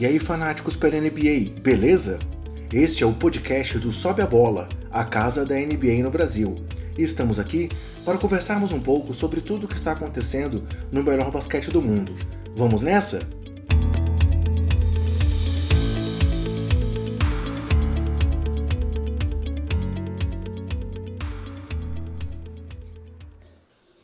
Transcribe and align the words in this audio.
E 0.00 0.06
aí, 0.06 0.20
fanáticos 0.20 0.76
pela 0.76 1.00
NBA, 1.00 1.60
beleza? 1.60 2.20
Este 2.72 3.02
é 3.02 3.06
o 3.06 3.12
podcast 3.12 3.80
do 3.80 3.90
Sobe 3.90 4.22
a 4.22 4.26
Bola, 4.28 4.68
a 4.92 5.04
casa 5.04 5.44
da 5.44 5.56
NBA 5.56 6.04
no 6.04 6.10
Brasil. 6.10 6.64
E 6.96 7.02
estamos 7.02 7.40
aqui 7.40 7.68
para 8.04 8.16
conversarmos 8.16 8.70
um 8.70 8.78
pouco 8.78 9.12
sobre 9.12 9.40
tudo 9.40 9.64
o 9.64 9.68
que 9.68 9.74
está 9.74 9.90
acontecendo 9.90 10.62
no 10.92 11.02
melhor 11.02 11.32
basquete 11.32 11.72
do 11.72 11.82
mundo. 11.82 12.14
Vamos 12.54 12.80
nessa? 12.80 13.28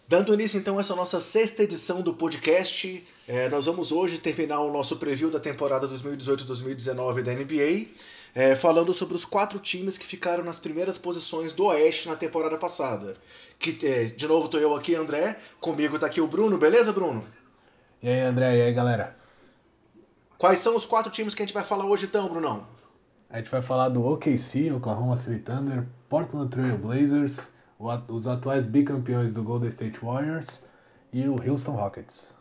Dando 0.08 0.34
início 0.34 0.58
então 0.58 0.76
a 0.76 0.80
essa 0.80 0.96
nossa 0.96 1.20
sexta 1.20 1.62
edição 1.62 2.02
do 2.02 2.12
podcast, 2.12 3.04
é, 3.26 3.48
nós 3.48 3.66
vamos 3.66 3.90
hoje 3.90 4.18
terminar 4.18 4.60
o 4.60 4.70
nosso 4.70 4.96
preview 4.96 5.30
da 5.30 5.40
temporada 5.40 5.88
2018-2019 5.88 7.22
da 7.22 7.32
NBA, 7.32 7.88
é, 8.34 8.54
falando 8.54 8.92
sobre 8.92 9.14
os 9.14 9.24
quatro 9.24 9.58
times 9.58 9.96
que 9.96 10.06
ficaram 10.06 10.44
nas 10.44 10.58
primeiras 10.58 10.98
posições 10.98 11.54
do 11.54 11.64
Oeste 11.66 12.08
na 12.08 12.16
temporada 12.16 12.58
passada. 12.58 13.16
Que, 13.58 13.78
é, 13.86 14.04
de 14.04 14.28
novo 14.28 14.46
estou 14.46 14.60
eu 14.60 14.74
aqui, 14.74 14.94
André, 14.94 15.38
comigo 15.58 15.94
está 15.94 16.06
aqui 16.06 16.20
o 16.20 16.26
Bruno, 16.26 16.58
beleza 16.58 16.92
Bruno? 16.92 17.24
E 18.02 18.08
aí 18.08 18.20
André, 18.20 18.58
e 18.58 18.62
aí 18.62 18.72
galera? 18.72 19.16
Quais 20.36 20.58
são 20.58 20.76
os 20.76 20.84
quatro 20.84 21.10
times 21.10 21.34
que 21.34 21.42
a 21.42 21.46
gente 21.46 21.54
vai 21.54 21.64
falar 21.64 21.86
hoje 21.86 22.04
então, 22.04 22.28
Brunão? 22.28 22.66
A 23.30 23.38
gente 23.38 23.50
vai 23.50 23.62
falar 23.62 23.88
do 23.88 24.04
OKC, 24.04 24.70
Oklahoma 24.72 25.16
City 25.16 25.40
Thunder, 25.40 25.86
Portland 26.08 26.50
Trail 26.50 26.76
Blazers, 26.76 27.52
os 28.08 28.26
atuais 28.28 28.66
bicampeões 28.66 29.32
do 29.32 29.42
Golden 29.42 29.70
State 29.70 29.98
Warriors 30.00 30.62
e 31.12 31.26
o 31.26 31.34
Houston 31.34 31.72
Rockets. 31.72 32.34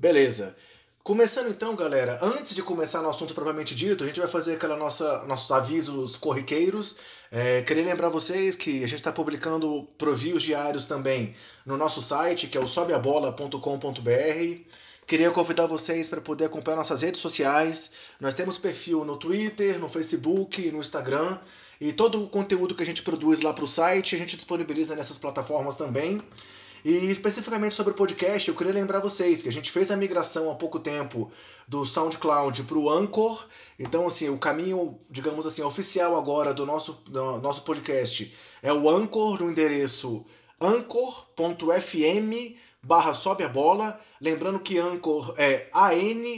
Beleza. 0.00 0.56
Começando 1.02 1.50
então, 1.50 1.76
galera, 1.76 2.18
antes 2.22 2.54
de 2.54 2.62
começar 2.62 3.02
no 3.02 3.10
assunto 3.10 3.34
propriamente 3.34 3.74
dito, 3.74 4.02
a 4.02 4.06
gente 4.06 4.18
vai 4.18 4.28
fazer 4.28 4.54
aquela 4.54 4.74
nossa 4.74 5.26
nossos 5.26 5.52
avisos 5.52 6.16
corriqueiros. 6.16 6.96
É, 7.30 7.60
queria 7.60 7.84
lembrar 7.84 8.08
vocês 8.08 8.56
que 8.56 8.82
a 8.82 8.88
gente 8.88 8.94
está 8.94 9.12
publicando 9.12 9.86
provios 9.98 10.42
diários 10.42 10.86
também 10.86 11.34
no 11.66 11.76
nosso 11.76 12.00
site, 12.00 12.46
que 12.46 12.56
é 12.56 12.60
o 12.62 12.66
sobeabola.com.br. 12.66 13.60
Queria 15.06 15.30
convidar 15.30 15.66
vocês 15.66 16.08
para 16.08 16.22
poder 16.22 16.46
acompanhar 16.46 16.78
nossas 16.78 17.02
redes 17.02 17.20
sociais. 17.20 17.90
Nós 18.18 18.32
temos 18.32 18.56
perfil 18.56 19.04
no 19.04 19.18
Twitter, 19.18 19.78
no 19.78 19.88
Facebook, 19.88 20.70
no 20.70 20.78
Instagram. 20.78 21.38
E 21.78 21.92
todo 21.92 22.24
o 22.24 22.26
conteúdo 22.26 22.74
que 22.74 22.82
a 22.82 22.86
gente 22.86 23.02
produz 23.02 23.42
lá 23.42 23.52
para 23.52 23.64
o 23.64 23.66
site, 23.66 24.14
a 24.14 24.18
gente 24.18 24.34
disponibiliza 24.34 24.96
nessas 24.96 25.18
plataformas 25.18 25.76
também. 25.76 26.22
E 26.84 27.10
especificamente 27.10 27.74
sobre 27.74 27.92
o 27.92 27.96
podcast, 27.96 28.48
eu 28.48 28.54
queria 28.54 28.72
lembrar 28.72 29.00
vocês 29.00 29.42
que 29.42 29.48
a 29.48 29.52
gente 29.52 29.70
fez 29.70 29.90
a 29.90 29.96
migração 29.96 30.50
há 30.50 30.54
pouco 30.54 30.78
tempo 30.78 31.30
do 31.68 31.84
SoundCloud 31.84 32.62
para 32.64 32.78
o 32.78 32.88
Anchor. 32.88 33.46
Então, 33.78 34.06
assim, 34.06 34.28
o 34.28 34.38
caminho, 34.38 34.98
digamos 35.10 35.46
assim, 35.46 35.62
oficial 35.62 36.16
agora 36.16 36.54
do 36.54 36.64
nosso, 36.64 36.92
do 37.06 37.38
nosso 37.38 37.62
podcast 37.62 38.34
é 38.62 38.72
o 38.72 38.88
Anchor 38.88 39.42
no 39.42 39.50
endereço 39.50 40.24
anchor.fm 40.60 42.56
barra 42.82 43.12
sobe 43.14 43.44
a 43.44 43.48
bola. 43.48 44.00
Lembrando 44.20 44.60
que 44.60 44.78
Anchor 44.78 45.34
é 45.38 45.68
A-N-C-H-O-R 45.72 46.30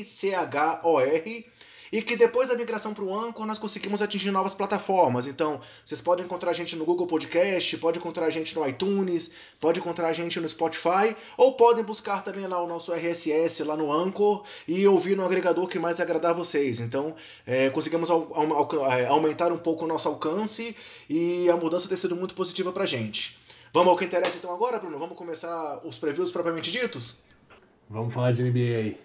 e 1.93 2.01
que 2.01 2.17
depois 2.17 2.49
da 2.49 2.55
migração 2.55 2.95
para 2.95 3.05
o 3.05 3.15
Anchor 3.15 3.45
nós 3.45 3.59
conseguimos 3.59 4.01
atingir 4.01 4.31
novas 4.31 4.55
plataformas. 4.55 5.27
Então, 5.27 5.61
vocês 5.85 6.01
podem 6.01 6.25
encontrar 6.25 6.51
a 6.51 6.55
gente 6.55 6.75
no 6.75 6.87
Google 6.87 7.07
Podcast, 7.07 7.77
pode 7.77 7.99
encontrar 7.99 8.25
a 8.25 8.31
gente 8.31 8.57
no 8.57 8.67
iTunes, 8.67 9.31
pode 9.61 9.79
encontrar 9.79 10.09
a 10.09 10.13
gente 10.15 10.41
no 10.41 10.49
Spotify, 10.49 11.15
ou 11.37 11.53
podem 11.53 11.85
buscar 11.85 12.25
também 12.25 12.47
lá 12.47 12.63
o 12.63 12.67
nosso 12.67 12.93
RSS 12.95 13.63
lá 13.65 13.77
no 13.77 13.93
Anchor 13.93 14.43
e 14.67 14.87
ouvir 14.89 15.15
no 15.15 15.25
agregador 15.25 15.67
que 15.69 15.79
mais 15.79 16.01
agradar 16.01 16.33
vocês. 16.33 16.81
Então, 16.81 17.15
é, 17.47 17.69
conseguimos 17.69 18.09
é, 18.09 19.07
aumentar 19.07 19.53
um 19.53 19.59
pouco 19.59 19.85
o 19.85 19.89
nosso 19.89 20.09
alcance 20.09 20.75
e 21.11 21.51
a 21.51 21.57
mudança 21.57 21.87
tem 21.87 21.97
sido 21.99 22.17
muito 22.17 22.35
positiva 22.35 22.73
para 22.73 22.85
a 22.85 22.87
gente. 22.87 23.39
Vamos 23.71 23.91
ao 23.91 23.97
que 23.97 24.05
interessa 24.05 24.39
então 24.39 24.53
agora, 24.55 24.79
Bruno? 24.79 24.99
Vamos 24.99 25.17
começar 25.17 25.81
os 25.85 25.99
previews 25.99 26.31
propriamente 26.31 26.71
ditos? 26.71 27.17
Vamos 27.89 28.13
falar 28.15 28.33
de 28.33 28.43
NBA 28.43 28.59
aí. 28.59 29.01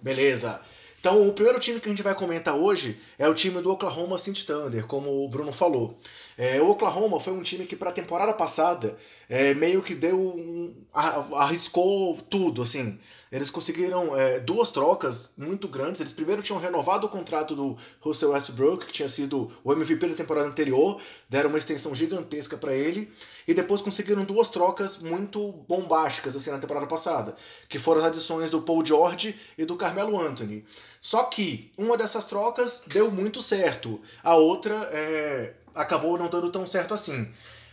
Beleza. 0.00 0.60
Então, 1.04 1.28
o 1.28 1.34
primeiro 1.34 1.60
time 1.60 1.78
que 1.78 1.86
a 1.86 1.90
gente 1.90 2.02
vai 2.02 2.14
comentar 2.14 2.56
hoje 2.56 2.98
é 3.18 3.28
o 3.28 3.34
time 3.34 3.60
do 3.60 3.70
Oklahoma 3.70 4.16
City 4.16 4.46
Thunder, 4.46 4.86
como 4.86 5.22
o 5.22 5.28
Bruno 5.28 5.52
falou. 5.52 5.98
É, 6.34 6.62
o 6.62 6.70
Oklahoma 6.70 7.20
foi 7.20 7.34
um 7.34 7.42
time 7.42 7.66
que, 7.66 7.76
para 7.76 7.90
a 7.90 7.92
temporada 7.92 8.32
passada, 8.32 8.96
é, 9.28 9.52
meio 9.52 9.82
que 9.82 9.94
deu 9.94 10.18
um, 10.18 10.74
arriscou 10.94 12.16
tudo, 12.30 12.62
assim. 12.62 12.98
Eles 13.34 13.50
conseguiram 13.50 14.16
é, 14.16 14.38
duas 14.38 14.70
trocas 14.70 15.32
muito 15.36 15.66
grandes. 15.66 16.00
Eles 16.00 16.12
primeiro 16.12 16.40
tinham 16.40 16.60
renovado 16.60 17.06
o 17.06 17.08
contrato 17.08 17.56
do 17.56 17.76
Russell 18.00 18.30
Westbrook, 18.30 18.86
que 18.86 18.92
tinha 18.92 19.08
sido 19.08 19.50
o 19.64 19.72
MVP 19.72 20.06
da 20.06 20.14
temporada 20.14 20.46
anterior, 20.46 21.00
deram 21.28 21.48
uma 21.48 21.58
extensão 21.58 21.92
gigantesca 21.96 22.56
para 22.56 22.72
ele, 22.72 23.10
e 23.48 23.52
depois 23.52 23.80
conseguiram 23.80 24.24
duas 24.24 24.50
trocas 24.50 24.98
muito 24.98 25.50
bombásticas 25.66 26.36
assim 26.36 26.52
na 26.52 26.60
temporada 26.60 26.86
passada, 26.86 27.34
que 27.68 27.76
foram 27.76 28.02
as 28.02 28.06
adições 28.06 28.52
do 28.52 28.62
Paul 28.62 28.86
George 28.86 29.34
e 29.58 29.64
do 29.64 29.74
Carmelo 29.74 30.20
Anthony. 30.20 30.64
Só 31.00 31.24
que 31.24 31.72
uma 31.76 31.96
dessas 31.98 32.26
trocas 32.26 32.84
deu 32.86 33.10
muito 33.10 33.42
certo, 33.42 34.00
a 34.22 34.36
outra 34.36 34.88
é, 34.92 35.54
acabou 35.74 36.16
não 36.16 36.28
dando 36.28 36.52
tão 36.52 36.64
certo 36.68 36.94
assim. 36.94 37.28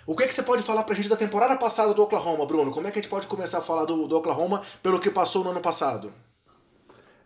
O 0.05 0.15
que, 0.15 0.23
é 0.23 0.27
que 0.27 0.33
você 0.33 0.43
pode 0.43 0.63
falar 0.63 0.83
pra 0.83 0.95
gente 0.95 1.09
da 1.09 1.15
temporada 1.15 1.55
passada 1.55 1.93
do 1.93 2.01
Oklahoma, 2.01 2.45
Bruno? 2.45 2.71
Como 2.71 2.87
é 2.87 2.91
que 2.91 2.99
a 2.99 3.01
gente 3.01 3.09
pode 3.09 3.27
começar 3.27 3.59
a 3.59 3.61
falar 3.61 3.85
do, 3.85 4.07
do 4.07 4.17
Oklahoma 4.17 4.63
pelo 4.81 4.99
que 4.99 5.09
passou 5.09 5.43
no 5.43 5.51
ano 5.51 5.61
passado? 5.61 6.11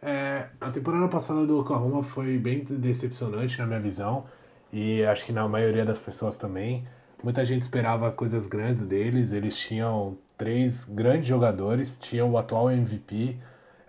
É, 0.01 0.49
a 0.61 0.69
temporada 0.69 1.07
passada 1.07 1.45
do 1.45 1.59
Oklahoma 1.59 2.03
foi 2.03 2.37
bem 2.37 2.63
decepcionante 2.63 3.57
na 3.57 3.65
minha 3.65 3.79
visão 3.79 4.25
e 4.71 5.03
acho 5.05 5.25
que 5.25 5.31
na 5.31 5.47
maioria 5.47 5.85
das 5.85 5.99
pessoas 5.99 6.37
também. 6.37 6.85
Muita 7.23 7.45
gente 7.45 7.63
esperava 7.63 8.11
coisas 8.11 8.45
grandes 8.45 8.85
deles, 8.85 9.31
eles 9.31 9.57
tinham 9.57 10.17
três 10.37 10.83
grandes 10.83 11.27
jogadores, 11.27 11.97
tinham 11.99 12.29
o 12.29 12.37
atual 12.37 12.69
MVP, 12.69 13.37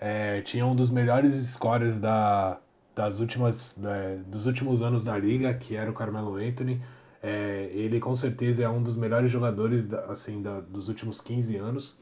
é, 0.00 0.41
tinham 0.42 0.70
um 0.70 0.76
dos 0.76 0.88
melhores 0.88 1.34
scorers 1.34 2.00
da, 2.00 2.58
das 2.94 3.20
últimas, 3.20 3.74
da, 3.76 4.14
dos 4.26 4.47
últimos 4.47 4.80
anos 4.80 5.04
da 5.04 5.18
liga, 5.18 5.53
que 5.53 5.76
era 5.76 5.91
o 5.91 5.94
Carmelo 5.94 6.36
Anthony. 6.36 6.80
É, 7.28 7.70
ele 7.72 7.98
com 7.98 8.14
certeza 8.14 8.62
é 8.62 8.69
um 8.69 8.81
dos 8.81 8.94
melhores 8.97 9.32
jogadores 9.32 9.84
da, 9.84 10.04
assim, 10.04 10.41
da, 10.41 10.60
dos 10.60 10.87
últimos 10.87 11.20
15 11.20 11.56
anos. 11.56 11.98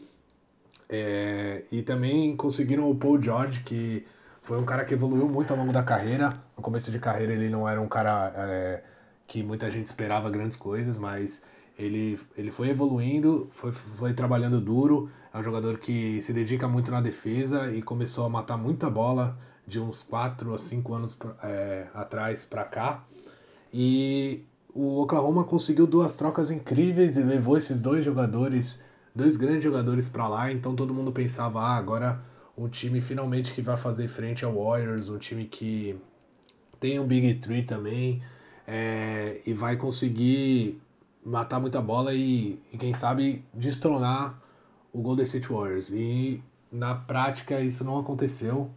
É, 0.87 1.63
e 1.73 1.81
também 1.81 2.37
conseguiram 2.37 2.91
o 2.91 2.95
Paul 2.95 3.23
George, 3.23 3.61
que 3.61 4.07
foi 4.43 4.61
um 4.61 4.67
cara 4.67 4.85
que 4.85 4.93
evoluiu 4.93 5.27
muito 5.27 5.51
ao 5.51 5.59
longo 5.59 5.73
da 5.73 5.83
carreira. 5.83 6.39
No 6.55 6.63
começo 6.63 6.91
de 6.91 6.99
carreira 6.99 7.33
ele 7.33 7.49
não 7.49 7.67
era 7.67 7.81
um 7.81 7.89
cara 7.89 8.35
é, 8.37 8.83
que 9.27 9.43
muita 9.43 9.71
gente 9.71 9.87
esperava 9.87 10.29
grandes 10.29 10.59
coisas, 10.59 10.99
mas 10.99 11.43
ele, 11.79 12.21
ele 12.37 12.51
foi 12.51 12.69
evoluindo, 12.69 13.49
foi, 13.51 13.73
foi 13.73 14.13
trabalhando 14.13 14.61
duro. 14.61 15.11
É 15.33 15.39
um 15.39 15.43
jogador 15.43 15.79
que 15.79 16.21
se 16.21 16.35
dedica 16.35 16.69
muito 16.69 16.91
na 16.91 17.01
defesa 17.01 17.75
e 17.75 17.81
começou 17.81 18.27
a 18.27 18.29
matar 18.29 18.59
muita 18.59 18.91
bola 18.91 19.39
de 19.67 19.81
uns 19.81 20.03
4 20.03 20.53
a 20.53 20.59
5 20.59 20.95
anos 20.95 21.17
é, 21.43 21.87
atrás 21.95 22.45
para 22.45 22.65
cá. 22.65 23.03
E 23.73 24.45
o 24.75 25.01
Oklahoma 25.01 25.45
conseguiu 25.45 25.87
duas 25.87 26.17
trocas 26.17 26.51
incríveis 26.51 27.17
e 27.17 27.23
levou 27.23 27.57
esses 27.57 27.81
dois 27.81 28.05
jogadores, 28.05 28.83
dois 29.15 29.37
grandes 29.37 29.63
jogadores 29.63 30.09
para 30.09 30.27
lá, 30.27 30.51
então 30.51 30.75
todo 30.75 30.93
mundo 30.93 31.13
pensava, 31.13 31.61
ah, 31.61 31.77
agora 31.77 32.21
um 32.59 32.69
time 32.69 33.01
finalmente 33.01 33.55
que 33.55 33.63
vai 33.63 33.77
fazer 33.77 34.09
frente 34.09 34.45
ao 34.45 34.53
Warriors, 34.53 35.09
um 35.09 35.19
time 35.19 35.45
que 35.45 35.97
tem 36.81 36.99
um 36.99 37.07
Big 37.07 37.35
Three 37.35 37.63
também, 37.63 38.21
é, 38.67 39.41
e 39.47 39.53
vai 39.53 39.77
conseguir 39.77 40.81
matar 41.25 41.61
muita 41.61 41.81
bola 41.81 42.13
e, 42.13 42.59
e, 42.73 42.77
quem 42.77 42.93
sabe 42.93 43.45
destronar 43.55 44.39
o 44.93 45.01
Golden 45.01 45.25
State 45.25 45.49
Warriors. 45.49 45.91
E 45.91 46.43
na 46.71 46.95
prática 46.95 47.61
isso 47.61 47.85
não 47.85 47.99
aconteceu, 47.99 48.71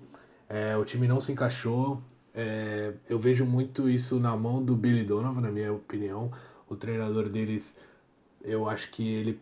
é, 0.47 0.77
o 0.77 0.85
time 0.85 1.07
não 1.07 1.19
se 1.19 1.31
encaixou, 1.31 2.01
é, 2.39 2.93
eu 3.09 3.17
vejo 3.17 3.43
muito 3.43 3.89
isso 3.89 4.19
na 4.19 4.37
mão 4.37 4.63
do 4.63 4.75
Billy 4.75 5.03
Donovan, 5.03 5.41
na 5.41 5.49
minha 5.49 5.73
opinião. 5.73 6.31
O 6.69 6.75
treinador 6.75 7.29
deles, 7.29 7.75
eu 8.43 8.69
acho 8.69 8.91
que 8.91 9.11
ele 9.11 9.39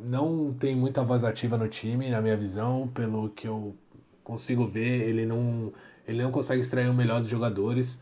não 0.00 0.50
tem 0.58 0.74
muita 0.74 1.04
voz 1.04 1.22
ativa 1.22 1.58
no 1.58 1.68
time, 1.68 2.08
na 2.08 2.22
minha 2.22 2.38
visão, 2.38 2.88
pelo 2.94 3.28
que 3.28 3.46
eu 3.46 3.76
consigo 4.24 4.66
ver, 4.66 5.06
ele 5.06 5.26
não, 5.26 5.70
ele 6.08 6.22
não 6.22 6.30
consegue 6.30 6.62
extrair 6.62 6.88
o 6.88 6.94
melhor 6.94 7.20
dos 7.20 7.28
jogadores. 7.28 8.00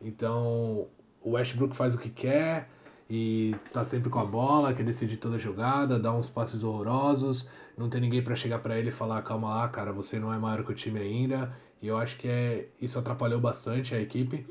Então, 0.00 0.86
o 1.20 1.32
Westbrook 1.32 1.74
faz 1.74 1.92
o 1.92 1.98
que 1.98 2.10
quer 2.10 2.68
e 3.08 3.56
tá 3.72 3.84
sempre 3.84 4.08
com 4.08 4.20
a 4.20 4.24
bola, 4.24 4.72
quer 4.72 4.84
decidir 4.84 5.16
toda 5.16 5.34
a 5.34 5.38
jogada, 5.38 5.98
dá 5.98 6.14
uns 6.14 6.28
passes 6.28 6.62
horrorosos, 6.62 7.48
não 7.76 7.90
tem 7.90 8.00
ninguém 8.00 8.22
para 8.22 8.36
chegar 8.36 8.60
para 8.60 8.78
ele 8.78 8.90
e 8.90 8.92
falar: 8.92 9.20
calma 9.22 9.48
lá, 9.48 9.68
cara, 9.68 9.92
você 9.92 10.16
não 10.20 10.32
é 10.32 10.38
maior 10.38 10.62
que 10.64 10.70
o 10.70 10.74
time 10.76 11.00
ainda. 11.00 11.52
E 11.82 11.88
eu 11.88 11.96
acho 11.96 12.16
que 12.16 12.28
é, 12.28 12.68
isso 12.80 12.98
atrapalhou 12.98 13.40
bastante 13.40 13.94
a 13.94 14.00
equipe. 14.00 14.46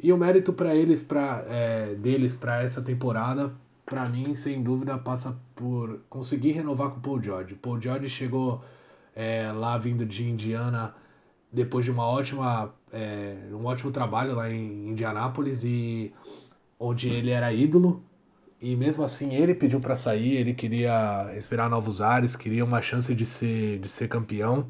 E 0.00 0.12
o 0.12 0.16
mérito 0.16 0.52
para 0.52 0.74
eles, 0.74 1.02
pra, 1.02 1.44
é, 1.48 1.94
deles 1.94 2.34
para 2.34 2.62
essa 2.62 2.80
temporada, 2.82 3.52
para 3.84 4.06
mim, 4.06 4.36
sem 4.36 4.62
dúvida, 4.62 4.98
passa 4.98 5.36
por 5.54 6.00
conseguir 6.08 6.52
renovar 6.52 6.90
com 6.90 6.98
o 6.98 7.02
Paul 7.02 7.22
George. 7.22 7.54
Paul 7.54 7.80
George 7.80 8.08
chegou 8.08 8.62
é, 9.16 9.50
lá 9.50 9.76
vindo 9.78 10.04
de 10.04 10.24
Indiana 10.24 10.94
depois 11.50 11.84
de 11.84 11.90
uma 11.90 12.06
ótima, 12.06 12.74
é, 12.92 13.36
um 13.50 13.64
ótimo 13.64 13.90
trabalho 13.90 14.34
lá 14.34 14.50
em 14.50 14.90
Indianápolis 14.90 15.64
e 15.64 16.12
onde 16.78 17.08
ele 17.08 17.30
era 17.30 17.52
ídolo. 17.52 18.04
E 18.60 18.76
mesmo 18.76 19.02
assim 19.02 19.34
ele 19.34 19.54
pediu 19.54 19.80
para 19.80 19.96
sair, 19.96 20.36
ele 20.36 20.52
queria 20.52 21.30
respirar 21.32 21.70
novos 21.70 22.00
ares, 22.00 22.36
queria 22.36 22.64
uma 22.64 22.82
chance 22.82 23.14
de 23.14 23.24
ser, 23.24 23.78
de 23.78 23.88
ser 23.88 24.08
campeão. 24.08 24.68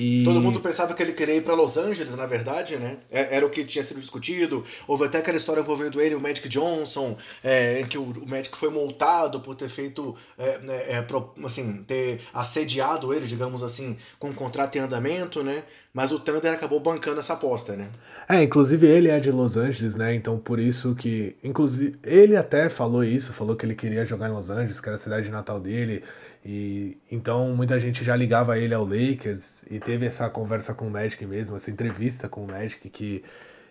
E... 0.00 0.22
Todo 0.22 0.40
mundo 0.40 0.60
pensava 0.60 0.94
que 0.94 1.02
ele 1.02 1.12
queria 1.12 1.34
ir 1.34 1.42
para 1.42 1.56
Los 1.56 1.76
Angeles, 1.76 2.16
na 2.16 2.24
verdade, 2.24 2.76
né? 2.76 2.98
É, 3.10 3.34
era 3.34 3.44
o 3.44 3.50
que 3.50 3.64
tinha 3.64 3.82
sido 3.82 3.98
discutido. 3.98 4.62
Houve 4.86 5.06
até 5.06 5.18
aquela 5.18 5.36
história 5.36 5.60
envolvendo 5.60 6.00
ele 6.00 6.12
e 6.12 6.14
o 6.14 6.20
Magic 6.20 6.48
Johnson, 6.48 7.16
é, 7.42 7.80
em 7.80 7.84
que 7.84 7.98
o, 7.98 8.04
o 8.04 8.28
Magic 8.28 8.56
foi 8.56 8.70
multado 8.70 9.40
por 9.40 9.56
ter 9.56 9.68
feito, 9.68 10.14
é, 10.38 10.58
né, 10.60 10.76
é, 10.86 11.06
assim, 11.44 11.82
ter 11.82 12.20
assediado 12.32 13.12
ele, 13.12 13.26
digamos 13.26 13.64
assim, 13.64 13.98
com 14.20 14.28
um 14.28 14.32
contrato 14.32 14.76
em 14.76 14.82
andamento, 14.82 15.42
né? 15.42 15.64
Mas 15.92 16.12
o 16.12 16.20
Thunder 16.20 16.52
acabou 16.52 16.78
bancando 16.78 17.18
essa 17.18 17.32
aposta, 17.32 17.74
né? 17.74 17.90
É, 18.28 18.40
inclusive 18.40 18.86
ele 18.86 19.08
é 19.08 19.18
de 19.18 19.32
Los 19.32 19.56
Angeles, 19.56 19.96
né? 19.96 20.14
Então 20.14 20.38
por 20.38 20.60
isso 20.60 20.94
que. 20.94 21.36
Inclusive, 21.42 21.98
ele 22.04 22.36
até 22.36 22.68
falou 22.68 23.02
isso, 23.02 23.32
falou 23.32 23.56
que 23.56 23.66
ele 23.66 23.74
queria 23.74 24.06
jogar 24.06 24.28
em 24.28 24.32
Los 24.32 24.48
Angeles, 24.48 24.80
que 24.80 24.88
era 24.88 24.94
a 24.94 24.98
cidade 24.98 25.28
natal 25.28 25.58
dele. 25.58 26.04
E 26.44 26.96
então 27.10 27.54
muita 27.54 27.78
gente 27.80 28.04
já 28.04 28.14
ligava 28.14 28.58
ele 28.58 28.74
ao 28.74 28.84
Lakers 28.84 29.64
e 29.70 29.78
teve 29.78 30.06
essa 30.06 30.30
conversa 30.30 30.74
com 30.74 30.86
o 30.86 30.90
Magic 30.90 31.24
mesmo, 31.26 31.56
essa 31.56 31.70
entrevista 31.70 32.28
com 32.28 32.44
o 32.44 32.46
Magic 32.46 32.88
que, 32.88 33.24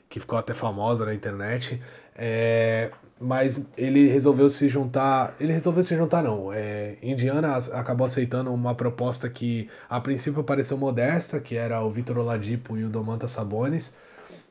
que 0.09 0.19
ficou 0.19 0.37
até 0.37 0.53
famosa 0.53 1.05
na 1.05 1.13
internet. 1.13 1.81
É, 2.15 2.91
mas 3.19 3.63
ele 3.77 4.07
resolveu 4.07 4.49
se 4.49 4.67
juntar. 4.67 5.35
Ele 5.39 5.53
resolveu 5.53 5.83
se 5.83 5.95
juntar, 5.95 6.23
não. 6.23 6.51
É, 6.51 6.97
Indiana 7.01 7.55
acabou 7.73 8.05
aceitando 8.05 8.51
uma 8.53 8.75
proposta 8.75 9.29
que 9.29 9.69
a 9.89 9.99
princípio 10.01 10.43
pareceu 10.43 10.77
modesta, 10.77 11.39
que 11.39 11.55
era 11.55 11.81
o 11.83 11.89
Vitor 11.89 12.17
Oladipo 12.17 12.77
e 12.77 12.83
o 12.83 12.89
Domantas 12.89 13.31
Sabonis, 13.31 13.95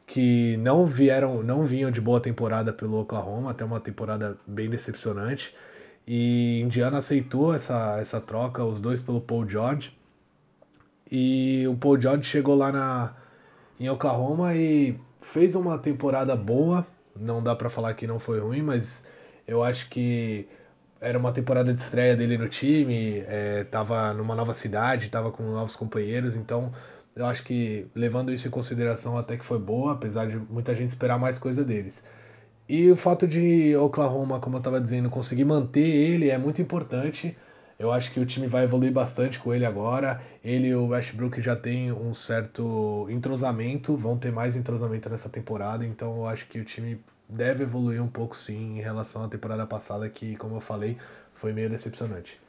que 0.06 0.56
não 0.58 0.86
vieram, 0.86 1.42
não 1.42 1.64
vinham 1.64 1.90
de 1.90 2.00
boa 2.00 2.20
temporada 2.20 2.72
pelo 2.72 3.00
Oklahoma, 3.00 3.50
até 3.50 3.64
uma 3.64 3.80
temporada 3.80 4.36
bem 4.46 4.70
decepcionante. 4.70 5.54
E 6.06 6.60
Indiana 6.60 6.98
aceitou 6.98 7.52
essa, 7.54 7.98
essa 8.00 8.20
troca, 8.20 8.64
os 8.64 8.80
dois 8.80 9.00
pelo 9.00 9.20
Paul 9.20 9.48
George. 9.48 9.96
E 11.10 11.66
o 11.68 11.76
Paul 11.76 12.00
George 12.00 12.24
chegou 12.24 12.54
lá 12.54 12.70
na, 12.70 13.16
em 13.78 13.88
Oklahoma 13.88 14.54
e 14.54 14.98
fez 15.20 15.54
uma 15.54 15.78
temporada 15.78 16.36
boa. 16.36 16.86
Não 17.14 17.42
dá 17.42 17.56
para 17.56 17.68
falar 17.68 17.94
que 17.94 18.06
não 18.06 18.18
foi 18.18 18.38
ruim, 18.38 18.62
mas 18.62 19.06
eu 19.46 19.62
acho 19.62 19.88
que 19.88 20.48
era 21.00 21.18
uma 21.18 21.32
temporada 21.32 21.72
de 21.72 21.80
estreia 21.80 22.16
dele 22.16 22.38
no 22.38 22.48
time, 22.48 23.24
é, 23.26 23.64
tava 23.64 24.12
numa 24.14 24.34
nova 24.34 24.54
cidade, 24.54 25.08
tava 25.10 25.30
com 25.30 25.42
novos 25.42 25.76
companheiros, 25.76 26.34
então 26.34 26.72
eu 27.14 27.26
acho 27.26 27.42
que 27.44 27.86
levando 27.94 28.32
isso 28.32 28.48
em 28.48 28.50
consideração 28.50 29.16
até 29.16 29.36
que 29.36 29.44
foi 29.44 29.58
boa, 29.58 29.92
apesar 29.92 30.26
de 30.26 30.36
muita 30.36 30.74
gente 30.74 30.90
esperar 30.90 31.18
mais 31.18 31.38
coisa 31.38 31.64
deles. 31.64 32.02
E 32.68 32.90
o 32.90 32.96
fato 32.96 33.28
de 33.28 33.76
Oklahoma, 33.76 34.40
como 34.40 34.56
eu 34.56 34.58
estava 34.58 34.80
dizendo, 34.80 35.08
conseguir 35.08 35.44
manter 35.44 35.86
ele 35.86 36.30
é 36.30 36.38
muito 36.38 36.60
importante. 36.60 37.36
Eu 37.78 37.92
acho 37.92 38.10
que 38.10 38.18
o 38.18 38.26
time 38.26 38.46
vai 38.46 38.64
evoluir 38.64 38.92
bastante 38.92 39.38
com 39.38 39.54
ele 39.54 39.64
agora. 39.64 40.20
Ele 40.42 40.68
e 40.68 40.74
o 40.74 40.88
Westbrook 40.88 41.40
já 41.40 41.54
tem 41.54 41.92
um 41.92 42.12
certo 42.12 43.06
entrosamento, 43.10 43.96
vão 43.96 44.18
ter 44.18 44.32
mais 44.32 44.56
entrosamento 44.56 45.08
nessa 45.08 45.28
temporada, 45.28 45.84
então 45.84 46.16
eu 46.16 46.26
acho 46.26 46.46
que 46.48 46.58
o 46.58 46.64
time 46.64 47.00
deve 47.28 47.64
evoluir 47.64 48.02
um 48.02 48.08
pouco 48.08 48.36
sim 48.36 48.78
em 48.78 48.80
relação 48.80 49.22
à 49.22 49.28
temporada 49.28 49.66
passada, 49.66 50.08
que, 50.08 50.36
como 50.36 50.56
eu 50.56 50.60
falei, 50.60 50.96
foi 51.34 51.52
meio 51.52 51.68
decepcionante. 51.68 52.40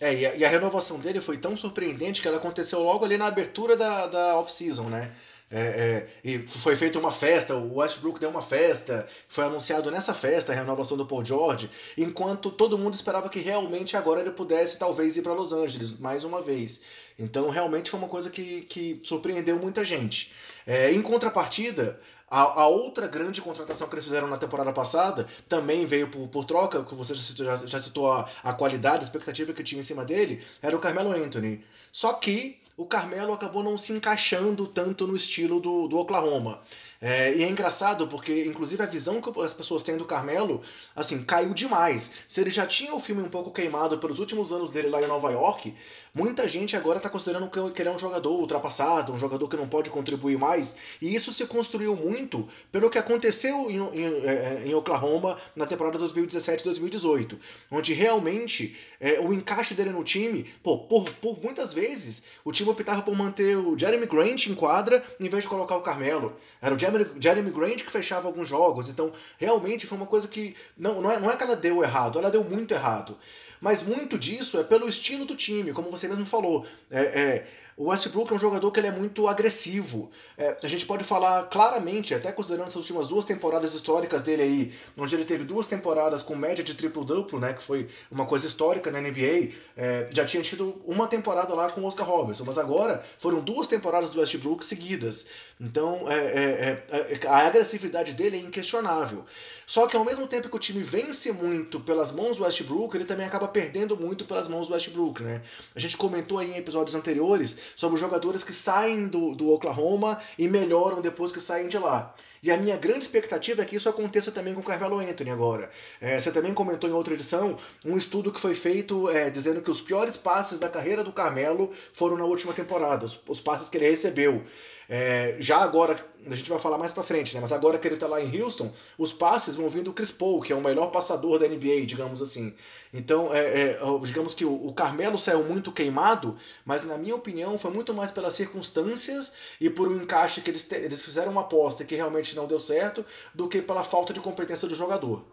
É, 0.00 0.12
e 0.12 0.26
a, 0.26 0.34
e 0.34 0.44
a 0.44 0.48
renovação 0.48 0.98
dele 0.98 1.20
foi 1.20 1.38
tão 1.38 1.54
surpreendente 1.54 2.20
que 2.20 2.26
ela 2.26 2.38
aconteceu 2.38 2.80
logo 2.80 3.04
ali 3.04 3.16
na 3.16 3.26
abertura 3.26 3.76
da, 3.76 4.08
da 4.08 4.36
off-season, 4.36 4.88
né? 4.88 5.12
É, 5.50 5.60
é, 5.60 6.08
e 6.24 6.38
foi 6.48 6.74
feita 6.74 6.98
uma 6.98 7.12
festa, 7.12 7.54
o 7.54 7.76
Westbrook 7.76 8.18
deu 8.18 8.30
uma 8.30 8.42
festa, 8.42 9.06
foi 9.28 9.44
anunciado 9.44 9.90
nessa 9.90 10.14
festa 10.14 10.52
a 10.52 10.54
renovação 10.54 10.96
do 10.96 11.06
Paul 11.06 11.24
George, 11.24 11.70
enquanto 11.96 12.50
todo 12.50 12.78
mundo 12.78 12.94
esperava 12.94 13.28
que 13.28 13.38
realmente 13.38 13.96
agora 13.96 14.20
ele 14.20 14.30
pudesse 14.30 14.78
talvez 14.78 15.16
ir 15.16 15.22
para 15.22 15.32
Los 15.32 15.52
Angeles 15.52 15.98
mais 15.98 16.24
uma 16.24 16.40
vez. 16.40 16.82
Então 17.18 17.50
realmente 17.50 17.90
foi 17.90 18.00
uma 18.00 18.08
coisa 18.08 18.30
que, 18.30 18.62
que 18.62 19.00
surpreendeu 19.04 19.56
muita 19.58 19.84
gente. 19.84 20.32
É, 20.66 20.90
em 20.90 21.02
contrapartida, 21.02 22.00
a, 22.28 22.62
a, 22.62 22.66
outra 22.66 23.06
grande 23.06 23.40
contratação 23.40 23.86
que 23.86 23.94
eles 23.94 24.04
fizeram 24.04 24.26
na 24.26 24.38
temporada 24.38 24.72
passada 24.72 25.28
também 25.48 25.84
veio 25.86 26.08
por, 26.08 26.26
por 26.26 26.44
troca, 26.44 26.82
que 26.82 26.94
você 26.94 27.14
já, 27.14 27.54
já, 27.54 27.66
já 27.66 27.78
citou 27.78 28.10
a, 28.10 28.28
a 28.42 28.52
qualidade, 28.54 29.00
a 29.00 29.04
expectativa 29.04 29.52
que 29.52 29.62
tinha 29.62 29.78
em 29.78 29.84
cima 29.84 30.04
dele, 30.04 30.42
era 30.60 30.74
o 30.74 30.80
Carmelo 30.80 31.12
Anthony. 31.12 31.62
Só 31.92 32.14
que 32.14 32.58
o 32.76 32.86
Carmelo 32.86 33.32
acabou 33.32 33.62
não 33.62 33.78
se 33.78 33.92
encaixando 33.92 34.66
tanto 34.66 35.06
no 35.06 35.14
estilo 35.14 35.60
do, 35.60 35.86
do 35.86 35.98
Oklahoma. 35.98 36.60
É, 37.00 37.34
e 37.34 37.42
é 37.42 37.48
engraçado 37.48 38.08
porque, 38.08 38.44
inclusive, 38.46 38.82
a 38.82 38.86
visão 38.86 39.20
que 39.20 39.40
as 39.40 39.52
pessoas 39.52 39.82
têm 39.82 39.96
do 39.96 40.06
Carmelo, 40.06 40.62
assim, 40.96 41.22
caiu 41.22 41.52
demais. 41.52 42.10
Se 42.26 42.40
ele 42.40 42.50
já 42.50 42.66
tinha 42.66 42.94
o 42.94 42.98
filme 42.98 43.22
um 43.22 43.28
pouco 43.28 43.52
queimado 43.52 43.98
pelos 43.98 44.18
últimos 44.18 44.52
anos 44.52 44.70
dele 44.70 44.88
lá 44.88 45.02
em 45.02 45.06
Nova 45.06 45.30
York, 45.30 45.74
muita 46.14 46.46
gente 46.46 46.76
agora 46.76 46.98
está 46.98 47.10
considerando 47.10 47.50
que 47.72 47.82
ele 47.82 47.88
é 47.88 47.92
um 47.92 47.98
jogador 47.98 48.30
ultrapassado, 48.30 49.12
um 49.12 49.18
jogador 49.18 49.48
que 49.48 49.56
não 49.56 49.66
pode 49.66 49.90
contribuir 49.90 50.38
mais. 50.38 50.76
E 51.02 51.12
isso 51.12 51.32
se 51.32 51.44
construiu 51.46 51.96
muito 51.96 52.48
pelo 52.70 52.88
que 52.88 52.96
aconteceu 52.96 53.68
em, 53.68 53.78
em, 53.78 54.24
é, 54.24 54.62
em 54.64 54.74
Oklahoma 54.74 55.36
na 55.56 55.66
temporada 55.66 55.98
2017-2018, 55.98 57.36
onde 57.70 57.92
realmente 57.92 58.76
é, 59.00 59.18
o 59.18 59.32
encaixe 59.32 59.74
dele 59.74 59.90
no 59.90 60.04
time, 60.04 60.44
pô, 60.62 60.78
por, 60.78 61.04
por 61.04 61.42
muitas 61.42 61.72
vezes, 61.72 62.22
o 62.44 62.52
time 62.52 62.70
optava 62.70 63.02
por 63.02 63.16
manter 63.16 63.56
o 63.56 63.76
Jeremy 63.76 64.06
Grant 64.06 64.46
em 64.46 64.54
quadra 64.54 65.04
em 65.18 65.28
vez 65.28 65.42
de 65.42 65.48
colocar 65.48 65.76
o 65.76 65.82
Carmelo. 65.82 66.36
Era 66.62 66.74
o 66.74 66.78
Jeremy 66.78 67.06
Jeremy 67.18 67.50
Grant 67.50 67.82
que 67.82 67.90
fechava 67.90 68.28
alguns 68.28 68.48
jogos. 68.48 68.88
Então, 68.88 69.12
realmente 69.36 69.86
foi 69.86 69.98
uma 69.98 70.06
coisa 70.06 70.28
que. 70.28 70.54
Não, 70.76 71.00
não, 71.00 71.10
é, 71.10 71.18
não 71.18 71.30
é 71.30 71.36
que 71.36 71.42
ela 71.42 71.56
deu 71.56 71.82
errado, 71.82 72.18
ela 72.18 72.30
deu 72.30 72.44
muito 72.44 72.72
errado. 72.72 73.16
Mas 73.64 73.82
muito 73.82 74.18
disso 74.18 74.60
é 74.60 74.62
pelo 74.62 74.86
estilo 74.86 75.24
do 75.24 75.34
time, 75.34 75.72
como 75.72 75.90
você 75.90 76.06
mesmo 76.06 76.26
falou. 76.26 76.66
É, 76.90 77.00
é, 77.00 77.46
o 77.76 77.86
Westbrook 77.86 78.32
é 78.32 78.36
um 78.36 78.38
jogador 78.38 78.70
que 78.70 78.78
ele 78.78 78.86
é 78.86 78.90
muito 78.90 79.26
agressivo. 79.26 80.10
É, 80.38 80.56
a 80.62 80.68
gente 80.68 80.86
pode 80.86 81.02
falar 81.02 81.44
claramente, 81.44 82.14
até 82.14 82.30
considerando 82.30 82.68
essas 82.68 82.76
últimas 82.76 83.08
duas 83.08 83.24
temporadas 83.24 83.74
históricas 83.74 84.22
dele 84.22 84.42
aí, 84.42 84.74
onde 84.96 85.14
ele 85.14 85.24
teve 85.24 85.44
duas 85.44 85.66
temporadas 85.66 86.22
com 86.22 86.36
média 86.36 86.62
de 86.62 86.74
triplo-duplo, 86.74 87.40
né, 87.40 87.52
que 87.52 87.62
foi 87.62 87.88
uma 88.10 88.26
coisa 88.26 88.46
histórica 88.46 88.90
na 88.90 89.00
NBA. 89.00 89.52
É, 89.76 90.08
já 90.12 90.24
tinha 90.24 90.42
tido 90.42 90.80
uma 90.84 91.08
temporada 91.08 91.52
lá 91.54 91.70
com 91.70 91.80
o 91.80 91.84
Oscar 91.84 92.06
Robertson, 92.06 92.44
mas 92.44 92.58
agora 92.58 93.04
foram 93.18 93.40
duas 93.40 93.66
temporadas 93.66 94.10
do 94.10 94.20
Westbrook 94.20 94.64
seguidas. 94.64 95.26
Então 95.60 96.10
é, 96.10 96.14
é, 96.14 96.84
é, 96.90 97.18
é 97.20 97.28
a 97.28 97.46
agressividade 97.46 98.12
dele 98.12 98.36
é 98.36 98.40
inquestionável. 98.40 99.24
Só 99.66 99.86
que 99.86 99.96
ao 99.96 100.04
mesmo 100.04 100.26
tempo 100.26 100.48
que 100.48 100.56
o 100.56 100.58
time 100.58 100.82
vence 100.82 101.32
muito 101.32 101.80
pelas 101.80 102.12
mãos 102.12 102.36
do 102.36 102.44
Westbrook, 102.44 102.94
ele 102.94 103.06
também 103.06 103.26
acaba 103.26 103.48
perdendo 103.48 103.96
muito 103.96 104.24
pelas 104.26 104.46
mãos 104.46 104.66
do 104.66 104.74
Westbrook, 104.74 105.22
né? 105.22 105.42
A 105.74 105.80
gente 105.80 105.96
comentou 105.96 106.38
aí 106.38 106.52
em 106.52 106.58
episódios 106.58 106.94
anteriores 106.94 107.58
sobre 107.76 107.94
os 107.94 108.00
jogadores 108.00 108.44
que 108.44 108.52
saem 108.52 109.06
do, 109.08 109.34
do 109.34 109.50
Oklahoma 109.50 110.20
e 110.38 110.48
melhoram 110.48 111.00
depois 111.00 111.32
que 111.32 111.40
saem 111.40 111.68
de 111.68 111.78
lá. 111.78 112.14
E 112.44 112.50
a 112.50 112.58
minha 112.58 112.76
grande 112.76 112.98
expectativa 112.98 113.62
é 113.62 113.64
que 113.64 113.74
isso 113.74 113.88
aconteça 113.88 114.30
também 114.30 114.52
com 114.52 114.60
o 114.60 114.62
Carmelo 114.62 114.98
Anthony 114.98 115.30
agora. 115.30 115.70
É, 115.98 116.20
você 116.20 116.30
também 116.30 116.52
comentou 116.52 116.90
em 116.90 116.92
outra 116.92 117.14
edição 117.14 117.56
um 117.82 117.96
estudo 117.96 118.30
que 118.30 118.38
foi 118.38 118.54
feito 118.54 119.08
é, 119.08 119.30
dizendo 119.30 119.62
que 119.62 119.70
os 119.70 119.80
piores 119.80 120.14
passes 120.14 120.58
da 120.58 120.68
carreira 120.68 121.02
do 121.02 121.10
Carmelo 121.10 121.72
foram 121.94 122.18
na 122.18 122.24
última 122.26 122.52
temporada, 122.52 123.06
os, 123.06 123.18
os 123.26 123.40
passes 123.40 123.70
que 123.70 123.78
ele 123.78 123.88
recebeu. 123.88 124.44
É, 124.88 125.36
já 125.38 125.58
agora, 125.58 125.98
a 126.26 126.36
gente 126.36 126.50
vai 126.50 126.58
falar 126.58 126.78
mais 126.78 126.92
pra 126.92 127.02
frente, 127.02 127.34
né? 127.34 127.40
Mas 127.40 127.52
agora 127.52 127.78
que 127.78 127.88
ele 127.88 127.96
tá 127.96 128.06
lá 128.06 128.20
em 128.20 128.42
Houston, 128.42 128.70
os 128.98 129.12
passes 129.12 129.56
vão 129.56 129.68
vindo 129.68 129.84
do 129.84 129.92
Chris 129.92 130.10
Paul, 130.10 130.40
que 130.40 130.52
é 130.52 130.56
o 130.56 130.60
melhor 130.60 130.90
passador 130.90 131.38
da 131.38 131.48
NBA, 131.48 131.86
digamos 131.86 132.20
assim. 132.20 132.54
Então, 132.92 133.34
é, 133.34 133.38
é, 133.38 133.78
digamos 134.02 134.34
que 134.34 134.44
o, 134.44 134.66
o, 134.66 134.72
Carmelo 134.72 135.18
saiu 135.18 135.42
muito 135.42 135.72
queimado, 135.72 136.36
mas 136.64 136.84
na 136.84 136.96
minha 136.96 137.14
opinião 137.14 137.56
foi 137.58 137.70
muito 137.70 137.92
mais 137.92 138.10
pelas 138.10 138.34
circunstâncias 138.34 139.32
e 139.60 139.68
por 139.70 139.88
um 139.88 139.96
encaixe 139.96 140.40
que 140.40 140.50
eles, 140.50 140.64
te, 140.64 140.76
eles 140.76 141.00
fizeram 141.00 141.32
uma 141.32 141.42
aposta 141.42 141.84
que 141.84 141.94
realmente 141.94 142.33
não 142.36 142.46
deu 142.46 142.58
certo, 142.58 143.04
do 143.34 143.48
que 143.48 143.62
pela 143.62 143.84
falta 143.84 144.12
de 144.12 144.20
competência 144.20 144.68
do 144.68 144.74
jogador. 144.74 145.24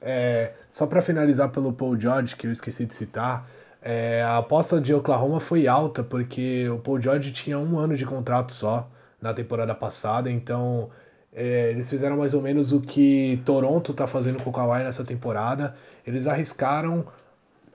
É, 0.00 0.54
só 0.70 0.86
para 0.86 1.02
finalizar 1.02 1.50
pelo 1.50 1.72
Paul 1.72 1.98
George, 1.98 2.34
que 2.36 2.46
eu 2.46 2.52
esqueci 2.52 2.86
de 2.86 2.94
citar, 2.94 3.48
é, 3.82 4.22
a 4.22 4.38
aposta 4.38 4.80
de 4.80 4.92
Oklahoma 4.92 5.40
foi 5.40 5.66
alta 5.66 6.02
porque 6.02 6.68
o 6.68 6.78
Paul 6.78 7.00
George 7.00 7.32
tinha 7.32 7.58
um 7.58 7.78
ano 7.78 7.96
de 7.96 8.04
contrato 8.04 8.52
só 8.52 8.88
na 9.20 9.32
temporada 9.32 9.74
passada, 9.74 10.30
então 10.30 10.90
é, 11.32 11.70
eles 11.70 11.88
fizeram 11.88 12.16
mais 12.16 12.34
ou 12.34 12.42
menos 12.42 12.72
o 12.72 12.80
que 12.80 13.40
Toronto 13.44 13.92
está 13.92 14.06
fazendo 14.06 14.42
com 14.42 14.50
o 14.50 14.52
Kawhi 14.52 14.82
nessa 14.82 15.04
temporada. 15.04 15.76
Eles 16.06 16.26
arriscaram 16.26 17.06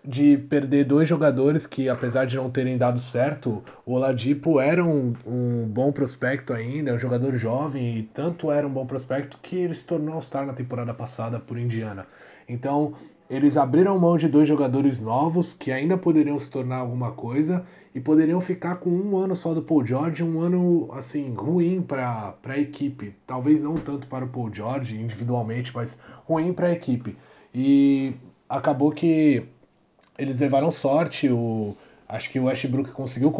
de 0.07 0.37
perder 0.37 0.85
dois 0.85 1.07
jogadores 1.07 1.65
que, 1.65 1.89
apesar 1.89 2.25
de 2.25 2.35
não 2.35 2.49
terem 2.49 2.77
dado 2.77 2.99
certo, 2.99 3.63
o 3.85 3.93
Oladipo 3.93 4.59
era 4.59 4.83
um, 4.83 5.13
um 5.25 5.67
bom 5.67 5.91
prospecto 5.91 6.53
ainda, 6.53 6.93
um 6.93 6.99
jogador 6.99 7.35
jovem, 7.35 7.97
e 7.97 8.03
tanto 8.03 8.51
era 8.51 8.65
um 8.67 8.71
bom 8.71 8.85
prospecto 8.85 9.39
que 9.41 9.55
ele 9.55 9.73
se 9.73 9.85
tornou 9.85 10.15
All-Star 10.15 10.45
na 10.45 10.53
temporada 10.53 10.93
passada 10.93 11.39
por 11.39 11.57
Indiana. 11.57 12.05
Então, 12.47 12.93
eles 13.29 13.57
abriram 13.57 13.97
mão 13.97 14.17
de 14.17 14.27
dois 14.27 14.47
jogadores 14.47 15.01
novos 15.01 15.51
que 15.51 15.71
ainda 15.71 15.97
poderiam 15.97 16.37
se 16.37 16.49
tornar 16.49 16.77
alguma 16.77 17.11
coisa 17.11 17.65
e 17.93 17.99
poderiam 17.99 18.39
ficar 18.39 18.75
com 18.75 18.89
um 18.89 19.17
ano 19.17 19.35
só 19.35 19.53
do 19.53 19.63
Paul 19.63 19.85
George, 19.85 20.21
um 20.21 20.41
ano 20.41 20.89
assim 20.91 21.33
ruim 21.33 21.81
para 21.81 22.35
a 22.43 22.59
equipe. 22.59 23.15
Talvez 23.25 23.63
não 23.63 23.75
tanto 23.75 24.05
para 24.07 24.25
o 24.25 24.27
Paul 24.27 24.53
George 24.53 24.95
individualmente, 24.95 25.71
mas 25.73 25.99
ruim 26.25 26.53
para 26.53 26.67
a 26.67 26.71
equipe. 26.71 27.17
E 27.53 28.13
acabou 28.49 28.91
que 28.91 29.45
eles 30.17 30.39
levaram 30.39 30.71
sorte. 30.71 31.29
O, 31.29 31.75
acho 32.07 32.29
que 32.29 32.39
o 32.39 32.45
Westbrook 32.45 32.91
conseguiu 32.91 33.31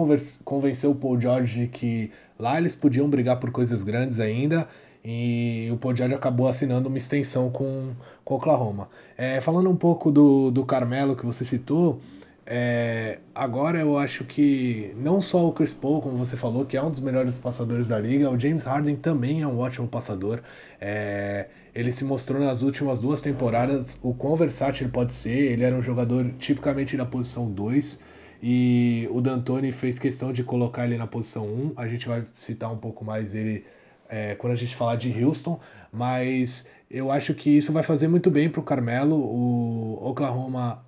convencer 0.43 0.89
o 0.89 0.95
Paul 0.95 1.19
George 1.19 1.61
de 1.61 1.67
que 1.67 2.11
lá 2.37 2.57
eles 2.57 2.73
podiam 2.73 3.09
brigar 3.09 3.39
por 3.39 3.51
coisas 3.51 3.83
grandes 3.83 4.19
ainda 4.19 4.67
e 5.03 5.69
o 5.71 5.77
Paul 5.77 5.95
George 5.95 6.15
acabou 6.15 6.47
assinando 6.47 6.89
uma 6.89 6.97
extensão 6.97 7.51
com, 7.51 7.91
com 8.23 8.33
Oklahoma. 8.33 8.89
É, 9.15 9.39
falando 9.39 9.69
um 9.69 9.75
pouco 9.75 10.11
do, 10.11 10.49
do 10.49 10.65
Carmelo 10.65 11.15
que 11.15 11.23
você 11.23 11.45
citou, 11.45 12.01
é, 12.43 13.19
agora 13.33 13.79
eu 13.79 13.97
acho 13.99 14.23
que 14.23 14.95
não 14.97 15.21
só 15.21 15.47
o 15.47 15.51
Chris 15.51 15.71
Paul, 15.73 16.01
como 16.01 16.17
você 16.17 16.35
falou, 16.35 16.65
que 16.65 16.75
é 16.75 16.81
um 16.81 16.89
dos 16.89 16.99
melhores 16.99 17.37
passadores 17.37 17.87
da 17.87 17.99
liga, 17.99 18.31
o 18.31 18.39
James 18.39 18.63
Harden 18.63 18.95
também 18.95 19.43
é 19.43 19.47
um 19.47 19.59
ótimo 19.59 19.87
passador. 19.87 20.41
É, 20.81 21.47
ele 21.75 21.91
se 21.91 22.05
mostrou 22.05 22.41
nas 22.41 22.61
últimas 22.61 23.01
duas 23.01 23.19
temporadas 23.19 23.99
o 24.01 24.13
quão 24.13 24.35
versátil 24.35 24.85
ele 24.85 24.93
pode 24.93 25.13
ser. 25.13 25.51
Ele 25.51 25.63
era 25.63 25.75
um 25.75 25.81
jogador 25.81 26.31
tipicamente 26.39 26.95
na 26.95 27.05
posição 27.05 27.51
2 27.51 27.99
e 28.41 29.07
o 29.11 29.21
D'Antoni 29.21 29.73
fez 29.73 29.99
questão 29.99 30.31
de 30.31 30.41
colocar 30.43 30.85
ele 30.85 30.97
na 30.97 31.05
posição 31.05 31.45
1. 31.45 31.73
A 31.75 31.87
gente 31.87 32.07
vai 32.07 32.23
citar 32.33 32.71
um 32.71 32.77
pouco 32.77 33.03
mais 33.03 33.35
ele 33.35 33.65
é, 34.07 34.35
quando 34.35 34.53
a 34.53 34.55
gente 34.55 34.73
falar 34.75 34.95
de 34.95 35.11
Houston, 35.21 35.59
mas 35.91 36.69
eu 36.89 37.11
acho 37.11 37.33
que 37.33 37.49
isso 37.49 37.73
vai 37.73 37.83
fazer 37.83 38.07
muito 38.07 38.31
bem 38.31 38.49
para 38.49 38.61
o 38.61 38.63
Carmelo. 38.63 39.15
O 39.15 39.99
Oklahoma, 40.09 40.85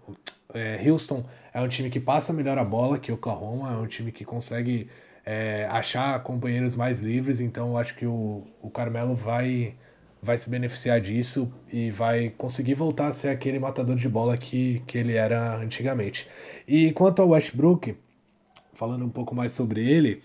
é, 0.53 0.79
Houston 0.89 1.25
é 1.53 1.60
um 1.60 1.67
time 1.67 1.89
que 1.89 2.00
passa 2.00 2.32
melhor 2.32 2.58
a 2.58 2.63
bola 2.63 2.98
que 2.98 3.12
Oklahoma, 3.12 3.74
é 3.74 3.77
um 3.77 3.88
time 3.88 4.12
que 4.12 4.24
consegue 4.24 4.89
é, 5.25 5.67
achar 5.70 6.22
companheiros 6.24 6.75
mais 6.75 7.00
livres, 7.01 7.41
então 7.41 7.72
eu 7.72 7.77
acho 7.77 7.96
que 7.96 8.06
o, 8.06 8.44
o 8.62 8.70
Carmelo 8.70 9.13
vai, 9.13 9.75
vai 10.22 10.38
se 10.38 10.50
beneficiar 10.50 11.00
disso 11.00 11.52
e 11.72 11.92
vai 11.92 12.34
conseguir 12.38 12.74
voltar 12.74 13.08
a 13.08 13.14
ser 13.14 13.30
aquele 13.30 13.60
matador 13.60 13.96
de 13.96 14.10
bola 14.10 14.38
que, 14.38 14.82
que 14.88 14.98
ele 14.98 15.14
era 15.14 15.58
antigamente. 15.58 16.28
E 16.68 16.92
quanto 16.92 17.22
ao 17.22 17.30
Westbrook, 17.30 17.96
falando 18.74 19.06
um 19.06 19.10
pouco 19.10 19.36
mais 19.36 19.54
sobre 19.54 19.88
ele, 19.90 20.22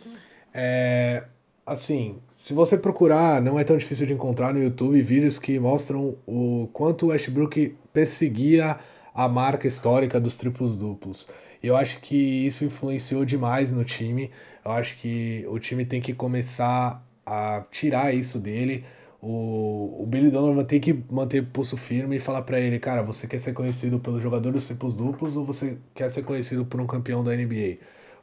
é, 0.54 1.24
assim, 1.66 2.18
se 2.28 2.52
você 2.52 2.76
procurar, 2.76 3.40
não 3.40 3.58
é 3.58 3.64
tão 3.64 3.76
difícil 3.76 4.06
de 4.06 4.12
encontrar 4.12 4.52
no 4.52 4.62
YouTube 4.62 5.00
vídeos 5.02 5.38
que 5.38 5.58
mostram 5.58 6.16
o 6.26 6.68
quanto 6.72 7.06
o 7.06 7.08
Westbrook 7.08 7.76
perseguia 7.92 8.78
a 9.14 9.28
marca 9.28 9.66
histórica 9.66 10.20
dos 10.20 10.36
triplos 10.36 10.76
duplos. 10.76 11.26
Eu 11.62 11.76
acho 11.76 12.00
que 12.00 12.16
isso 12.16 12.64
influenciou 12.64 13.24
demais 13.24 13.72
no 13.72 13.84
time. 13.84 14.30
Eu 14.64 14.72
acho 14.72 14.96
que 14.96 15.44
o 15.48 15.58
time 15.58 15.84
tem 15.84 16.00
que 16.00 16.12
começar 16.12 17.06
a 17.24 17.64
tirar 17.70 18.12
isso 18.12 18.38
dele. 18.38 18.84
O, 19.22 20.02
o 20.02 20.06
Billy 20.06 20.30
Donovan 20.30 20.64
tem 20.64 20.80
que 20.80 20.92
manter 21.10 21.46
pulso 21.46 21.76
firme 21.76 22.16
e 22.16 22.20
falar 22.20 22.42
para 22.42 22.60
ele, 22.60 22.78
cara, 22.78 23.02
você 23.02 23.26
quer 23.26 23.40
ser 23.40 23.54
conhecido 23.54 24.00
pelo 24.00 24.20
jogador 24.20 24.52
dos 24.52 24.66
triplos 24.66 24.96
duplos 24.96 25.36
ou 25.36 25.44
você 25.44 25.78
quer 25.94 26.10
ser 26.10 26.24
conhecido 26.24 26.66
por 26.66 26.80
um 26.80 26.86
campeão 26.86 27.22
da 27.24 27.32
NBA? 27.34 27.78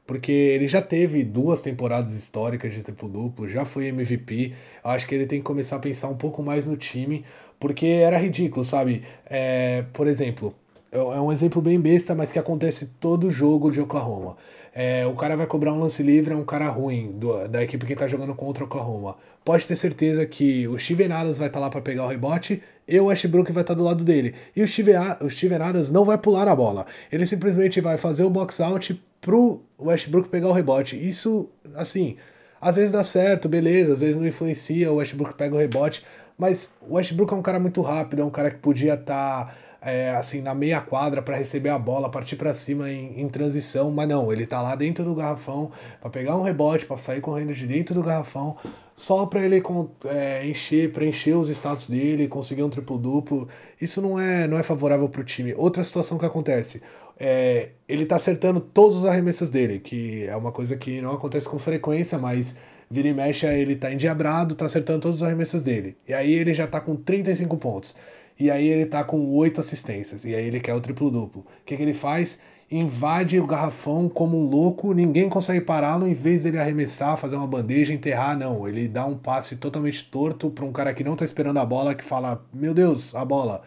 porque 0.10 0.32
ele 0.32 0.68
já 0.68 0.82
teve 0.82 1.24
duas 1.24 1.62
temporadas 1.62 2.14
históricas 2.14 2.74
de 2.74 2.82
triplo-duplo, 2.82 3.48
já 3.48 3.64
foi 3.64 3.90
MVP. 3.90 4.56
Acho 4.84 5.06
que 5.08 5.14
ele 5.14 5.28
tem 5.28 5.38
que 5.38 5.46
começar 5.46 5.76
a 5.76 5.80
pensar 5.80 6.08
um 6.10 6.18
pouco 6.18 6.42
mais 6.42 6.66
no 6.66 6.76
time, 6.76 7.24
porque 7.60 7.86
era 7.86 8.18
ridículo, 8.18 8.64
sabe? 8.64 9.04
É, 9.28 9.84
por 9.94 10.08
exemplo, 10.08 10.56
é, 10.92 10.98
é 10.98 11.22
um 11.22 11.32
exemplo 11.32 11.62
bem 11.62 11.80
besta, 11.80 12.16
mas 12.16 12.32
que 12.32 12.40
acontece 12.40 12.88
todo 13.00 13.30
jogo 13.30 13.72
de 13.72 13.80
Oklahoma. 13.80 14.38
É, 14.74 15.06
o 15.06 15.16
cara 15.16 15.36
vai 15.36 15.48
cobrar 15.48 15.74
um 15.74 15.80
lance 15.80 16.02
livre, 16.04 16.34
é 16.34 16.38
um 16.38 16.46
cara 16.46 16.70
ruim 16.70 17.12
do, 17.14 17.48
da 17.48 17.64
equipe 17.64 17.86
que 17.86 17.94
está 17.94 18.08
jogando 18.08 18.36
contra 18.36 18.64
Oklahoma. 18.64 19.18
Pode 19.44 19.66
ter 19.66 19.76
certeza 19.76 20.26
que 20.26 20.68
o 20.68 20.78
Steven 20.78 21.12
Adams 21.12 21.38
vai 21.38 21.48
estar 21.48 21.60
tá 21.60 21.66
lá 21.66 21.72
para 21.72 21.82
pegar 21.82 22.06
o 22.06 22.08
rebote 22.08 22.62
e 22.88 23.00
o 23.00 23.06
Westbrook 23.06 23.52
vai 23.52 23.64
estar 23.64 23.74
tá 23.74 23.78
do 23.78 23.84
lado 23.84 24.04
dele. 24.04 24.36
E 24.56 24.62
o 24.62 24.68
Steven, 24.68 24.96
o 25.22 25.30
Steven 25.30 25.62
Adams 25.62 25.92
não 25.92 26.06
vai 26.06 26.18
pular 26.18 26.48
a 26.48 26.56
bola. 26.56 26.86
Ele 27.12 27.26
simplesmente 27.26 27.82
vai 27.82 27.98
fazer 27.98 28.24
o 28.24 28.30
box 28.30 28.62
out 28.62 29.02
pro 29.22 29.62
Westbrook 29.80 30.30
pegar 30.30 30.50
o 30.50 30.54
rebote. 30.54 30.96
Isso, 30.96 31.50
assim, 31.76 32.16
às 32.62 32.76
vezes 32.76 32.92
dá 32.92 33.04
certo, 33.04 33.50
beleza, 33.50 33.94
às 33.94 34.02
vezes 34.02 34.18
não 34.18 34.28
influencia, 34.28 34.92
o 34.92 34.96
Westbrook 34.96 35.34
pega 35.36 35.56
o 35.56 35.60
rebote, 35.60 36.06
mas 36.38 36.74
o 36.82 36.96
Westbrook 36.96 37.34
é 37.34 37.36
um 37.36 37.42
cara 37.42 37.60
muito 37.60 37.82
rápido, 37.82 38.22
é 38.22 38.26
um 38.26 38.30
cara 38.30 38.52
que 38.52 38.58
podia 38.58 38.94
estar. 38.94 39.46
Tá 39.48 39.56
é, 39.82 40.10
assim 40.12 40.42
na 40.42 40.54
meia 40.54 40.82
quadra 40.82 41.22
para 41.22 41.38
receber 41.38 41.70
a 41.70 41.80
bola, 41.80 42.10
partir 42.10 42.36
para 42.36 42.54
cima 42.54 42.92
em, 42.92 43.22
em, 43.22 43.30
transição, 43.30 43.92
mas 43.92 44.08
não, 44.08 44.32
ele 44.32 44.46
tá 44.46 44.62
lá 44.62 44.76
dentro 44.76 45.06
do 45.06 45.16
garrafão 45.16 45.72
para 46.02 46.10
pegar 46.10 46.36
um 46.36 46.42
rebote, 46.42 46.86
para 46.86 46.98
sair 46.98 47.22
correndo 47.22 47.54
de 47.54 47.66
dentro 47.66 47.96
do 47.96 48.04
garrafão, 48.04 48.58
só 48.96 49.26
para 49.26 49.46
ele 49.46 49.64
é, 50.06 50.46
encher, 50.46 50.92
preencher 50.92 51.34
os 51.34 51.50
status 51.50 51.88
dele, 51.88 52.28
conseguir 52.28 52.64
um 52.64 52.70
triplo 52.70 52.98
duplo. 52.98 53.48
Isso 53.80 54.02
não 54.02 54.20
é 54.20 54.46
não 54.48 54.58
é 54.58 54.64
favorável 54.64 55.08
para 55.08 55.22
o 55.22 55.24
time. 55.24 55.54
Outra 55.56 55.84
situação 55.84 56.18
que 56.18 56.26
acontece, 56.26 56.82
é, 57.18 57.70
ele 57.88 58.06
tá 58.06 58.18
acertando 58.18 58.60
todos 58.60 58.98
os 58.98 59.06
arremessos 59.06 59.50
dele, 59.50 59.80
que 59.80 60.26
é 60.26 60.36
uma 60.36 60.52
coisa 60.52 60.76
que 60.76 61.00
não 61.02 61.14
acontece 61.14 61.48
com 61.48 61.58
frequência, 61.58 62.18
mas 62.18 62.56
vira 62.92 63.08
e 63.08 63.14
mexe, 63.14 63.46
ele 63.46 63.76
tá 63.76 63.94
endiabrado, 63.94 64.56
tá 64.56 64.66
acertando 64.66 65.00
todos 65.00 65.18
os 65.18 65.24
arremessos 65.24 65.62
dele. 65.62 65.96
E 66.06 66.14
aí 66.14 66.34
ele 66.34 66.54
já 66.54 66.68
tá 66.68 66.82
com 66.82 66.96
35 66.98 67.56
pontos 67.56 67.96
e 68.40 68.50
aí 68.50 68.68
ele 68.68 68.86
tá 68.86 69.04
com 69.04 69.30
oito 69.36 69.60
assistências, 69.60 70.24
e 70.24 70.34
aí 70.34 70.46
ele 70.46 70.62
quer 70.62 70.74
o 70.74 70.80
triplo-duplo. 70.80 71.42
O 71.42 71.66
que, 71.66 71.76
que 71.76 71.84
ele 71.84 71.94
faz? 71.94 72.40
Invade 72.72 73.40
o 73.40 73.46
garrafão 73.46 74.08
como 74.08 74.38
um 74.38 74.48
louco, 74.48 74.94
ninguém 74.94 75.28
consegue 75.28 75.60
pará-lo, 75.60 76.08
em 76.08 76.14
vez 76.14 76.44
dele 76.44 76.58
arremessar, 76.58 77.18
fazer 77.18 77.36
uma 77.36 77.48
bandeja, 77.48 77.94
enterrar, 77.94 78.38
não. 78.38 78.68
Ele 78.68 78.88
dá 78.88 79.06
um 79.06 79.18
passe 79.18 79.58
totalmente 79.58 80.04
torto 80.10 80.50
para 80.52 80.64
um 80.64 80.72
cara 80.72 80.94
que 80.94 81.04
não 81.04 81.16
tá 81.16 81.26
esperando 81.26 81.58
a 81.58 81.66
bola, 81.66 81.96
que 81.96 82.04
fala, 82.04 82.46
meu 82.54 82.74
Deus, 82.74 83.14
a 83.14 83.26
bola. 83.26 83.62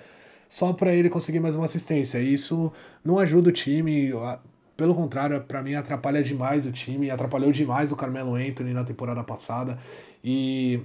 Só 0.49 0.73
para 0.73 0.95
ele 0.95 1.11
conseguir 1.11 1.41
mais 1.41 1.57
uma 1.57 1.65
assistência. 1.65 2.19
E 2.19 2.33
isso 2.33 2.73
não 3.05 3.19
ajuda 3.19 3.49
o 3.49 3.53
time, 3.53 4.13
pelo 4.77 4.95
contrário, 4.95 5.41
para 5.43 5.63
mim 5.63 5.75
atrapalha 5.75 6.23
demais 6.23 6.65
o 6.65 6.73
time, 6.73 7.11
atrapalhou 7.11 7.53
demais 7.53 7.93
o 7.93 7.97
Carmelo 7.97 8.37
Anthony 8.37 8.73
na 8.73 8.85
temporada 8.85 9.23
passada. 9.25 9.79
E, 10.23 10.81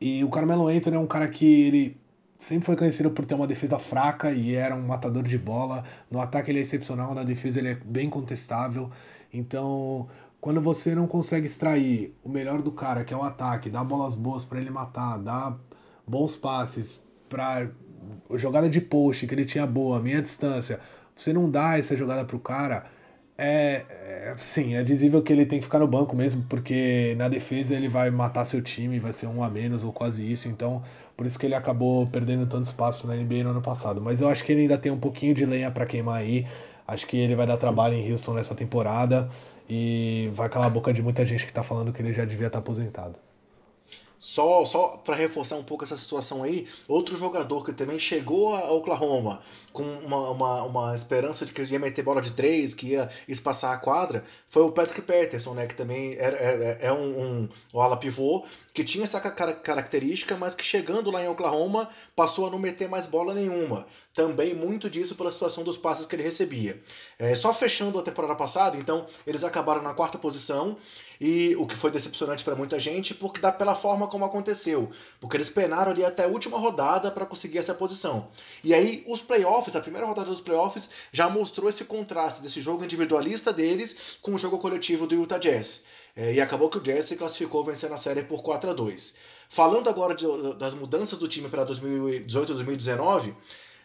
e 0.00 0.22
o 0.24 0.30
Carmelo 0.30 0.68
Anthony 0.68 0.96
é 0.96 1.00
um 1.00 1.06
cara 1.06 1.28
que 1.28 1.66
ele 1.66 2.05
sempre 2.38 2.66
foi 2.66 2.76
conhecido 2.76 3.10
por 3.10 3.24
ter 3.24 3.34
uma 3.34 3.46
defesa 3.46 3.78
fraca 3.78 4.32
e 4.32 4.54
era 4.54 4.74
um 4.74 4.86
matador 4.86 5.22
de 5.22 5.38
bola. 5.38 5.84
No 6.10 6.20
ataque 6.20 6.50
ele 6.50 6.58
é 6.58 6.62
excepcional, 6.62 7.14
na 7.14 7.22
defesa 7.22 7.58
ele 7.58 7.68
é 7.68 7.74
bem 7.74 8.10
contestável. 8.10 8.90
Então, 9.32 10.08
quando 10.40 10.60
você 10.60 10.94
não 10.94 11.06
consegue 11.06 11.46
extrair 11.46 12.14
o 12.22 12.28
melhor 12.28 12.62
do 12.62 12.70
cara, 12.70 13.04
que 13.04 13.12
é 13.12 13.16
o 13.16 13.22
ataque, 13.22 13.70
dar 13.70 13.84
bolas 13.84 14.14
boas 14.14 14.44
para 14.44 14.60
ele 14.60 14.70
matar, 14.70 15.18
dar 15.18 15.58
bons 16.06 16.36
passes 16.36 17.02
para 17.28 17.68
jogada 18.34 18.68
de 18.68 18.80
post 18.80 19.26
que 19.26 19.34
ele 19.34 19.44
tinha 19.44 19.66
boa, 19.66 20.00
meia 20.00 20.22
distância, 20.22 20.80
você 21.14 21.32
não 21.32 21.50
dá 21.50 21.78
essa 21.78 21.96
jogada 21.96 22.24
pro 22.24 22.38
cara, 22.38 22.86
é, 23.38 23.84
é, 23.90 24.34
sim, 24.38 24.74
é 24.74 24.82
visível 24.82 25.22
que 25.22 25.32
ele 25.32 25.44
tem 25.44 25.58
que 25.58 25.64
ficar 25.64 25.78
no 25.78 25.86
banco 25.86 26.16
mesmo, 26.16 26.44
porque 26.48 27.14
na 27.18 27.28
defesa 27.28 27.74
ele 27.74 27.88
vai 27.88 28.10
matar 28.10 28.44
seu 28.44 28.62
time, 28.62 28.98
vai 28.98 29.12
ser 29.12 29.26
um 29.26 29.42
a 29.42 29.50
menos 29.50 29.84
ou 29.84 29.92
quase 29.92 30.30
isso, 30.30 30.48
então 30.48 30.82
por 31.16 31.26
isso 31.26 31.38
que 31.38 31.46
ele 31.46 31.54
acabou 31.54 32.06
perdendo 32.06 32.46
tanto 32.46 32.64
espaço 32.64 33.06
na 33.06 33.14
NBA 33.14 33.44
no 33.44 33.50
ano 33.50 33.62
passado. 33.62 34.00
Mas 34.00 34.20
eu 34.20 34.28
acho 34.28 34.44
que 34.44 34.52
ele 34.52 34.62
ainda 34.62 34.78
tem 34.78 34.90
um 34.92 34.98
pouquinho 34.98 35.34
de 35.34 35.44
lenha 35.44 35.70
para 35.70 35.86
queimar 35.86 36.16
aí. 36.16 36.46
Acho 36.86 37.06
que 37.06 37.16
ele 37.16 37.34
vai 37.34 37.46
dar 37.46 37.56
trabalho 37.56 37.94
em 37.94 38.12
Houston 38.12 38.34
nessa 38.34 38.54
temporada 38.54 39.28
e 39.68 40.30
vai 40.34 40.48
calar 40.48 40.68
a 40.68 40.70
boca 40.70 40.92
de 40.92 41.02
muita 41.02 41.24
gente 41.26 41.46
que 41.46 41.52
tá 41.52 41.62
falando 41.62 41.92
que 41.92 42.00
ele 42.00 42.12
já 42.12 42.24
devia 42.24 42.46
estar 42.46 42.58
tá 42.58 42.60
aposentado. 42.60 43.25
Só, 44.18 44.64
só 44.64 44.96
para 44.96 45.14
reforçar 45.14 45.56
um 45.56 45.62
pouco 45.62 45.84
essa 45.84 45.96
situação 45.96 46.42
aí, 46.42 46.66
outro 46.88 47.16
jogador 47.16 47.64
que 47.64 47.72
também 47.72 47.98
chegou 47.98 48.54
a 48.54 48.72
Oklahoma 48.72 49.42
com 49.72 49.82
uma, 49.82 50.30
uma, 50.30 50.62
uma 50.62 50.94
esperança 50.94 51.44
de 51.44 51.52
que 51.52 51.62
ia 51.62 51.78
meter 51.78 52.02
bola 52.02 52.22
de 52.22 52.32
três, 52.32 52.72
que 52.72 52.88
ia 52.92 53.10
espaçar 53.28 53.74
a 53.74 53.76
quadra, 53.76 54.24
foi 54.48 54.62
o 54.62 54.72
Patrick 54.72 55.02
Peterson, 55.02 55.52
né? 55.52 55.66
Que 55.66 55.74
também 55.74 56.14
é, 56.14 56.78
é, 56.80 56.86
é 56.86 56.92
um, 56.92 57.20
um, 57.20 57.48
um 57.74 57.80
ala 57.80 57.96
pivô 57.96 58.44
que 58.72 58.84
tinha 58.84 59.04
essa 59.04 59.20
característica, 59.20 60.36
mas 60.36 60.54
que 60.54 60.64
chegando 60.64 61.10
lá 61.10 61.22
em 61.22 61.28
Oklahoma 61.28 61.88
passou 62.14 62.46
a 62.46 62.50
não 62.50 62.58
meter 62.58 62.88
mais 62.88 63.06
bola 63.06 63.34
nenhuma. 63.34 63.86
Também 64.14 64.54
muito 64.54 64.88
disso 64.88 65.14
pela 65.14 65.30
situação 65.30 65.62
dos 65.62 65.76
passes 65.76 66.06
que 66.06 66.16
ele 66.16 66.22
recebia. 66.22 66.80
É, 67.18 67.34
só 67.34 67.52
fechando 67.52 67.98
a 67.98 68.02
temporada 68.02 68.34
passada, 68.34 68.78
então, 68.78 69.06
eles 69.26 69.44
acabaram 69.44 69.82
na 69.82 69.92
quarta 69.92 70.16
posição 70.16 70.78
e 71.20 71.54
o 71.56 71.66
que 71.66 71.76
foi 71.76 71.90
decepcionante 71.90 72.44
para 72.44 72.54
muita 72.54 72.78
gente, 72.78 73.14
porque 73.14 73.40
dá 73.40 73.50
pela 73.50 73.74
forma 73.74 74.06
como 74.06 74.24
aconteceu, 74.24 74.90
porque 75.20 75.36
eles 75.36 75.50
penaram 75.50 75.92
ali 75.92 76.04
até 76.04 76.24
a 76.24 76.28
última 76.28 76.58
rodada 76.58 77.10
para 77.10 77.26
conseguir 77.26 77.58
essa 77.58 77.74
posição. 77.74 78.28
E 78.62 78.74
aí 78.74 79.04
os 79.06 79.20
playoffs, 79.20 79.74
a 79.76 79.80
primeira 79.80 80.06
rodada 80.06 80.28
dos 80.28 80.40
playoffs 80.40 80.90
já 81.12 81.28
mostrou 81.28 81.68
esse 81.68 81.84
contraste 81.84 82.42
desse 82.42 82.60
jogo 82.60 82.84
individualista 82.84 83.52
deles 83.52 84.18
com 84.22 84.34
o 84.34 84.38
jogo 84.38 84.58
coletivo 84.58 85.06
do 85.06 85.14
Utah 85.14 85.38
Jazz. 85.38 85.84
É, 86.14 86.32
e 86.32 86.40
acabou 86.40 86.70
que 86.70 86.78
o 86.78 86.80
Jazz 86.80 87.04
se 87.04 87.16
classificou 87.16 87.62
vencendo 87.62 87.92
a 87.92 87.98
série 87.98 88.22
por 88.22 88.42
4 88.42 88.70
a 88.70 88.72
2. 88.72 89.16
Falando 89.48 89.88
agora 89.90 90.14
de, 90.14 90.26
das 90.54 90.74
mudanças 90.74 91.18
do 91.18 91.28
time 91.28 91.48
para 91.48 91.62
2018 91.62 92.52
e 92.52 92.54
2019, 92.54 93.34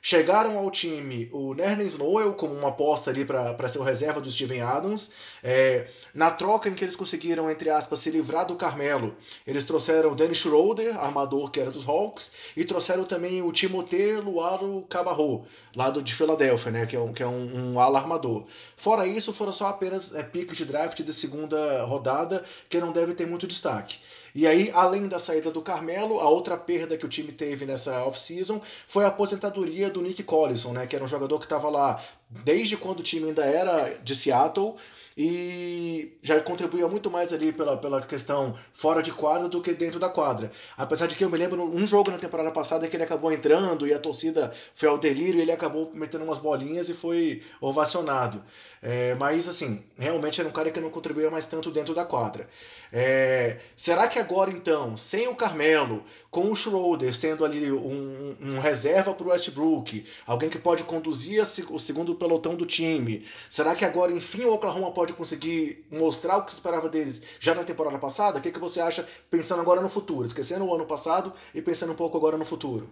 Chegaram 0.03 0.58
ao 0.58 0.72
time 0.72 1.29
o 1.31 1.53
Nerlens 1.53 1.96
Noel 1.96 2.34
como 2.34 2.55
uma 2.55 2.70
aposta 2.70 3.12
ali 3.12 3.24
para 3.24 3.67
ser 3.67 3.77
o 3.77 3.84
reserva 3.84 4.20
do 4.20 4.31
Steven 4.31 4.60
Adams. 4.60 5.13
É, 5.43 5.88
na 6.12 6.31
troca 6.31 6.67
em 6.67 6.74
que 6.74 6.84
eles 6.84 6.96
conseguiram, 6.96 7.51
entre 7.51 7.70
aspas, 7.70 8.00
se 8.00 8.10
livrar 8.10 8.48
do 8.48 8.55
Carmelo, 8.55 9.15
eles 9.46 9.63
trouxeram 9.63 10.12
o 10.12 10.15
Dennis 10.15 10.39
Schroeder, 10.39 10.98
armador 10.98 11.51
que 11.51 11.60
era 11.60 11.70
dos 11.70 11.88
Hawks, 11.88 12.31
e 12.58 12.65
trouxeram 12.65 13.03
também 13.03 13.43
o 13.43 13.51
Timothée 13.51 14.20
Luaro 14.20 14.84
Cabarro, 14.89 15.46
lado 15.75 16.01
de 16.01 16.15
Filadélfia, 16.15 16.72
né, 16.72 16.86
que 16.88 16.96
é 16.96 17.00
um, 17.00 17.13
que 17.13 17.22
é 17.22 17.27
um, 17.27 17.74
um 17.74 17.79
ala 17.79 18.00
armador. 18.00 18.48
Fora 18.75 19.05
isso, 19.05 19.31
foram 19.31 19.53
só 19.53 19.67
apenas 19.67 20.15
é, 20.15 20.24
piques 20.24 20.58
de 20.58 20.65
draft 20.65 21.00
de 21.00 21.13
segunda 21.13 21.84
rodada, 21.84 22.43
que 22.67 22.79
não 22.79 22.91
deve 22.91 23.13
ter 23.13 23.27
muito 23.27 23.46
destaque. 23.46 24.00
E 24.34 24.48
aí, 24.48 24.72
além 24.72 25.08
da 25.08 25.20
saída 25.20 25.52
do 25.52 25.62
Carmelo, 25.62 26.20
a 26.20 26.30
outra 26.30 26.58
perda 26.58 26.98
que 26.98 27.06
o 27.06 27.10
time 27.10 27.32
teve 27.32 27.66
nessa 27.66 28.06
off-season 28.06 28.62
foi 28.88 29.04
a 29.04 29.10
aposentadoria 29.10 29.90
do 29.90 30.02
Nick 30.02 30.24
Collison, 30.24 30.72
né, 30.72 30.88
que 30.88 30.96
era 30.96 31.04
um 31.04 31.08
jogador 31.08 31.38
que 31.40 31.46
estava 31.46 31.70
lá 31.70 32.02
desde 32.44 32.78
quando 32.78 33.00
o 33.00 33.04
time 33.04 33.28
ainda 33.28 33.44
era 33.44 33.96
de 34.04 34.16
Seattle 34.16 34.76
e 35.18 36.14
já 36.22 36.40
contribuía 36.40 36.88
muito 36.88 37.12
mais 37.12 37.34
ali 37.34 37.52
pela, 37.52 37.76
pela 37.76 38.02
questão 38.02 38.58
fora 38.72 39.02
de 39.02 39.12
quadra 39.12 39.50
do 39.50 39.62
que 39.62 39.74
dentro 39.74 40.00
da 40.00 40.08
quadra. 40.08 40.52
Apesar 40.78 41.08
de 41.08 41.16
que 41.16 41.24
eu 41.24 41.30
me 41.30 41.38
lembro 41.38 41.62
um 41.64 41.86
jogo 41.86 42.10
na 42.12 42.18
temporada 42.18 42.50
passada 42.52 42.88
que 42.88 42.96
ele 42.96 43.04
acabou 43.04 43.32
entrando 43.32 43.86
e 43.86 43.94
a 43.94 44.00
torcida 44.00 44.54
foi 44.74 44.88
ao 44.88 44.98
delírio 44.98 45.40
e 45.40 45.42
ele 45.42 45.52
acabou 45.52 45.92
metendo 45.94 46.24
umas 46.24 46.38
bolinhas 46.38 46.88
e 46.88 46.94
foi 46.94 47.44
ovacionado. 47.60 48.42
É, 48.82 49.14
mas 49.16 49.48
assim, 49.48 49.84
realmente 49.98 50.40
era 50.40 50.50
um 50.50 50.54
cara 50.54 50.72
que 50.72 50.80
não 50.80 50.90
contribuía 50.90 51.30
mais 51.30 51.46
tanto 51.46 51.70
dentro 51.70 51.94
da 51.94 52.06
quadra. 52.06 52.50
É, 52.92 53.60
será 53.76 54.08
que 54.08 54.18
agora 54.18 54.50
então, 54.50 54.98
sem 54.98 55.28
o 55.28 55.36
Carmelo, 55.36 56.04
com 56.30 56.50
o 56.50 56.56
Schroeder 56.56 57.14
sendo 57.14 57.46
ali 57.46 57.72
um, 57.72 58.36
um 58.42 58.60
reserva 58.60 59.14
para 59.14 59.28
o 59.28 59.30
Westbrook, 59.30 60.06
alguém 60.26 60.50
que 60.50 60.58
pode 60.58 60.84
conduzir 60.84 61.42
o 61.70 61.80
segundo 61.80 62.16
pelotão 62.22 62.54
do 62.54 62.68
time, 62.68 63.25
será 63.50 63.74
que 63.74 63.84
agora 63.84 64.12
enfim 64.12 64.44
o 64.44 64.54
Oklahoma 64.54 64.92
pode 64.92 65.13
conseguir 65.13 65.84
mostrar 65.90 66.38
o 66.38 66.44
que 66.44 66.51
se 66.51 66.58
esperava 66.58 66.88
deles 66.88 67.20
já 67.40 67.56
na 67.56 67.63
temporada 67.63 67.98
passada? 67.98 68.38
O 68.38 68.42
que, 68.42 68.51
que 68.51 68.60
você 68.60 68.80
acha 68.80 69.08
pensando 69.32 69.60
agora 69.60 69.82
no 69.82 69.90
futuro, 69.90 70.24
esquecendo 70.24 70.66
o 70.66 70.75
ano 70.75 70.86
passado 70.86 71.34
e 71.56 71.62
pensando 71.63 71.94
um 71.94 71.96
pouco 71.96 72.16
agora 72.16 72.38
no 72.38 72.46
futuro? 72.46 72.88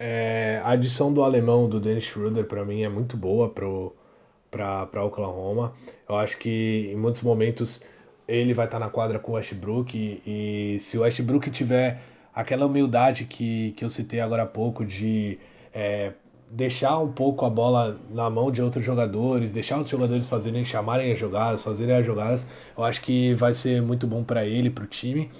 É, 0.00 0.60
a 0.64 0.70
adição 0.70 1.12
do 1.12 1.22
alemão 1.22 1.68
do 1.68 1.78
Dennis 1.78 2.04
Schroeder 2.04 2.44
para 2.44 2.64
mim 2.64 2.82
é 2.82 2.88
muito 2.88 3.16
boa 3.16 3.48
para 3.48 5.04
Oklahoma. 5.04 5.72
Eu 6.08 6.16
acho 6.16 6.36
que 6.38 6.90
em 6.92 6.96
muitos 6.96 7.20
momentos 7.20 7.82
ele 8.26 8.52
vai 8.52 8.66
estar 8.66 8.80
tá 8.80 8.84
na 8.84 8.90
quadra 8.90 9.20
com 9.20 9.32
o 9.32 9.34
Westbrook 9.36 9.96
e, 9.96 10.74
e, 10.74 10.80
se 10.80 10.98
o 10.98 11.02
Westbrook 11.02 11.50
tiver 11.52 12.02
aquela 12.34 12.66
humildade 12.66 13.26
que, 13.26 13.72
que 13.76 13.84
eu 13.84 13.88
citei 13.88 14.18
agora 14.18 14.42
há 14.42 14.46
pouco 14.46 14.84
de 14.84 15.38
é, 15.72 16.12
deixar 16.50 16.98
um 16.98 17.10
pouco 17.10 17.44
a 17.44 17.50
bola 17.50 17.98
na 18.10 18.30
mão 18.30 18.50
de 18.50 18.62
outros 18.62 18.84
jogadores, 18.84 19.52
deixar 19.52 19.80
os 19.80 19.88
jogadores 19.88 20.28
fazerem, 20.28 20.64
chamarem 20.64 21.12
as 21.12 21.18
jogadas, 21.18 21.62
fazerem 21.62 21.96
as 21.96 22.06
jogadas, 22.06 22.46
eu 22.76 22.84
acho 22.84 23.00
que 23.02 23.34
vai 23.34 23.52
ser 23.52 23.82
muito 23.82 24.06
bom 24.06 24.22
para 24.22 24.44
ele, 24.44 24.70
para 24.70 24.84
o 24.84 24.86
time. 24.86 25.30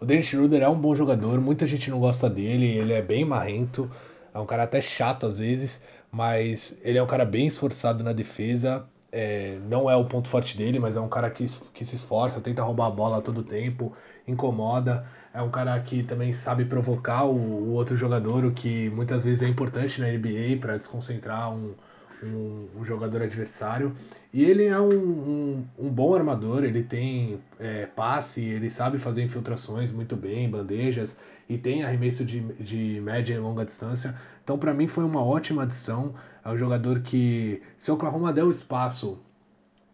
O 0.00 0.04
Dennis 0.04 0.26
Schroeder 0.26 0.62
é 0.62 0.68
um 0.68 0.78
bom 0.78 0.94
jogador, 0.94 1.40
muita 1.40 1.66
gente 1.66 1.90
não 1.90 2.00
gosta 2.00 2.28
dele, 2.28 2.66
ele 2.66 2.92
é 2.92 3.00
bem 3.00 3.24
marrento, 3.24 3.90
é 4.34 4.38
um 4.38 4.46
cara 4.46 4.64
até 4.64 4.80
chato 4.80 5.26
às 5.26 5.38
vezes, 5.38 5.82
mas 6.10 6.78
ele 6.82 6.98
é 6.98 7.02
um 7.02 7.06
cara 7.06 7.24
bem 7.24 7.46
esforçado 7.46 8.04
na 8.04 8.12
defesa, 8.12 8.86
é, 9.10 9.58
não 9.68 9.88
é 9.88 9.96
o 9.96 10.04
ponto 10.04 10.28
forte 10.28 10.58
dele, 10.58 10.78
mas 10.78 10.96
é 10.96 11.00
um 11.00 11.08
cara 11.08 11.30
que, 11.30 11.46
que 11.72 11.84
se 11.84 11.96
esforça, 11.96 12.40
tenta 12.40 12.62
roubar 12.62 12.88
a 12.88 12.90
bola 12.90 13.18
a 13.18 13.22
todo 13.22 13.42
tempo, 13.42 13.94
incomoda. 14.28 15.06
É 15.36 15.42
um 15.42 15.50
cara 15.50 15.78
que 15.80 16.02
também 16.02 16.32
sabe 16.32 16.64
provocar 16.64 17.24
o, 17.24 17.36
o 17.36 17.72
outro 17.72 17.94
jogador, 17.94 18.46
o 18.46 18.52
que 18.52 18.88
muitas 18.88 19.22
vezes 19.22 19.42
é 19.42 19.46
importante 19.46 20.00
na 20.00 20.08
NBA 20.08 20.58
para 20.58 20.78
desconcentrar 20.78 21.52
um, 21.52 21.74
um, 22.22 22.68
um, 22.78 22.84
jogador 22.86 23.20
adversário. 23.20 23.94
E 24.32 24.42
ele 24.42 24.64
é 24.64 24.80
um, 24.80 24.88
um, 24.88 25.64
um 25.78 25.90
bom 25.90 26.14
armador, 26.14 26.64
ele 26.64 26.82
tem 26.82 27.38
é, 27.60 27.84
passe, 27.84 28.42
ele 28.42 28.70
sabe 28.70 28.98
fazer 28.98 29.22
infiltrações 29.22 29.90
muito 29.90 30.16
bem, 30.16 30.48
bandejas, 30.48 31.18
e 31.46 31.58
tem 31.58 31.84
arremesso 31.84 32.24
de, 32.24 32.40
de 32.54 32.98
média 33.02 33.34
e 33.34 33.38
longa 33.38 33.62
distância. 33.62 34.18
Então, 34.42 34.58
para 34.58 34.72
mim, 34.72 34.86
foi 34.86 35.04
uma 35.04 35.22
ótima 35.22 35.64
adição. 35.64 36.14
É 36.42 36.48
um 36.48 36.56
jogador 36.56 37.00
que, 37.00 37.60
se 37.76 37.90
o 37.90 37.94
Oklahoma 37.94 38.32
der 38.32 38.44
o 38.44 38.50
espaço, 38.50 39.20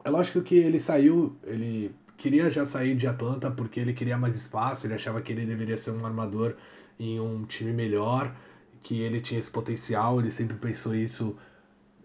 é 0.04 0.08
lógico 0.08 0.40
que 0.40 0.54
ele 0.54 0.78
saiu, 0.78 1.36
ele 1.42 1.92
queria 2.22 2.48
já 2.52 2.64
sair 2.64 2.94
de 2.94 3.04
Atlanta 3.04 3.50
porque 3.50 3.80
ele 3.80 3.92
queria 3.92 4.16
mais 4.16 4.36
espaço, 4.36 4.86
ele 4.86 4.94
achava 4.94 5.20
que 5.20 5.32
ele 5.32 5.44
deveria 5.44 5.76
ser 5.76 5.90
um 5.90 6.06
armador 6.06 6.54
em 6.96 7.18
um 7.18 7.44
time 7.44 7.72
melhor, 7.72 8.32
que 8.80 9.00
ele 9.00 9.20
tinha 9.20 9.40
esse 9.40 9.50
potencial, 9.50 10.20
ele 10.20 10.30
sempre 10.30 10.56
pensou 10.56 10.94
isso 10.94 11.36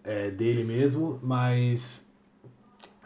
é, 0.02 0.28
dele 0.28 0.64
mesmo, 0.64 1.20
mas 1.22 2.04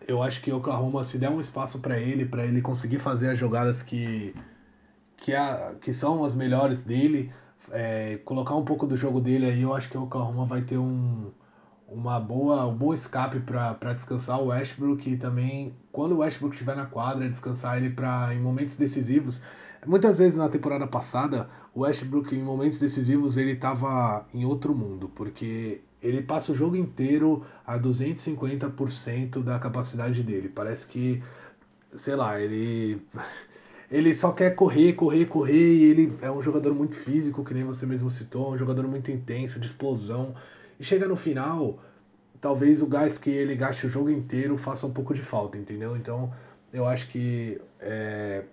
eu 0.09 0.23
acho 0.23 0.41
que 0.41 0.51
Oklahoma, 0.51 1.05
se 1.05 1.19
der 1.19 1.29
um 1.29 1.39
espaço 1.39 1.81
para 1.81 1.99
ele, 1.99 2.25
para 2.25 2.47
ele 2.47 2.63
conseguir 2.63 2.99
fazer 2.99 3.29
as 3.29 3.39
jogadas 3.39 3.83
que, 3.83 4.35
que, 5.19 5.35
é, 5.35 5.75
que 5.83 5.93
são 5.93 6.25
as 6.25 6.35
melhores 6.35 6.83
dele, 6.83 7.31
é, 7.71 8.17
colocar 8.25 8.55
um 8.55 8.65
pouco 8.65 8.87
do 8.87 8.97
jogo 8.97 9.21
dele 9.21 9.45
aí, 9.45 9.61
eu 9.61 9.75
acho 9.75 9.91
que 9.91 9.99
o 9.99 10.05
Oklahoma 10.05 10.47
vai 10.47 10.63
ter 10.63 10.79
um, 10.79 11.31
uma 11.95 12.19
boa, 12.19 12.67
um 12.67 12.75
bom 12.75 12.95
escape 12.95 13.41
para 13.41 13.93
descansar 13.93 14.41
o 14.41 14.47
Westbrook 14.47 15.11
e 15.11 15.17
também, 15.17 15.75
quando 15.93 16.13
o 16.13 16.19
Westbrook 16.19 16.55
estiver 16.55 16.75
na 16.75 16.87
quadra, 16.87 17.29
descansar 17.29 17.77
ele 17.77 17.91
para 17.91 18.35
em 18.35 18.41
momentos 18.41 18.77
decisivos. 18.77 19.43
Muitas 19.87 20.19
vezes 20.19 20.37
na 20.37 20.49
temporada 20.49 20.87
passada, 20.87 21.49
o 21.75 21.81
Westbrook 21.81 22.35
em 22.35 22.43
momentos 22.43 22.79
decisivos 22.79 23.37
ele 23.37 23.53
estava 23.53 24.27
em 24.33 24.45
outro 24.45 24.75
mundo, 24.75 25.09
porque 25.09 25.83
ele 26.01 26.23
passa 26.23 26.53
o 26.53 26.55
jogo 26.55 26.77
inteiro 26.77 27.45
a 27.67 27.79
250% 27.79 29.43
da 29.43 29.59
capacidade 29.59 30.23
dele. 30.23 30.49
Parece 30.49 30.87
que, 30.87 31.23
sei 31.95 32.17
lá, 32.17 32.41
ele 32.41 33.03
ele 33.91 34.15
só 34.15 34.33
quer 34.33 34.55
correr, 34.55 34.95
correr, 34.95 35.27
correr, 35.27 35.75
e 35.75 35.85
ele 35.85 36.19
é 36.23 36.31
um 36.31 36.41
jogador 36.41 36.75
muito 36.75 36.97
físico, 36.97 37.45
que 37.45 37.53
nem 37.53 37.65
você 37.65 37.85
mesmo 37.85 38.11
citou, 38.11 38.53
um 38.53 38.59
jogador 38.59 38.89
muito 38.89 39.11
intenso, 39.11 39.61
de 39.61 39.67
explosão. 39.67 40.35
Chega 40.83 41.07
no 41.07 41.17
final, 41.17 41.79
talvez 42.41 42.83
o 42.83 42.87
gás 42.87 43.17
que 43.17 43.31
ele 43.31 43.55
gaste 43.55 43.87
o 43.87 43.89
jogo 43.89 44.11
inteiro 44.11 44.57
faça 44.57 44.87
um 44.87 44.93
pouco 44.93 45.15
de 45.15 45.23
falta, 45.23 45.57
entendeu? 45.57 45.97
Então, 45.97 46.33
eu 46.73 46.87
acho 46.87 47.09
que 47.09 47.61
é, 47.81 48.45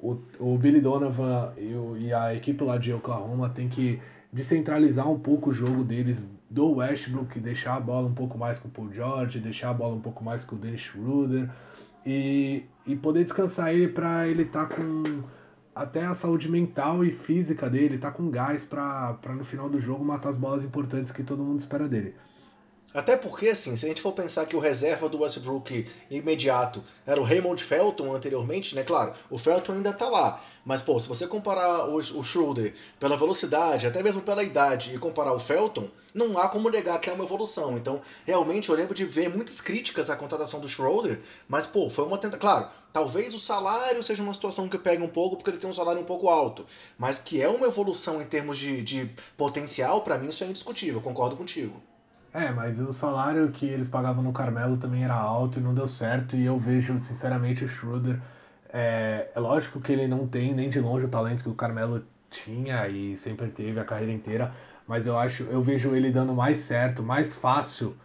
o, 0.00 0.18
o 0.38 0.58
Billy 0.58 0.80
Donovan 0.80 1.54
e, 1.56 1.74
o, 1.74 1.96
e 1.96 2.12
a 2.12 2.34
equipe 2.34 2.62
lá 2.62 2.76
de 2.76 2.92
Oklahoma 2.92 3.48
tem 3.48 3.68
que 3.68 4.00
descentralizar 4.32 5.10
um 5.10 5.18
pouco 5.18 5.50
o 5.50 5.52
jogo 5.52 5.82
deles 5.82 6.28
do 6.50 6.76
Westbrook, 6.76 7.38
deixar 7.40 7.76
a 7.76 7.80
bola 7.80 8.06
um 8.06 8.14
pouco 8.14 8.36
mais 8.36 8.58
com 8.58 8.68
o 8.68 8.70
Paul 8.70 8.92
George, 8.92 9.40
deixar 9.40 9.70
a 9.70 9.74
bola 9.74 9.94
um 9.94 10.00
pouco 10.00 10.22
mais 10.22 10.44
com 10.44 10.56
o 10.56 10.58
Dennis 10.58 10.82
Schroeder 10.82 11.48
e, 12.04 12.64
e 12.86 12.96
poder 12.96 13.24
descansar 13.24 13.72
ele 13.74 13.88
para 13.88 14.28
ele 14.28 14.42
estar 14.42 14.66
tá 14.66 14.74
com 14.74 15.22
até 15.78 16.04
a 16.04 16.12
saúde 16.12 16.50
mental 16.50 17.04
e 17.04 17.12
física 17.12 17.70
dele, 17.70 17.98
tá 17.98 18.10
com 18.10 18.30
gás 18.30 18.64
para 18.64 19.16
no 19.36 19.44
final 19.44 19.70
do 19.70 19.78
jogo 19.78 20.04
matar 20.04 20.30
as 20.30 20.36
bolas 20.36 20.64
importantes 20.64 21.12
que 21.12 21.22
todo 21.22 21.44
mundo 21.44 21.60
espera 21.60 21.88
dele. 21.88 22.16
Até 22.94 23.16
porque, 23.16 23.50
assim, 23.50 23.76
se 23.76 23.84
a 23.84 23.88
gente 23.88 24.00
for 24.00 24.12
pensar 24.12 24.46
que 24.46 24.56
o 24.56 24.58
reserva 24.58 25.10
do 25.10 25.20
Westbrook 25.20 25.86
imediato 26.10 26.82
era 27.06 27.20
o 27.20 27.24
Raymond 27.24 27.62
Felton 27.62 28.14
anteriormente, 28.14 28.74
né? 28.74 28.82
Claro, 28.82 29.12
o 29.28 29.36
Felton 29.36 29.74
ainda 29.74 29.92
tá 29.92 30.08
lá. 30.08 30.42
Mas, 30.64 30.80
pô, 30.80 30.98
se 30.98 31.06
você 31.06 31.26
comparar 31.26 31.88
o, 31.88 31.96
o 31.96 32.24
Schroeder 32.24 32.74
pela 32.98 33.16
velocidade, 33.16 33.86
até 33.86 34.02
mesmo 34.02 34.22
pela 34.22 34.42
idade, 34.42 34.94
e 34.94 34.98
comparar 34.98 35.34
o 35.34 35.38
Felton, 35.38 35.88
não 36.14 36.38
há 36.38 36.48
como 36.48 36.70
negar 36.70 36.98
que 36.98 37.10
é 37.10 37.12
uma 37.12 37.24
evolução. 37.24 37.76
Então, 37.76 38.00
realmente, 38.24 38.70
eu 38.70 38.74
lembro 38.74 38.94
de 38.94 39.04
ver 39.04 39.28
muitas 39.28 39.60
críticas 39.60 40.08
à 40.08 40.16
contratação 40.16 40.58
do 40.58 40.68
Schroeder, 40.68 41.20
mas, 41.46 41.66
pô, 41.66 41.90
foi 41.90 42.06
uma 42.06 42.16
tentativa. 42.16 42.40
Claro, 42.40 42.68
talvez 42.90 43.34
o 43.34 43.38
salário 43.38 44.02
seja 44.02 44.22
uma 44.22 44.34
situação 44.34 44.66
que 44.66 44.78
pega 44.78 45.04
um 45.04 45.08
pouco, 45.08 45.36
porque 45.36 45.50
ele 45.50 45.58
tem 45.58 45.68
um 45.68 45.74
salário 45.74 46.00
um 46.00 46.06
pouco 46.06 46.28
alto. 46.28 46.66
Mas 46.96 47.18
que 47.18 47.40
é 47.40 47.48
uma 47.48 47.66
evolução 47.66 48.22
em 48.22 48.26
termos 48.26 48.56
de, 48.56 48.82
de 48.82 49.10
potencial, 49.36 50.00
para 50.00 50.16
mim 50.16 50.28
isso 50.28 50.42
é 50.42 50.46
indiscutível, 50.46 51.02
concordo 51.02 51.36
contigo. 51.36 51.82
É, 52.32 52.50
mas 52.52 52.78
o 52.78 52.92
salário 52.92 53.50
que 53.50 53.66
eles 53.66 53.88
pagavam 53.88 54.22
no 54.22 54.32
Carmelo 54.32 54.76
também 54.76 55.02
era 55.04 55.14
alto 55.14 55.58
e 55.58 55.62
não 55.62 55.74
deu 55.74 55.88
certo. 55.88 56.36
E 56.36 56.44
eu 56.44 56.58
vejo, 56.58 56.98
sinceramente, 56.98 57.64
o 57.64 57.68
Schroeder. 57.68 58.20
É, 58.70 59.30
é 59.34 59.40
lógico 59.40 59.80
que 59.80 59.92
ele 59.92 60.06
não 60.06 60.26
tem 60.28 60.54
nem 60.54 60.68
de 60.68 60.78
longe 60.80 61.06
o 61.06 61.08
talento 61.08 61.42
que 61.42 61.48
o 61.48 61.54
Carmelo 61.54 62.04
tinha 62.30 62.86
e 62.88 63.16
sempre 63.16 63.48
teve 63.50 63.80
a 63.80 63.84
carreira 63.84 64.12
inteira. 64.12 64.52
Mas 64.86 65.06
eu 65.06 65.18
acho, 65.18 65.44
eu 65.44 65.62
vejo 65.62 65.94
ele 65.94 66.10
dando 66.10 66.34
mais 66.34 66.58
certo, 66.58 67.02
mais 67.02 67.34
fácil 67.34 67.96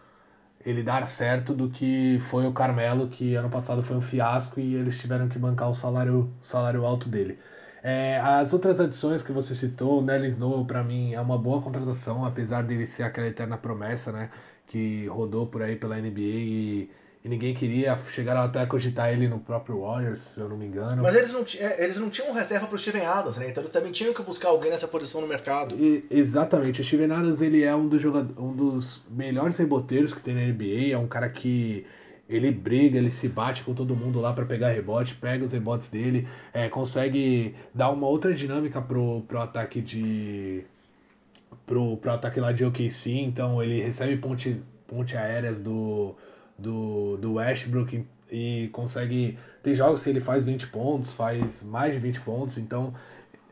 ele 0.64 0.82
dar 0.82 1.06
certo 1.06 1.54
do 1.54 1.70
que 1.70 2.18
foi 2.30 2.46
o 2.46 2.52
Carmelo, 2.52 3.08
que 3.08 3.34
ano 3.34 3.50
passado 3.50 3.82
foi 3.82 3.96
um 3.96 4.00
fiasco 4.00 4.60
e 4.60 4.74
eles 4.74 4.98
tiveram 4.98 5.28
que 5.28 5.38
bancar 5.38 5.70
o 5.70 5.74
salário, 5.74 6.32
salário 6.42 6.84
alto 6.86 7.08
dele. 7.08 7.38
É, 7.86 8.18
as 8.18 8.54
outras 8.54 8.80
adições 8.80 9.22
que 9.22 9.30
você 9.30 9.54
citou, 9.54 9.98
o 9.98 10.02
Nelly 10.02 10.28
Snow, 10.28 10.64
para 10.64 10.82
mim, 10.82 11.12
é 11.12 11.20
uma 11.20 11.36
boa 11.36 11.60
contratação, 11.60 12.24
apesar 12.24 12.62
dele 12.62 12.86
ser 12.86 13.02
aquela 13.02 13.26
eterna 13.26 13.58
promessa, 13.58 14.10
né? 14.10 14.30
Que 14.66 15.06
rodou 15.06 15.46
por 15.46 15.60
aí 15.60 15.76
pela 15.76 15.94
NBA 15.98 16.18
e, 16.18 16.90
e 17.22 17.28
ninguém 17.28 17.52
queria. 17.52 17.94
Chegaram 18.10 18.40
até 18.40 18.62
a 18.62 18.66
cogitar 18.66 19.12
ele 19.12 19.28
no 19.28 19.38
próprio 19.38 19.82
Warriors, 19.82 20.18
se 20.18 20.40
eu 20.40 20.48
não 20.48 20.56
me 20.56 20.64
engano. 20.64 21.02
Mas 21.02 21.14
eles 21.14 21.30
não, 21.30 21.44
é, 21.58 21.84
eles 21.84 21.98
não 21.98 22.08
tinham 22.08 22.32
reserva 22.32 22.66
para 22.66 22.74
o 22.74 22.78
Steven 22.78 23.04
Adams, 23.04 23.36
né? 23.36 23.50
Então 23.50 23.62
eles 23.62 23.70
também 23.70 23.92
tinham 23.92 24.14
que 24.14 24.22
buscar 24.22 24.48
alguém 24.48 24.70
nessa 24.70 24.88
posição 24.88 25.20
no 25.20 25.26
mercado. 25.26 25.76
E, 25.78 26.06
exatamente. 26.10 26.80
O 26.80 26.84
Steven 26.84 27.12
Adams 27.12 27.42
ele 27.42 27.64
é 27.64 27.76
um 27.76 27.86
dos, 27.86 28.00
jogadores, 28.00 28.38
um 28.38 28.56
dos 28.56 29.04
melhores 29.10 29.58
reboteiros 29.58 30.14
que 30.14 30.22
tem 30.22 30.34
na 30.34 30.40
NBA. 30.40 30.94
É 30.94 30.96
um 30.96 31.06
cara 31.06 31.28
que 31.28 31.84
ele 32.28 32.50
briga, 32.50 32.98
ele 32.98 33.10
se 33.10 33.28
bate 33.28 33.62
com 33.62 33.74
todo 33.74 33.94
mundo 33.94 34.20
lá 34.20 34.32
para 34.32 34.46
pegar 34.46 34.70
rebote, 34.70 35.14
pega 35.14 35.44
os 35.44 35.52
rebotes 35.52 35.88
dele, 35.88 36.26
é, 36.52 36.68
consegue 36.68 37.54
dar 37.74 37.90
uma 37.90 38.06
outra 38.06 38.32
dinâmica 38.34 38.80
pro, 38.80 39.22
pro 39.22 39.40
ataque 39.40 39.80
de. 39.80 40.64
Pro, 41.66 41.96
pro 41.96 42.12
ataque 42.12 42.40
lá 42.40 42.52
de 42.52 42.64
OKC, 42.64 43.10
então 43.10 43.62
ele 43.62 43.80
recebe 43.80 44.16
pontes, 44.16 44.62
ponte 44.86 45.16
aéreas 45.16 45.62
do, 45.62 46.14
do, 46.58 47.16
do 47.16 47.34
Westbrook 47.34 48.04
e 48.30 48.68
consegue. 48.72 49.38
Tem 49.62 49.74
jogos 49.74 50.02
que 50.02 50.10
ele 50.10 50.20
faz 50.20 50.44
20 50.44 50.66
pontos, 50.68 51.12
faz 51.12 51.62
mais 51.62 51.94
de 51.94 51.98
20 51.98 52.20
pontos, 52.20 52.58
então 52.58 52.94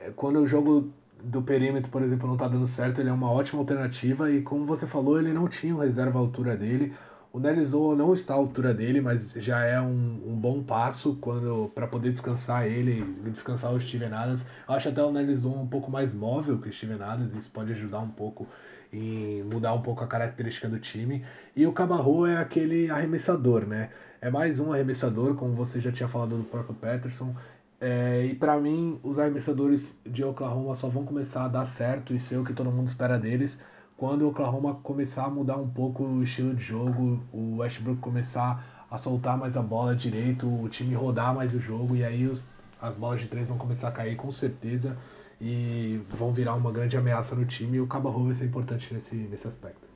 é, 0.01 0.11
quando 0.11 0.41
o 0.41 0.47
jogo 0.47 0.93
do 1.23 1.41
perímetro, 1.43 1.91
por 1.91 2.03
exemplo, 2.03 2.29
não 2.29 2.37
tá 2.37 2.49
dando 2.49 2.67
certo, 2.67 3.01
ele 3.01 3.09
é 3.09 3.13
uma 3.13 3.31
ótima 3.31 3.61
alternativa 3.61 4.31
e 4.31 4.43
como 4.43 4.67
você 4.67 4.87
falou, 4.87 5.19
ele 5.19 5.33
não 5.33 5.49
tinha 5.49 5.75
um 5.75 5.79
reserva 5.79 6.19
à 6.19 6.21
altura 6.21 6.57
dele. 6.57 6.93
O 7.33 7.41
Nelizoa 7.41 7.97
não 7.97 8.13
está 8.13 8.35
à 8.35 8.37
altura 8.37 8.75
dele, 8.75 9.01
mas 9.01 9.33
já 9.37 9.65
é 9.65 9.81
um, 9.81 10.21
um 10.27 10.37
bom 10.37 10.63
passo 10.63 11.17
quando 11.17 11.71
para 11.75 11.87
poder 11.87 12.13
descansar 12.13 12.67
ele, 12.67 13.03
descansar 13.31 13.73
o 13.73 13.81
Steven 13.81 14.13
Adams. 14.13 14.45
Eu 14.69 14.75
acho 14.75 14.91
até 14.91 15.03
o 15.03 15.11
Nelizoa 15.11 15.59
um 15.59 15.67
pouco 15.67 15.91
mais 15.91 16.13
móvel 16.13 16.59
que 16.59 16.69
o 16.69 16.73
Steven 16.73 17.03
Adams, 17.03 17.35
isso 17.35 17.51
pode 17.51 17.73
ajudar 17.73 18.01
um 18.01 18.11
pouco 18.11 18.47
em 18.93 19.43
mudar 19.45 19.73
um 19.73 19.81
pouco 19.81 20.05
a 20.05 20.07
característica 20.07 20.69
do 20.69 20.79
time. 20.79 21.25
E 21.57 21.67
o 21.67 21.73
Cabarro 21.73 22.27
é 22.27 22.37
aquele 22.37 22.91
arremessador, 22.91 23.67
né? 23.67 23.89
É 24.21 24.31
mais 24.31 24.61
um 24.61 24.71
arremessador, 24.71 25.35
como 25.35 25.55
você 25.55 25.81
já 25.81 25.91
tinha 25.91 26.09
falado 26.09 26.37
do 26.37 26.45
próprio 26.45 26.75
Peterson. 26.75 27.35
É, 27.81 28.27
e 28.27 28.35
para 28.35 28.61
mim, 28.61 29.01
os 29.03 29.19
arremessadores 29.19 29.99
de 30.05 30.23
Oklahoma 30.23 30.75
só 30.75 30.89
vão 30.89 31.07
começar 31.07 31.47
a 31.47 31.49
dar 31.49 31.65
certo 31.65 32.13
e 32.13 32.21
ser 32.21 32.37
o 32.37 32.45
que 32.45 32.53
todo 32.53 32.71
mundo 32.71 32.89
espera 32.89 33.19
deles 33.19 33.59
quando 34.03 34.23
o 34.23 34.31
Oklahoma 34.31 34.75
começar 34.83 35.27
a 35.27 35.31
mudar 35.31 35.57
um 35.59 35.69
pouco 35.69 36.03
o 36.03 36.25
estilo 36.25 36.53
de 36.57 36.65
jogo, 36.65 37.23
o 37.33 37.59
Westbrook 37.59 38.01
começar 38.01 38.85
a 38.91 38.99
soltar 38.99 39.39
mais 39.39 39.57
a 39.57 39.63
bola 39.63 39.95
direito, 39.95 40.49
o 40.49 40.69
time 40.69 40.93
rodar 40.93 41.33
mais 41.33 41.55
o 41.55 41.61
jogo 41.61 41.95
e 41.95 42.05
aí 42.05 42.27
os, 42.27 42.43
as 42.81 42.97
bolas 42.97 43.21
de 43.21 43.29
três 43.29 43.47
vão 43.47 43.57
começar 43.57 43.87
a 43.87 43.93
cair 43.93 44.17
com 44.17 44.33
certeza 44.33 44.99
e 45.41 46.01
vão 46.11 46.33
virar 46.33 46.55
uma 46.57 46.73
grande 46.73 46.97
ameaça 46.97 47.37
no 47.37 47.45
time 47.45 47.77
e 47.77 47.81
o 47.81 47.87
Cabarro 47.87 48.25
vai 48.25 48.35
ser 48.35 48.47
importante 48.47 48.93
nesse, 48.93 49.15
nesse 49.15 49.47
aspecto. 49.47 49.92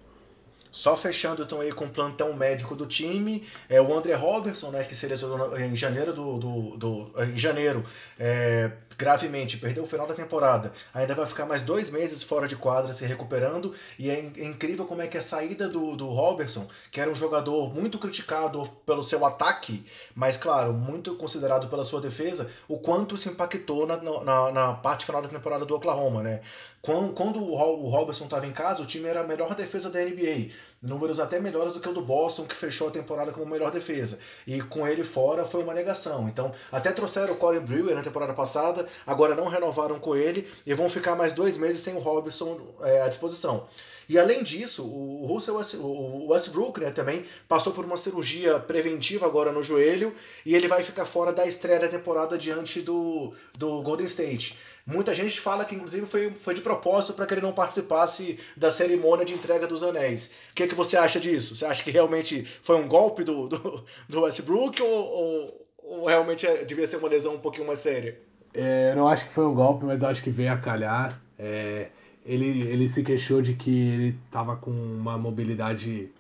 Só 0.77 0.95
fechando 0.95 1.43
então 1.43 1.63
aí 1.63 1.73
com 1.73 1.87
o 1.87 1.89
plantão 1.89 2.35
médico 2.35 2.77
do 2.77 2.85
time, 2.85 3.49
é 3.67 3.81
o 3.81 3.97
André 3.97 4.13
Robertson, 4.13 4.71
né, 4.71 4.85
que 4.85 4.95
se 4.95 5.07
em 5.07 5.75
janeiro 5.75 6.13
do, 6.13 6.37
do, 6.37 6.77
do 6.77 7.23
em 7.25 7.35
janeiro, 7.35 7.83
é, 8.19 8.73
gravemente, 8.99 9.57
perdeu 9.57 9.85
o 9.85 9.87
final 9.87 10.07
da 10.07 10.13
temporada. 10.13 10.75
Ainda 10.93 11.15
vai 11.15 11.25
ficar 11.27 11.47
mais 11.47 11.63
dois 11.63 11.89
meses 11.89 12.23
fora 12.23 12.47
de 12.47 12.57
quadra 12.57 12.93
se 12.93 13.07
recuperando 13.07 13.75
e 13.99 14.11
é, 14.11 14.19
é 14.37 14.45
incrível 14.45 14.85
como 14.85 15.01
é 15.01 15.07
que 15.07 15.17
a 15.17 15.23
saída 15.23 15.67
do, 15.67 15.97
do 15.97 16.09
Robertson, 16.09 16.69
que 16.91 17.01
era 17.01 17.11
um 17.11 17.15
jogador 17.15 17.75
muito 17.75 17.99
criticado 17.99 18.69
pelo 18.85 19.03
seu 19.03 19.25
ataque, 19.25 19.83
mas 20.15 20.37
claro, 20.37 20.75
muito 20.75 21.15
considerado 21.17 21.69
pela 21.69 21.85
sua 21.85 22.03
defesa, 22.03 22.51
o 22.69 22.79
quanto 22.79 23.15
isso 23.15 23.31
impactou 23.31 23.87
na, 23.87 23.97
na, 23.97 24.53
na 24.53 24.75
parte 24.75 25.07
final 25.07 25.23
da 25.23 25.29
temporada 25.29 25.65
do 25.65 25.75
Oklahoma, 25.75 26.23
né? 26.23 26.43
Quando, 26.87 27.43
o 27.43 27.89
Robertson 27.89 28.27
estava 28.27 28.47
em 28.47 28.53
casa, 28.53 28.81
o 28.81 28.87
time 28.87 29.09
era 29.09 29.23
a 29.23 29.27
melhor 29.27 29.57
defesa 29.57 29.91
da 29.91 29.99
NBA. 29.99 30.53
Números 30.81 31.19
até 31.19 31.41
melhores 31.41 31.73
do 31.73 31.81
que 31.81 31.89
o 31.89 31.93
do 31.93 32.01
Boston, 32.01 32.45
que 32.45 32.55
fechou 32.55 32.87
a 32.87 32.93
temporada 32.93 33.33
como 33.33 33.45
melhor 33.45 33.73
defesa. 33.73 34.21
E 34.47 34.63
com 34.63 34.87
ele 34.87 35.03
fora 35.03 35.45
foi 35.45 35.65
uma 35.65 35.75
negação. 35.75 36.29
Então, 36.29 36.53
até 36.71 36.93
trouxeram 36.93 37.35
o 37.35 37.37
Corey 37.37 37.59
Brewer 37.59 37.97
na 37.97 38.05
temporada 38.05 38.33
passada, 38.33 38.87
agora 39.05 39.35
não 39.35 39.49
renovaram 39.49 39.99
com 39.99 40.15
ele 40.15 40.49
e 40.65 40.73
vão 40.75 40.89
ficar 40.89 41.17
mais 41.17 41.33
dois 41.33 41.59
meses 41.59 41.81
sem 41.83 41.95
o 41.95 41.99
Robertson 41.99 42.61
é, 42.83 43.03
à 43.03 43.09
disposição. 43.09 43.67
E 44.09 44.19
além 44.19 44.43
disso, 44.43 44.85
o 44.85 45.27
Russell 45.27 45.57
o 45.81 46.29
Westbrook 46.29 46.81
né, 46.81 46.91
também 46.91 47.25
passou 47.49 47.73
por 47.73 47.85
uma 47.85 47.97
cirurgia 47.97 48.59
preventiva 48.59 49.27
agora 49.27 49.51
no 49.51 49.63
joelho 49.63 50.15
e 50.45 50.55
ele 50.55 50.69
vai 50.69 50.83
ficar 50.83 51.05
fora 51.05 51.33
da 51.33 51.47
estreia 51.47 51.81
da 51.81 51.89
temporada 51.89 52.39
diante 52.39 52.81
do, 52.81 53.33
do 53.57 53.83
Golden 53.83 54.07
State. 54.07 54.57
Muita 54.87 55.13
gente 55.13 55.41
fala 55.41 55.65
que, 55.65 55.75
inclusive, 55.75 56.07
foi, 56.07 56.31
foi 56.31 56.55
de 56.55 56.61
propósito 56.61 57.13
para 57.13 57.27
que 57.27 57.35
ele 57.35 57.41
não 57.41 57.53
participasse 57.53 58.39
da 58.57 58.71
cerimônia 58.71 59.25
de 59.25 59.35
entrega 59.35 59.67
dos 59.67 59.83
anéis. 59.83 60.31
O 60.53 60.55
que, 60.55 60.69
que 60.69 60.77
você 60.77 60.97
acha 60.97 61.19
disso? 61.19 61.57
Você 61.57 61.67
acha 61.67 61.83
que 61.83 61.91
realmente 61.91 62.47
foi 62.63 62.77
um 62.77 62.87
golpe 62.87 63.25
do, 63.25 63.49
do, 63.49 63.85
do 64.09 64.21
Westbrook 64.23 64.81
ou, 64.81 64.89
ou, 64.89 65.67
ou, 65.79 66.07
realmente 66.07 66.47
é, 66.47 66.65
devia 66.65 66.87
ser 66.87 66.99
uma 66.99 67.09
lesão 67.09 67.35
um 67.35 67.41
pouquinho 67.41 67.67
mais 67.67 67.81
séria? 67.81 68.17
É, 68.55 68.93
eu 68.93 68.97
não 68.97 69.09
acho 69.09 69.27
que 69.27 69.33
foi 69.33 69.45
um 69.45 69.55
golpe, 69.55 69.85
mas 69.85 70.05
acho 70.05 70.23
que 70.23 70.31
veio 70.31 70.53
a 70.53 70.57
calhar. 70.57 71.21
É, 71.37 71.89
ele, 72.27 72.63
ele 72.63 72.89
se 72.89 73.03
queixou 73.03 73.41
de 73.41 73.55
que 73.55 73.89
ele 73.89 74.19
estava 74.27 74.57
com 74.57 74.71
uma 74.71 75.17
mobilidade 75.17 76.11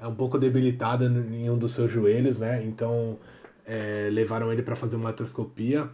é, 0.00 0.06
um 0.06 0.14
pouco 0.14 0.38
debilitada 0.38 1.04
em 1.04 1.50
um 1.50 1.58
dos 1.58 1.74
seus 1.74 1.92
joelhos, 1.92 2.38
né? 2.38 2.64
Então 2.64 3.18
é, 3.66 4.08
levaram 4.10 4.50
ele 4.52 4.62
para 4.62 4.74
fazer 4.74 4.96
uma 4.96 5.10
artroscopia 5.10 5.88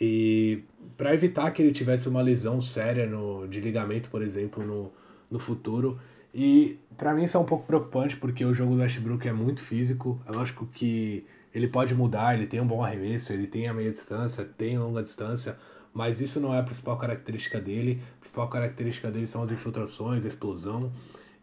e 0.00 0.62
para 0.96 1.12
evitar 1.12 1.50
que 1.50 1.60
ele 1.60 1.72
tivesse 1.72 2.08
uma 2.08 2.22
lesão 2.22 2.60
séria 2.60 3.04
no, 3.06 3.46
de 3.48 3.60
ligamento, 3.60 4.08
por 4.08 4.22
exemplo, 4.22 4.64
no, 4.64 4.92
no 5.28 5.38
futuro. 5.38 5.98
E 6.32 6.78
para 6.96 7.12
mim 7.12 7.24
isso 7.24 7.36
é 7.36 7.40
um 7.40 7.44
pouco 7.44 7.66
preocupante 7.66 8.16
porque 8.16 8.44
o 8.44 8.54
jogo 8.54 8.76
do 8.76 8.80
Westbrook 8.80 9.26
é 9.26 9.32
muito 9.32 9.62
físico. 9.62 10.20
É 10.26 10.30
lógico 10.30 10.66
que 10.72 11.26
ele 11.52 11.66
pode 11.66 11.94
mudar, 11.94 12.34
ele 12.34 12.46
tem 12.46 12.60
um 12.60 12.66
bom 12.66 12.82
arremesso, 12.82 13.32
ele 13.32 13.46
tem 13.46 13.68
a 13.68 13.74
meia 13.74 13.90
distância, 13.90 14.44
tem 14.44 14.78
longa 14.78 15.02
distância, 15.02 15.58
mas 15.94 16.20
isso 16.20 16.40
não 16.40 16.54
é 16.54 16.58
a 16.58 16.62
principal 16.62 16.96
característica 16.96 17.60
dele. 17.60 18.00
A 18.16 18.20
principal 18.20 18.48
característica 18.48 19.10
dele 19.10 19.26
são 19.26 19.42
as 19.42 19.50
infiltrações, 19.50 20.24
a 20.24 20.28
explosão. 20.28 20.92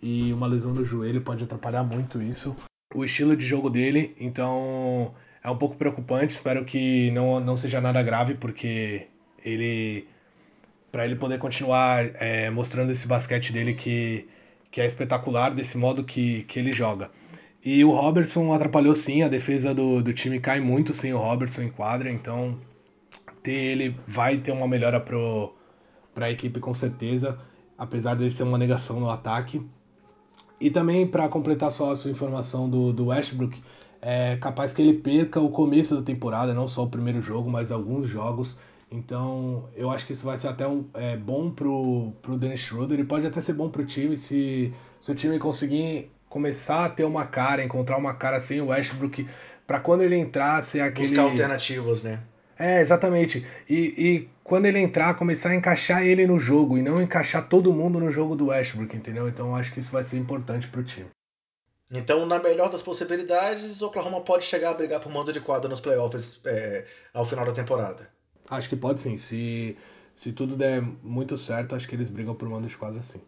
E 0.02 0.34
uma 0.34 0.48
lesão 0.48 0.74
no 0.74 0.84
joelho 0.84 1.22
pode 1.22 1.44
atrapalhar 1.44 1.84
muito 1.84 2.22
isso. 2.22 2.56
O 2.94 3.06
estilo 3.06 3.36
de 3.36 3.46
jogo 3.46 3.70
dele, 3.70 4.16
então 4.20 5.14
é 5.44 5.50
um 5.50 5.58
pouco 5.58 5.76
preocupante. 5.76 6.34
Espero 6.34 6.66
que 6.66 7.12
não, 7.12 7.40
não 7.40 7.56
seja 7.56 7.80
nada 7.80 8.02
grave, 8.02 8.36
porque 8.36 9.08
ele. 9.44 10.08
para 10.92 11.06
ele 11.06 11.16
poder 11.16 11.38
continuar 11.38 12.10
é, 12.16 12.50
mostrando 12.50 12.92
esse 12.92 13.08
basquete 13.08 13.54
dele 13.54 13.76
que, 13.76 14.28
que 14.72 14.82
é 14.82 14.86
espetacular, 14.86 15.54
desse 15.54 15.78
modo 15.78 16.04
que, 16.04 16.44
que 16.44 16.58
ele 16.58 16.74
joga. 16.74 17.12
E 17.64 17.84
o 17.84 17.92
Robertson 17.92 18.54
atrapalhou 18.54 18.96
sim, 18.96 19.22
a 19.22 19.28
defesa 19.28 19.76
do, 19.76 20.02
do 20.02 20.14
time 20.14 20.40
cai 20.40 20.60
muito 20.62 20.94
sem 20.94 21.14
o 21.14 21.18
Robertson 21.18 21.64
em 21.64 21.70
quadra, 21.70 22.10
então 22.10 22.58
ter 23.50 23.56
ele 23.56 24.00
vai 24.06 24.38
ter 24.38 24.52
uma 24.52 24.68
melhora 24.68 25.00
para 25.00 26.28
a 26.28 26.32
equipe 26.32 26.60
com 26.60 26.72
certeza, 26.72 27.40
apesar 27.76 28.16
dele 28.16 28.30
ser 28.30 28.44
uma 28.44 28.60
negação 28.60 29.00
no 29.00 29.10
ataque. 29.10 29.66
E 30.62 30.70
também 30.70 31.08
para 31.08 31.28
completar 31.30 31.72
só 31.72 31.92
a 31.92 31.96
sua 31.96 32.12
informação 32.12 32.70
do, 32.70 32.94
do 32.94 33.08
Westbrook, 33.08 33.60
é 34.02 34.38
capaz 34.38 34.72
que 34.72 34.84
ele 34.84 34.94
perca 34.94 35.40
o 35.40 35.50
começo 35.50 35.96
da 35.96 36.04
temporada, 36.04 36.54
não 36.54 36.68
só 36.68 36.84
o 36.84 36.90
primeiro 36.90 37.22
jogo, 37.22 37.50
mas 37.50 37.72
alguns 37.72 38.08
jogos. 38.08 38.60
Então, 38.92 39.68
eu 39.76 39.90
acho 39.90 40.06
que 40.06 40.14
isso 40.14 40.26
vai 40.26 40.38
ser 40.38 40.50
até 40.50 40.68
um, 40.68 40.86
é, 40.94 41.18
bom 41.18 41.50
pro, 41.50 42.12
pro 42.22 42.38
Dennis 42.38 42.60
Schroeder 42.60 43.00
e 43.00 43.04
pode 43.04 43.26
até 43.26 43.42
ser 43.42 43.54
bom 43.54 43.70
pro 43.70 43.86
time 43.86 44.16
se, 44.16 44.74
se 45.00 45.12
o 45.12 45.16
time 45.16 45.40
conseguir 45.40 46.12
começar 46.28 46.86
a 46.86 46.90
ter 46.90 47.04
uma 47.04 47.26
cara, 47.26 47.64
encontrar 47.64 47.98
uma 47.98 48.14
cara 48.14 48.40
sem 48.40 48.62
o 48.62 48.68
Westbrook, 48.68 49.28
para 49.66 49.80
quando 49.80 50.02
ele 50.02 50.16
entrar 50.16 50.62
ser 50.62 50.82
aquele. 50.82 51.08
Buscar 51.08 51.24
alternativas, 51.24 52.04
né? 52.04 52.20
É, 52.60 52.82
exatamente. 52.82 53.48
E, 53.70 53.76
e 53.76 54.30
quando 54.44 54.66
ele 54.66 54.80
entrar, 54.80 55.14
começar 55.14 55.52
a 55.52 55.56
encaixar 55.56 56.04
ele 56.04 56.28
no 56.28 56.38
jogo 56.38 56.78
e 56.78 56.82
não 56.82 57.02
encaixar 57.02 57.48
todo 57.48 57.74
mundo 57.74 58.02
no 58.02 58.12
jogo 58.12 58.36
do 58.36 58.48
Westbrook, 58.48 58.98
entendeu? 58.98 59.30
Então 59.30 59.56
acho 59.56 59.72
que 59.72 59.80
isso 59.80 59.94
vai 59.94 60.04
ser 60.04 60.18
importante 60.18 60.68
pro 60.68 60.84
time. 60.84 61.08
Então, 61.90 62.26
na 62.26 62.38
melhor 62.38 62.70
das 62.70 62.84
possibilidades, 62.84 63.82
Oklahoma 63.82 64.22
pode 64.22 64.44
chegar 64.44 64.72
a 64.72 64.74
brigar 64.74 65.00
por 65.00 65.12
mando 65.12 65.32
de 65.32 65.40
quadra 65.40 65.70
nos 65.70 65.80
playoffs 65.80 66.42
é, 66.46 66.86
ao 67.14 67.26
final 67.26 67.46
da 67.46 67.54
temporada. 67.54 68.12
Acho 68.50 68.68
que 68.68 68.76
pode 68.76 69.02
sim. 69.02 69.18
Se, 69.18 69.78
se 70.14 70.34
tudo 70.34 70.58
der 70.58 70.82
muito 70.82 71.38
certo, 71.38 71.74
acho 71.74 71.88
que 71.88 71.96
eles 71.96 72.10
brigam 72.10 72.36
por 72.36 72.48
mando 72.48 72.68
de 72.68 72.78
quadra 72.78 73.02
sim. 73.02 73.22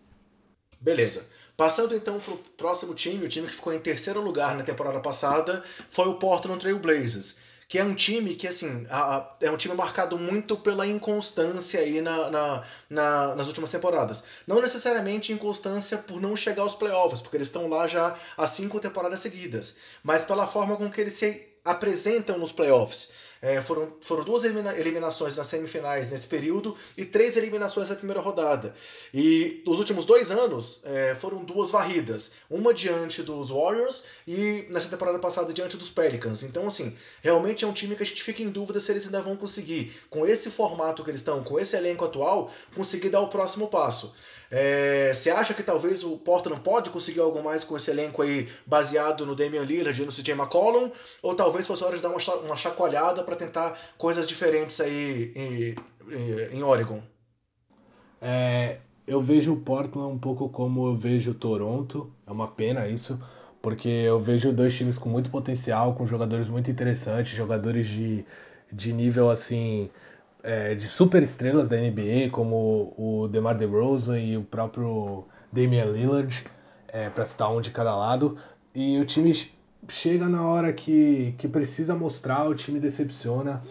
Beleza. 0.80 1.26
Passando 1.56 1.96
então 1.96 2.20
para 2.20 2.34
o 2.34 2.38
próximo 2.38 2.94
time, 2.94 3.26
o 3.26 3.30
time 3.30 3.48
que 3.48 3.56
ficou 3.56 3.74
em 3.74 3.80
terceiro 3.80 4.20
lugar 4.20 4.56
na 4.56 4.64
temporada 4.64 5.00
passada 5.00 5.64
foi 5.90 6.08
o 6.08 6.16
Portland 6.16 6.60
Trail 6.60 6.80
Blazers 6.80 7.38
que 7.72 7.80
é 7.80 7.84
um 7.86 7.96
time 7.96 8.36
que, 8.36 8.48
assim, 8.50 8.86
a, 8.90 9.26
é 9.40 9.50
um 9.50 9.56
time 9.56 9.74
marcado 9.74 10.18
muito 10.18 10.58
pela 10.58 10.86
inconstância 10.86 11.80
aí 11.80 12.02
na, 12.02 12.30
na, 12.30 12.64
na, 12.90 13.36
nas 13.36 13.48
últimas 13.48 13.72
temporadas. 13.72 14.26
Não 14.46 14.60
necessariamente 14.60 15.32
inconstância 15.32 15.98
por 15.98 16.20
não 16.20 16.36
chegar 16.36 16.64
aos 16.64 16.76
playoffs, 16.76 17.22
porque 17.22 17.38
eles 17.38 17.48
estão 17.48 17.70
lá 17.70 17.88
já 17.88 18.20
há 18.36 18.46
cinco 18.46 18.78
temporadas 18.78 19.22
seguidas, 19.22 19.78
mas 20.04 20.26
pela 20.26 20.46
forma 20.46 20.76
com 20.76 20.92
que 20.92 21.00
eles 21.00 21.14
se 21.14 21.48
apresentam 21.64 22.38
nos 22.38 22.52
playoffs. 22.52 23.14
É, 23.42 23.60
foram, 23.60 23.92
foram 24.02 24.24
duas 24.24 24.44
elimina 24.44 24.78
eliminações 24.78 25.36
nas 25.36 25.48
semifinais 25.48 26.12
nesse 26.12 26.28
período 26.28 26.76
e 26.96 27.04
três 27.04 27.36
eliminações 27.38 27.90
na 27.90 27.96
primeira 27.96 28.22
rodada. 28.22 28.76
E 29.12 29.64
nos 29.66 29.80
últimos 29.80 30.06
dois 30.06 30.30
anos 30.30 30.82
é, 30.84 31.16
foram 31.16 31.44
duas 31.44 31.72
varridas. 31.72 32.34
Uma 32.50 32.74
diante 32.74 33.24
dos 33.24 33.50
Warriors 33.50 34.04
e 34.28 34.68
nessa 34.70 34.90
temporada 34.90 35.18
passada 35.18 35.52
diante 35.52 35.76
dos 35.76 35.90
Pelicans. 35.90 36.44
Então, 36.44 36.68
assim, 36.68 36.96
realmente 37.22 37.66
é 37.66 37.68
um 37.68 37.74
time 37.74 37.96
que 37.96 38.04
a 38.04 38.06
gente 38.06 38.22
fica 38.22 38.44
em 38.44 38.50
dúvida 38.50 38.80
se 38.80 38.92
eles 38.92 39.06
ainda 39.06 39.22
vão 39.22 39.36
conseguir, 39.36 39.92
com 40.10 40.26
esse 40.26 40.52
formato 40.52 41.04
que 41.04 41.10
eles 41.10 41.22
estão, 41.22 41.44
com 41.44 41.60
esse 41.60 41.76
elenco 41.76 42.06
atual, 42.06 42.52
conseguir 42.76 43.10
dar 43.10 43.22
o 43.22 43.28
próximo 43.28 43.68
passo. 43.68 44.14
É, 44.54 45.14
você 45.14 45.30
acha 45.30 45.54
que 45.54 45.64
talvez 45.64 46.04
o 46.04 46.18
Portland 46.18 46.60
pode 46.60 46.90
conseguir 46.90 47.22
algo 47.22 47.42
mais 47.42 47.64
com 47.64 47.78
esse 47.78 47.90
elenco 47.90 48.22
aí 48.22 48.50
baseado 48.66 49.26
no 49.26 49.34
Damian 49.34 49.64
Lillard 49.64 50.02
e 50.02 50.06
no 50.06 50.12
CJ 50.12 50.34
McCollum? 50.34 50.92
Ou 51.22 51.34
talvez 51.34 51.66
fosse 51.66 51.82
hora 51.86 51.96
de 51.96 52.02
dar 52.02 52.10
uma, 52.10 52.20
uma 52.44 52.56
chacoalhada 52.58 53.24
para 53.32 53.38
tentar 53.38 53.80
coisas 53.98 54.28
diferentes 54.28 54.82
aí 54.82 55.32
em, 55.36 55.76
em 56.58 56.64
Oregon? 56.64 57.02
É, 58.22 58.80
eu 59.08 59.22
vejo 59.22 59.54
o 59.54 59.58
Portland 59.58 60.14
um 60.14 60.20
pouco 60.20 60.50
como 60.50 60.88
eu 60.88 60.98
vejo 60.98 61.32
o 61.32 61.34
Toronto. 61.34 62.12
É 62.28 62.32
uma 62.32 62.50
pena 62.50 62.88
isso, 62.88 63.22
porque 63.62 63.88
eu 63.88 64.20
vejo 64.20 64.52
dois 64.52 64.76
times 64.76 64.98
com 64.98 65.08
muito 65.08 65.30
potencial, 65.30 65.96
com 65.96 66.06
jogadores 66.06 66.50
muito 66.50 66.70
interessantes, 66.70 67.36
jogadores 67.36 67.88
de, 67.88 68.26
de 68.72 68.92
nível 68.92 69.30
assim 69.30 69.90
é, 70.44 70.76
de 70.76 70.88
super 70.88 71.24
estrelas 71.24 71.70
da 71.70 71.78
NBA, 71.78 72.30
como 72.32 72.94
o 72.98 73.30
DeMar 73.30 73.56
DeRozan 73.56 74.20
e 74.20 74.36
o 74.36 74.44
próprio 74.44 75.26
Damian 75.52 75.86
Lillard, 75.86 76.44
é, 76.90 77.10
para 77.10 77.26
citar 77.26 77.50
um 77.52 77.62
de 77.62 77.72
cada 77.72 77.96
lado. 77.96 78.38
E 78.76 79.00
o 79.00 79.06
time 79.06 79.32
chega 79.88 80.28
na 80.28 80.46
hora 80.46 80.72
que, 80.72 81.34
que 81.38 81.48
precisa 81.48 81.96
mostrar, 81.96 82.48
o 82.48 82.56
time 82.56 82.80
decepciona. 82.80 83.62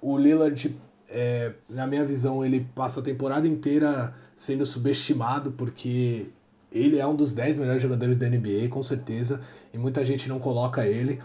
O 0.00 0.16
Lillard, 0.16 0.76
é, 1.08 1.52
na 1.68 1.86
minha 1.86 2.04
visão, 2.04 2.44
ele 2.44 2.68
passa 2.74 3.00
a 3.00 3.02
temporada 3.02 3.46
inteira 3.46 4.14
sendo 4.36 4.64
subestimado, 4.64 5.52
porque 5.52 6.26
ele 6.70 6.98
é 6.98 7.06
um 7.06 7.16
dos 7.16 7.32
10 7.32 7.58
melhores 7.58 7.82
jogadores 7.82 8.16
da 8.16 8.28
NBA, 8.28 8.68
com 8.70 8.82
certeza, 8.82 9.40
e 9.72 9.78
muita 9.78 10.04
gente 10.04 10.28
não 10.28 10.38
coloca 10.38 10.86
ele. 10.86 11.20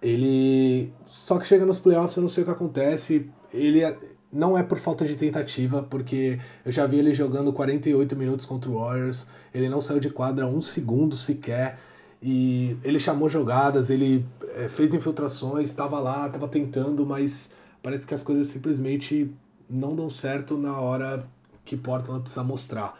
Ele. 0.00 0.92
Só 1.04 1.38
que 1.38 1.46
chega 1.46 1.64
nos 1.64 1.78
playoffs, 1.78 2.16
eu 2.16 2.22
não 2.22 2.28
sei 2.28 2.42
o 2.42 2.46
que 2.46 2.52
acontece 2.52 3.30
ele 3.54 3.82
é, 3.82 3.96
não 4.32 4.58
é 4.58 4.62
por 4.64 4.78
falta 4.78 5.04
de 5.06 5.14
tentativa, 5.14 5.84
porque 5.84 6.40
eu 6.64 6.72
já 6.72 6.86
vi 6.86 6.98
ele 6.98 7.14
jogando 7.14 7.52
48 7.52 8.16
minutos 8.16 8.44
contra 8.44 8.68
o 8.68 8.74
Warriors, 8.74 9.28
ele 9.54 9.68
não 9.68 9.80
saiu 9.80 10.00
de 10.00 10.10
quadra 10.10 10.46
um 10.46 10.60
segundo 10.60 11.16
sequer, 11.16 11.78
e 12.22 12.76
ele 12.82 12.98
chamou 12.98 13.28
jogadas, 13.28 13.90
ele 13.90 14.24
é, 14.54 14.68
fez 14.68 14.94
infiltrações, 14.94 15.68
estava 15.68 15.98
lá, 15.98 16.26
estava 16.26 16.48
tentando, 16.48 17.04
mas 17.04 17.52
parece 17.82 18.06
que 18.06 18.14
as 18.14 18.22
coisas 18.22 18.46
simplesmente 18.46 19.30
não 19.68 19.94
dão 19.94 20.08
certo 20.08 20.56
na 20.56 20.78
hora 20.80 21.24
que 21.64 21.76
Portland 21.76 22.22
precisa 22.22 22.44
mostrar. 22.44 22.98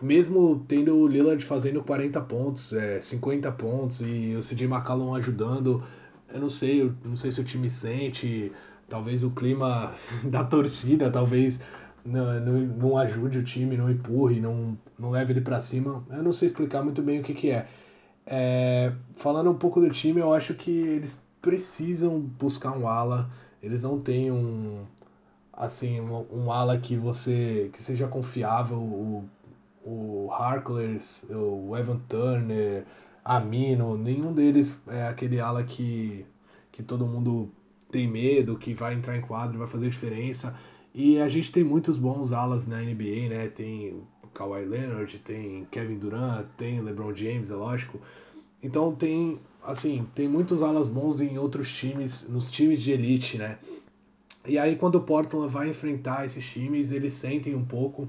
Mesmo 0.00 0.64
tendo 0.68 0.96
o 0.96 1.08
Lillard 1.08 1.44
fazendo 1.44 1.82
40 1.82 2.20
pontos, 2.22 2.72
é, 2.72 3.00
50 3.00 3.50
pontos 3.52 4.00
e 4.00 4.36
o 4.36 4.40
CJ 4.40 4.66
McCollum 4.66 5.14
ajudando, 5.14 5.82
eu 6.32 6.40
não 6.40 6.50
sei, 6.50 6.82
eu 6.82 6.94
não 7.04 7.16
sei 7.16 7.32
se 7.32 7.40
o 7.40 7.44
time 7.44 7.68
sente, 7.68 8.52
talvez 8.88 9.22
o 9.24 9.30
clima 9.30 9.92
da 10.24 10.44
torcida 10.44 11.10
talvez 11.10 11.60
não, 12.04 12.40
não, 12.40 12.60
não, 12.60 12.98
ajude 12.98 13.38
o 13.38 13.44
time, 13.44 13.76
não 13.76 13.90
empurre, 13.90 14.40
não, 14.40 14.78
não 14.98 15.10
leve 15.10 15.32
ele 15.32 15.40
para 15.40 15.60
cima. 15.60 16.04
Eu 16.10 16.22
não 16.22 16.32
sei 16.32 16.46
explicar 16.46 16.82
muito 16.82 17.02
bem 17.02 17.20
o 17.20 17.22
que, 17.22 17.34
que 17.34 17.50
é. 17.50 17.68
É. 18.28 18.92
Falando 19.16 19.50
um 19.50 19.54
pouco 19.54 19.80
do 19.80 19.90
time, 19.90 20.20
eu 20.20 20.32
acho 20.32 20.54
que 20.54 20.70
eles 20.70 21.20
precisam 21.40 22.20
buscar 22.20 22.76
um 22.76 22.88
ala. 22.88 23.30
Eles 23.62 23.82
não 23.82 24.00
têm 24.00 24.30
um 24.30 24.84
assim 25.52 26.00
um, 26.00 26.24
um 26.32 26.52
ala 26.52 26.78
que 26.78 26.96
você 26.96 27.70
que 27.72 27.82
seja 27.82 28.06
confiável. 28.06 28.78
O, 28.78 29.24
o 29.84 30.30
Harkless, 30.30 31.26
o 31.32 31.74
Evan 31.76 31.98
Turner, 32.08 32.84
Amino, 33.24 33.96
nenhum 33.96 34.32
deles 34.32 34.80
é 34.86 35.06
aquele 35.06 35.40
ala 35.40 35.64
que, 35.64 36.26
que 36.70 36.82
todo 36.82 37.06
mundo 37.06 37.50
tem 37.90 38.06
medo, 38.06 38.58
que 38.58 38.74
vai 38.74 38.94
entrar 38.94 39.16
em 39.16 39.20
quadro, 39.20 39.58
vai 39.58 39.66
fazer 39.68 39.88
diferença. 39.88 40.54
E 40.94 41.18
a 41.20 41.28
gente 41.28 41.52
tem 41.52 41.64
muitos 41.64 41.96
bons 41.96 42.32
alas 42.32 42.66
na 42.66 42.80
NBA, 42.80 43.28
né? 43.28 43.48
Tem 43.48 44.02
Kawhi 44.38 44.64
Leonard, 44.64 45.18
tem 45.18 45.66
Kevin 45.68 45.98
Durant, 45.98 46.46
tem 46.56 46.80
LeBron 46.80 47.12
James, 47.12 47.50
é 47.50 47.56
lógico. 47.56 48.00
Então 48.62 48.94
tem, 48.94 49.40
assim, 49.64 50.06
tem 50.14 50.28
muitos 50.28 50.62
alas 50.62 50.86
bons 50.86 51.20
em 51.20 51.36
outros 51.36 51.74
times, 51.74 52.28
nos 52.28 52.48
times 52.48 52.80
de 52.80 52.92
elite, 52.92 53.36
né? 53.36 53.58
E 54.46 54.56
aí 54.56 54.76
quando 54.76 54.94
o 54.94 55.00
Portland 55.00 55.52
vai 55.52 55.68
enfrentar 55.68 56.24
esses 56.24 56.48
times, 56.48 56.92
eles 56.92 57.14
sentem 57.14 57.56
um 57.56 57.64
pouco, 57.64 58.08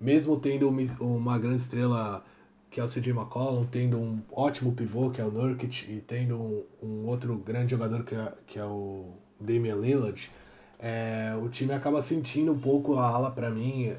mesmo 0.00 0.36
tendo 0.36 0.68
uma 1.00 1.38
grande 1.38 1.60
estrela 1.60 2.24
que 2.68 2.80
é 2.80 2.84
o 2.84 2.88
CJ 2.88 3.10
McCollum, 3.10 3.64
tendo 3.64 3.98
um 3.98 4.20
ótimo 4.32 4.72
pivô, 4.72 5.10
que 5.10 5.20
é 5.20 5.24
o 5.24 5.30
Nurkic, 5.30 5.92
e 5.92 6.00
tendo 6.00 6.36
um, 6.36 6.64
um 6.82 7.06
outro 7.06 7.36
grande 7.36 7.70
jogador, 7.70 8.02
que 8.02 8.14
é, 8.14 8.32
que 8.46 8.58
é 8.58 8.64
o 8.64 9.12
Damian 9.38 9.76
Lillard, 9.76 10.30
é, 10.82 11.32
o 11.40 11.48
time 11.48 11.72
acaba 11.72 12.02
sentindo 12.02 12.52
um 12.52 12.58
pouco 12.58 12.96
a 12.96 13.06
ala 13.06 13.30
para 13.30 13.48
mim. 13.48 13.94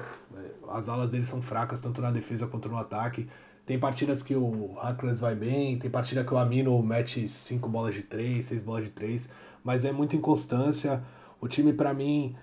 As 0.68 0.86
alas 0.86 1.12
dele 1.12 1.24
são 1.24 1.40
fracas, 1.40 1.80
tanto 1.80 2.02
na 2.02 2.10
defesa 2.10 2.46
quanto 2.46 2.68
no 2.68 2.76
ataque. 2.76 3.26
Tem 3.64 3.78
partidas 3.78 4.22
que 4.22 4.36
o 4.36 4.78
Harkless 4.78 5.18
vai 5.18 5.34
bem, 5.34 5.78
tem 5.78 5.90
partida 5.90 6.22
que 6.22 6.34
o 6.34 6.36
Amino 6.36 6.80
mete 6.82 7.26
5 7.26 7.66
bolas 7.70 7.94
de 7.94 8.02
3, 8.02 8.44
6 8.44 8.62
bolas 8.62 8.84
de 8.84 8.90
3, 8.90 9.30
mas 9.64 9.86
é 9.86 9.92
muita 9.92 10.14
inconstância. 10.14 11.02
O 11.40 11.48
time, 11.48 11.72
para 11.72 11.94
mim, 11.94 12.36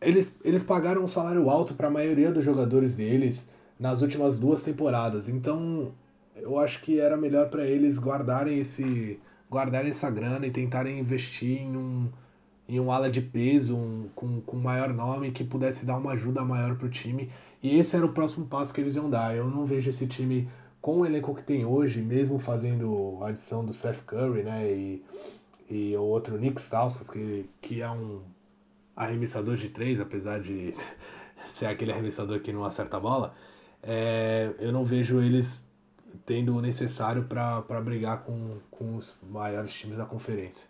eles, 0.00 0.34
eles 0.42 0.64
pagaram 0.64 1.04
um 1.04 1.06
salário 1.06 1.48
alto 1.48 1.74
para 1.74 1.86
a 1.86 1.90
maioria 1.90 2.32
dos 2.32 2.44
jogadores 2.44 2.96
deles 2.96 3.48
nas 3.78 4.02
últimas 4.02 4.40
duas 4.40 4.60
temporadas. 4.64 5.28
Então, 5.28 5.94
eu 6.34 6.58
acho 6.58 6.82
que 6.82 6.98
era 6.98 7.16
melhor 7.16 7.48
para 7.48 7.64
eles 7.64 8.00
guardarem 8.00 8.58
esse 8.58 9.20
guardarem 9.48 9.92
essa 9.92 10.10
grana 10.10 10.46
e 10.46 10.50
tentarem 10.50 10.98
investir 10.98 11.62
em 11.62 11.76
um 11.76 12.08
em 12.68 12.78
um 12.78 12.92
ala 12.92 13.10
de 13.10 13.22
peso, 13.22 13.74
um, 13.76 14.08
com, 14.14 14.40
com 14.42 14.56
maior 14.56 14.92
nome, 14.92 15.30
que 15.30 15.42
pudesse 15.42 15.86
dar 15.86 15.96
uma 15.96 16.12
ajuda 16.12 16.44
maior 16.44 16.76
para 16.76 16.86
o 16.86 16.90
time. 16.90 17.30
E 17.62 17.78
esse 17.78 17.96
era 17.96 18.04
o 18.04 18.12
próximo 18.12 18.46
passo 18.46 18.74
que 18.74 18.80
eles 18.80 18.94
iam 18.94 19.08
dar. 19.08 19.34
Eu 19.34 19.48
não 19.48 19.64
vejo 19.64 19.88
esse 19.88 20.06
time 20.06 20.48
com 20.80 21.00
o 21.00 21.06
elenco 21.06 21.34
que 21.34 21.42
tem 21.42 21.64
hoje, 21.64 22.02
mesmo 22.02 22.38
fazendo 22.38 23.18
a 23.22 23.28
adição 23.28 23.64
do 23.64 23.72
Seth 23.72 24.02
Curry, 24.04 24.42
né, 24.42 24.70
e, 24.70 25.04
e 25.68 25.96
o 25.96 26.02
outro 26.02 26.38
Nick 26.38 26.60
Stauskas, 26.60 27.08
que, 27.08 27.48
que 27.60 27.80
é 27.80 27.90
um 27.90 28.22
arremessador 28.94 29.56
de 29.56 29.68
três, 29.70 29.98
apesar 29.98 30.40
de 30.40 30.74
ser 31.48 31.66
aquele 31.66 31.92
arremessador 31.92 32.40
que 32.40 32.52
não 32.52 32.64
acerta 32.64 32.98
a 32.98 33.00
bola, 33.00 33.34
é, 33.82 34.52
eu 34.58 34.72
não 34.72 34.84
vejo 34.84 35.20
eles 35.20 35.60
tendo 36.26 36.56
o 36.56 36.60
necessário 36.60 37.24
para 37.24 37.80
brigar 37.80 38.24
com, 38.24 38.58
com 38.70 38.96
os 38.96 39.16
maiores 39.22 39.72
times 39.72 39.96
da 39.96 40.04
conferência. 40.04 40.68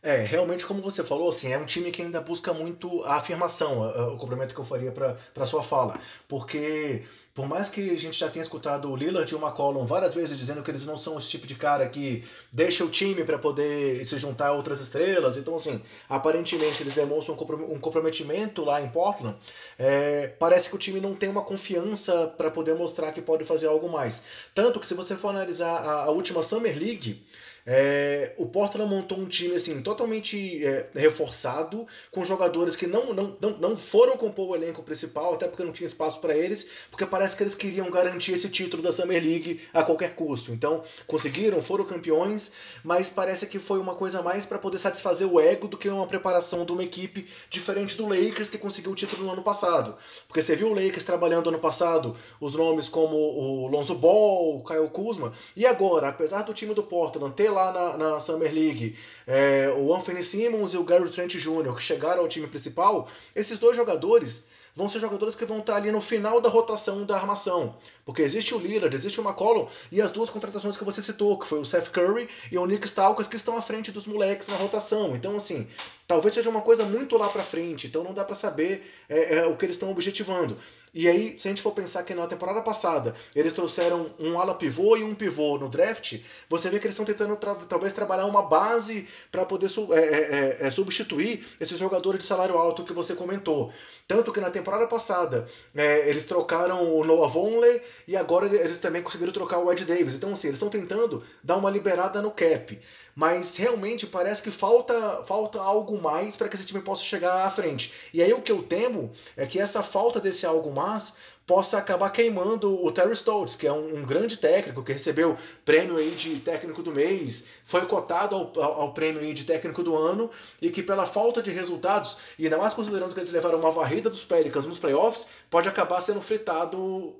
É, 0.00 0.18
realmente, 0.18 0.64
como 0.64 0.80
você 0.80 1.02
falou, 1.02 1.28
assim, 1.28 1.52
é 1.52 1.58
um 1.58 1.64
time 1.64 1.90
que 1.90 2.00
ainda 2.00 2.20
busca 2.20 2.52
muito 2.52 3.02
a 3.02 3.16
afirmação, 3.16 3.82
o 4.14 4.16
complemento 4.16 4.54
que 4.54 4.60
eu 4.60 4.64
faria 4.64 4.92
para 4.92 5.44
sua 5.46 5.60
fala. 5.62 5.98
Porque, 6.28 7.02
por 7.34 7.48
mais 7.48 7.68
que 7.68 7.90
a 7.90 7.96
gente 7.96 8.16
já 8.16 8.28
tenha 8.28 8.42
escutado 8.42 8.88
o 8.88 8.94
Lillard 8.94 9.30
e 9.30 9.34
o 9.34 9.40
McCollum 9.40 9.84
várias 9.86 10.14
vezes 10.14 10.38
dizendo 10.38 10.62
que 10.62 10.70
eles 10.70 10.86
não 10.86 10.96
são 10.96 11.18
esse 11.18 11.28
tipo 11.28 11.48
de 11.48 11.56
cara 11.56 11.88
que 11.88 12.24
deixa 12.52 12.84
o 12.84 12.88
time 12.88 13.24
para 13.24 13.38
poder 13.38 14.04
se 14.04 14.16
juntar 14.18 14.48
a 14.48 14.52
outras 14.52 14.80
estrelas, 14.80 15.36
então, 15.36 15.56
assim, 15.56 15.82
aparentemente 16.08 16.80
eles 16.80 16.94
demonstram 16.94 17.34
um 17.68 17.80
comprometimento 17.80 18.64
lá 18.64 18.80
em 18.80 18.88
Portland, 18.88 19.36
é, 19.76 20.28
parece 20.38 20.68
que 20.68 20.76
o 20.76 20.78
time 20.78 21.00
não 21.00 21.14
tem 21.16 21.28
uma 21.28 21.42
confiança 21.42 22.32
para 22.38 22.50
poder 22.52 22.76
mostrar 22.76 23.10
que 23.10 23.20
pode 23.20 23.44
fazer 23.44 23.66
algo 23.66 23.88
mais. 23.88 24.22
Tanto 24.54 24.78
que, 24.78 24.86
se 24.86 24.94
você 24.94 25.16
for 25.16 25.30
analisar 25.30 25.72
a, 25.72 26.04
a 26.04 26.10
última 26.10 26.40
Summer 26.42 26.76
League, 26.78 27.24
é, 27.70 28.32
o 28.38 28.46
Portland 28.46 28.90
montou 28.90 29.18
um 29.18 29.26
time 29.26 29.54
assim 29.54 29.82
totalmente 29.82 30.64
é, 30.64 30.88
reforçado, 30.94 31.86
com 32.10 32.24
jogadores 32.24 32.74
que 32.74 32.86
não, 32.86 33.12
não, 33.12 33.36
não, 33.38 33.50
não 33.58 33.76
foram 33.76 34.16
compor 34.16 34.48
o 34.48 34.56
elenco 34.56 34.82
principal, 34.82 35.34
até 35.34 35.46
porque 35.46 35.62
não 35.62 35.70
tinha 35.70 35.86
espaço 35.86 36.18
para 36.18 36.34
eles, 36.34 36.66
porque 36.90 37.04
parece 37.04 37.36
que 37.36 37.42
eles 37.42 37.54
queriam 37.54 37.90
garantir 37.90 38.32
esse 38.32 38.48
título 38.48 38.82
da 38.82 38.90
Summer 38.90 39.22
League 39.22 39.60
a 39.74 39.82
qualquer 39.82 40.14
custo. 40.14 40.50
Então, 40.50 40.82
conseguiram, 41.06 41.60
foram 41.60 41.84
campeões, 41.84 42.52
mas 42.82 43.10
parece 43.10 43.46
que 43.46 43.58
foi 43.58 43.78
uma 43.78 43.94
coisa 43.94 44.22
mais 44.22 44.46
para 44.46 44.58
poder 44.58 44.78
satisfazer 44.78 45.30
o 45.30 45.38
ego 45.38 45.68
do 45.68 45.76
que 45.76 45.90
uma 45.90 46.06
preparação 46.06 46.64
de 46.64 46.72
uma 46.72 46.82
equipe 46.82 47.28
diferente 47.50 47.98
do 47.98 48.08
Lakers 48.08 48.48
que 48.48 48.56
conseguiu 48.56 48.92
o 48.92 48.94
título 48.94 49.24
no 49.24 49.32
ano 49.32 49.42
passado. 49.42 49.94
Porque 50.26 50.40
você 50.40 50.56
viu 50.56 50.68
o 50.68 50.74
Lakers 50.74 51.04
trabalhando 51.04 51.50
ano 51.50 51.58
passado 51.58 52.16
os 52.40 52.54
nomes 52.54 52.88
como 52.88 53.14
o 53.14 53.66
Lonzo 53.66 53.94
Ball, 53.94 54.56
o 54.56 54.64
Kyle 54.64 54.88
Kuzma, 54.88 55.34
e 55.54 55.66
agora, 55.66 56.08
apesar 56.08 56.44
do 56.44 56.54
time 56.54 56.72
do 56.72 56.82
Portland 56.82 57.34
ter 57.34 57.50
lá 57.50 57.57
na, 57.72 57.96
na 57.96 58.20
Summer 58.20 58.52
League, 58.52 58.96
é, 59.26 59.74
o 59.76 59.94
Anthony 59.94 60.22
Simmons 60.22 60.72
e 60.72 60.76
o 60.76 60.84
Gary 60.84 61.08
Trent 61.10 61.36
Jr., 61.36 61.74
que 61.74 61.82
chegaram 61.82 62.22
ao 62.22 62.28
time 62.28 62.46
principal, 62.46 63.08
esses 63.34 63.58
dois 63.58 63.76
jogadores 63.76 64.44
vão 64.78 64.88
ser 64.88 65.00
jogadores 65.00 65.34
que 65.34 65.44
vão 65.44 65.58
estar 65.58 65.74
ali 65.74 65.90
no 65.90 66.00
final 66.00 66.40
da 66.40 66.48
rotação 66.48 67.04
da 67.04 67.16
armação. 67.16 67.74
Porque 68.04 68.22
existe 68.22 68.54
o 68.54 68.58
Lillard, 68.58 68.94
existe 68.94 69.20
o 69.20 69.24
McCollum 69.24 69.66
e 69.90 70.00
as 70.00 70.12
duas 70.12 70.30
contratações 70.30 70.76
que 70.76 70.84
você 70.84 71.02
citou, 71.02 71.36
que 71.36 71.48
foi 71.48 71.58
o 71.58 71.64
Seth 71.64 71.90
Curry 71.90 72.28
e 72.52 72.56
o 72.56 72.64
Nick 72.64 72.86
Stalkers, 72.86 73.26
que 73.26 73.34
estão 73.34 73.56
à 73.56 73.62
frente 73.62 73.90
dos 73.90 74.06
moleques 74.06 74.46
na 74.46 74.56
rotação. 74.56 75.16
Então, 75.16 75.34
assim, 75.34 75.68
talvez 76.08 76.32
seja 76.32 76.48
uma 76.48 76.62
coisa 76.62 76.84
muito 76.84 77.18
lá 77.18 77.28
para 77.28 77.44
frente. 77.44 77.86
Então 77.86 78.02
não 78.02 78.14
dá 78.14 78.24
para 78.24 78.34
saber 78.34 78.90
é, 79.08 79.36
é, 79.36 79.46
o 79.46 79.56
que 79.56 79.66
eles 79.66 79.76
estão 79.76 79.90
objetivando. 79.90 80.56
E 80.94 81.06
aí, 81.06 81.38
se 81.38 81.46
a 81.46 81.50
gente 81.50 81.60
for 81.60 81.72
pensar 81.72 82.02
que 82.02 82.14
na 82.14 82.26
temporada 82.26 82.62
passada 82.62 83.14
eles 83.36 83.52
trouxeram 83.52 84.06
um 84.18 84.40
ala 84.40 84.54
pivô 84.54 84.96
e 84.96 85.04
um 85.04 85.14
pivô 85.14 85.58
no 85.58 85.68
draft, 85.68 86.18
você 86.48 86.70
vê 86.70 86.78
que 86.78 86.86
eles 86.86 86.94
estão 86.94 87.04
tentando 87.04 87.36
tra 87.36 87.54
talvez 87.54 87.92
trabalhar 87.92 88.24
uma 88.24 88.40
base 88.40 89.06
para 89.30 89.44
poder 89.44 89.68
su 89.68 89.92
é, 89.92 89.98
é, 89.98 90.02
é, 90.02 90.66
é, 90.66 90.70
substituir 90.70 91.46
esses 91.60 91.78
jogadores 91.78 92.20
de 92.20 92.26
salário 92.26 92.56
alto 92.56 92.84
que 92.84 92.94
você 92.94 93.14
comentou. 93.14 93.70
Tanto 94.06 94.32
que 94.32 94.40
na 94.40 94.50
temporada 94.50 94.86
passada 94.86 95.46
é, 95.74 96.08
eles 96.08 96.24
trocaram 96.24 96.90
o 96.94 97.04
Noah 97.04 97.28
Vonley 97.28 97.82
e 98.06 98.16
agora 98.16 98.46
eles 98.46 98.78
também 98.78 99.02
conseguiram 99.02 99.32
trocar 99.32 99.58
o 99.58 99.70
Ed 99.70 99.84
Davis. 99.84 100.14
Então, 100.14 100.32
assim, 100.32 100.48
eles 100.48 100.56
estão 100.56 100.70
tentando 100.70 101.22
dar 101.44 101.58
uma 101.58 101.70
liberada 101.70 102.22
no 102.22 102.30
cap 102.30 102.80
mas 103.18 103.56
realmente 103.56 104.06
parece 104.06 104.40
que 104.40 104.50
falta, 104.52 105.24
falta 105.24 105.60
algo 105.60 106.00
mais 106.00 106.36
para 106.36 106.48
que 106.48 106.54
esse 106.54 106.64
time 106.64 106.80
possa 106.80 107.02
chegar 107.02 107.44
à 107.44 107.50
frente. 107.50 107.92
E 108.14 108.22
aí 108.22 108.32
o 108.32 108.40
que 108.40 108.52
eu 108.52 108.62
temo 108.62 109.10
é 109.36 109.44
que 109.44 109.58
essa 109.58 109.82
falta 109.82 110.20
desse 110.20 110.46
algo 110.46 110.70
mais 110.70 111.16
possa 111.44 111.78
acabar 111.78 112.10
queimando 112.10 112.80
o 112.80 112.92
Terry 112.92 113.10
Stoltz, 113.14 113.56
que 113.56 113.66
é 113.66 113.72
um, 113.72 113.96
um, 113.96 114.06
grande 114.06 114.36
técnico, 114.36 114.84
que 114.84 114.92
recebeu 114.92 115.36
prêmio 115.64 115.96
aí 115.96 116.12
de 116.12 116.38
técnico 116.38 116.80
do 116.80 116.92
mês, 116.92 117.44
foi 117.64 117.86
cotado 117.86 118.36
ao, 118.36 118.62
ao, 118.62 118.94
prêmio 118.94 119.20
aí 119.20 119.34
de 119.34 119.42
técnico 119.42 119.82
do 119.82 119.96
ano, 119.96 120.30
e 120.62 120.70
que 120.70 120.80
pela 120.80 121.04
falta 121.04 121.42
de 121.42 121.50
resultados, 121.50 122.18
e 122.38 122.44
ainda 122.44 122.56
mais 122.56 122.72
considerando 122.72 123.14
que 123.14 123.18
eles 123.18 123.32
levaram 123.32 123.58
uma 123.58 123.72
varrida 123.72 124.08
dos 124.08 124.24
Pelicans 124.24 124.64
nos 124.64 124.78
playoffs, 124.78 125.26
pode 125.50 125.68
acabar 125.68 126.00
sendo 126.00 126.20
fritado, 126.20 127.16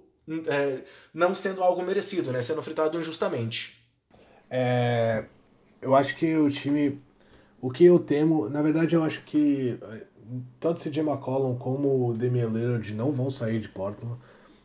é, 0.47 0.79
não 1.13 1.35
sendo 1.35 1.61
algo 1.61 1.83
merecido, 1.83 2.31
né? 2.31 2.41
Sendo 2.41 2.63
fritado 2.63 2.97
injustamente. 2.97 3.85
É, 4.49 5.25
eu 5.81 5.95
acho 5.95 6.17
que 6.17 6.37
o 6.37 6.51
time. 6.51 7.01
O 7.61 7.71
que 7.71 7.85
eu 7.85 7.99
temo, 7.99 8.49
na 8.49 8.63
verdade, 8.63 8.95
eu 8.95 9.03
acho 9.03 9.25
que 9.25 9.79
eh, 9.83 10.07
tanto 10.61 10.81
CJ 10.81 11.01
McCollum 11.01 11.57
como 11.57 12.09
o 12.09 12.15
Damian 12.15 12.49
Lillard 12.49 12.95
não 12.95 13.11
vão 13.11 13.31
sair 13.31 13.61
de 13.61 13.69
Portland. 13.69 14.17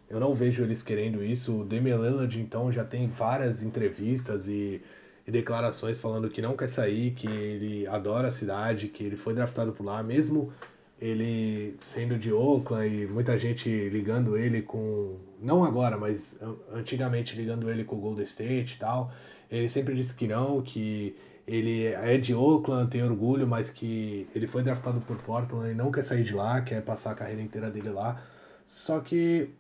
Eu 0.10 0.20
não 0.20 0.34
vejo 0.34 0.64
eles 0.64 0.84
querendo 0.84 1.24
isso. 1.24 1.62
O 1.62 1.66
Damian 1.66 1.98
Lillard, 1.98 2.40
então, 2.40 2.72
já 2.72 2.84
tem 2.84 3.08
várias 3.08 3.64
entrevistas 3.64 4.48
e, 4.48 4.82
e, 5.26 5.32
declarações 5.32 6.00
falando 6.00 6.30
que 6.30 6.42
não 6.42 6.56
quer 6.56 6.70
sair, 6.70 7.12
que 7.12 7.28
ele 7.28 7.88
adora 7.88 8.28
a 8.28 8.32
cidade, 8.32 8.90
que 8.90 9.04
ele 9.04 9.16
foi 9.16 9.34
draftado 9.34 9.72
por 9.72 9.86
lá, 9.86 10.04
mesmo 10.04 10.54
ele 11.02 11.76
sendo 11.80 12.18
de 12.18 12.32
Oakland 12.32 12.88
e 12.88 13.08
muita 13.08 13.38
gente 13.38 13.90
ligando 13.90 14.38
ele 14.38 14.62
com. 14.62 15.18
Não 15.42 15.64
agora, 15.64 15.98
mas 15.98 16.40
antigamente 16.72 17.36
ligando 17.36 17.70
ele 17.70 17.84
com 17.84 17.98
o 17.98 18.00
Golden 18.00 18.24
State 18.24 18.76
e 18.76 18.80
tal. 18.80 19.12
Ele 19.54 19.70
sempre 19.70 19.94
disse 19.94 20.16
que 20.16 20.28
não, 20.28 20.64
que 20.64 21.16
ele 21.48 21.86
é 21.86 22.18
de 22.18 22.34
Oakland, 22.34 22.90
tem 22.90 23.04
orgulho, 23.04 23.48
mas 23.48 23.70
que 23.70 24.28
ele 24.34 24.48
foi 24.48 24.64
draftado 24.64 25.00
por 25.02 25.16
Portland 25.18 25.70
e 25.70 25.76
não 25.76 25.92
quer 25.92 26.04
sair 26.04 26.24
de 26.24 26.34
lá, 26.34 26.60
quer 26.62 26.82
passar 26.82 27.12
a 27.12 27.16
carreira 27.16 27.40
inteira 27.40 27.70
dele 27.70 27.90
lá. 27.90 28.20
Só 28.66 29.00
que 29.00 29.52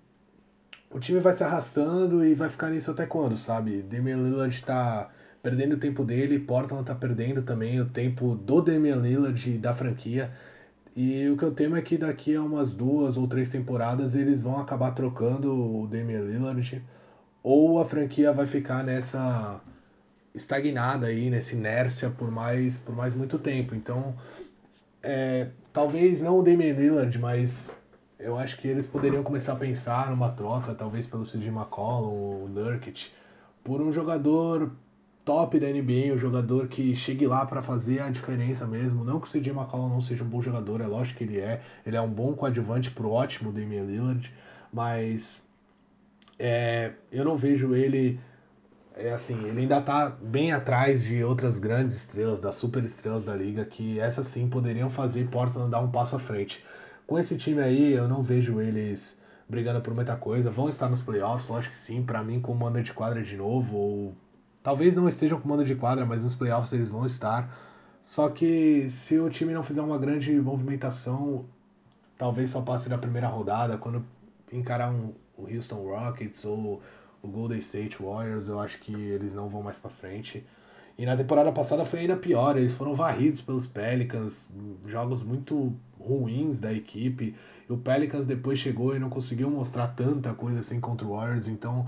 o 0.89 0.99
time 0.99 1.19
vai 1.19 1.33
se 1.33 1.43
arrastando 1.43 2.25
e 2.25 2.33
vai 2.33 2.49
ficar 2.49 2.71
nisso 2.71 2.89
até 2.89 3.05
quando, 3.05 3.37
sabe? 3.37 3.83
Damian 3.83 4.17
Lillard 4.17 4.55
está 4.55 5.11
perdendo 5.43 5.73
o 5.73 5.79
tempo 5.79 6.03
dele, 6.03 6.39
Portland 6.39 6.81
está 6.81 6.95
perdendo 6.95 7.43
também 7.43 7.79
o 7.79 7.85
tempo 7.85 8.33
do 8.33 8.61
Damian 8.63 8.95
Lillard 8.95 9.47
e 9.47 9.59
da 9.59 9.75
franquia. 9.75 10.31
E 10.95 11.29
o 11.29 11.37
que 11.37 11.43
eu 11.43 11.51
temo 11.51 11.75
é 11.75 11.81
que 11.83 11.99
daqui 11.99 12.35
a 12.35 12.41
umas 12.41 12.73
duas 12.73 13.15
ou 13.15 13.27
três 13.27 13.49
temporadas 13.49 14.15
eles 14.15 14.41
vão 14.41 14.59
acabar 14.59 14.91
trocando 14.93 15.53
o 15.53 15.87
Damian 15.87 16.21
Lillard 16.21 16.83
ou 17.43 17.79
a 17.79 17.85
franquia 17.85 18.33
vai 18.33 18.47
ficar 18.47 18.83
nessa 18.83 19.61
estagnada 20.33 21.07
aí 21.07 21.29
nessa 21.29 21.55
inércia 21.55 22.09
por 22.09 22.31
mais, 22.31 22.77
por 22.77 22.95
mais 22.95 23.13
muito 23.13 23.37
tempo. 23.37 23.75
Então, 23.75 24.15
é, 25.01 25.49
talvez 25.71 26.21
não 26.21 26.39
o 26.39 26.43
Damian 26.43 26.73
Lillard, 26.73 27.17
mas 27.19 27.75
eu 28.19 28.37
acho 28.37 28.57
que 28.57 28.67
eles 28.67 28.85
poderiam 28.85 29.23
começar 29.23 29.53
a 29.53 29.57
pensar 29.57 30.09
numa 30.09 30.31
troca, 30.31 30.73
talvez 30.73 31.05
pelo 31.05 31.23
CJ 31.23 31.47
McCollum 31.49 32.13
ou 32.13 32.49
Nurkic, 32.49 33.11
por 33.63 33.81
um 33.81 33.91
jogador 33.91 34.71
top 35.25 35.59
da 35.59 35.67
NBA, 35.67 36.13
um 36.13 36.17
jogador 36.17 36.67
que 36.67 36.95
chegue 36.95 37.25
lá 37.27 37.45
para 37.45 37.61
fazer 37.61 38.01
a 38.01 38.09
diferença 38.09 38.65
mesmo. 38.65 39.03
Não 39.03 39.19
que 39.19 39.27
o 39.27 39.31
CJ 39.31 39.51
McCollum 39.51 39.89
não 39.89 40.01
seja 40.01 40.23
um 40.23 40.27
bom 40.27 40.41
jogador, 40.41 40.81
é 40.81 40.87
lógico 40.87 41.19
que 41.19 41.23
ele 41.23 41.39
é. 41.39 41.61
Ele 41.85 41.95
é 41.95 42.01
um 42.01 42.09
bom 42.09 42.33
coadjuvante 42.33 42.91
pro 42.91 43.09
ótimo 43.09 43.51
Damian 43.51 43.83
Lillard, 43.83 44.33
mas 44.71 45.43
é, 46.39 46.93
eu 47.11 47.23
não 47.23 47.37
vejo 47.37 47.75
ele 47.75 48.19
é 48.95 49.11
assim, 49.11 49.43
ele 49.45 49.61
ainda 49.61 49.81
tá 49.81 50.09
bem 50.21 50.51
atrás 50.51 51.01
de 51.01 51.23
outras 51.23 51.57
grandes 51.59 51.95
estrelas, 51.95 52.39
das 52.39 52.55
super 52.55 52.83
estrelas 52.83 53.23
da 53.23 53.35
liga, 53.35 53.65
que 53.65 53.99
essas 53.99 54.27
sim 54.27 54.47
poderiam 54.47 54.89
fazer 54.89 55.27
Portland 55.29 55.71
dar 55.71 55.79
um 55.79 55.89
passo 55.89 56.15
à 56.15 56.19
frente. 56.19 56.63
Com 57.07 57.17
esse 57.17 57.35
time 57.37 57.61
aí, 57.61 57.93
eu 57.93 58.07
não 58.07 58.21
vejo 58.23 58.61
eles 58.61 59.19
brigando 59.49 59.81
por 59.81 59.93
muita 59.93 60.15
coisa. 60.15 60.51
Vão 60.51 60.69
estar 60.69 60.89
nos 60.89 61.01
playoffs, 61.01 61.49
lógico 61.49 61.73
que 61.73 61.77
sim, 61.77 62.03
para 62.03 62.23
mim 62.23 62.39
com 62.39 62.53
manda 62.53 62.81
de 62.81 62.93
quadra 62.93 63.21
de 63.21 63.35
novo, 63.35 63.75
ou 63.75 64.13
talvez 64.61 64.95
não 64.95 65.09
estejam 65.09 65.39
com 65.39 65.47
manda 65.47 65.65
de 65.65 65.75
quadra, 65.75 66.05
mas 66.05 66.23
nos 66.23 66.35
playoffs 66.35 66.71
eles 66.71 66.91
vão 66.91 67.05
estar. 67.05 67.53
Só 68.01 68.29
que 68.29 68.89
se 68.89 69.17
o 69.19 69.29
time 69.29 69.53
não 69.53 69.63
fizer 69.63 69.81
uma 69.81 69.97
grande 69.97 70.33
movimentação, 70.33 71.45
talvez 72.17 72.51
só 72.51 72.61
passe 72.61 72.89
na 72.89 72.97
primeira 72.97 73.27
rodada, 73.27 73.77
quando 73.77 74.05
encarar 74.51 74.91
um, 74.91 75.13
um 75.37 75.55
Houston 75.55 75.83
Rockets 75.83 76.45
ou 76.45 76.81
o 77.23 77.27
Golden 77.29 77.59
State 77.59 77.97
Warriors, 78.03 78.49
eu 78.49 78.59
acho 78.59 78.77
que 78.79 78.93
eles 78.93 79.33
não 79.33 79.47
vão 79.47 79.63
mais 79.63 79.79
para 79.79 79.89
frente. 79.89 80.45
E 80.97 81.05
na 81.05 81.17
temporada 81.17 81.51
passada 81.51 81.85
foi 81.85 82.01
ainda 82.01 82.15
pior, 82.15 82.55
eles 82.55 82.73
foram 82.73 82.93
varridos 82.93 83.41
pelos 83.41 83.65
Pelicans, 83.65 84.47
jogos 84.85 85.23
muito 85.23 85.73
ruins 85.99 86.59
da 86.59 86.71
equipe. 86.71 87.33
E 87.67 87.73
o 87.73 87.77
Pelicans 87.77 88.27
depois 88.27 88.59
chegou 88.59 88.95
e 88.95 88.99
não 88.99 89.09
conseguiu 89.09 89.49
mostrar 89.49 89.87
tanta 89.87 90.33
coisa 90.33 90.59
assim 90.59 90.79
contra 90.79 91.07
o 91.07 91.15
Warriors, 91.15 91.47
então. 91.47 91.87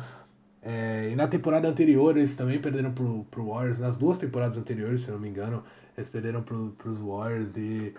É, 0.62 1.10
e 1.12 1.16
na 1.16 1.28
temporada 1.28 1.68
anterior 1.68 2.18
eles 2.18 2.34
também 2.34 2.60
perderam 2.60 2.92
pro, 2.92 3.24
pro 3.30 3.46
Warriors, 3.50 3.80
nas 3.80 3.98
duas 3.98 4.18
temporadas 4.18 4.58
anteriores, 4.58 5.02
se 5.02 5.12
não 5.12 5.20
me 5.20 5.30
engano, 5.30 5.64
eles 5.96 6.10
perderam 6.10 6.42
pro, 6.42 6.72
pros 6.72 7.00
Warriors 7.00 7.58
e. 7.58 7.94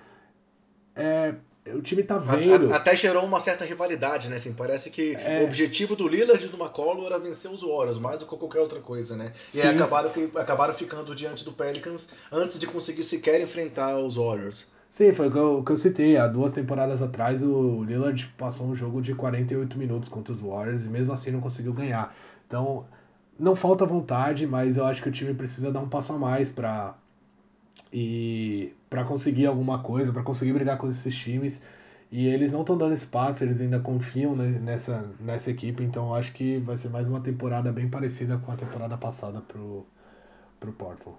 É, 0.97 1.37
o 1.75 1.83
time 1.83 2.03
tá 2.03 2.19
vendo. 2.19 2.73
Até 2.73 2.95
gerou 2.95 3.25
uma 3.25 3.41
certa 3.41 3.65
rivalidade, 3.65 4.29
né? 4.29 4.37
Assim, 4.37 4.53
parece 4.53 4.91
que 4.91 5.15
é... 5.15 5.43
o 5.43 5.45
objetivo 5.45 5.97
do 5.97 6.07
Lillard 6.07 6.45
e 6.45 6.49
do 6.49 6.57
McCollum 6.57 7.05
era 7.05 7.19
vencer 7.19 7.51
os 7.51 7.63
Warriors, 7.63 7.99
mais 7.99 8.21
do 8.21 8.27
que 8.27 8.37
qualquer 8.37 8.61
outra 8.61 8.81
coisa, 8.81 9.17
né? 9.17 9.33
Sim. 9.49 9.61
E 9.61 9.63
acabaram, 9.63 10.11
que, 10.11 10.31
acabaram 10.37 10.75
ficando 10.75 11.15
diante 11.15 11.45
do 11.45 11.53
Pelicans 11.53 12.11
antes 12.31 12.59
de 12.59 12.67
conseguir 12.67 13.03
sequer 13.03 13.41
enfrentar 13.41 13.99
os 13.99 14.17
Warriors. 14.17 14.71
Sim, 14.89 15.13
foi 15.13 15.29
o 15.29 15.31
que 15.33 15.39
eu, 15.39 15.63
que 15.65 15.73
eu 15.73 15.77
citei. 15.77 16.17
Há 16.17 16.29
duas 16.29 16.53
temporadas 16.53 17.03
atrás, 17.03 17.43
o 17.43 17.83
Lillard 17.85 18.33
passou 18.39 18.67
um 18.67 18.75
jogo 18.75 19.03
de 19.03 19.15
48 19.15 19.77
minutos 19.77 20.09
contra 20.09 20.33
os 20.33 20.41
Warriors 20.41 20.87
e 20.87 20.89
mesmo 20.89 21.13
assim 21.13 21.31
não 21.31 21.41
conseguiu 21.41 21.73
ganhar. 21.73 22.15
Então, 22.47 22.87
não 23.39 23.57
falta 23.57 23.85
vontade, 23.85 24.47
mas 24.47 24.77
eu 24.77 24.85
acho 24.85 25.03
que 25.03 25.09
o 25.09 25.13
time 25.13 25.35
precisa 25.35 25.73
dar 25.73 25.81
um 25.81 25.89
passo 25.89 26.13
a 26.13 26.19
mais 26.19 26.49
para 26.49 26.95
e 27.93 28.73
para 28.97 29.05
conseguir 29.05 29.45
alguma 29.45 29.81
coisa, 29.81 30.11
para 30.11 30.23
conseguir 30.23 30.55
brigar 30.55 30.79
com 30.79 30.89
esses 30.89 31.15
times. 31.15 31.63
E 32.11 32.27
eles 32.29 32.51
não 32.51 32.63
estão 32.63 32.79
dando 32.79 32.95
espaço, 32.95 33.45
eles 33.45 33.61
ainda 33.61 33.79
confiam 33.79 34.35
nessa, 34.35 35.05
nessa 35.21 35.51
equipe, 35.51 35.83
então 35.83 36.15
acho 36.15 36.33
que 36.33 36.57
vai 36.61 36.79
ser 36.79 36.89
mais 36.89 37.07
uma 37.07 37.21
temporada 37.21 37.71
bem 37.71 37.91
parecida 37.91 38.39
com 38.39 38.51
a 38.51 38.57
temporada 38.57 38.97
passada 38.97 39.43
pro, 39.43 39.85
pro 40.59 40.73
Portland. 40.73 41.19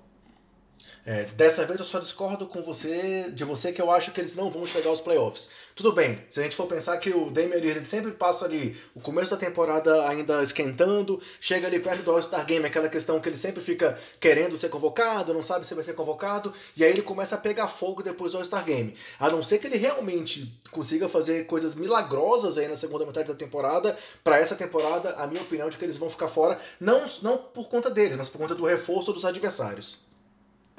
É, 1.06 1.24
dessa 1.38 1.66
vez 1.66 1.80
eu 1.80 1.86
só 1.86 2.00
discordo 2.00 2.46
com 2.46 2.62
você, 2.62 3.32
de 3.32 3.46
você 3.46 3.72
que 3.72 3.82
eu 3.82 3.90
acho 3.90 4.12
que 4.12 4.20
eles 4.20 4.36
não 4.36 4.52
vão 4.52 4.66
chegar 4.66 4.90
aos 4.90 5.00
playoffs. 5.00 5.50
Tudo 5.74 5.94
bem, 5.94 6.22
se 6.30 6.40
a 6.40 6.44
gente 6.44 6.56
for 6.56 6.68
pensar 6.68 6.98
que 6.98 7.12
o 7.12 7.30
Damian 7.30 7.60
Lillard 7.60 7.88
sempre 7.88 8.12
passa 8.12 8.44
ali 8.44 8.76
o 8.94 9.00
começo 9.00 9.32
da 9.32 9.38
temporada 9.38 10.06
ainda 10.10 10.44
esquentando, 10.44 11.22
chega 11.40 11.68
ali 11.68 11.80
perto 11.80 12.04
do 12.04 12.12
All-Star 12.12 12.46
Game, 12.46 12.66
aquela 12.66 12.90
questão 12.90 13.22
que 13.22 13.30
ele 13.30 13.38
sempre 13.38 13.62
fica 13.62 13.98
querendo 14.20 14.58
ser 14.58 14.70
convocado, 14.70 15.34
não 15.34 15.42
sabe 15.42 15.66
se 15.66 15.74
vai 15.74 15.84
ser 15.84 15.94
convocado, 15.94 16.54
e 16.76 16.84
aí 16.84 16.92
ele 16.92 17.02
começa 17.02 17.36
a 17.36 17.38
pegar 17.38 17.70
fogo 17.70 18.04
depois 18.04 18.34
do 18.34 18.40
All-Star 18.40 18.66
Game. 18.66 18.94
A 19.18 19.30
não 19.30 19.42
ser 19.42 19.60
que 19.60 19.68
ele 19.68 19.78
realmente 19.78 20.52
consiga 20.72 21.08
fazer 21.08 21.46
coisas 21.46 21.74
milagrosas 21.74 22.58
aí 22.58 22.68
na 22.68 22.76
segunda 22.76 23.06
metade 23.06 23.30
da 23.30 23.36
temporada, 23.36 23.98
para 24.24 24.40
essa 24.40 24.56
temporada, 24.56 25.12
a 25.12 25.26
minha 25.26 25.42
opinião 25.42 25.68
é 25.68 25.72
de 25.72 25.78
que 25.78 25.86
eles 25.86 25.96
vão 25.96 26.10
ficar 26.10 26.28
fora, 26.28 26.60
não, 26.82 27.06
não 27.22 27.38
por 27.38 27.70
conta 27.70 27.90
deles, 27.90 28.18
mas 28.18 28.28
por 28.28 28.40
conta 28.40 28.56
do 28.56 28.66
reforço 28.66 29.14
dos 29.14 29.24
adversários. 29.24 30.07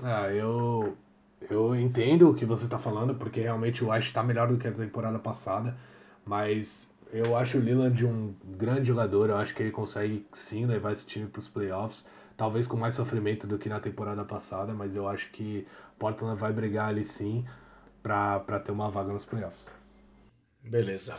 Ah, 0.03 0.31
eu, 0.33 0.97
eu 1.51 1.75
entendo 1.77 2.31
o 2.31 2.35
que 2.35 2.45
você 2.45 2.65
está 2.65 2.79
falando, 2.79 3.15
porque 3.15 3.41
realmente 3.41 3.85
o 3.85 3.91
Ash 3.93 4.05
está 4.07 4.23
melhor 4.23 4.49
do 4.49 4.57
que 4.59 4.67
a 4.69 4.73
temporada 4.73 5.19
passada, 5.19 5.77
mas 6.25 6.89
eu 7.13 7.37
acho 7.37 7.59
o 7.59 7.61
Lillard 7.61 8.05
um 8.07 8.35
grande 8.45 8.87
jogador, 8.87 9.31
eu 9.31 9.37
acho 9.37 9.55
que 9.55 9.63
ele 9.63 9.71
consegue 9.73 10.25
sim 10.33 10.67
levar 10.67 10.93
esse 10.93 11.07
time 11.07 11.27
para 11.27 11.41
os 11.41 11.49
playoffs, 11.49 12.05
talvez 12.37 12.67
com 12.67 12.77
mais 12.77 12.95
sofrimento 12.95 13.47
do 13.47 13.59
que 13.59 13.69
na 13.69 13.81
temporada 13.81 14.25
passada, 14.25 14.73
mas 14.75 14.95
eu 14.95 15.07
acho 15.09 15.31
que 15.31 15.67
Portland 15.99 16.39
vai 16.39 16.53
brigar 16.53 16.89
ali 16.89 17.05
sim 17.05 17.45
para 18.03 18.61
ter 18.61 18.73
uma 18.73 18.91
vaga 18.91 19.13
nos 19.13 19.25
playoffs. 19.25 19.71
Beleza. 20.63 21.19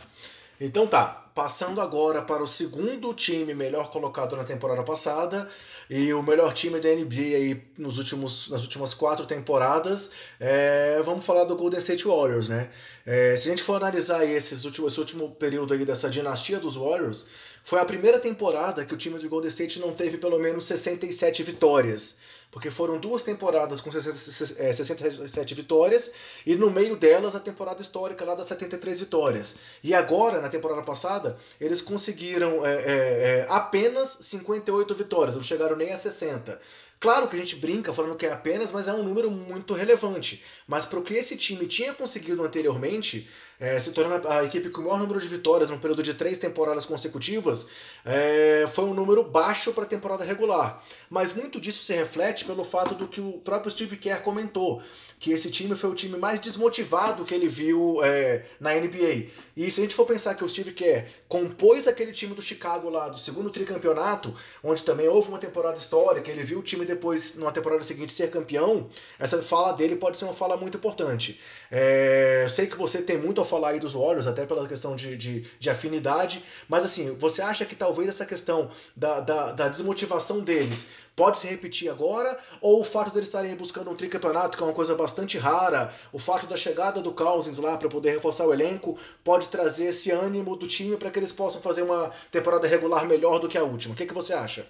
Então 0.60 0.86
tá, 0.86 1.30
passando 1.34 1.80
agora 1.80 2.20
para 2.20 2.42
o 2.42 2.46
segundo 2.46 3.14
time 3.14 3.54
melhor 3.54 3.90
colocado 3.90 4.36
na 4.36 4.44
temporada 4.44 4.82
passada 4.82 5.48
e 5.88 6.12
o 6.12 6.22
melhor 6.22 6.52
time 6.52 6.78
da 6.78 6.90
NBA 6.90 7.34
aí 7.34 7.62
nos 7.78 7.96
últimos, 7.96 8.50
nas 8.50 8.60
últimas 8.60 8.92
quatro 8.92 9.24
temporadas, 9.24 10.10
é, 10.38 11.00
vamos 11.02 11.24
falar 11.24 11.44
do 11.44 11.56
Golden 11.56 11.78
State 11.78 12.06
Warriors, 12.06 12.46
né? 12.46 12.68
É, 13.06 13.34
se 13.38 13.48
a 13.48 13.50
gente 13.52 13.62
for 13.62 13.76
analisar 13.76 14.24
esses 14.26 14.66
últimos, 14.66 14.92
esse 14.92 15.00
último 15.00 15.30
período 15.30 15.72
aí 15.72 15.82
dessa 15.82 16.10
dinastia 16.10 16.58
dos 16.58 16.76
Warriors, 16.76 17.26
foi 17.64 17.80
a 17.80 17.84
primeira 17.86 18.18
temporada 18.18 18.84
que 18.84 18.92
o 18.92 18.98
time 18.98 19.18
do 19.18 19.28
Golden 19.30 19.48
State 19.48 19.80
não 19.80 19.94
teve 19.94 20.18
pelo 20.18 20.38
menos 20.38 20.66
67 20.66 21.42
vitórias 21.42 22.16
porque 22.50 22.70
foram 22.70 22.98
duas 22.98 23.22
temporadas 23.22 23.80
com 23.80 23.92
67 23.92 25.04
é, 25.04 25.56
vitórias 25.56 26.10
e 26.44 26.56
no 26.56 26.70
meio 26.70 26.96
delas 26.96 27.34
a 27.36 27.40
temporada 27.40 27.80
histórica 27.80 28.24
lá 28.24 28.34
das 28.34 28.48
73 28.48 29.00
vitórias. 29.00 29.56
E 29.82 29.94
agora, 29.94 30.40
na 30.40 30.48
temporada 30.48 30.82
passada, 30.82 31.36
eles 31.60 31.80
conseguiram 31.80 32.66
é, 32.66 32.74
é, 32.74 32.88
é 32.88 33.46
apenas 33.48 34.18
58 34.20 34.94
vitórias, 34.94 35.34
não 35.34 35.42
chegaram 35.42 35.76
nem 35.76 35.92
a 35.92 35.96
60. 35.96 36.60
Claro 37.00 37.28
que 37.28 37.34
a 37.34 37.38
gente 37.38 37.56
brinca 37.56 37.94
falando 37.94 38.14
que 38.14 38.26
é 38.26 38.32
apenas, 38.32 38.70
mas 38.70 38.86
é 38.86 38.92
um 38.92 39.02
número 39.02 39.30
muito 39.30 39.72
relevante. 39.72 40.44
Mas 40.68 40.84
para 40.84 40.98
o 40.98 41.02
que 41.02 41.14
esse 41.14 41.34
time 41.34 41.66
tinha 41.66 41.94
conseguido 41.94 42.42
anteriormente, 42.44 43.26
é, 43.58 43.78
se 43.78 43.92
tornando 43.92 44.28
a 44.28 44.44
equipe 44.44 44.68
com 44.68 44.82
o 44.82 44.84
maior 44.84 44.98
número 44.98 45.18
de 45.18 45.26
vitórias 45.26 45.70
num 45.70 45.78
período 45.78 46.02
de 46.02 46.12
três 46.12 46.36
temporadas 46.36 46.84
consecutivas, 46.84 47.68
é, 48.04 48.66
foi 48.70 48.84
um 48.84 48.92
número 48.92 49.24
baixo 49.24 49.72
para 49.72 49.84
a 49.84 49.86
temporada 49.86 50.24
regular. 50.24 50.84
Mas 51.08 51.32
muito 51.32 51.58
disso 51.58 51.82
se 51.82 51.94
reflete 51.94 52.44
pelo 52.44 52.64
fato 52.64 52.94
do 52.94 53.08
que 53.08 53.20
o 53.20 53.32
próprio 53.38 53.70
Steve 53.70 53.96
Kerr 53.96 54.22
comentou, 54.22 54.82
que 55.18 55.32
esse 55.32 55.50
time 55.50 55.74
foi 55.76 55.88
o 55.88 55.94
time 55.94 56.18
mais 56.18 56.38
desmotivado 56.38 57.24
que 57.24 57.34
ele 57.34 57.48
viu 57.48 57.98
é, 58.02 58.44
na 58.58 58.74
NBA. 58.74 59.28
E 59.56 59.70
se 59.70 59.80
a 59.80 59.82
gente 59.84 59.94
for 59.94 60.06
pensar 60.06 60.34
que 60.34 60.44
o 60.44 60.48
Steve 60.48 60.72
Kerr 60.72 61.06
compôs 61.28 61.86
aquele 61.86 62.12
time 62.12 62.34
do 62.34 62.42
Chicago 62.42 62.88
lá, 62.88 63.08
do 63.08 63.18
segundo 63.18 63.50
tricampeonato, 63.50 64.34
onde 64.62 64.82
também 64.82 65.08
houve 65.08 65.28
uma 65.28 65.38
temporada 65.38 65.76
histórica, 65.78 66.30
ele 66.30 66.42
viu 66.42 66.60
o 66.60 66.62
time 66.62 66.86
depois, 66.90 67.34
numa 67.34 67.52
temporada 67.52 67.82
seguinte, 67.82 68.12
ser 68.12 68.30
campeão, 68.30 68.88
essa 69.18 69.40
fala 69.42 69.72
dele 69.72 69.96
pode 69.96 70.16
ser 70.16 70.24
uma 70.24 70.34
fala 70.34 70.56
muito 70.56 70.76
importante. 70.76 71.40
É, 71.70 72.42
eu 72.44 72.48
sei 72.48 72.66
que 72.66 72.76
você 72.76 73.00
tem 73.00 73.16
muito 73.16 73.40
a 73.40 73.44
falar 73.44 73.70
aí 73.70 73.80
dos 73.80 73.94
Warriors, 73.94 74.26
até 74.26 74.44
pela 74.44 74.66
questão 74.66 74.94
de, 74.96 75.16
de, 75.16 75.46
de 75.58 75.70
afinidade, 75.70 76.44
mas 76.68 76.84
assim, 76.84 77.14
você 77.14 77.42
acha 77.42 77.64
que 77.64 77.74
talvez 77.74 78.08
essa 78.08 78.26
questão 78.26 78.70
da, 78.96 79.20
da, 79.20 79.52
da 79.52 79.68
desmotivação 79.68 80.40
deles 80.40 80.86
pode 81.14 81.38
se 81.38 81.46
repetir 81.46 81.90
agora, 81.90 82.38
ou 82.60 82.80
o 82.80 82.84
fato 82.84 83.12
deles 83.12 83.28
estarem 83.28 83.54
buscando 83.54 83.90
um 83.90 83.94
tricampeonato, 83.94 84.56
que 84.56 84.62
é 84.62 84.66
uma 84.66 84.72
coisa 84.72 84.94
bastante 84.94 85.36
rara, 85.36 85.92
o 86.12 86.18
fato 86.18 86.46
da 86.46 86.56
chegada 86.56 87.00
do 87.00 87.12
Cousins 87.12 87.58
lá 87.58 87.76
para 87.76 87.88
poder 87.88 88.12
reforçar 88.12 88.46
o 88.46 88.52
elenco, 88.52 88.98
pode 89.22 89.48
trazer 89.48 89.86
esse 89.86 90.10
ânimo 90.10 90.56
do 90.56 90.66
time 90.66 90.96
para 90.96 91.10
que 91.10 91.18
eles 91.18 91.32
possam 91.32 91.60
fazer 91.60 91.82
uma 91.82 92.10
temporada 92.30 92.66
regular 92.66 93.06
melhor 93.06 93.38
do 93.38 93.48
que 93.48 93.58
a 93.58 93.62
última. 93.62 93.94
O 93.94 93.96
que, 93.96 94.06
que 94.06 94.14
você 94.14 94.32
acha? 94.32 94.66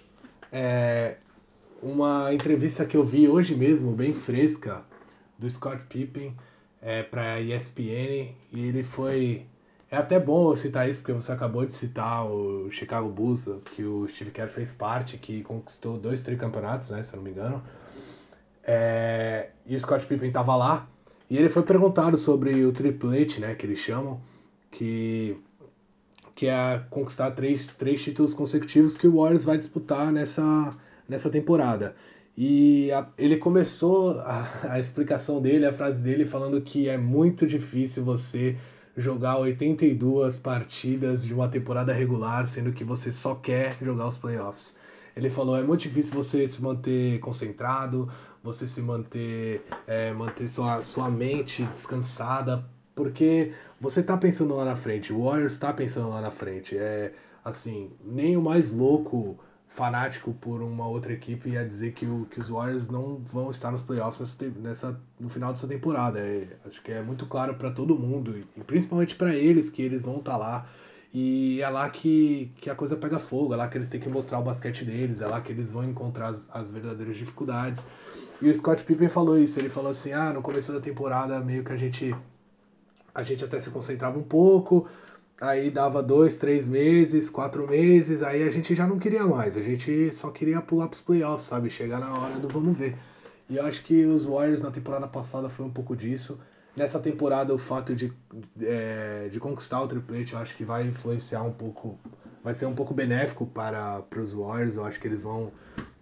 É, 0.51 1.15
uma 1.81 2.33
entrevista 2.33 2.85
que 2.85 2.95
eu 2.95 3.03
vi 3.03 3.27
hoje 3.27 3.55
mesmo, 3.55 3.91
bem 3.91 4.13
fresca, 4.13 4.83
do 5.37 5.49
Scott 5.49 5.83
Pippen 5.89 6.35
é, 6.81 7.01
para 7.01 7.33
a 7.33 7.41
ESPN, 7.41 8.33
e 8.51 8.67
ele 8.67 8.83
foi. 8.83 9.45
É 9.89 9.97
até 9.97 10.19
bom 10.19 10.51
eu 10.51 10.55
citar 10.55 10.89
isso, 10.89 10.99
porque 10.99 11.11
você 11.11 11.31
acabou 11.31 11.65
de 11.65 11.75
citar 11.75 12.25
o 12.25 12.69
Chicago 12.71 13.09
Bulls, 13.09 13.49
que 13.65 13.83
o 13.83 14.07
Steve 14.07 14.31
Kerr 14.31 14.47
fez 14.47 14.71
parte, 14.71 15.17
que 15.17 15.43
conquistou 15.43 15.97
dois 15.97 16.21
tricampeonatos, 16.21 16.91
né, 16.91 17.03
se 17.03 17.13
eu 17.13 17.17
não 17.17 17.23
me 17.23 17.31
engano. 17.31 17.61
É, 18.63 19.49
e 19.65 19.75
o 19.75 19.79
Scott 19.79 20.05
Pippen 20.05 20.29
estava 20.29 20.55
lá, 20.55 20.87
e 21.29 21.37
ele 21.37 21.49
foi 21.49 21.63
perguntado 21.63 22.17
sobre 22.17 22.63
o 22.63 22.71
triplete, 22.71 23.41
né, 23.41 23.53
que 23.53 23.65
eles 23.65 23.79
chamam, 23.79 24.21
que, 24.69 25.35
que 26.35 26.47
é 26.47 26.81
conquistar 26.89 27.31
três, 27.31 27.67
três 27.67 28.01
títulos 28.01 28.33
consecutivos 28.33 28.95
que 28.95 29.07
o 29.07 29.17
Warriors 29.17 29.43
vai 29.43 29.57
disputar 29.57 30.09
nessa, 30.09 30.73
nessa 31.11 31.29
temporada. 31.29 31.93
E 32.37 32.89
a, 32.93 33.05
ele 33.17 33.35
começou 33.35 34.17
a, 34.21 34.47
a, 34.63 34.79
explicação 34.79 35.41
dele, 35.41 35.65
a 35.65 35.73
frase 35.73 36.01
dele, 36.01 36.23
falando 36.23 36.61
que 36.61 36.87
é 36.87 36.97
muito 36.97 37.45
difícil 37.45 38.05
você 38.05 38.57
jogar 38.95 39.37
82 39.37 40.37
partidas 40.37 41.25
de 41.25 41.33
uma 41.33 41.49
temporada 41.49 41.91
regular, 41.91 42.47
sendo 42.47 42.71
que 42.71 42.85
você 42.85 43.11
só 43.11 43.35
quer 43.35 43.75
jogar 43.81 44.07
os 44.07 44.15
playoffs. 44.15 44.73
Ele 45.13 45.29
falou: 45.29 45.57
é 45.57 45.63
muito 45.63 45.81
difícil 45.81 46.13
você 46.15 46.47
se 46.47 46.63
manter 46.63 47.19
concentrado, 47.19 48.09
você 48.41 48.65
se 48.65 48.81
manter, 48.81 49.61
é, 49.85 50.13
manter 50.13 50.47
sua, 50.47 50.81
sua 50.83 51.11
mente 51.11 51.63
descansada, 51.63 52.65
porque 52.95 53.51
você 53.81 54.01
tá 54.01 54.15
pensando 54.15 54.55
lá 54.55 54.63
na 54.63 54.77
frente, 54.77 55.11
o 55.11 55.25
Warriors 55.25 55.57
tá 55.57 55.73
pensando 55.73 56.07
lá 56.07 56.21
na 56.21 56.31
frente. 56.31 56.77
É 56.77 57.11
assim, 57.43 57.91
nem 58.05 58.37
o 58.37 58.41
mais 58.41 58.71
louco 58.71 59.37
fanático 59.71 60.33
por 60.33 60.61
uma 60.61 60.85
outra 60.85 61.13
equipe 61.13 61.51
ia 61.51 61.65
dizer 61.65 61.93
que, 61.93 62.05
o, 62.05 62.25
que 62.25 62.39
os 62.39 62.49
Warriors 62.49 62.89
não 62.89 63.17
vão 63.19 63.49
estar 63.49 63.71
nos 63.71 63.81
playoffs 63.81 64.19
nessa, 64.19 64.59
nessa 64.59 65.01
no 65.17 65.29
final 65.29 65.53
dessa 65.53 65.65
temporada. 65.65 66.19
É, 66.19 66.45
acho 66.65 66.81
que 66.81 66.91
é 66.91 67.01
muito 67.01 67.25
claro 67.25 67.55
para 67.55 67.71
todo 67.71 67.97
mundo, 67.97 68.37
e 68.37 68.63
principalmente 68.65 69.15
para 69.15 69.33
eles, 69.33 69.69
que 69.69 69.81
eles 69.81 70.03
vão 70.03 70.17
estar 70.17 70.33
tá 70.33 70.37
lá. 70.37 70.67
E 71.13 71.61
é 71.61 71.69
lá 71.69 71.89
que, 71.89 72.51
que 72.57 72.69
a 72.69 72.75
coisa 72.75 72.97
pega 72.97 73.17
fogo, 73.17 73.53
é 73.53 73.57
lá 73.57 73.67
que 73.69 73.77
eles 73.77 73.87
têm 73.87 73.99
que 73.99 74.09
mostrar 74.09 74.39
o 74.39 74.43
basquete 74.43 74.83
deles, 74.83 75.21
é 75.21 75.27
lá 75.27 75.39
que 75.39 75.51
eles 75.51 75.71
vão 75.71 75.85
encontrar 75.85 76.27
as, 76.27 76.47
as 76.51 76.69
verdadeiras 76.69 77.17
dificuldades. 77.17 77.85
E 78.41 78.49
o 78.49 78.53
Scott 78.53 78.83
Pippen 78.83 79.07
falou 79.07 79.37
isso, 79.37 79.57
ele 79.57 79.69
falou 79.69 79.91
assim, 79.91 80.11
ah, 80.11 80.33
no 80.33 80.41
começo 80.41 80.73
da 80.73 80.81
temporada 80.81 81.39
meio 81.39 81.63
que 81.63 81.71
a 81.71 81.77
gente 81.77 82.13
a 83.13 83.23
gente 83.23 83.43
até 83.43 83.59
se 83.59 83.69
concentrava 83.71 84.17
um 84.17 84.23
pouco, 84.23 84.87
Aí 85.41 85.71
dava 85.71 86.03
dois, 86.03 86.37
três 86.37 86.67
meses, 86.67 87.27
quatro 87.27 87.67
meses, 87.67 88.21
aí 88.21 88.43
a 88.43 88.51
gente 88.51 88.75
já 88.75 88.85
não 88.85 88.99
queria 88.99 89.25
mais. 89.25 89.57
A 89.57 89.63
gente 89.63 90.11
só 90.11 90.29
queria 90.29 90.61
pular 90.61 90.87
pros 90.87 91.01
playoffs, 91.01 91.47
sabe? 91.47 91.67
Chegar 91.67 91.99
na 91.99 92.15
hora 92.15 92.39
do 92.39 92.47
vamos 92.47 92.77
ver. 92.77 92.95
E 93.49 93.57
eu 93.57 93.65
acho 93.65 93.83
que 93.83 94.05
os 94.05 94.23
Warriors 94.23 94.61
na 94.61 94.69
temporada 94.69 95.07
passada 95.07 95.49
foi 95.49 95.65
um 95.65 95.71
pouco 95.71 95.95
disso. 95.95 96.39
Nessa 96.77 96.99
temporada, 96.99 97.55
o 97.55 97.57
fato 97.57 97.95
de, 97.95 98.13
é, 98.61 99.29
de 99.31 99.39
conquistar 99.39 99.81
o 99.81 99.87
triplete, 99.87 100.33
eu 100.33 100.39
acho 100.39 100.55
que 100.55 100.63
vai 100.63 100.85
influenciar 100.85 101.41
um 101.41 101.51
pouco, 101.51 101.99
vai 102.43 102.53
ser 102.53 102.67
um 102.67 102.75
pouco 102.75 102.93
benéfico 102.93 103.47
para, 103.47 104.03
para 104.03 104.21
os 104.21 104.33
Warriors. 104.33 104.75
Eu 104.75 104.85
acho 104.85 104.99
que 104.99 105.07
eles 105.07 105.23
vão, 105.23 105.51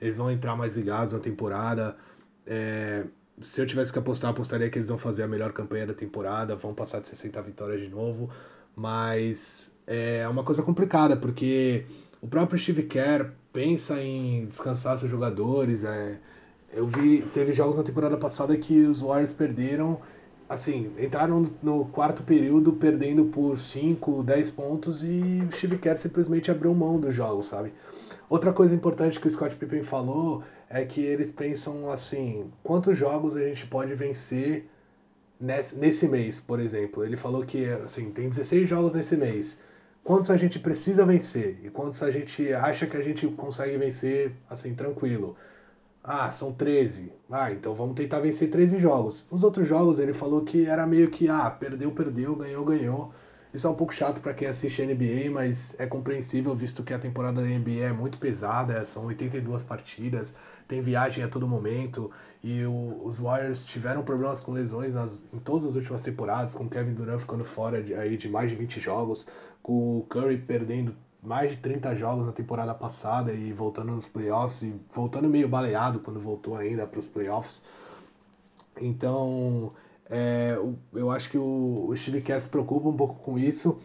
eles 0.02 0.18
vão 0.18 0.30
entrar 0.30 0.58
mais 0.58 0.76
ligados 0.76 1.14
na 1.14 1.20
temporada. 1.20 1.96
É, 2.46 3.06
se 3.40 3.62
eu 3.62 3.66
tivesse 3.66 3.94
que 3.94 4.00
apostar, 4.00 4.32
apostaria 4.32 4.70
que 4.70 4.78
eles 4.78 4.90
vão 4.90 4.98
fazer 4.98 5.24
a 5.24 5.28
melhor 5.30 5.54
campanha 5.54 5.88
da 5.88 5.94
temporada, 5.94 6.58
vão 6.58 6.74
passar 6.74 7.00
de 7.00 7.08
60 7.08 7.42
vitórias 7.42 7.80
de 7.80 7.88
novo. 7.88 8.30
Mas 8.76 9.72
é 9.86 10.28
uma 10.28 10.44
coisa 10.44 10.62
complicada, 10.64 11.18
porque 11.18 11.86
o 12.22 12.28
próprio 12.28 12.60
Steve 12.60 12.84
Kerr 12.84 13.32
pensa 13.52 14.02
em 14.02 14.46
descansar 14.46 14.98
seus 14.98 15.12
jogadores. 15.12 15.84
É, 15.84 16.20
eu 16.72 16.88
vi, 16.88 17.22
teve 17.34 17.54
jogos 17.54 17.78
na 17.78 17.84
temporada 17.84 18.18
passada 18.18 18.56
que 18.58 18.82
os 18.82 19.02
Warriors 19.02 19.32
perderam, 19.32 20.00
assim, 20.48 20.92
entraram 21.00 21.46
no 21.62 21.86
quarto 21.86 22.24
período 22.24 22.74
perdendo 22.74 23.26
por 23.26 23.58
5, 23.58 24.24
10 24.24 24.50
pontos 24.52 25.04
e 25.04 25.48
o 25.48 25.56
Steve 25.56 25.78
Kerr 25.78 25.98
simplesmente 25.98 26.52
abriu 26.52 26.74
mão 26.74 27.00
dos 27.00 27.16
jogos, 27.16 27.48
sabe? 27.48 27.74
Outra 28.30 28.54
coisa 28.54 28.76
importante 28.76 29.20
que 29.20 29.28
o 29.28 29.32
Scott 29.32 29.56
Pippen 29.56 29.82
falou 29.82 30.44
é 30.70 30.86
que 30.86 31.02
eles 31.02 31.32
pensam 31.32 31.90
assim, 31.90 32.52
quantos 32.62 32.96
jogos 32.96 33.36
a 33.36 33.40
gente 33.40 33.66
pode 33.66 33.96
vencer 33.96 34.70
nesse, 35.40 36.08
mês, 36.08 36.40
por 36.40 36.60
exemplo. 36.60 37.04
Ele 37.04 37.16
falou 37.16 37.46
que 37.46 37.66
assim, 37.66 38.12
tem 38.12 38.30
16 38.30 38.70
jogos 38.70 38.94
nesse 38.94 39.16
mês. 39.16 39.60
Quantos 40.04 40.30
a 40.30 40.38
gente 40.38 40.60
precisa 40.60 41.06
vencer 41.06 41.60
e 41.64 41.70
quantos 41.70 42.02
a 42.02 42.12
gente 42.12 42.52
acha 42.54 42.88
que 42.88 42.98
a 42.98 43.04
gente 43.04 43.28
consegue 43.28 43.78
vencer 43.78 44.34
assim 44.50 44.74
tranquilo? 44.74 45.36
Ah, 46.04 46.32
são 46.32 46.52
13. 46.54 47.12
Ah, 47.30 47.52
então 47.52 47.74
vamos 47.76 47.96
tentar 47.96 48.20
vencer 48.20 48.50
13 48.50 48.80
jogos. 48.80 49.28
Nos 49.32 49.44
outros 49.44 49.68
jogos 49.68 50.00
ele 50.00 50.14
falou 50.14 50.44
que 50.44 50.66
era 50.66 50.88
meio 50.88 51.10
que 51.10 51.28
ah, 51.30 51.50
perdeu, 51.52 51.92
perdeu, 51.92 52.36
ganhou, 52.36 52.66
ganhou. 52.66 53.14
Isso 53.54 53.66
é 53.66 53.70
um 53.70 53.76
pouco 53.76 53.94
chato 53.94 54.22
para 54.22 54.34
quem 54.34 54.48
assiste 54.48 54.86
NBA, 54.86 55.32
mas 55.32 55.76
é 55.80 55.88
compreensível 55.88 56.56
visto 56.56 56.84
que 56.84 56.94
a 56.94 57.00
temporada 57.00 57.42
da 57.42 57.48
NBA 57.48 57.84
é 57.84 57.92
muito 57.92 58.20
pesada, 58.20 58.86
são 58.86 59.06
82 59.08 59.64
partidas, 59.64 60.36
tem 60.70 60.80
viagem 60.82 61.24
a 61.24 61.28
todo 61.28 61.48
momento 61.48 62.12
e 62.44 62.64
o, 62.64 63.02
os 63.04 63.20
Warriors 63.20 63.66
tiveram 63.66 64.04
problemas 64.04 64.40
com 64.40 64.54
lesões 64.54 64.94
nas, 64.94 65.26
em 65.34 65.40
todas 65.40 65.66
as 65.66 65.76
últimas 65.76 66.04
temporadas, 66.04 66.54
com 66.54 66.70
Kevin 66.70 66.94
Durant 66.94 67.20
ficando 67.20 67.44
fora 67.44 67.82
de, 67.82 67.96
aí 67.96 68.16
de 68.16 68.30
mais 68.30 68.52
de 68.52 68.56
20 68.56 68.80
jogos, 68.80 69.28
com 69.64 69.98
o 69.98 70.04
Curry 70.04 70.38
perdendo 70.38 70.96
mais 71.24 71.52
de 71.52 71.58
30 71.58 71.96
jogos 71.96 72.26
na 72.26 72.32
temporada 72.32 72.74
passada 72.76 73.34
e 73.34 73.52
voltando 73.52 73.92
nos 73.92 74.08
playoffs 74.08 74.62
e 74.62 74.80
voltando 74.94 75.28
meio 75.28 75.50
baleado 75.50 76.00
quando 76.00 76.20
voltou 76.20 76.56
ainda 76.56 76.86
para 76.86 77.00
os 77.00 77.08
playoffs. 77.08 77.64
Então, 78.80 79.74
é, 80.08 80.56
eu 80.94 81.10
acho 81.10 81.32
que 81.32 81.38
o, 81.38 81.88
o 81.90 81.98
Steve 81.98 82.22
Kerr 82.22 82.40
se 82.40 82.48
preocupa 82.48 82.88
um 82.88 82.96
pouco 82.96 83.16
com 83.16 83.40
isso. 83.40 83.80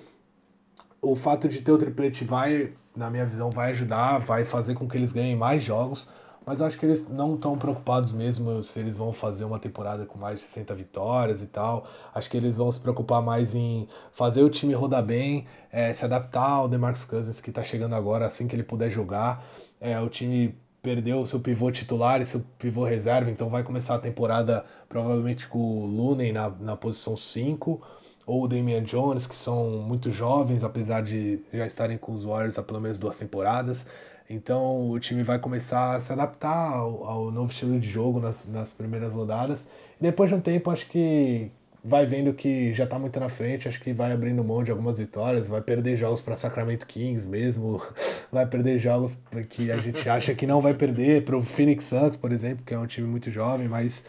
O 1.01 1.17
fato 1.17 1.49
de 1.49 1.63
ter 1.63 1.73
o 1.73 1.79
triplete 1.79 2.25
vai, 2.25 2.75
na 2.95 3.09
minha 3.09 3.25
visão, 3.25 3.51
vai 3.51 3.73
ajudar, 3.73 4.19
vai 4.19 4.45
fazer 4.45 4.75
com 4.75 4.87
que 4.87 4.99
eles 4.99 5.13
ganhem 5.13 5.35
mais 5.35 5.63
jogos 5.63 6.13
mas 6.47 6.61
acho 6.61 6.79
que 6.79 6.85
eles 6.85 7.09
não 7.09 7.35
estão 7.35 7.57
preocupados 7.57 8.13
mesmo 8.13 8.63
se 8.63 8.79
eles 8.79 8.97
vão 8.97 9.13
fazer 9.13 9.45
uma 9.45 9.59
temporada 9.59 10.05
com 10.05 10.19
mais 10.19 10.37
de 10.37 10.43
60 10.43 10.75
vitórias 10.75 11.43
e 11.43 11.47
tal. 11.47 11.87
Acho 12.15 12.31
que 12.31 12.37
eles 12.37 12.57
vão 12.57 12.71
se 12.71 12.81
preocupar 12.81 13.23
mais 13.23 13.55
em 13.55 13.89
fazer 14.13 14.43
o 14.43 14.51
time 14.51 14.75
rodar 14.75 15.05
bem, 15.05 15.47
é, 15.73 15.93
se 15.93 16.05
adaptar 16.05 16.51
ao 16.51 16.69
DeMarcus 16.69 17.05
Cousins 17.05 17.41
que 17.41 17.51
está 17.51 17.63
chegando 17.65 17.95
agora 17.95 18.27
assim 18.27 18.47
que 18.47 18.55
ele 18.55 18.63
puder 18.63 18.91
jogar. 18.91 19.45
É, 19.81 19.99
o 20.01 20.09
time 20.09 20.55
perdeu 20.83 21.23
o 21.23 21.27
seu 21.27 21.41
pivô 21.41 21.71
titular 21.71 22.21
e 22.21 22.27
seu 22.27 22.41
pivô 22.59 22.85
reserva, 22.85 23.31
então 23.31 23.49
vai 23.49 23.63
começar 23.63 23.95
a 23.95 23.99
temporada 23.99 24.67
provavelmente 24.87 25.49
com 25.49 25.59
o 25.59 25.87
Looney 25.87 26.31
na, 26.31 26.51
na 26.51 26.77
posição 26.77 27.17
5 27.17 27.81
ou 28.27 28.45
o 28.45 28.49
Damian 28.49 28.83
Jones, 28.83 29.27
que 29.27 29.35
são 29.35 29.71
muito 29.79 30.11
jovens, 30.11 30.63
apesar 30.63 31.03
de 31.03 31.41
já 31.53 31.67
estarem 31.67 31.99
com 31.99 32.13
os 32.13 32.25
Warriors 32.25 32.59
há 32.59 32.63
pelo 32.63 32.81
menos 32.81 32.99
duas 32.99 33.17
temporadas. 33.17 33.87
Então 34.29 34.91
o 34.91 34.99
time 34.99 35.23
vai 35.23 35.39
começar 35.39 35.95
a 35.95 36.01
se 36.01 36.13
adaptar 36.13 36.73
ao, 36.75 37.05
ao 37.05 37.31
novo 37.31 37.53
estilo 37.53 37.79
de 37.79 37.89
jogo 37.89 38.21
nas, 38.21 38.45
nas 38.47 38.71
primeiras 38.71 39.15
rodadas. 39.15 39.69
E 40.01 40.03
depois 40.03 40.31
de 40.31 40.37
um 40.37 40.41
tempo, 40.41 40.71
acho 40.71 40.87
que 40.89 41.51
vai 41.85 42.07
vendo 42.07 42.33
que 42.33 42.73
já 42.73 42.85
está 42.85 42.99
muito 42.99 43.21
na 43.21 43.29
frente, 43.29 43.69
acho 43.69 43.79
que 43.79 43.93
vai 43.93 44.11
abrindo 44.11 44.43
mão 44.43 44.65
de 44.65 44.71
algumas 44.71 44.99
vitórias, 44.99 45.49
vai 45.49 45.61
perder 45.61 45.99
jogos 45.99 46.21
para 46.23 46.35
Sacramento 46.35 46.87
Kings 46.87 47.29
mesmo, 47.29 47.83
vai 48.33 48.47
perder 48.47 48.79
jogos 48.79 49.15
que 49.51 49.71
a 49.71 49.77
gente 49.77 50.09
acha 50.09 50.35
que 50.35 50.47
não 50.47 50.63
vai 50.63 50.73
perder, 50.73 51.25
para 51.25 51.37
o 51.37 51.43
Phoenix 51.43 51.85
Suns, 51.85 52.17
por 52.17 52.33
exemplo, 52.33 52.65
que 52.65 52.73
é 52.73 52.79
um 52.79 52.87
time 52.87 53.07
muito 53.07 53.31
jovem, 53.31 53.69
mas 53.69 54.07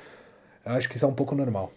acho 0.64 0.88
que 0.88 0.96
isso 0.96 1.04
é 1.04 1.08
um 1.08 1.14
pouco 1.14 1.36
normal. 1.36 1.70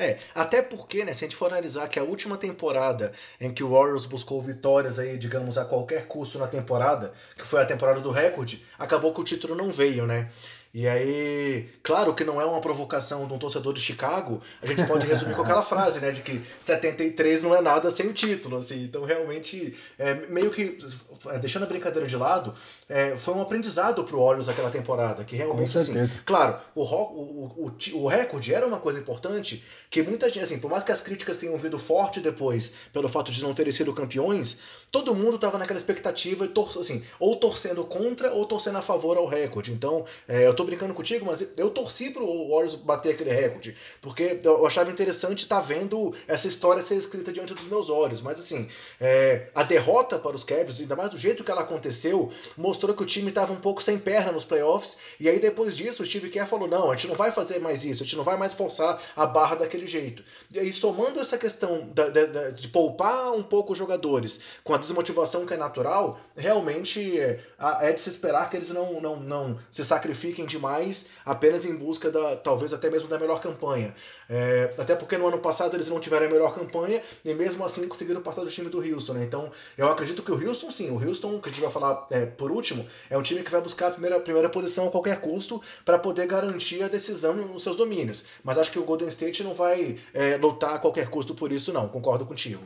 É, 0.00 0.16
até 0.34 0.62
porque, 0.62 1.04
né, 1.04 1.12
se 1.12 1.26
a 1.26 1.28
gente 1.28 1.36
for 1.36 1.52
analisar 1.52 1.86
que 1.86 1.98
a 1.98 2.02
última 2.02 2.38
temporada 2.38 3.12
em 3.38 3.52
que 3.52 3.62
o 3.62 3.72
Warriors 3.72 4.06
buscou 4.06 4.40
vitórias 4.40 4.98
aí, 4.98 5.18
digamos, 5.18 5.58
a 5.58 5.64
qualquer 5.66 6.06
custo 6.06 6.38
na 6.38 6.48
temporada, 6.48 7.12
que 7.36 7.46
foi 7.46 7.60
a 7.60 7.66
temporada 7.66 8.00
do 8.00 8.10
recorde, 8.10 8.64
acabou 8.78 9.12
que 9.12 9.20
o 9.20 9.24
título 9.24 9.54
não 9.54 9.70
veio, 9.70 10.06
né? 10.06 10.30
E 10.72 10.86
aí, 10.86 11.68
claro 11.82 12.14
que 12.14 12.22
não 12.22 12.40
é 12.40 12.44
uma 12.44 12.60
provocação 12.60 13.26
de 13.26 13.32
um 13.32 13.38
torcedor 13.38 13.74
de 13.74 13.80
Chicago, 13.80 14.40
a 14.62 14.66
gente 14.66 14.84
pode 14.84 15.04
resumir 15.04 15.34
com 15.34 15.42
aquela 15.42 15.62
frase, 15.64 15.98
né, 15.98 16.12
de 16.12 16.22
que 16.22 16.40
73 16.60 17.42
não 17.42 17.56
é 17.56 17.60
nada 17.60 17.90
sem 17.90 18.06
o 18.06 18.12
título, 18.12 18.56
assim. 18.56 18.84
Então, 18.84 19.04
realmente, 19.04 19.76
é, 19.98 20.14
meio 20.28 20.50
que, 20.52 20.78
é, 21.26 21.38
deixando 21.38 21.64
a 21.64 21.66
brincadeira 21.66 22.06
de 22.06 22.16
lado, 22.16 22.54
é, 22.88 23.16
foi 23.16 23.34
um 23.34 23.42
aprendizado 23.42 24.04
pro 24.04 24.22
Warriors 24.22 24.48
aquela 24.48 24.70
temporada, 24.70 25.24
que 25.24 25.34
realmente, 25.34 25.76
assim, 25.76 25.92
claro, 26.24 26.60
o, 26.72 26.84
o, 26.84 27.66
o, 27.66 27.98
o 27.98 28.06
recorde 28.06 28.54
era 28.54 28.64
uma 28.64 28.78
coisa 28.78 29.00
importante, 29.00 29.64
que 29.90 30.04
muita 30.04 30.28
gente, 30.28 30.44
assim, 30.44 30.58
por 30.60 30.70
mais 30.70 30.84
que 30.84 30.92
as 30.92 31.00
críticas 31.00 31.36
tenham 31.36 31.56
vindo 31.56 31.80
forte 31.80 32.20
depois, 32.20 32.74
pelo 32.92 33.08
fato 33.08 33.32
de 33.32 33.42
não 33.42 33.52
terem 33.52 33.72
sido 33.72 33.92
campeões, 33.92 34.60
todo 34.92 35.16
mundo 35.16 35.36
tava 35.36 35.58
naquela 35.58 35.80
expectativa, 35.80 36.48
assim, 36.78 37.02
ou 37.18 37.34
torcendo 37.34 37.82
contra 37.82 38.32
ou 38.32 38.46
torcendo 38.46 38.78
a 38.78 38.82
favor 38.82 39.16
ao 39.16 39.26
recorde. 39.26 39.72
Então, 39.72 40.04
é, 40.28 40.46
eu 40.46 40.59
tô 40.60 40.64
brincando 40.64 40.92
contigo, 40.92 41.24
mas 41.24 41.52
eu 41.56 41.70
torci 41.70 42.10
pro 42.10 42.26
Warriors 42.26 42.74
bater 42.74 43.14
aquele 43.14 43.30
recorde, 43.30 43.76
porque 44.00 44.38
eu 44.42 44.66
achava 44.66 44.90
interessante 44.90 45.42
estar 45.44 45.56
tá 45.56 45.62
vendo 45.62 46.14
essa 46.28 46.46
história 46.46 46.82
ser 46.82 46.96
escrita 46.96 47.32
diante 47.32 47.54
dos 47.54 47.64
meus 47.64 47.88
olhos. 47.88 48.20
Mas 48.20 48.38
assim, 48.38 48.68
é, 49.00 49.48
a 49.54 49.62
derrota 49.62 50.18
para 50.18 50.36
os 50.36 50.44
Cavs, 50.44 50.80
ainda 50.80 50.94
mais 50.94 51.10
do 51.10 51.16
jeito 51.18 51.42
que 51.42 51.50
ela 51.50 51.62
aconteceu, 51.62 52.30
mostrou 52.56 52.94
que 52.94 53.02
o 53.02 53.06
time 53.06 53.30
estava 53.30 53.52
um 53.52 53.60
pouco 53.60 53.82
sem 53.82 53.98
perna 53.98 54.32
nos 54.32 54.44
playoffs. 54.44 54.98
E 55.18 55.28
aí 55.28 55.38
depois 55.38 55.76
disso, 55.76 56.02
o 56.02 56.06
Steve 56.06 56.28
Kerr 56.28 56.46
falou: 56.46 56.68
não, 56.68 56.90
a 56.90 56.94
gente 56.94 57.08
não 57.08 57.14
vai 57.14 57.30
fazer 57.30 57.58
mais 57.58 57.84
isso, 57.84 58.02
a 58.02 58.06
gente 58.06 58.16
não 58.16 58.24
vai 58.24 58.36
mais 58.36 58.52
forçar 58.52 59.00
a 59.16 59.24
barra 59.24 59.56
daquele 59.56 59.86
jeito. 59.86 60.22
E 60.50 60.58
aí, 60.58 60.72
somando 60.72 61.20
essa 61.20 61.38
questão 61.38 61.88
da, 61.94 62.08
da, 62.08 62.26
da, 62.26 62.50
de 62.50 62.68
poupar 62.68 63.32
um 63.32 63.42
pouco 63.42 63.72
os 63.72 63.78
jogadores 63.78 64.40
com 64.62 64.74
a 64.74 64.78
desmotivação 64.78 65.46
que 65.46 65.54
é 65.54 65.56
natural, 65.56 66.20
realmente 66.36 67.18
é, 67.18 67.40
é 67.80 67.92
de 67.92 68.00
se 68.00 68.10
esperar 68.10 68.50
que 68.50 68.56
eles 68.56 68.70
não, 68.70 69.00
não, 69.00 69.16
não 69.16 69.58
se 69.70 69.84
sacrifiquem 69.84 70.44
demais 70.50 71.08
apenas 71.24 71.64
em 71.64 71.74
busca 71.74 72.10
da, 72.10 72.36
talvez 72.36 72.72
até 72.72 72.90
mesmo 72.90 73.08
da 73.08 73.18
melhor 73.18 73.40
campanha. 73.40 73.94
É, 74.28 74.74
até 74.78 74.94
porque 74.94 75.16
no 75.16 75.26
ano 75.26 75.38
passado 75.38 75.74
eles 75.76 75.88
não 75.88 76.00
tiveram 76.00 76.26
a 76.26 76.30
melhor 76.30 76.54
campanha 76.54 77.02
e 77.24 77.32
mesmo 77.34 77.64
assim 77.64 77.88
conseguiram 77.88 78.20
passar 78.20 78.42
do 78.42 78.50
time 78.50 78.68
do 78.68 78.78
Houston. 78.78 79.14
Né? 79.14 79.24
Então 79.24 79.50
eu 79.76 79.88
acredito 79.88 80.22
que 80.22 80.30
o 80.30 80.48
Houston, 80.48 80.70
sim, 80.70 80.90
o 80.90 81.02
Houston, 81.02 81.40
que 81.40 81.48
a 81.48 81.52
gente 81.52 81.60
vai 81.60 81.70
falar 81.70 82.06
é, 82.10 82.26
por 82.26 82.50
último, 82.50 82.86
é 83.08 83.16
um 83.16 83.22
time 83.22 83.42
que 83.42 83.50
vai 83.50 83.60
buscar 83.60 83.88
a 83.88 83.90
primeira, 83.90 84.20
primeira 84.20 84.48
posição 84.48 84.88
a 84.88 84.90
qualquer 84.90 85.20
custo 85.20 85.62
para 85.84 85.98
poder 85.98 86.26
garantir 86.26 86.82
a 86.82 86.88
decisão 86.88 87.34
nos 87.34 87.62
seus 87.62 87.76
domínios. 87.76 88.24
Mas 88.42 88.58
acho 88.58 88.70
que 88.70 88.78
o 88.78 88.84
Golden 88.84 89.08
State 89.08 89.42
não 89.42 89.54
vai 89.54 89.98
é, 90.12 90.36
lutar 90.36 90.74
a 90.74 90.78
qualquer 90.78 91.08
custo 91.08 91.34
por 91.34 91.52
isso, 91.52 91.72
não. 91.72 91.88
Concordo 91.88 92.26
contigo. 92.26 92.62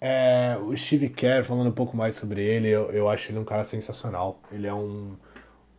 É, 0.00 0.58
o 0.60 0.76
Steve 0.76 1.08
Kerr, 1.08 1.44
falando 1.44 1.68
um 1.68 1.72
pouco 1.72 1.96
mais 1.96 2.14
sobre 2.16 2.44
ele, 2.44 2.68
eu, 2.68 2.90
eu 2.90 3.08
acho 3.08 3.30
ele 3.30 3.38
um 3.38 3.44
cara 3.44 3.64
sensacional. 3.64 4.40
Ele 4.52 4.66
é 4.66 4.74
um 4.74 5.16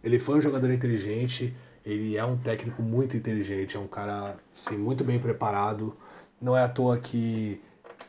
ele 0.05 0.19
foi 0.19 0.37
um 0.37 0.41
jogador 0.41 0.71
inteligente, 0.71 1.53
ele 1.83 2.15
é 2.15 2.23
um 2.23 2.37
técnico 2.37 2.81
muito 2.83 3.17
inteligente, 3.17 3.75
é 3.75 3.79
um 3.79 3.87
cara 3.87 4.37
assim, 4.55 4.77
muito 4.77 5.03
bem 5.03 5.19
preparado. 5.19 5.97
Não 6.39 6.55
é 6.55 6.63
à 6.63 6.69
toa 6.69 6.97
que 6.99 7.59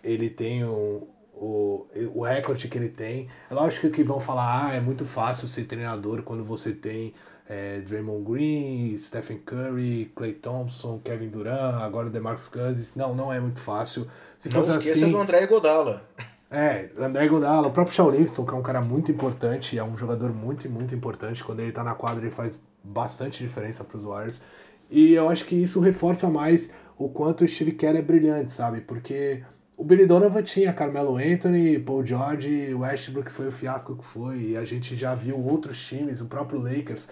ele 0.04 0.28
tem 0.28 0.62
o, 0.62 1.08
o, 1.32 1.86
o 2.14 2.22
recorde 2.22 2.68
que 2.68 2.76
ele 2.76 2.90
tem. 2.90 3.28
É 3.50 3.54
lógico 3.54 3.88
que 3.88 4.04
vão 4.04 4.20
falar, 4.20 4.66
ah, 4.66 4.74
é 4.74 4.80
muito 4.80 5.06
fácil 5.06 5.48
ser 5.48 5.64
treinador 5.64 6.22
quando 6.22 6.44
você 6.44 6.72
tem 6.72 7.14
é, 7.48 7.80
Draymond 7.80 8.30
Green, 8.30 8.98
Stephen 8.98 9.38
Curry, 9.38 10.12
Clay 10.14 10.34
Thompson, 10.34 10.98
Kevin 10.98 11.28
Durant, 11.28 11.82
agora 11.82 12.08
o 12.08 12.10
DeMarcus 12.10 12.48
Cousins. 12.48 12.94
Não, 12.94 13.14
não 13.14 13.32
é 13.32 13.40
muito 13.40 13.60
fácil. 13.60 14.06
Se 14.36 14.50
não 14.50 14.60
esqueça 14.60 14.90
assim, 14.90 15.10
do 15.10 15.18
André 15.18 15.46
Godala. 15.46 16.06
É, 16.50 16.88
André 16.98 17.26
Godala, 17.26 17.66
o 17.66 17.72
próprio 17.72 17.94
Shaw 17.94 18.10
Livingston, 18.10 18.44
que 18.46 18.54
é 18.54 18.56
um 18.56 18.62
cara 18.62 18.80
muito 18.80 19.10
importante, 19.10 19.76
é 19.76 19.82
um 19.82 19.96
jogador 19.96 20.32
muito, 20.32 20.68
muito 20.70 20.94
importante. 20.94 21.42
Quando 21.42 21.60
ele 21.60 21.72
tá 21.72 21.82
na 21.82 21.94
quadra, 21.94 22.24
ele 22.24 22.30
faz 22.30 22.56
bastante 22.84 23.42
diferença 23.42 23.82
para 23.82 23.96
os 23.96 24.04
Warriors. 24.04 24.40
E 24.88 25.12
eu 25.12 25.28
acho 25.28 25.44
que 25.44 25.56
isso 25.56 25.80
reforça 25.80 26.30
mais 26.30 26.70
o 26.96 27.08
quanto 27.08 27.44
o 27.44 27.48
Steve 27.48 27.72
Kerr 27.72 27.96
é 27.96 28.02
brilhante, 28.02 28.52
sabe? 28.52 28.80
Porque 28.80 29.42
o 29.76 29.84
Billy 29.84 30.06
Donovan 30.06 30.42
tinha 30.42 30.72
Carmelo 30.72 31.16
Anthony, 31.16 31.78
Paul 31.80 32.06
George, 32.06 32.72
Westbrook 32.72 33.30
foi 33.30 33.48
o 33.48 33.52
fiasco 33.52 33.96
que 33.96 34.04
foi, 34.04 34.38
e 34.38 34.56
a 34.56 34.64
gente 34.64 34.94
já 34.94 35.14
viu 35.14 35.38
outros 35.38 35.78
times, 35.84 36.20
o 36.20 36.26
próprio 36.26 36.60
Lakers 36.60 37.08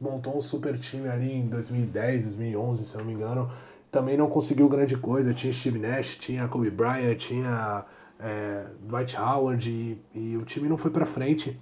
montou 0.00 0.36
um 0.36 0.40
super 0.40 0.78
time 0.78 1.08
ali 1.08 1.32
em 1.32 1.46
2010, 1.48 2.24
2011, 2.24 2.84
se 2.84 2.94
eu 2.94 3.00
não 3.00 3.06
me 3.06 3.12
engano, 3.12 3.50
também 3.90 4.16
não 4.16 4.28
conseguiu 4.28 4.68
grande 4.68 4.96
coisa, 4.96 5.34
tinha 5.34 5.52
Steve 5.52 5.78
Nash, 5.78 6.16
tinha 6.16 6.48
Kobe 6.48 6.70
Bryant, 6.70 7.16
tinha 7.16 7.84
é, 8.18 8.66
Dwight 8.80 9.16
Howard, 9.16 9.68
e, 9.70 9.98
e 10.14 10.36
o 10.36 10.44
time 10.44 10.68
não 10.68 10.76
foi 10.76 10.90
para 10.90 11.06
frente. 11.06 11.58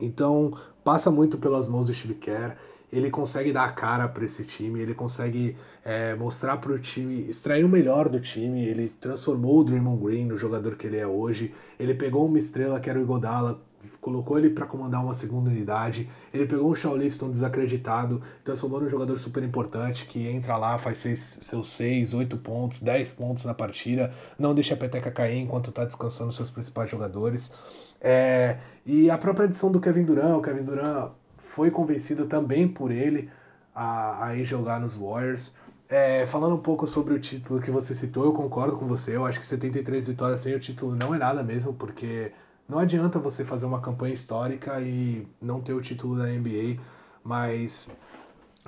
Então, 0.00 0.56
passa 0.84 1.10
muito 1.10 1.38
pelas 1.38 1.66
mãos 1.66 1.86
do 1.86 1.94
Steve 1.94 2.14
Kerr 2.14 2.56
ele 2.92 3.10
consegue 3.10 3.52
dar 3.52 3.64
a 3.64 3.72
cara 3.72 4.08
para 4.08 4.24
esse 4.24 4.44
time, 4.44 4.80
ele 4.80 4.94
consegue 4.94 5.56
é, 5.84 6.14
mostrar 6.14 6.56
para 6.56 6.72
o 6.72 6.78
time, 6.78 7.28
extrair 7.28 7.64
o 7.64 7.68
melhor 7.68 8.08
do 8.08 8.18
time. 8.18 8.66
Ele 8.66 8.88
transformou 8.88 9.60
o 9.60 9.64
Draymond 9.64 10.02
Green 10.02 10.24
no 10.26 10.38
jogador 10.38 10.76
que 10.76 10.86
ele 10.86 10.96
é 10.96 11.06
hoje. 11.06 11.54
Ele 11.78 11.94
pegou 11.94 12.26
uma 12.26 12.38
estrela 12.38 12.80
que 12.80 12.88
era 12.88 12.98
o 12.98 13.02
Igodala, 13.02 13.60
colocou 14.00 14.38
ele 14.38 14.50
para 14.50 14.66
comandar 14.66 15.04
uma 15.04 15.14
segunda 15.14 15.50
unidade. 15.50 16.08
Ele 16.32 16.46
pegou 16.46 16.70
um 16.70 16.74
Shaw 16.74 16.96
Livingston 16.96 17.30
desacreditado, 17.30 18.22
transformou 18.42 18.80
num 18.80 18.88
jogador 18.88 19.18
super 19.18 19.42
importante 19.42 20.06
que 20.06 20.26
entra 20.26 20.56
lá, 20.56 20.78
faz 20.78 20.98
seis, 20.98 21.38
seus 21.42 21.70
6, 21.72 22.14
8 22.14 22.36
pontos, 22.38 22.80
10 22.80 23.12
pontos 23.12 23.44
na 23.44 23.54
partida, 23.54 24.12
não 24.38 24.54
deixa 24.54 24.74
a 24.74 24.76
peteca 24.76 25.10
cair 25.10 25.38
enquanto 25.38 25.70
está 25.70 25.84
descansando 25.84 26.32
seus 26.32 26.50
principais 26.50 26.90
jogadores. 26.90 27.52
É, 28.00 28.58
e 28.86 29.10
a 29.10 29.18
própria 29.18 29.44
adição 29.44 29.70
do 29.70 29.80
Kevin 29.80 30.04
Durant, 30.04 30.38
o 30.38 30.42
Kevin 30.42 30.62
Durant 30.62 31.12
foi 31.58 31.72
convencido 31.72 32.26
também 32.26 32.68
por 32.68 32.92
ele 32.92 33.28
a, 33.74 34.26
a 34.26 34.36
ir 34.36 34.44
jogar 34.44 34.78
nos 34.78 34.94
Warriors. 34.94 35.52
É, 35.88 36.24
falando 36.24 36.54
um 36.54 36.60
pouco 36.60 36.86
sobre 36.86 37.14
o 37.14 37.18
título 37.18 37.60
que 37.60 37.68
você 37.68 37.96
citou, 37.96 38.26
eu 38.26 38.32
concordo 38.32 38.76
com 38.76 38.86
você. 38.86 39.16
Eu 39.16 39.26
acho 39.26 39.40
que 39.40 39.46
73 39.46 40.06
vitórias 40.06 40.38
sem 40.38 40.54
o 40.54 40.60
título 40.60 40.94
não 40.94 41.12
é 41.12 41.18
nada 41.18 41.42
mesmo, 41.42 41.74
porque 41.74 42.30
não 42.68 42.78
adianta 42.78 43.18
você 43.18 43.44
fazer 43.44 43.66
uma 43.66 43.80
campanha 43.80 44.14
histórica 44.14 44.80
e 44.80 45.26
não 45.42 45.60
ter 45.60 45.72
o 45.72 45.80
título 45.80 46.16
da 46.16 46.26
NBA. 46.26 46.80
Mas 47.24 47.90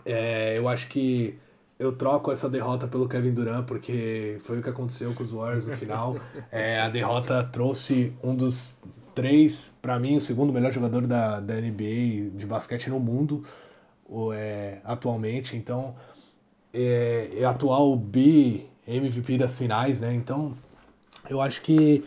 é, 0.05 0.59
eu 0.59 0.66
acho 0.66 0.88
que 0.88 1.38
eu 1.78 1.93
troco 1.93 2.32
essa 2.32 2.51
derrota 2.51 2.88
pelo 2.88 3.09
Kevin 3.09 3.34
Durant, 3.34 3.66
porque 3.66 4.41
foi 4.43 4.59
o 4.59 4.62
que 4.64 4.68
aconteceu 4.68 5.14
com 5.14 5.22
os 5.22 5.30
Warriors 5.30 5.64
no 5.64 5.76
final. 5.76 6.16
É, 6.51 6.80
a 6.80 6.88
derrota 6.88 7.45
trouxe 7.45 8.12
um 8.20 8.34
dos 8.34 8.74
três, 9.14 9.76
para 9.80 9.98
mim, 9.98 10.16
o 10.16 10.20
segundo 10.20 10.52
melhor 10.52 10.72
jogador 10.72 11.06
da, 11.06 11.40
da 11.40 11.54
NBA 11.54 12.30
de 12.34 12.46
basquete 12.46 12.88
no 12.88 13.00
mundo 13.00 13.44
é, 14.34 14.78
atualmente. 14.84 15.56
Então, 15.56 15.94
é, 16.72 17.30
é 17.36 17.44
atual 17.44 17.96
B 17.96 18.66
MVP 18.86 19.38
das 19.38 19.56
finais, 19.56 20.00
né? 20.00 20.12
Então, 20.12 20.56
eu 21.28 21.40
acho 21.40 21.62
que 21.62 22.04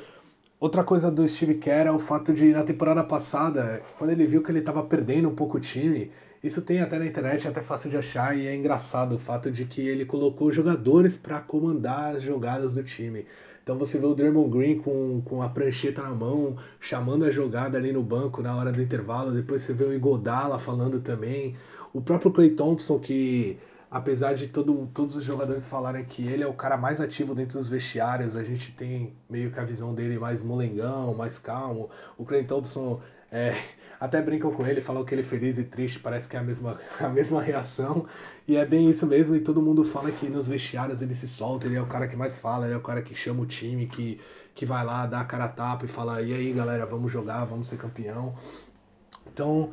outra 0.60 0.84
coisa 0.84 1.10
do 1.10 1.28
Steve 1.28 1.56
Kerr 1.56 1.88
é 1.88 1.92
o 1.92 2.00
fato 2.00 2.34
de, 2.34 2.52
na 2.52 2.64
temporada 2.64 3.04
passada, 3.04 3.82
quando 3.98 4.10
ele 4.10 4.26
viu 4.26 4.44
que 4.44 4.52
ele 4.52 4.60
estava 4.60 4.84
perdendo 4.84 5.30
um 5.30 5.36
pouco 5.36 5.58
o 5.58 5.60
time, 5.60 6.12
isso 6.44 6.62
tem 6.62 6.82
até 6.82 7.00
na 7.00 7.06
internet, 7.06 7.48
é 7.48 7.50
até 7.50 7.62
fácil 7.62 7.90
de 7.90 7.96
achar, 7.96 8.38
e 8.38 8.48
é 8.48 8.54
engraçado 8.54 9.16
o 9.16 9.20
fato 9.20 9.50
de 9.50 9.64
que 9.64 9.82
ele 9.88 10.04
colocou 10.04 10.52
jogadores 10.52 11.16
para 11.16 11.40
comandar 11.40 12.18
as 12.18 12.24
jogadas 12.24 12.74
do 12.74 12.84
time. 12.84 13.26
Então 13.64 13.78
você 13.78 13.98
vê 13.98 14.06
o 14.06 14.14
Draymond 14.14 14.50
Green 14.50 14.78
com, 14.80 15.22
com 15.22 15.42
a 15.42 15.48
prancheta 15.48 16.02
na 16.04 16.14
mão, 16.14 16.58
chamando 16.82 17.24
a 17.24 17.32
jogada 17.32 17.78
ali 17.78 17.94
no 17.94 18.04
banco 18.04 18.42
na 18.42 18.54
hora 18.56 18.74
do 18.74 18.82
intervalo. 18.82 19.32
Depois 19.32 19.62
você 19.62 19.74
vê 19.74 19.86
o 19.86 19.94
Igodala 19.94 20.60
falando 20.60 21.00
também. 21.00 21.56
O 21.94 22.02
próprio 22.02 22.32
Clay 22.32 22.50
Thompson, 22.50 23.00
que 23.00 23.58
apesar 23.90 24.34
de 24.34 24.48
todo, 24.48 24.90
todos 24.94 25.16
os 25.16 25.24
jogadores 25.24 25.66
falarem 25.66 26.04
que 26.04 26.28
ele 26.28 26.44
é 26.44 26.48
o 26.48 26.54
cara 26.54 26.76
mais 26.76 27.00
ativo 27.00 27.34
dentro 27.34 27.58
dos 27.58 27.70
vestiários, 27.70 28.36
a 28.36 28.44
gente 28.44 28.74
tem 28.74 29.14
meio 29.30 29.50
que 29.50 29.60
a 29.60 29.64
visão 29.64 29.94
dele 29.96 30.20
mais 30.20 30.42
molengão, 30.42 31.14
mais 31.14 31.38
calmo. 31.38 31.90
O 32.18 32.26
Clay 32.26 32.44
Thompson 32.44 33.00
é, 33.32 33.56
até 34.04 34.22
brincam 34.22 34.52
com 34.52 34.68
ele, 34.68 34.82
falam 34.82 35.06
que 35.06 35.14
ele 35.16 35.22
é 35.22 35.24
feliz 35.24 35.58
e 35.58 35.64
triste, 35.64 35.98
parece 35.98 36.28
que 36.28 36.36
é 36.36 36.40
a 36.40 36.44
mesma, 36.44 36.78
a 37.00 37.08
mesma 37.08 37.42
reação. 37.42 38.06
E 38.46 38.58
é 38.58 38.66
bem 38.66 38.90
isso 38.90 39.08
mesmo, 39.08 39.34
e 39.34 39.40
todo 39.40 39.62
mundo 39.62 39.86
fala 39.86 40.12
que 40.12 40.28
nos 40.28 40.50
vestiários 40.50 41.02
ele 41.02 41.16
se 41.16 41.26
solta, 41.26 41.68
ele 41.68 41.78
é 41.78 41.82
o 41.82 41.88
cara 41.88 42.06
que 42.06 42.18
mais 42.18 42.38
fala, 42.38 42.66
ele 42.66 42.74
é 42.74 42.78
o 42.78 42.82
cara 42.82 43.02
que 43.02 43.16
chama 43.16 43.44
o 43.44 43.46
time, 43.46 43.88
que, 43.88 44.20
que 44.54 44.66
vai 44.66 44.84
lá, 44.86 45.06
dá 45.06 45.22
a 45.22 45.24
cara 45.24 45.46
a 45.46 45.48
tapa 45.48 45.86
e 45.86 45.88
fala, 45.88 46.22
e 46.22 46.34
aí 46.34 46.52
galera, 46.52 46.86
vamos 46.86 47.14
jogar, 47.14 47.46
vamos 47.46 47.70
ser 47.70 47.78
campeão. 47.78 48.36
Então, 49.34 49.72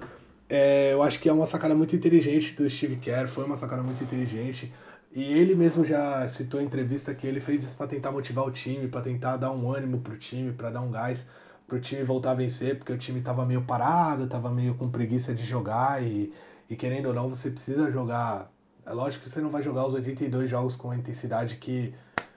é, 0.49 0.93
eu 0.93 1.03
acho 1.03 1.19
que 1.19 1.29
é 1.29 1.33
uma 1.33 1.47
sacada 1.47 1.75
muito 1.75 1.97
inteligente 1.97 2.55
do 2.55 2.71
Steve 2.71 2.99
Kerr, 2.99 3.27
foi 3.27 3.45
uma 3.45 3.57
sacada 3.57 3.83
muito 3.83 4.05
inteligente. 4.05 4.73
E 5.11 5.25
ele 5.25 5.57
mesmo 5.57 5.85
já 5.85 6.29
citou 6.29 6.61
em 6.61 6.67
entrevista 6.67 7.13
que 7.13 7.27
ele 7.27 7.41
fez 7.41 7.65
isso 7.65 7.77
para 7.77 7.89
tentar 7.89 8.13
motivar 8.13 8.47
o 8.47 8.53
time, 8.53 8.87
para 8.87 9.01
tentar 9.01 9.39
dar 9.39 9.51
um 9.51 9.73
ânimo 9.73 9.99
pro 9.99 10.17
time, 10.17 10.53
para 10.53 10.71
dar 10.71 10.83
um 10.83 10.91
gás 10.93 11.27
pro 11.71 11.81
time 11.81 12.03
voltar 12.03 12.33
a 12.33 12.35
vencer, 12.35 12.77
porque 12.77 12.93
o 12.93 12.99
time 12.99 13.23
tava 13.23 13.47
meio 13.47 13.63
parado, 13.63 14.27
tava 14.27 14.51
meio 14.51 14.75
com 14.75 14.91
preguiça 14.91 15.33
de 15.33 15.45
jogar 15.45 16.03
e, 16.03 16.33
e 16.69 16.77
querendo 16.77 17.07
ou 17.07 17.15
não, 17.15 17.29
você 17.29 17.51
precisa 17.51 17.91
jogar 17.91 18.51
é 18.85 18.93
lógico 18.93 19.25
que 19.25 19.31
você 19.31 19.41
não 19.41 19.51
vai 19.51 19.63
jogar 19.63 19.87
os 19.87 19.95
82 19.95 20.51
jogos 20.51 20.75
com 20.75 20.91
a 20.91 20.97
intensidade 20.97 21.57
que. 21.57 21.95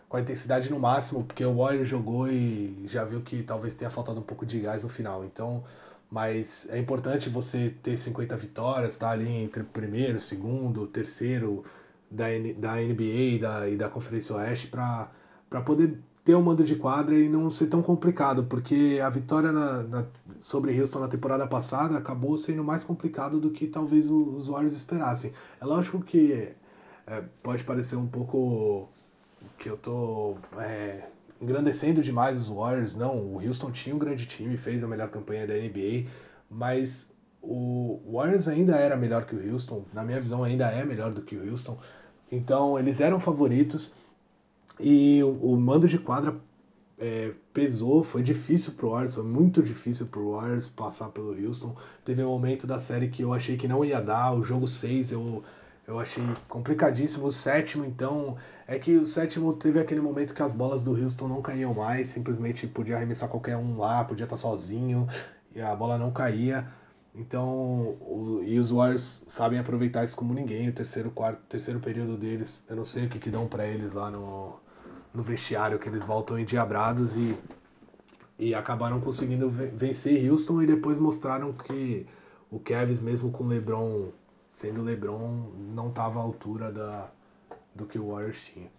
com 0.07 0.17
a 0.17 0.21
intensidade 0.21 0.69
no 0.69 0.79
máximo, 0.79 1.23
porque 1.23 1.43
o 1.43 1.55
Warriors 1.55 1.87
jogou 1.87 2.27
e 2.29 2.85
já 2.87 3.03
viu 3.03 3.21
que 3.21 3.41
talvez 3.41 3.73
tenha 3.73 3.89
faltado 3.89 4.19
um 4.19 4.23
pouco 4.23 4.45
de 4.45 4.59
gás 4.59 4.83
no 4.83 4.89
final. 4.89 5.25
Então. 5.25 5.63
Mas 6.11 6.67
é 6.69 6.77
importante 6.77 7.27
você 7.27 7.73
ter 7.81 7.97
50 7.97 8.37
vitórias, 8.37 8.95
tá 8.99 9.09
ali 9.09 9.27
entre 9.27 9.63
primeiro, 9.63 10.21
segundo, 10.21 10.85
terceiro 10.85 11.63
da, 12.11 12.25
da 12.55 12.75
NBA 12.75 13.03
e 13.03 13.39
da, 13.39 13.67
e 13.67 13.75
da 13.75 13.89
Conferência 13.89 14.35
Oeste 14.35 14.67
para 14.67 15.09
poder 15.65 15.97
ter 16.23 16.35
um 16.35 16.41
mando 16.41 16.63
de 16.63 16.75
quadra 16.75 17.15
e 17.15 17.27
não 17.27 17.51
ser 17.51 17.67
tão 17.67 17.81
complicado, 17.81 18.45
porque 18.45 18.99
a 19.03 19.09
vitória 19.09 19.51
na, 19.51 19.83
na, 19.83 20.05
sobre 20.39 20.79
Houston 20.79 20.99
na 20.99 21.07
temporada 21.07 21.45
passada 21.45 21.97
acabou 21.97 22.37
sendo 22.37 22.63
mais 22.63 22.83
complicado 22.83 23.39
do 23.39 23.51
que 23.51 23.67
talvez 23.67 24.09
os 24.09 24.47
Warriors 24.47 24.73
esperassem. 24.73 25.33
É 25.59 25.65
lógico 25.65 26.01
que 26.01 26.53
é, 27.05 27.23
pode 27.41 27.63
parecer 27.65 27.97
um 27.97 28.07
pouco 28.07 28.87
que 29.57 29.69
eu 29.69 29.75
tô 29.75 30.37
é, 30.57 31.03
engrandecendo 31.41 32.01
demais 32.01 32.39
os 32.39 32.47
Warriors. 32.47 32.95
Não, 32.95 33.17
o 33.17 33.45
Houston 33.45 33.71
tinha 33.71 33.93
um 33.93 33.99
grande 33.99 34.25
time, 34.25 34.55
fez 34.55 34.81
a 34.81 34.87
melhor 34.87 35.09
campanha 35.09 35.45
da 35.45 35.55
NBA, 35.55 36.09
mas 36.49 37.11
o 37.41 37.99
Warriors 38.09 38.47
ainda 38.47 38.77
era 38.77 38.95
melhor 38.95 39.25
que 39.25 39.35
o 39.35 39.51
Houston, 39.51 39.83
na 39.93 40.05
minha 40.05 40.21
visão 40.21 40.41
ainda 40.41 40.71
é 40.71 40.85
melhor 40.85 41.11
do 41.11 41.21
que 41.21 41.35
o 41.35 41.51
Houston. 41.51 41.77
Então 42.31 42.79
eles 42.79 43.01
eram 43.01 43.19
favoritos 43.19 43.93
e 44.79 45.21
o, 45.23 45.53
o 45.53 45.59
mando 45.59 45.87
de 45.87 45.97
quadra 45.97 46.35
é, 46.97 47.31
pesou, 47.53 48.03
foi 48.03 48.23
difícil 48.23 48.73
pro 48.73 48.91
Warriors, 48.91 49.15
foi 49.15 49.23
muito 49.23 49.61
difícil 49.61 50.05
pro 50.05 50.31
Warriors 50.31 50.67
passar 50.67 51.09
pelo 51.09 51.31
Houston. 51.31 51.75
Teve 52.05 52.23
um 52.23 52.29
momento 52.29 52.65
da 52.65 52.79
série 52.79 53.09
que 53.09 53.21
eu 53.21 53.33
achei 53.33 53.57
que 53.57 53.67
não 53.67 53.83
ia 53.83 54.01
dar, 54.01 54.33
o 54.33 54.43
jogo 54.43 54.67
6 54.67 55.11
eu, 55.11 55.43
eu 55.87 55.99
achei 55.99 56.23
complicadíssimo. 56.47 57.27
O 57.27 57.31
sétimo, 57.31 57.83
então, 57.85 58.37
é 58.67 58.79
que 58.79 58.95
o 58.97 59.05
sétimo 59.05 59.53
teve 59.53 59.79
aquele 59.79 60.01
momento 60.01 60.33
que 60.33 60.41
as 60.41 60.51
bolas 60.51 60.83
do 60.83 60.91
Houston 60.91 61.27
não 61.27 61.41
caíam 61.41 61.73
mais, 61.73 62.07
simplesmente 62.07 62.67
podia 62.67 62.95
arremessar 62.95 63.29
qualquer 63.29 63.57
um 63.57 63.77
lá, 63.77 64.03
podia 64.03 64.23
estar 64.23 64.37
sozinho 64.37 65.07
e 65.53 65.61
a 65.61 65.75
bola 65.75 65.97
não 65.97 66.11
caía. 66.11 66.71
Então, 67.15 67.97
o, 68.01 68.41
e 68.43 68.57
os 68.57 68.71
Warriors 68.71 69.23
sabem 69.27 69.59
aproveitar 69.59 70.03
isso 70.03 70.15
como 70.15 70.33
ninguém. 70.33 70.69
O 70.69 70.73
terceiro, 70.73 71.11
quarto, 71.11 71.41
terceiro 71.47 71.79
período 71.79 72.17
deles, 72.17 72.63
eu 72.67 72.75
não 72.75 72.85
sei 72.85 73.05
o 73.05 73.09
que, 73.09 73.19
que 73.19 73.29
dão 73.29 73.47
para 73.47 73.67
eles 73.67 73.93
lá 73.93 74.09
no, 74.09 74.55
no 75.13 75.23
vestiário, 75.23 75.77
que 75.77 75.87
eles 75.87 76.05
voltam 76.05 76.39
endiabrados 76.39 77.15
e, 77.15 77.37
e 78.37 78.53
acabaram 78.53 78.99
conseguindo 78.99 79.49
vencer 79.49 80.29
Houston 80.29 80.61
e 80.63 80.67
depois 80.67 80.97
mostraram 80.97 81.53
que 81.53 82.07
o 82.49 82.59
Kevs, 82.59 83.01
mesmo 83.01 83.31
com 83.31 83.47
LeBron 83.47 84.11
sendo 84.53 84.83
LeBron, 84.83 85.51
não 85.73 85.89
estava 85.89 86.19
à 86.19 86.21
altura 86.21 86.71
da, 86.71 87.09
do 87.73 87.87
que 87.87 87.97
o 87.97 88.09
Warriors 88.11 88.39
tinha. 88.53 88.69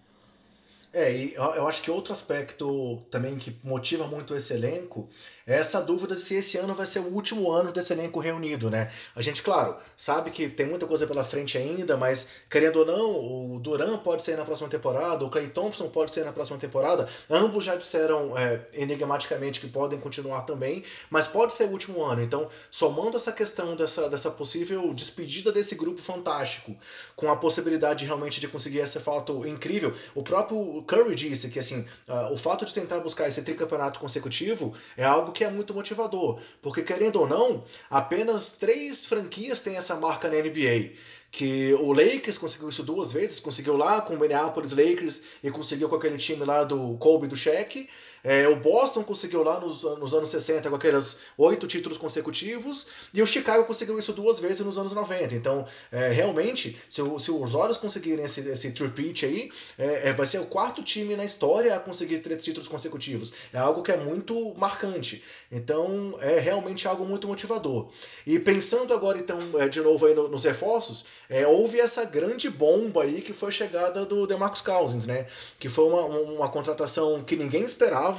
É, 0.92 1.12
e 1.12 1.34
eu 1.34 1.66
acho 1.66 1.82
que 1.82 1.90
outro 1.90 2.12
aspecto 2.12 3.02
também 3.10 3.36
que 3.36 3.58
motiva 3.64 4.06
muito 4.06 4.32
esse 4.36 4.54
elenco 4.54 5.08
essa 5.46 5.80
dúvida 5.80 6.16
se 6.16 6.36
esse 6.36 6.56
ano 6.56 6.72
vai 6.72 6.86
ser 6.86 7.00
o 7.00 7.12
último 7.12 7.50
ano 7.50 7.70
desse 7.70 7.92
elenco 7.92 8.18
reunido, 8.18 8.70
né? 8.70 8.90
A 9.14 9.20
gente, 9.20 9.42
claro, 9.42 9.76
sabe 9.96 10.30
que 10.30 10.48
tem 10.48 10.66
muita 10.66 10.86
coisa 10.86 11.06
pela 11.06 11.22
frente 11.22 11.58
ainda, 11.58 11.96
mas 11.96 12.28
querendo 12.48 12.80
ou 12.80 12.86
não, 12.86 13.54
o 13.54 13.60
Duran 13.60 13.98
pode 13.98 14.22
sair 14.22 14.36
na 14.36 14.44
próxima 14.44 14.68
temporada, 14.68 15.24
o 15.24 15.30
Clay 15.30 15.48
Thompson 15.48 15.88
pode 15.88 16.12
sair 16.12 16.24
na 16.24 16.32
próxima 16.32 16.58
temporada. 16.58 17.08
Ambos 17.28 17.64
já 17.64 17.76
disseram 17.76 18.36
é, 18.38 18.66
enigmaticamente 18.72 19.60
que 19.60 19.66
podem 19.66 20.00
continuar 20.00 20.42
também, 20.42 20.82
mas 21.10 21.26
pode 21.26 21.52
ser 21.52 21.64
o 21.64 21.70
último 21.70 22.02
ano. 22.02 22.22
Então, 22.22 22.48
somando 22.70 23.16
essa 23.16 23.32
questão 23.32 23.76
dessa, 23.76 24.08
dessa 24.08 24.30
possível 24.30 24.94
despedida 24.94 25.52
desse 25.52 25.74
grupo 25.74 26.00
fantástico, 26.00 26.74
com 27.14 27.30
a 27.30 27.36
possibilidade 27.36 28.06
realmente 28.06 28.40
de 28.40 28.48
conseguir 28.48 28.78
esse 28.78 28.98
fato 28.98 29.46
incrível, 29.46 29.94
o 30.14 30.22
próprio 30.22 30.82
Curry 30.86 31.14
disse 31.14 31.48
que 31.50 31.58
assim, 31.58 31.86
uh, 32.08 32.32
o 32.32 32.38
fato 32.38 32.64
de 32.64 32.72
tentar 32.72 33.00
buscar 33.00 33.28
esse 33.28 33.42
tricampeonato 33.42 34.00
consecutivo 34.00 34.74
é 34.96 35.04
algo 35.04 35.33
que 35.34 35.44
é 35.44 35.50
muito 35.50 35.74
motivador, 35.74 36.40
porque 36.62 36.82
querendo 36.82 37.20
ou 37.20 37.28
não, 37.28 37.64
apenas 37.90 38.52
três 38.52 39.04
franquias 39.04 39.60
têm 39.60 39.76
essa 39.76 39.96
marca 39.96 40.28
na 40.28 40.36
NBA 40.36 40.94
que 41.34 41.74
o 41.74 41.92
Lakers 41.92 42.38
conseguiu 42.38 42.68
isso 42.68 42.84
duas 42.84 43.12
vezes, 43.12 43.40
conseguiu 43.40 43.76
lá 43.76 44.00
com 44.00 44.14
o 44.14 44.20
Minneapolis 44.20 44.70
Lakers 44.70 45.20
e 45.42 45.50
conseguiu 45.50 45.88
com 45.88 45.96
aquele 45.96 46.16
time 46.16 46.44
lá 46.44 46.62
do 46.62 46.96
Kobe 46.98 47.26
do 47.26 47.34
Shaq. 47.34 47.88
É, 48.24 48.48
o 48.48 48.56
Boston 48.56 49.04
conseguiu 49.04 49.42
lá 49.42 49.60
nos, 49.60 49.82
nos 49.82 50.14
anos 50.14 50.30
60 50.30 50.70
com 50.70 50.76
aqueles 50.76 51.18
oito 51.36 51.66
títulos 51.66 51.98
consecutivos 51.98 52.86
e 53.12 53.20
o 53.20 53.26
Chicago 53.26 53.64
conseguiu 53.64 53.98
isso 53.98 54.14
duas 54.14 54.38
vezes 54.38 54.60
nos 54.64 54.78
anos 54.78 54.92
90. 54.92 55.34
Então, 55.34 55.66
é, 55.92 56.08
realmente, 56.08 56.80
se, 56.88 57.02
se, 57.18 57.30
os 57.30 57.52
Warriors 57.52 57.76
conseguirem 57.76 58.24
esse, 58.24 58.40
esse 58.48 58.72
tripit 58.72 59.26
aí, 59.26 59.50
é, 59.78 60.08
é, 60.08 60.12
vai 60.14 60.24
ser 60.24 60.38
o 60.38 60.46
quarto 60.46 60.82
time 60.82 61.14
na 61.14 61.24
história 61.24 61.76
a 61.76 61.78
conseguir 61.78 62.20
três 62.20 62.42
títulos 62.42 62.66
consecutivos. 62.66 63.34
É 63.52 63.58
algo 63.58 63.82
que 63.82 63.92
é 63.92 63.96
muito 63.96 64.54
marcante. 64.56 65.22
Então, 65.52 66.16
é 66.20 66.38
realmente 66.38 66.88
algo 66.88 67.04
muito 67.04 67.28
motivador. 67.28 67.90
E 68.26 68.38
pensando 68.38 68.94
agora, 68.94 69.18
então, 69.18 69.38
é, 69.58 69.68
de 69.68 69.82
novo 69.82 70.06
aí 70.06 70.14
nos 70.14 70.44
reforços, 70.44 71.04
é, 71.28 71.46
houve 71.46 71.78
essa 71.78 72.04
grande 72.04 72.48
bomba 72.48 73.02
aí 73.02 73.20
que 73.20 73.34
foi 73.34 73.48
a 73.50 73.52
chegada 73.52 74.06
do 74.06 74.26
DeMarcus 74.26 74.62
Cousins, 74.62 75.06
né? 75.06 75.26
Que 75.58 75.68
foi 75.68 75.84
uma, 75.84 76.06
uma 76.06 76.48
contratação 76.48 77.22
que 77.22 77.36
ninguém 77.36 77.62
esperava. 77.62 78.13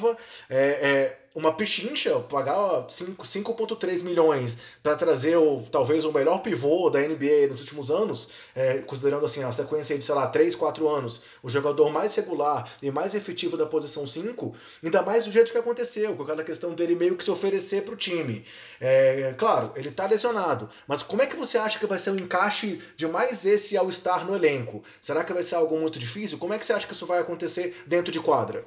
É, 0.49 0.57
é, 0.57 1.17
uma 1.35 1.51
pechincha, 1.51 2.17
pagar 2.21 2.87
5,3 2.87 4.03
milhões 4.03 4.57
para 4.81 4.95
trazer 4.95 5.35
o, 5.35 5.63
talvez 5.69 6.05
o 6.05 6.11
melhor 6.13 6.41
pivô 6.41 6.89
da 6.89 6.99
NBA 7.01 7.47
nos 7.49 7.59
últimos 7.59 7.91
anos, 7.91 8.29
é, 8.55 8.77
considerando 8.77 9.25
assim 9.25 9.43
a 9.43 9.51
sequência 9.51 9.97
de, 9.97 10.05
sei 10.05 10.15
lá, 10.15 10.27
3, 10.27 10.55
4 10.55 10.87
anos, 10.87 11.21
o 11.43 11.49
jogador 11.49 11.91
mais 11.91 12.15
regular 12.15 12.71
e 12.81 12.89
mais 12.89 13.13
efetivo 13.13 13.57
da 13.57 13.65
posição 13.65 14.07
5, 14.07 14.55
ainda 14.81 15.01
mais 15.01 15.25
do 15.25 15.31
jeito 15.31 15.51
que 15.51 15.57
aconteceu, 15.57 16.15
com 16.15 16.23
aquela 16.23 16.41
questão 16.41 16.73
dele 16.73 16.95
meio 16.95 17.17
que 17.17 17.23
se 17.23 17.31
oferecer 17.31 17.83
para 17.83 17.93
o 17.93 17.97
time. 17.97 18.45
É, 18.79 19.35
claro, 19.37 19.73
ele 19.75 19.89
está 19.89 20.07
lesionado, 20.07 20.69
mas 20.87 21.03
como 21.03 21.21
é 21.21 21.27
que 21.27 21.35
você 21.35 21.57
acha 21.57 21.77
que 21.77 21.85
vai 21.85 21.99
ser 21.99 22.11
o 22.11 22.19
encaixe 22.19 22.81
de 22.95 23.07
mais 23.07 23.45
esse 23.45 23.75
ao 23.75 23.89
estar 23.89 24.25
no 24.25 24.35
elenco? 24.37 24.81
Será 25.01 25.21
que 25.21 25.33
vai 25.33 25.43
ser 25.43 25.55
algo 25.55 25.77
muito 25.77 25.99
difícil? 25.99 26.37
Como 26.37 26.53
é 26.53 26.57
que 26.57 26.65
você 26.65 26.71
acha 26.71 26.87
que 26.87 26.93
isso 26.93 27.05
vai 27.05 27.19
acontecer 27.19 27.83
dentro 27.85 28.09
de 28.09 28.21
quadra? 28.21 28.65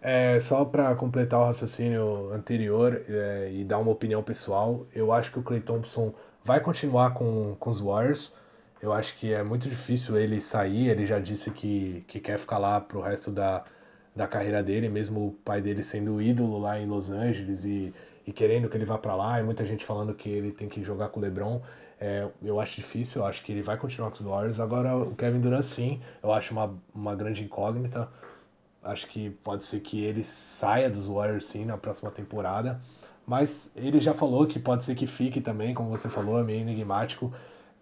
É, 0.00 0.40
só 0.40 0.64
para 0.64 0.94
completar 0.96 1.40
o 1.40 1.44
raciocínio 1.44 2.32
anterior 2.32 3.00
é, 3.08 3.50
e 3.52 3.64
dar 3.64 3.78
uma 3.78 3.92
opinião 3.92 4.20
pessoal, 4.20 4.84
eu 4.92 5.12
acho 5.12 5.30
que 5.30 5.38
o 5.38 5.42
Clay 5.42 5.60
Thompson 5.60 6.12
vai 6.44 6.60
continuar 6.60 7.14
com, 7.14 7.54
com 7.58 7.70
os 7.70 7.80
Warriors. 7.80 8.34
Eu 8.80 8.92
acho 8.92 9.16
que 9.16 9.32
é 9.32 9.44
muito 9.44 9.68
difícil 9.68 10.16
ele 10.16 10.40
sair. 10.40 10.88
Ele 10.88 11.06
já 11.06 11.20
disse 11.20 11.52
que, 11.52 12.04
que 12.08 12.18
quer 12.18 12.36
ficar 12.36 12.58
lá 12.58 12.80
pro 12.80 13.00
resto 13.00 13.30
da, 13.30 13.64
da 14.14 14.26
carreira 14.26 14.60
dele, 14.60 14.88
mesmo 14.88 15.28
o 15.28 15.32
pai 15.32 15.60
dele 15.60 15.84
sendo 15.84 16.20
ídolo 16.20 16.58
lá 16.58 16.80
em 16.80 16.86
Los 16.86 17.10
Angeles 17.10 17.64
e, 17.64 17.94
e 18.26 18.32
querendo 18.32 18.68
que 18.68 18.76
ele 18.76 18.84
vá 18.84 18.98
para 18.98 19.14
lá. 19.14 19.38
E 19.40 19.44
muita 19.44 19.64
gente 19.64 19.84
falando 19.84 20.12
que 20.14 20.28
ele 20.28 20.50
tem 20.50 20.68
que 20.68 20.82
jogar 20.82 21.10
com 21.10 21.20
o 21.20 21.22
LeBron. 21.22 21.62
É, 22.00 22.28
eu 22.42 22.58
acho 22.58 22.74
difícil, 22.74 23.22
eu 23.22 23.26
acho 23.26 23.44
que 23.44 23.52
ele 23.52 23.62
vai 23.62 23.76
continuar 23.76 24.10
com 24.10 24.16
os 24.16 24.22
Warriors. 24.22 24.58
Agora, 24.58 24.96
o 24.96 25.14
Kevin 25.14 25.38
Durant, 25.38 25.62
sim, 25.62 26.00
eu 26.20 26.32
acho 26.32 26.50
uma, 26.50 26.74
uma 26.92 27.14
grande 27.14 27.44
incógnita. 27.44 28.08
Acho 28.82 29.06
que 29.06 29.30
pode 29.30 29.64
ser 29.64 29.80
que 29.80 30.02
ele 30.04 30.24
saia 30.24 30.90
dos 30.90 31.06
Warriors 31.06 31.44
sim 31.44 31.64
na 31.64 31.78
próxima 31.78 32.10
temporada. 32.10 32.80
Mas 33.26 33.70
ele 33.76 34.00
já 34.00 34.12
falou 34.12 34.46
que 34.46 34.58
pode 34.58 34.84
ser 34.84 34.94
que 34.94 35.06
fique 35.06 35.40
também, 35.40 35.72
como 35.72 35.88
você 35.88 36.08
falou, 36.08 36.38
é 36.38 36.42
meio 36.42 36.60
enigmático. 36.60 37.32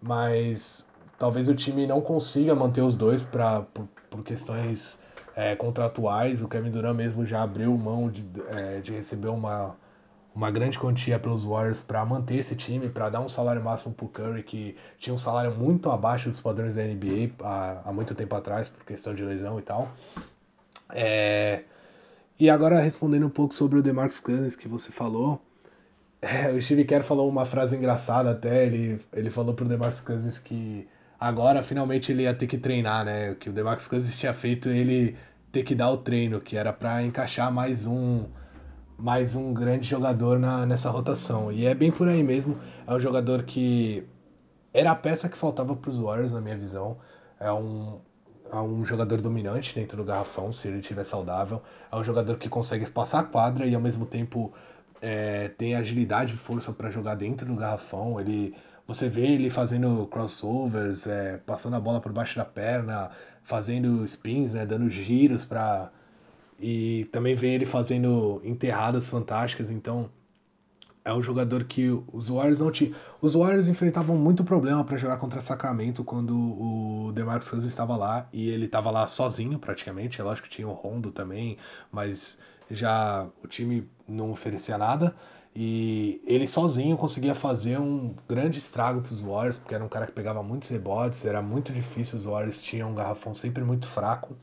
Mas 0.01 0.85
talvez 1.17 1.47
o 1.47 1.55
time 1.55 1.87
não 1.87 2.01
consiga 2.01 2.55
manter 2.55 2.81
os 2.81 2.95
dois 2.95 3.23
pra, 3.23 3.61
por, 3.61 3.87
por 4.09 4.23
questões 4.23 4.99
é, 5.35 5.55
contratuais. 5.55 6.41
O 6.41 6.47
Kevin 6.47 6.71
Durant 6.71 6.95
mesmo 6.95 7.25
já 7.25 7.41
abriu 7.41 7.75
mão 7.77 8.09
de, 8.09 8.23
é, 8.49 8.79
de 8.81 8.91
receber 8.91 9.29
uma, 9.29 9.75
uma 10.33 10.49
grande 10.49 10.79
quantia 10.79 11.19
pelos 11.19 11.43
Warriors 11.43 11.81
para 11.81 12.05
manter 12.05 12.37
esse 12.37 12.55
time, 12.55 12.89
para 12.89 13.09
dar 13.09 13.21
um 13.21 13.29
salário 13.29 13.63
máximo 13.63 13.93
para 13.93 14.05
o 14.05 14.09
Curry, 14.09 14.43
que 14.43 14.75
tinha 14.99 15.13
um 15.13 15.17
salário 15.17 15.55
muito 15.55 15.89
abaixo 15.89 16.29
dos 16.29 16.39
padrões 16.39 16.75
da 16.75 16.83
NBA 16.83 17.31
há, 17.43 17.81
há 17.85 17.93
muito 17.93 18.15
tempo 18.15 18.35
atrás, 18.35 18.69
por 18.69 18.83
questão 18.85 19.13
de 19.13 19.23
lesão 19.23 19.59
e 19.59 19.61
tal. 19.61 19.89
É... 20.93 21.63
E 22.39 22.49
agora 22.49 22.79
respondendo 22.79 23.25
um 23.25 23.29
pouco 23.29 23.53
sobre 23.53 23.79
o 23.79 23.83
DeMarcus 23.83 24.19
Cousins 24.19 24.55
que 24.55 24.67
você 24.67 24.91
falou, 24.91 25.41
é, 26.21 26.51
o 26.51 26.61
Steve 26.61 26.85
Kerr 26.85 27.03
falou 27.03 27.29
uma 27.29 27.45
frase 27.45 27.75
engraçada 27.75 28.31
até, 28.31 28.65
ele, 28.65 28.99
ele 29.13 29.29
falou 29.29 29.53
pro 29.53 29.67
DeMarcus 29.67 30.01
Cousins 30.01 30.39
que 30.39 30.87
agora 31.19 31.61
finalmente 31.61 32.11
ele 32.11 32.23
ia 32.23 32.33
ter 32.33 32.47
que 32.47 32.57
treinar, 32.57 33.05
né? 33.05 33.35
Que 33.35 33.49
o 33.49 33.53
DeMarcus 33.53 33.87
Cousins 33.87 34.17
tinha 34.17 34.33
feito 34.33 34.69
ele 34.69 35.15
ter 35.51 35.63
que 35.63 35.75
dar 35.75 35.91
o 35.91 35.97
treino, 35.97 36.39
que 36.39 36.57
era 36.57 36.71
para 36.71 37.03
encaixar 37.03 37.51
mais 37.51 37.85
um 37.85 38.25
mais 38.97 39.35
um 39.35 39.51
grande 39.51 39.87
jogador 39.87 40.37
na, 40.39 40.65
nessa 40.65 40.89
rotação. 40.89 41.51
E 41.51 41.65
é 41.65 41.73
bem 41.73 41.91
por 41.91 42.07
aí 42.07 42.21
mesmo. 42.23 42.57
É 42.85 42.93
um 42.93 42.99
jogador 42.99 43.43
que 43.43 44.07
era 44.73 44.91
a 44.91 44.95
peça 44.95 45.27
que 45.27 45.37
faltava 45.37 45.75
para 45.75 45.89
os 45.89 45.97
Warriors, 45.99 46.31
na 46.33 46.39
minha 46.39 46.55
visão. 46.55 46.97
É 47.39 47.51
um, 47.51 47.99
é 48.51 48.55
um 48.57 48.83
jogador 48.83 49.21
dominante 49.21 49.73
dentro 49.73 49.97
do 49.97 50.03
garrafão, 50.03 50.51
se 50.51 50.67
ele 50.67 50.79
estiver 50.79 51.05
saudável. 51.05 51.61
É 51.91 51.95
um 51.95 52.03
jogador 52.03 52.37
que 52.37 52.49
consegue 52.49 52.89
passar 52.89 53.19
a 53.19 53.23
quadra 53.23 53.65
e 53.65 53.73
ao 53.73 53.81
mesmo 53.81 54.05
tempo 54.05 54.53
é, 55.01 55.47
tem 55.47 55.73
agilidade 55.75 56.33
e 56.33 56.37
força 56.37 56.73
para 56.73 56.89
jogar 56.89 57.15
dentro 57.15 57.47
do 57.47 57.55
garrafão. 57.55 58.19
Ele, 58.19 58.53
você 58.85 59.07
vê 59.07 59.25
ele 59.27 59.49
fazendo 59.49 60.05
crossovers, 60.07 61.07
é, 61.07 61.37
passando 61.37 61.77
a 61.77 61.79
bola 61.79 62.01
por 62.01 62.11
baixo 62.11 62.35
da 62.35 62.45
perna, 62.45 63.09
fazendo 63.41 64.03
spins, 64.05 64.53
né, 64.53 64.65
dando 64.65 64.89
giros 64.89 65.45
para 65.45 65.89
e 66.59 67.05
também 67.05 67.33
vê 67.33 67.55
ele 67.55 67.65
fazendo 67.65 68.39
enterradas 68.43 69.09
fantásticas, 69.09 69.71
então 69.71 70.11
é 71.03 71.13
um 71.13 71.21
jogador 71.21 71.63
que 71.63 71.89
os 72.11 72.29
Warriors 72.29 72.59
não 72.59 72.71
tinham. 72.71 72.93
Os 73.21 73.33
Warriors 73.33 73.67
enfrentavam 73.67 74.17
muito 74.17 74.43
problema 74.43 74.83
para 74.83 74.97
jogar 74.97 75.17
contra 75.17 75.41
Sacramento 75.41 76.03
quando 76.03 76.35
o 76.35 77.11
DeMarcus 77.13 77.49
Cousins 77.49 77.71
estava 77.71 77.95
lá 77.95 78.27
e 78.31 78.49
ele 78.49 78.65
estava 78.65 78.91
lá 78.91 79.07
sozinho 79.07 79.57
praticamente. 79.57 80.21
É 80.21 80.23
lógico 80.23 80.47
que 80.47 80.55
tinha 80.55 80.67
o 80.67 80.73
Rondo 80.73 81.11
também, 81.11 81.57
mas 81.91 82.37
já 82.69 83.27
o 83.43 83.47
time 83.47 83.89
não 84.07 84.31
oferecia 84.31 84.77
nada. 84.77 85.15
E 85.55 86.21
ele 86.25 86.47
sozinho 86.47 86.95
conseguia 86.95 87.35
fazer 87.35 87.77
um 87.77 88.15
grande 88.27 88.59
estrago 88.59 89.01
para 89.01 89.11
os 89.13 89.21
Warriors, 89.21 89.57
porque 89.57 89.75
era 89.75 89.83
um 89.83 89.89
cara 89.89 90.05
que 90.05 90.13
pegava 90.13 90.41
muitos 90.41 90.69
rebotes, 90.69 91.25
era 91.25 91.41
muito 91.41 91.73
difícil. 91.73 92.17
Os 92.17 92.25
Warriors 92.25 92.61
tinham 92.61 92.91
um 92.91 92.95
garrafão 92.95 93.35
sempre 93.35 93.63
muito 93.63 93.87
fraco. 93.87 94.37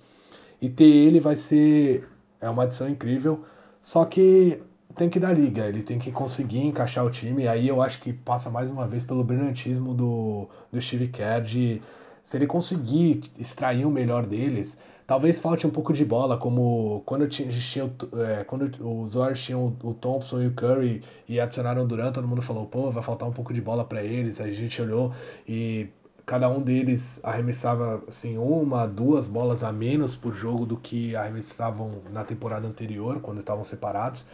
E 0.60 0.68
ter 0.68 0.84
ele 0.84 1.20
vai 1.20 1.36
ser 1.36 2.06
é 2.40 2.48
uma 2.50 2.64
adição 2.64 2.88
incrível. 2.88 3.44
Só 3.80 4.04
que 4.04 4.62
tem 4.98 5.08
que 5.08 5.20
dar 5.20 5.32
liga, 5.32 5.66
ele 5.66 5.82
tem 5.82 5.98
que 5.98 6.10
conseguir 6.10 6.58
encaixar 6.58 7.06
o 7.06 7.10
time. 7.10 7.44
E 7.44 7.48
aí 7.48 7.68
eu 7.68 7.80
acho 7.80 8.00
que 8.00 8.12
passa 8.12 8.50
mais 8.50 8.70
uma 8.70 8.86
vez 8.86 9.04
pelo 9.04 9.24
brilhantismo 9.24 9.94
do, 9.94 10.48
do 10.70 10.80
Steve 10.80 11.08
Kerr 11.08 11.42
de 11.42 11.80
se 12.24 12.36
ele 12.36 12.46
conseguir 12.46 13.22
extrair 13.38 13.86
o 13.86 13.90
melhor 13.90 14.26
deles, 14.26 14.76
talvez 15.06 15.40
falte 15.40 15.66
um 15.66 15.70
pouco 15.70 15.94
de 15.94 16.04
bola, 16.04 16.36
como 16.36 17.02
quando, 17.06 17.26
tinha, 17.26 17.48
tinha, 17.48 17.90
é, 18.12 18.44
quando 18.44 18.70
os 19.02 19.14
Warriors 19.14 19.42
tinham 19.42 19.74
o 19.82 19.94
Thompson 19.94 20.42
e 20.42 20.48
o 20.48 20.52
Curry 20.52 21.02
e 21.26 21.40
adicionaram 21.40 21.84
o 21.84 21.86
Durant, 21.86 22.12
todo 22.12 22.28
mundo 22.28 22.42
falou, 22.42 22.66
pô, 22.66 22.90
vai 22.90 23.02
faltar 23.02 23.26
um 23.26 23.32
pouco 23.32 23.54
de 23.54 23.62
bola 23.62 23.84
para 23.84 24.02
eles. 24.02 24.40
Aí 24.40 24.50
a 24.50 24.54
gente 24.54 24.82
olhou 24.82 25.14
e 25.46 25.88
cada 26.26 26.50
um 26.50 26.60
deles 26.60 27.20
arremessava 27.22 28.02
assim 28.06 28.36
uma, 28.36 28.86
duas 28.86 29.26
bolas 29.26 29.62
a 29.62 29.72
menos 29.72 30.14
por 30.14 30.34
jogo 30.34 30.66
do 30.66 30.76
que 30.76 31.16
arremessavam 31.16 32.02
na 32.12 32.24
temporada 32.24 32.68
anterior, 32.68 33.20
quando 33.20 33.38
estavam 33.38 33.64
separados. 33.64 34.26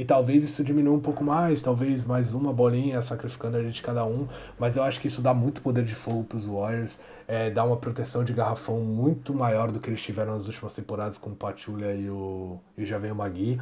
E 0.00 0.04
talvez 0.06 0.42
isso 0.42 0.64
diminua 0.64 0.96
um 0.96 1.00
pouco 1.00 1.22
mais, 1.22 1.60
talvez 1.60 2.06
mais 2.06 2.32
uma 2.32 2.54
bolinha 2.54 3.02
sacrificando 3.02 3.58
a 3.58 3.62
gente 3.62 3.82
cada 3.82 4.02
um, 4.06 4.26
mas 4.58 4.78
eu 4.78 4.82
acho 4.82 4.98
que 4.98 5.08
isso 5.08 5.20
dá 5.20 5.34
muito 5.34 5.60
poder 5.60 5.84
de 5.84 5.94
fogo 5.94 6.24
para 6.24 6.38
os 6.38 6.46
Warriors, 6.46 6.98
é, 7.28 7.50
dá 7.50 7.62
uma 7.64 7.76
proteção 7.76 8.24
de 8.24 8.32
garrafão 8.32 8.80
muito 8.80 9.34
maior 9.34 9.70
do 9.70 9.78
que 9.78 9.90
eles 9.90 10.00
tiveram 10.00 10.32
nas 10.32 10.46
últimas 10.46 10.72
temporadas 10.72 11.18
com 11.18 11.28
o 11.28 11.36
Patulha 11.36 11.94
e 11.94 12.08
o, 12.08 12.58
e 12.78 12.86
já 12.86 12.96
vem 12.96 13.12
o 13.12 13.14
Magui. 13.14 13.60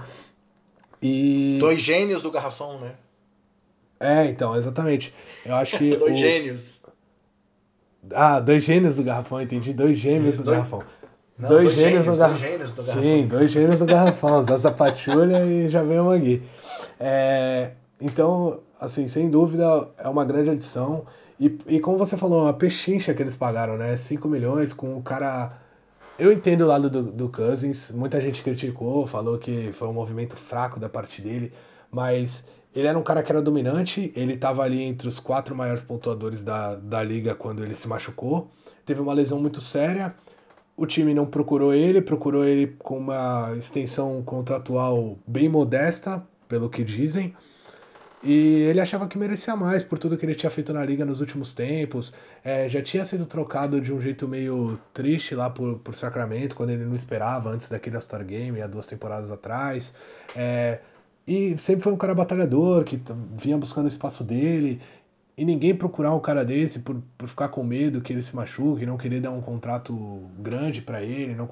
E... 1.02 1.56
Dois 1.58 1.80
gênios 1.80 2.22
do 2.22 2.30
garrafão, 2.30 2.78
né? 2.78 2.94
É, 3.98 4.26
então, 4.26 4.54
exatamente. 4.54 5.12
Eu 5.44 5.56
acho 5.56 5.76
que. 5.76 5.90
Dois 5.98 6.16
o... 6.16 6.20
gênios. 6.20 6.82
Ah, 8.12 8.38
dois 8.38 8.62
gênios 8.62 8.96
do 8.96 9.02
garrafão, 9.02 9.42
entendi. 9.42 9.72
Dois 9.72 9.98
gêmeos 9.98 10.36
do 10.36 10.44
dois... 10.44 10.58
garrafão. 10.58 10.84
Não, 11.38 11.48
dois, 11.48 11.62
dois, 11.62 11.74
gênios, 11.74 12.06
no 12.06 12.16
gar... 12.16 12.28
dois 12.28 12.40
gênios 12.40 12.72
do 12.72 12.82
garrafão. 12.82 13.02
Sim, 13.02 13.26
dois 13.26 13.50
gênios 13.50 13.78
do 13.78 13.86
garrafão. 13.86 14.42
Zaza 14.42 14.70
Patulha 14.72 15.44
e 15.44 15.68
já 15.68 15.82
vem 15.82 16.00
o 16.00 16.06
Magui. 16.06 16.42
É, 16.98 17.72
então, 18.00 18.60
assim, 18.80 19.06
sem 19.06 19.30
dúvida, 19.30 19.88
é 19.98 20.08
uma 20.08 20.24
grande 20.24 20.50
adição. 20.50 21.06
E, 21.38 21.56
e 21.68 21.78
como 21.78 21.96
você 21.96 22.16
falou, 22.16 22.48
a 22.48 22.52
pechincha 22.52 23.14
que 23.14 23.22
eles 23.22 23.36
pagaram, 23.36 23.76
né? 23.76 23.96
5 23.96 24.26
milhões 24.28 24.72
com 24.72 24.96
o 24.96 25.02
cara. 25.02 25.52
Eu 26.18 26.32
entendo 26.32 26.62
o 26.62 26.66
lado 26.66 26.90
do, 26.90 27.04
do 27.04 27.28
Cousins, 27.28 27.92
muita 27.92 28.20
gente 28.20 28.42
criticou, 28.42 29.06
falou 29.06 29.38
que 29.38 29.70
foi 29.72 29.86
um 29.86 29.92
movimento 29.92 30.36
fraco 30.36 30.80
da 30.80 30.88
parte 30.88 31.22
dele, 31.22 31.52
mas 31.92 32.48
ele 32.74 32.88
era 32.88 32.98
um 32.98 33.04
cara 33.04 33.22
que 33.22 33.30
era 33.30 33.40
dominante, 33.40 34.12
ele 34.16 34.34
estava 34.34 34.62
ali 34.62 34.82
entre 34.82 35.06
os 35.06 35.20
quatro 35.20 35.54
maiores 35.54 35.84
pontuadores 35.84 36.42
da, 36.42 36.74
da 36.74 37.04
liga 37.04 37.36
quando 37.36 37.62
ele 37.62 37.74
se 37.74 37.86
machucou. 37.86 38.50
Teve 38.84 39.00
uma 39.00 39.12
lesão 39.12 39.40
muito 39.40 39.60
séria. 39.60 40.12
O 40.78 40.86
time 40.86 41.12
não 41.12 41.26
procurou 41.26 41.74
ele, 41.74 42.00
procurou 42.00 42.44
ele 42.44 42.68
com 42.78 42.98
uma 42.98 43.52
extensão 43.58 44.22
contratual 44.22 45.18
bem 45.26 45.48
modesta, 45.48 46.24
pelo 46.48 46.70
que 46.70 46.84
dizem. 46.84 47.34
E 48.22 48.62
ele 48.62 48.80
achava 48.80 49.08
que 49.08 49.18
merecia 49.18 49.56
mais 49.56 49.82
por 49.82 49.98
tudo 49.98 50.16
que 50.16 50.24
ele 50.24 50.36
tinha 50.36 50.50
feito 50.50 50.72
na 50.72 50.84
liga 50.84 51.04
nos 51.04 51.20
últimos 51.20 51.52
tempos. 51.52 52.12
É, 52.44 52.68
já 52.68 52.80
tinha 52.80 53.04
sido 53.04 53.26
trocado 53.26 53.80
de 53.80 53.92
um 53.92 54.00
jeito 54.00 54.28
meio 54.28 54.78
triste 54.94 55.34
lá 55.34 55.50
por, 55.50 55.80
por 55.80 55.96
Sacramento, 55.96 56.54
quando 56.54 56.70
ele 56.70 56.84
não 56.84 56.94
esperava, 56.94 57.50
antes 57.50 57.68
daquele 57.68 57.96
All-Star 57.96 58.24
Game, 58.24 58.62
há 58.62 58.68
duas 58.68 58.86
temporadas 58.86 59.32
atrás. 59.32 59.92
É, 60.36 60.78
e 61.26 61.58
sempre 61.58 61.82
foi 61.82 61.92
um 61.92 61.96
cara 61.96 62.14
batalhador, 62.14 62.84
que 62.84 63.02
vinha 63.36 63.58
buscando 63.58 63.86
o 63.86 63.88
espaço 63.88 64.22
dele. 64.22 64.80
E 65.38 65.44
ninguém 65.44 65.72
procurar 65.72 66.12
um 66.12 66.18
cara 66.18 66.44
desse 66.44 66.80
por, 66.80 67.00
por 67.16 67.28
ficar 67.28 67.48
com 67.50 67.62
medo 67.62 68.00
que 68.00 68.12
ele 68.12 68.20
se 68.20 68.34
machuque, 68.34 68.84
não 68.84 68.96
querer 68.96 69.20
dar 69.20 69.30
um 69.30 69.40
contrato 69.40 69.94
grande 70.36 70.82
para 70.82 71.00
ele, 71.00 71.32
não 71.32 71.48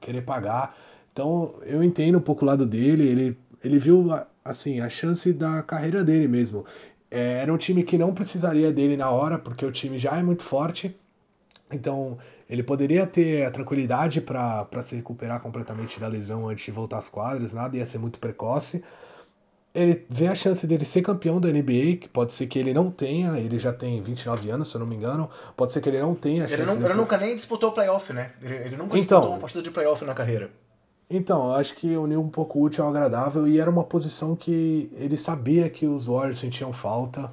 querer 0.00 0.22
pagar. 0.22 0.76
Então 1.12 1.56
eu 1.62 1.82
entendo 1.82 2.18
um 2.18 2.20
pouco 2.20 2.44
o 2.44 2.46
lado 2.46 2.64
dele, 2.64 3.08
ele, 3.08 3.38
ele 3.64 3.76
viu 3.76 4.06
assim 4.44 4.78
a 4.78 4.88
chance 4.88 5.32
da 5.32 5.64
carreira 5.64 6.04
dele 6.04 6.28
mesmo. 6.28 6.64
É, 7.10 7.40
era 7.42 7.52
um 7.52 7.56
time 7.56 7.82
que 7.82 7.98
não 7.98 8.14
precisaria 8.14 8.72
dele 8.72 8.96
na 8.96 9.10
hora, 9.10 9.36
porque 9.36 9.66
o 9.66 9.72
time 9.72 9.98
já 9.98 10.16
é 10.16 10.22
muito 10.22 10.44
forte. 10.44 10.96
Então 11.72 12.18
ele 12.48 12.62
poderia 12.62 13.04
ter 13.04 13.44
a 13.44 13.50
tranquilidade 13.50 14.20
para 14.20 14.80
se 14.84 14.94
recuperar 14.94 15.42
completamente 15.42 15.98
da 15.98 16.06
lesão 16.06 16.48
antes 16.48 16.64
de 16.64 16.70
voltar 16.70 16.98
às 16.98 17.08
quadras, 17.08 17.52
nada 17.52 17.76
ia 17.76 17.84
ser 17.84 17.98
muito 17.98 18.20
precoce. 18.20 18.84
Ele 19.78 20.04
vê 20.08 20.26
a 20.26 20.34
chance 20.34 20.66
dele 20.66 20.84
ser 20.84 21.02
campeão 21.02 21.40
da 21.40 21.48
NBA, 21.48 21.98
que 22.00 22.08
pode 22.08 22.32
ser 22.32 22.46
que 22.48 22.58
ele 22.58 22.74
não 22.74 22.90
tenha, 22.90 23.38
ele 23.38 23.58
já 23.58 23.72
tem 23.72 24.02
29 24.02 24.50
anos, 24.50 24.68
se 24.68 24.76
eu 24.76 24.80
não 24.80 24.86
me 24.86 24.96
engano, 24.96 25.30
pode 25.56 25.72
ser 25.72 25.80
que 25.80 25.88
ele 25.88 26.00
não 26.00 26.14
tenha 26.14 26.44
a 26.44 26.48
chance. 26.48 26.60
Ele, 26.60 26.74
não, 26.74 26.84
ele 26.84 26.94
nunca 26.94 27.16
nem 27.16 27.34
disputou 27.34 27.70
playoff, 27.70 28.12
né? 28.12 28.32
Ele, 28.42 28.54
ele 28.56 28.76
nunca 28.76 28.98
então, 28.98 29.20
disputou 29.20 29.30
uma 29.30 29.38
partida 29.38 29.62
de 29.62 29.70
playoff 29.70 30.04
na 30.04 30.14
carreira. 30.14 30.50
Então, 31.08 31.52
acho 31.52 31.74
que 31.76 31.96
uniu 31.96 32.20
um 32.20 32.28
pouco 32.28 32.60
útil 32.60 32.84
ao 32.84 32.90
agradável 32.90 33.46
e 33.46 33.58
era 33.58 33.70
uma 33.70 33.84
posição 33.84 34.34
que 34.34 34.90
ele 34.96 35.16
sabia 35.16 35.70
que 35.70 35.86
os 35.86 36.06
Warriors 36.06 36.38
sentiam 36.38 36.72
falta. 36.72 37.32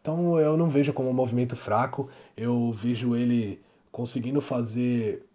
Então 0.00 0.38
eu 0.38 0.56
não 0.56 0.68
vejo 0.68 0.92
como 0.92 1.10
um 1.10 1.14
movimento 1.14 1.56
fraco, 1.56 2.08
eu 2.36 2.72
vejo 2.72 3.16
ele 3.16 3.60
conseguindo 3.90 4.40
fazer 4.40 5.26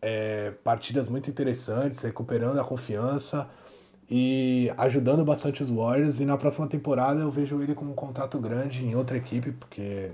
é, 0.00 0.52
partidas 0.62 1.08
muito 1.08 1.28
interessantes, 1.28 2.02
recuperando 2.02 2.58
a 2.60 2.64
confiança 2.64 3.50
e 4.16 4.72
ajudando 4.76 5.24
bastante 5.24 5.60
os 5.60 5.70
Warriors. 5.70 6.20
E 6.20 6.24
na 6.24 6.38
próxima 6.38 6.68
temporada 6.68 7.20
eu 7.20 7.32
vejo 7.32 7.60
ele 7.60 7.74
com 7.74 7.84
um 7.84 7.94
contrato 7.94 8.38
grande 8.38 8.86
em 8.86 8.94
outra 8.94 9.16
equipe, 9.16 9.50
porque 9.50 10.12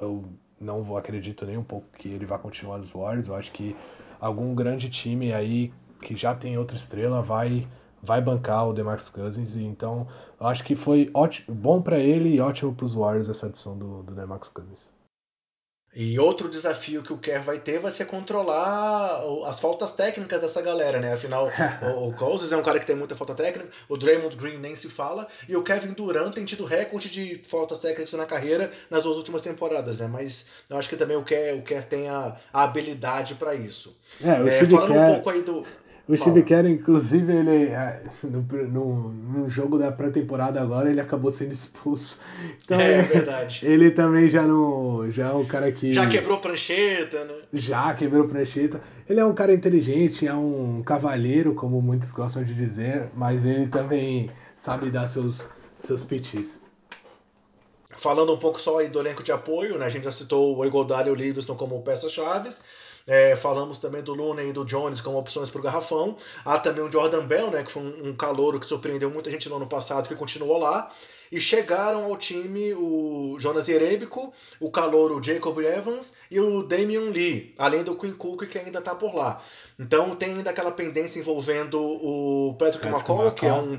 eu 0.00 0.24
não 0.60 0.82
vou 0.82 0.96
acredito 0.98 1.46
nem 1.46 1.56
um 1.56 1.62
pouco 1.62 1.86
que 1.96 2.08
ele 2.08 2.26
vai 2.26 2.36
continuar 2.40 2.78
nos 2.78 2.90
Warriors. 2.90 3.28
Eu 3.28 3.36
acho 3.36 3.52
que 3.52 3.76
algum 4.20 4.52
grande 4.56 4.90
time 4.90 5.32
aí 5.32 5.72
que 6.00 6.16
já 6.16 6.34
tem 6.34 6.58
outra 6.58 6.76
estrela 6.76 7.22
vai 7.22 7.68
vai 8.02 8.20
bancar 8.20 8.68
o 8.68 8.72
DeMarcus 8.72 9.08
Cousins. 9.08 9.54
E 9.54 9.62
então 9.62 10.08
eu 10.40 10.48
acho 10.48 10.64
que 10.64 10.74
foi 10.74 11.08
ótimo, 11.14 11.54
bom 11.54 11.80
para 11.80 12.00
ele 12.00 12.34
e 12.34 12.40
ótimo 12.40 12.74
para 12.74 12.86
os 12.86 12.92
Warriors 12.92 13.28
essa 13.28 13.46
adição 13.46 13.78
do, 13.78 14.02
do 14.02 14.16
DeMarcus 14.16 14.48
Cousins. 14.48 14.90
E 15.94 16.18
outro 16.18 16.48
desafio 16.48 17.02
que 17.02 17.12
o 17.12 17.18
Kerr 17.18 17.42
vai 17.42 17.58
ter 17.58 17.78
vai 17.78 17.90
ser 17.90 18.06
controlar 18.06 19.22
as 19.46 19.60
faltas 19.60 19.92
técnicas 19.92 20.40
dessa 20.40 20.62
galera, 20.62 20.98
né? 20.98 21.12
Afinal, 21.12 21.50
o, 21.96 22.08
o 22.08 22.12
Cousins 22.14 22.50
é 22.50 22.56
um 22.56 22.62
cara 22.62 22.78
que 22.78 22.86
tem 22.86 22.96
muita 22.96 23.14
falta 23.14 23.34
técnica, 23.34 23.68
o 23.88 23.96
Draymond 23.98 24.34
Green 24.36 24.58
nem 24.58 24.74
se 24.74 24.88
fala, 24.88 25.28
e 25.46 25.54
o 25.54 25.62
Kevin 25.62 25.92
Durant 25.92 26.32
tem 26.32 26.46
tido 26.46 26.64
recorde 26.64 27.10
de 27.10 27.36
faltas 27.46 27.80
técnicas 27.80 28.14
na 28.14 28.24
carreira 28.24 28.70
nas 28.88 29.02
duas 29.02 29.18
últimas 29.18 29.42
temporadas, 29.42 30.00
né? 30.00 30.06
Mas 30.06 30.46
eu 30.70 30.78
acho 30.78 30.88
que 30.88 30.96
também 30.96 31.16
o 31.16 31.24
Kerr, 31.24 31.58
o 31.58 31.62
Kerr 31.62 31.84
tem 31.84 32.08
a, 32.08 32.36
a 32.50 32.62
habilidade 32.62 33.34
para 33.34 33.54
isso. 33.54 33.94
É, 34.22 34.40
o 34.40 34.48
é, 34.48 34.64
falando 34.64 34.92
Kerr... 34.92 34.98
um 34.98 35.14
pouco 35.14 35.30
aí 35.30 35.42
do 35.42 35.66
o 36.08 36.16
Steve 36.16 36.42
Kerr, 36.42 36.66
inclusive, 36.68 37.32
ele 37.32 37.66
é, 37.66 38.02
no, 38.24 38.42
no, 38.42 39.08
no 39.10 39.48
jogo 39.48 39.78
da 39.78 39.92
pré-temporada 39.92 40.60
agora, 40.60 40.90
ele 40.90 41.00
acabou 41.00 41.30
sendo 41.30 41.52
expulso. 41.52 42.18
Então, 42.64 42.80
é, 42.80 42.98
é 42.98 43.02
verdade. 43.02 43.60
Ele 43.66 43.90
também 43.90 44.28
já 44.28 44.42
não. 44.42 45.08
Já 45.10 45.28
é 45.28 45.32
um 45.32 45.44
cara 45.44 45.70
que. 45.70 45.92
Já 45.92 46.08
quebrou 46.08 46.38
prancheta, 46.38 47.24
né? 47.24 47.34
Já 47.52 47.94
quebrou 47.94 48.26
prancheta. 48.26 48.82
Ele 49.08 49.20
é 49.20 49.24
um 49.24 49.34
cara 49.34 49.52
inteligente, 49.52 50.26
é 50.26 50.34
um 50.34 50.82
cavalheiro, 50.82 51.54
como 51.54 51.80
muitos 51.80 52.10
gostam 52.12 52.42
de 52.42 52.54
dizer, 52.54 53.10
mas 53.14 53.44
ele 53.44 53.66
também 53.66 54.30
sabe 54.56 54.90
dar 54.90 55.06
seus, 55.06 55.48
seus 55.78 56.02
pitis. 56.02 56.60
Falando 57.90 58.32
um 58.32 58.38
pouco 58.38 58.60
só 58.60 58.78
aí 58.78 58.88
do 58.88 58.98
elenco 58.98 59.22
de 59.22 59.30
apoio, 59.30 59.78
né? 59.78 59.86
A 59.86 59.88
gente 59.88 60.04
já 60.04 60.12
citou 60.12 60.56
o 60.56 60.64
Egodali 60.64 61.08
e 61.08 61.12
o 61.12 61.14
Livingston 61.14 61.54
como 61.54 61.82
peças-chaves. 61.82 62.60
É, 63.06 63.34
falamos 63.34 63.78
também 63.78 64.02
do 64.02 64.14
Looney 64.14 64.50
e 64.50 64.52
do 64.52 64.64
Jones 64.64 65.00
como 65.00 65.18
opções 65.18 65.50
para 65.50 65.60
o 65.60 65.62
garrafão. 65.62 66.16
Há 66.44 66.58
também 66.58 66.84
o 66.84 66.90
Jordan 66.90 67.26
Bell, 67.26 67.50
né, 67.50 67.62
que 67.62 67.72
foi 67.72 67.82
um, 67.82 68.08
um 68.08 68.16
calouro 68.16 68.60
que 68.60 68.66
surpreendeu 68.66 69.10
muita 69.10 69.30
gente 69.30 69.48
no 69.48 69.56
ano 69.56 69.66
passado, 69.66 70.08
que 70.08 70.14
continuou 70.14 70.58
lá. 70.58 70.92
E 71.30 71.40
chegaram 71.40 72.04
ao 72.04 72.16
time 72.16 72.74
o 72.74 73.36
Jonas 73.40 73.64
Jerebico, 73.64 74.34
o 74.60 74.70
calouro 74.70 75.22
Jacob 75.22 75.58
Evans 75.60 76.14
e 76.30 76.38
o 76.38 76.62
Damian 76.62 77.10
Lee, 77.10 77.54
além 77.56 77.82
do 77.82 77.96
Quinn 77.96 78.12
Cook, 78.12 78.46
que 78.46 78.58
ainda 78.58 78.80
está 78.80 78.94
por 78.94 79.14
lá. 79.14 79.42
Então 79.78 80.14
tem 80.14 80.34
ainda 80.34 80.50
aquela 80.50 80.70
pendência 80.70 81.18
envolvendo 81.18 81.80
o 81.80 82.54
Patrick, 82.58 82.86
Patrick 82.86 83.10
McCall, 83.10 83.32
que 83.32 83.46
é 83.46 83.52
um, 83.54 83.78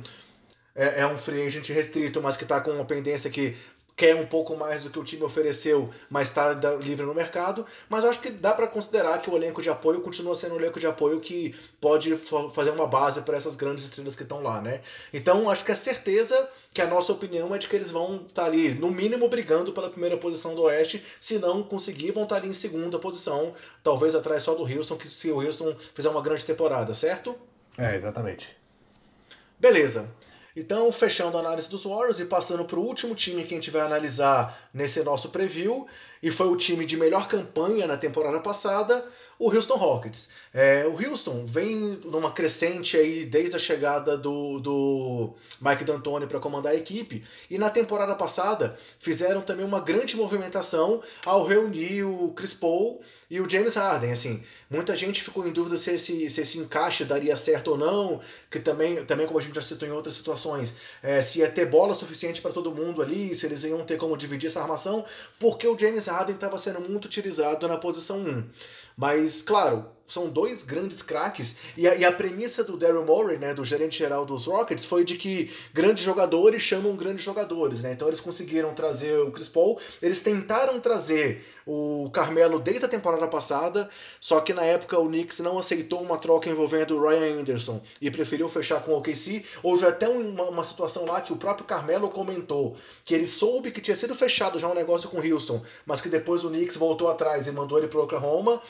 é, 0.76 1.01
é, 1.01 1.07
um 1.07 1.15
free 1.15 1.45
agent 1.45 1.69
restrito, 1.69 2.19
mas 2.24 2.36
que 2.36 2.43
está 2.43 2.59
com 2.59 2.71
uma 2.71 2.86
pendência 2.86 3.30
que 3.30 3.55
quer 3.95 4.15
um 4.15 4.25
pouco 4.25 4.55
mais 4.55 4.83
do 4.83 4.89
que 4.89 4.99
o 4.99 5.03
time 5.03 5.23
ofereceu, 5.23 5.89
mas 6.09 6.29
está 6.29 6.53
livre 6.81 7.05
no 7.05 7.13
mercado. 7.13 7.65
Mas 7.87 8.03
eu 8.03 8.09
acho 8.09 8.19
que 8.19 8.29
dá 8.29 8.53
para 8.53 8.67
considerar 8.67 9.21
que 9.21 9.29
o 9.29 9.35
elenco 9.35 9.61
de 9.61 9.69
apoio 9.69 10.01
continua 10.01 10.35
sendo 10.35 10.55
um 10.55 10.59
elenco 10.59 10.79
de 10.79 10.87
apoio 10.87 11.19
que 11.19 11.55
pode 11.79 12.15
fazer 12.53 12.71
uma 12.71 12.87
base 12.87 13.21
para 13.21 13.37
essas 13.37 13.55
grandes 13.55 13.83
estrelas 13.83 14.15
que 14.15 14.23
estão 14.23 14.41
lá, 14.41 14.61
né? 14.61 14.81
Então 15.13 15.49
acho 15.49 15.63
que 15.63 15.71
é 15.71 15.75
certeza 15.75 16.49
que 16.73 16.81
a 16.81 16.87
nossa 16.87 17.11
opinião 17.11 17.53
é 17.53 17.57
de 17.57 17.67
que 17.67 17.75
eles 17.75 17.91
vão 17.91 18.25
estar 18.27 18.43
tá 18.43 18.45
ali, 18.45 18.73
no 18.73 18.89
mínimo, 18.89 19.29
brigando 19.29 19.71
pela 19.71 19.89
primeira 19.89 20.17
posição 20.17 20.55
do 20.55 20.63
Oeste. 20.63 21.03
Se 21.19 21.37
não 21.37 21.61
conseguir, 21.61 22.11
vão 22.11 22.23
estar 22.23 22.35
tá 22.35 22.41
ali 22.41 22.49
em 22.49 22.53
segunda 22.53 22.97
posição, 22.97 23.53
talvez 23.83 24.15
atrás 24.15 24.43
só 24.43 24.55
do 24.55 24.63
Houston, 24.63 24.97
que 24.97 25.09
se 25.09 25.31
o 25.31 25.41
Houston 25.41 25.75
fizer 25.93 26.09
uma 26.09 26.21
grande 26.21 26.43
temporada, 26.43 26.95
certo? 26.95 27.35
É, 27.77 27.95
exatamente. 27.95 28.55
Beleza. 29.59 30.11
Então, 30.56 30.91
fechando 30.91 31.38
a 31.38 31.39
análise 31.39 31.70
dos 31.70 31.84
Warriors 31.84 32.20
e 32.20 32.26
passando 32.26 32.66
para 32.66 32.80
o 32.80 32.86
último 32.86 33.16
time 33.16 33.43
que 33.43 33.54
a 33.54 33.58
gente 33.58 33.72
vai 33.72 33.82
analisar 33.82 34.62
nesse 34.74 35.03
nosso 35.03 35.30
preview, 35.30 35.88
e 36.21 36.32
foi 36.32 36.47
o 36.47 36.55
time 36.55 36.86
de 36.86 36.97
melhor 36.97 37.28
campanha 37.28 37.86
na 37.86 37.97
temporada 37.97 38.39
passada, 38.39 39.05
o 39.38 39.53
Houston 39.53 39.76
Rockets. 39.76 40.30
É, 40.53 40.86
o 40.86 40.91
Houston 40.91 41.45
vem 41.45 41.99
numa 42.05 42.32
crescente 42.32 42.95
aí 42.95 43.26
desde 43.26 43.55
a 43.55 43.59
chegada 43.59 44.15
do, 44.17 44.59
do 44.59 45.34
Mike 45.59 45.84
D'Antoni 45.84 46.28
para 46.28 46.39
comandar 46.39 46.71
a 46.71 46.76
equipe 46.76 47.26
e 47.49 47.57
na 47.57 47.69
temporada 47.69 48.15
passada 48.15 48.78
fizeram 48.99 49.41
também 49.41 49.65
uma 49.65 49.82
grande 49.82 50.15
movimentação 50.15 51.01
ao 51.26 51.45
reunir 51.45 52.03
o 52.03 52.32
Chris 52.34 52.53
Paul 52.53 53.01
e 53.30 53.41
o 53.41 53.49
James 53.49 53.76
Harden. 53.76 54.11
Assim, 54.11 54.43
muita 54.69 54.95
gente 54.95 55.24
ficou 55.24 55.45
em 55.47 55.51
dúvida 55.51 55.76
se 55.76 55.91
esse, 55.91 56.30
se 56.30 56.39
esse 56.39 56.59
encaixe 56.59 57.03
daria 57.03 57.36
certo 57.36 57.71
ou 57.71 57.78
não, 57.78 58.21
que 58.49 58.59
também, 58.59 59.03
também 59.05 59.26
como 59.26 59.39
a 59.39 59.41
gente 59.41 59.55
já 59.55 59.61
citou 59.61 59.88
em 59.89 59.91
outras 59.91 60.13
situações, 60.13 60.76
é, 61.01 61.21
se 61.21 61.39
ia 61.39 61.49
ter 61.49 61.65
bola 61.65 61.93
suficiente 61.93 62.41
para 62.41 62.51
todo 62.51 62.74
mundo 62.74 63.01
ali, 63.01 63.34
se 63.36 63.45
eles 63.45 63.63
iam 63.63 63.84
ter 63.84 63.97
como 63.97 64.15
dividir 64.15 64.47
essa 64.47 64.62
armação, 64.64 65.05
porque 65.39 65.68
o 65.68 65.78
James 65.78 66.07
Harden 66.07 66.36
estava 66.36 66.57
sendo 66.57 66.82
muito 66.82 67.05
utilizado 67.05 67.68
na 67.68 67.78
posição 67.78 68.18
1. 68.20 68.49
Mas, 68.97 69.41
claro, 69.41 69.86
são 70.14 70.30
dois 70.30 70.64
grandes 70.64 71.01
craques. 71.01 71.55
E 71.76 71.88
a, 71.88 71.95
e 71.95 72.05
a 72.05 72.11
premissa 72.11 72.64
do 72.64 72.78
Daryl 72.78 73.05
Morey, 73.05 73.38
né, 73.38 73.53
do 73.53 73.66
gerente 73.66 73.97
geral 73.97 74.26
dos 74.26 74.45
Rockets, 74.45 74.86
foi 74.86 75.03
de 75.03 75.16
que 75.16 75.51
grandes 75.74 76.03
jogadores 76.03 76.61
chamam 76.61 76.95
grandes 76.95 77.26
jogadores. 77.26 77.82
Né? 77.82 77.93
Então 77.93 78.07
eles 78.07 78.20
conseguiram 78.20 78.74
trazer 78.74 79.18
o 79.20 79.32
Chris 79.32 79.47
Paul, 79.47 79.80
eles 80.01 80.22
tentaram 80.22 80.80
trazer 80.80 81.43
o 81.66 82.09
Carmelo 82.11 82.59
desde 82.59 82.86
a 82.86 82.89
temporada 82.89 83.28
passada, 83.28 83.89
só 84.20 84.39
que 84.41 84.53
na 84.53 84.64
época 84.64 84.99
o 84.99 85.07
Knicks 85.07 85.39
não 85.39 85.57
aceitou 85.57 86.01
uma 86.01 86.18
troca 86.18 86.49
envolvendo 86.49 86.95
o 86.95 87.01
Ryan 87.01 87.39
Anderson 87.39 87.82
e 88.01 88.11
preferiu 88.11 88.47
fechar 88.47 88.84
com 88.84 88.91
o 88.91 88.97
OKC. 88.97 89.43
Houve 89.64 89.86
até 89.86 90.07
uma, 90.07 90.43
uma 90.43 90.64
situação 90.64 91.05
lá 91.05 91.22
que 91.22 91.34
o 91.34 91.38
próprio 91.38 91.66
Carmelo 91.66 92.09
comentou 92.09 92.76
que 93.03 93.14
ele 93.14 93.26
soube 93.26 93.72
que 93.72 93.82
tinha 93.82 93.95
sido 93.95 94.14
fechado 94.14 94.59
já 94.59 94.68
um 94.68 94.76
negócio 94.76 95.09
com 95.09 95.20
Houston, 95.20 95.64
mas 95.86 96.01
que 96.01 96.09
depois 96.09 96.43
o 96.43 96.49
Knicks 96.49 96.78
voltou 96.78 97.09
atrás 97.09 97.47
e 97.47 97.51
mandou 97.51 97.78
ele 97.78 97.88
para 97.88 98.01
Oklahoma. 98.01 98.61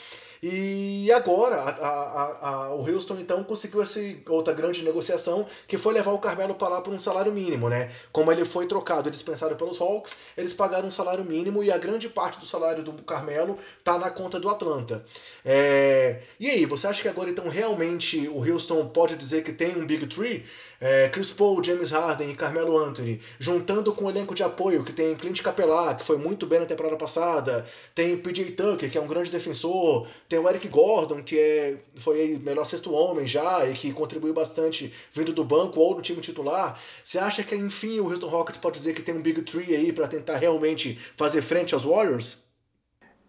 E 0.42 1.10
agora 1.12 1.56
a, 1.56 1.70
a, 1.70 2.48
a, 2.48 2.74
o 2.74 2.88
Houston 2.88 3.18
então 3.18 3.42
conseguiu 3.44 3.82
essa 3.82 4.00
outra 4.28 4.52
grande 4.52 4.82
negociação 4.82 5.46
que 5.66 5.78
foi 5.78 5.94
levar 5.94 6.12
o 6.12 6.18
Carmelo 6.18 6.54
para 6.54 6.68
lá 6.68 6.80
por 6.80 6.92
um 6.92 7.00
salário 7.00 7.32
mínimo, 7.32 7.68
né? 7.68 7.92
Como 8.12 8.30
ele 8.30 8.44
foi 8.44 8.66
trocado 8.66 9.08
e 9.08 9.10
dispensado 9.10 9.56
pelos 9.56 9.80
Hawks, 9.80 10.16
eles 10.36 10.52
pagaram 10.52 10.88
um 10.88 10.92
salário 10.92 11.24
mínimo 11.24 11.62
e 11.62 11.70
a 11.70 11.78
grande 11.78 12.08
parte 12.08 12.38
do 12.38 12.44
salário 12.44 12.82
do 12.82 12.92
Carmelo 13.02 13.58
tá 13.82 13.98
na 13.98 14.10
conta 14.10 14.38
do 14.38 14.48
Atlanta. 14.48 15.04
É... 15.44 16.22
E 16.38 16.50
aí, 16.50 16.66
você 16.66 16.86
acha 16.86 17.02
que 17.02 17.08
agora 17.08 17.30
então 17.30 17.48
realmente 17.48 18.28
o 18.28 18.38
Houston 18.38 18.86
pode 18.88 19.16
dizer 19.16 19.44
que 19.44 19.52
tem 19.52 19.76
um 19.76 19.86
Big 19.86 20.06
Three? 20.06 20.44
É, 20.86 21.08
Chris 21.08 21.30
Paul, 21.30 21.64
James 21.64 21.92
Harden 21.92 22.30
e 22.30 22.34
Carmelo 22.34 22.76
Anthony, 22.76 23.18
juntando 23.38 23.90
com 23.90 24.04
o 24.04 24.10
elenco 24.10 24.34
de 24.34 24.42
apoio 24.42 24.84
que 24.84 24.92
tem 24.92 25.14
Clint 25.14 25.40
Capela, 25.40 25.94
que 25.94 26.04
foi 26.04 26.18
muito 26.18 26.46
bem 26.46 26.60
na 26.60 26.66
temporada 26.66 26.94
passada, 26.94 27.66
tem 27.94 28.14
PJ 28.18 28.50
Tucker, 28.50 28.90
que 28.90 28.98
é 28.98 29.00
um 29.00 29.06
grande 29.06 29.30
defensor, 29.30 30.06
tem 30.28 30.38
o 30.38 30.46
Eric 30.46 30.68
Gordon, 30.68 31.22
que 31.22 31.38
é, 31.38 31.78
foi 31.96 32.38
melhor 32.44 32.66
sexto 32.66 32.92
homem 32.92 33.26
já 33.26 33.66
e 33.66 33.72
que 33.72 33.94
contribuiu 33.94 34.34
bastante 34.34 34.92
vindo 35.10 35.32
do 35.32 35.42
banco 35.42 35.80
ou 35.80 35.94
do 35.94 36.02
time 36.02 36.20
titular. 36.20 36.78
Você 37.02 37.18
acha 37.18 37.42
que 37.42 37.56
enfim 37.56 37.98
o 38.00 38.10
Houston 38.10 38.28
Rockets 38.28 38.60
pode 38.60 38.76
dizer 38.76 38.92
que 38.92 39.00
tem 39.00 39.14
um 39.14 39.22
Big 39.22 39.40
Three 39.40 39.74
aí 39.74 39.90
para 39.90 40.06
tentar 40.06 40.36
realmente 40.36 40.98
fazer 41.16 41.40
frente 41.40 41.72
aos 41.72 41.84
Warriors? 41.84 42.42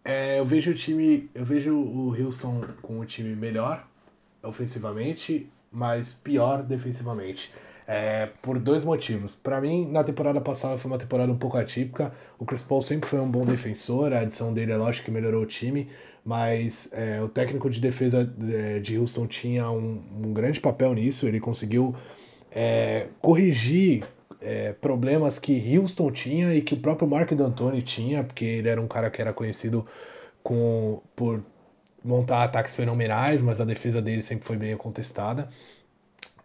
É, 0.03 0.39
eu 0.39 0.43
vejo 0.43 0.71
o 0.71 0.75
time, 0.75 1.29
eu 1.33 1.45
vejo 1.45 1.73
o 1.73 2.13
Houston 2.21 2.65
com 2.81 2.99
o 2.99 3.05
time 3.05 3.33
melhor 3.33 3.87
ofensivamente 4.43 5.49
mas 5.75 6.13
pior 6.13 6.63
defensivamente. 6.63 7.51
É, 7.87 8.29
por 8.41 8.57
dois 8.57 8.83
motivos. 8.83 9.35
Para 9.35 9.61
mim, 9.61 9.87
na 9.91 10.03
temporada 10.03 10.41
passada 10.41 10.75
foi 10.75 10.89
uma 10.89 10.97
temporada 10.97 11.31
um 11.31 11.37
pouco 11.37 11.55
atípica. 11.57 12.11
O 12.39 12.45
Chris 12.45 12.63
Paul 12.63 12.81
sempre 12.81 13.07
foi 13.07 13.19
um 13.19 13.29
bom 13.29 13.45
defensor, 13.45 14.11
a 14.11 14.21
adição 14.21 14.51
dele 14.51 14.71
é 14.71 14.77
lógico 14.77 15.05
que 15.05 15.11
melhorou 15.11 15.43
o 15.43 15.45
time, 15.45 15.87
mas 16.23 16.89
é, 16.93 17.21
o 17.21 17.29
técnico 17.29 17.69
de 17.69 17.79
defesa 17.79 18.27
é, 18.51 18.79
de 18.79 18.97
Houston 18.97 19.27
tinha 19.27 19.69
um, 19.69 20.01
um 20.23 20.33
grande 20.33 20.59
papel 20.59 20.95
nisso. 20.95 21.27
Ele 21.27 21.39
conseguiu 21.39 21.95
é, 22.51 23.07
corrigir 23.21 24.03
é, 24.41 24.73
problemas 24.73 25.37
que 25.37 25.77
Houston 25.77 26.09
tinha 26.09 26.55
e 26.55 26.61
que 26.61 26.73
o 26.73 26.77
próprio 26.77 27.07
Mark 27.07 27.31
D'Antoni 27.33 27.83
tinha, 27.83 28.23
porque 28.23 28.45
ele 28.45 28.69
era 28.69 28.81
um 28.81 28.87
cara 28.87 29.11
que 29.11 29.21
era 29.21 29.31
conhecido 29.31 29.85
com, 30.41 31.03
por 31.15 31.43
montar 32.05 32.43
ataques 32.43 32.75
fenomenais, 32.75 33.41
mas 33.41 33.59
a 33.59 33.65
defesa 33.65 34.01
dele 34.01 34.21
sempre 34.21 34.45
foi 34.45 34.55
bem 34.55 34.77
contestada. 34.77 35.49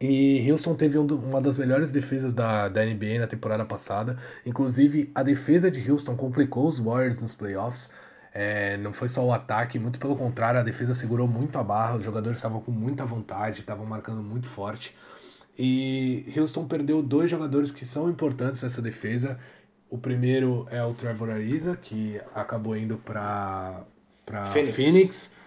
E 0.00 0.50
Houston 0.50 0.74
teve 0.74 0.98
um, 0.98 1.06
uma 1.06 1.42
das 1.42 1.58
melhores 1.58 1.92
defesas 1.92 2.32
da, 2.32 2.68
da 2.70 2.84
NBA 2.84 3.18
na 3.18 3.26
temporada 3.26 3.66
passada. 3.66 4.16
Inclusive, 4.46 5.10
a 5.14 5.22
defesa 5.22 5.70
de 5.70 5.90
Houston 5.90 6.16
complicou 6.16 6.66
os 6.66 6.78
Warriors 6.78 7.20
nos 7.20 7.34
playoffs. 7.34 7.90
É, 8.32 8.78
não 8.78 8.92
foi 8.92 9.08
só 9.08 9.24
o 9.24 9.32
ataque, 9.32 9.78
muito 9.78 9.98
pelo 9.98 10.16
contrário, 10.16 10.60
a 10.60 10.62
defesa 10.62 10.94
segurou 10.94 11.26
muito 11.26 11.58
a 11.58 11.64
barra, 11.64 11.96
os 11.96 12.04
jogadores 12.04 12.38
estavam 12.38 12.60
com 12.60 12.70
muita 12.70 13.04
vontade, 13.04 13.60
estavam 13.60 13.84
marcando 13.84 14.22
muito 14.22 14.48
forte. 14.48 14.96
E 15.58 16.32
Houston 16.34 16.66
perdeu 16.66 17.02
dois 17.02 17.30
jogadores 17.30 17.70
que 17.70 17.84
são 17.84 18.08
importantes 18.08 18.62
nessa 18.62 18.80
defesa. 18.80 19.38
O 19.90 19.98
primeiro 19.98 20.66
é 20.70 20.82
o 20.82 20.94
Trevor 20.94 21.30
Ariza, 21.30 21.76
que 21.76 22.20
acabou 22.34 22.76
indo 22.76 22.96
para 22.96 23.84
Phoenix. 24.52 24.74
Phoenix. 24.74 25.39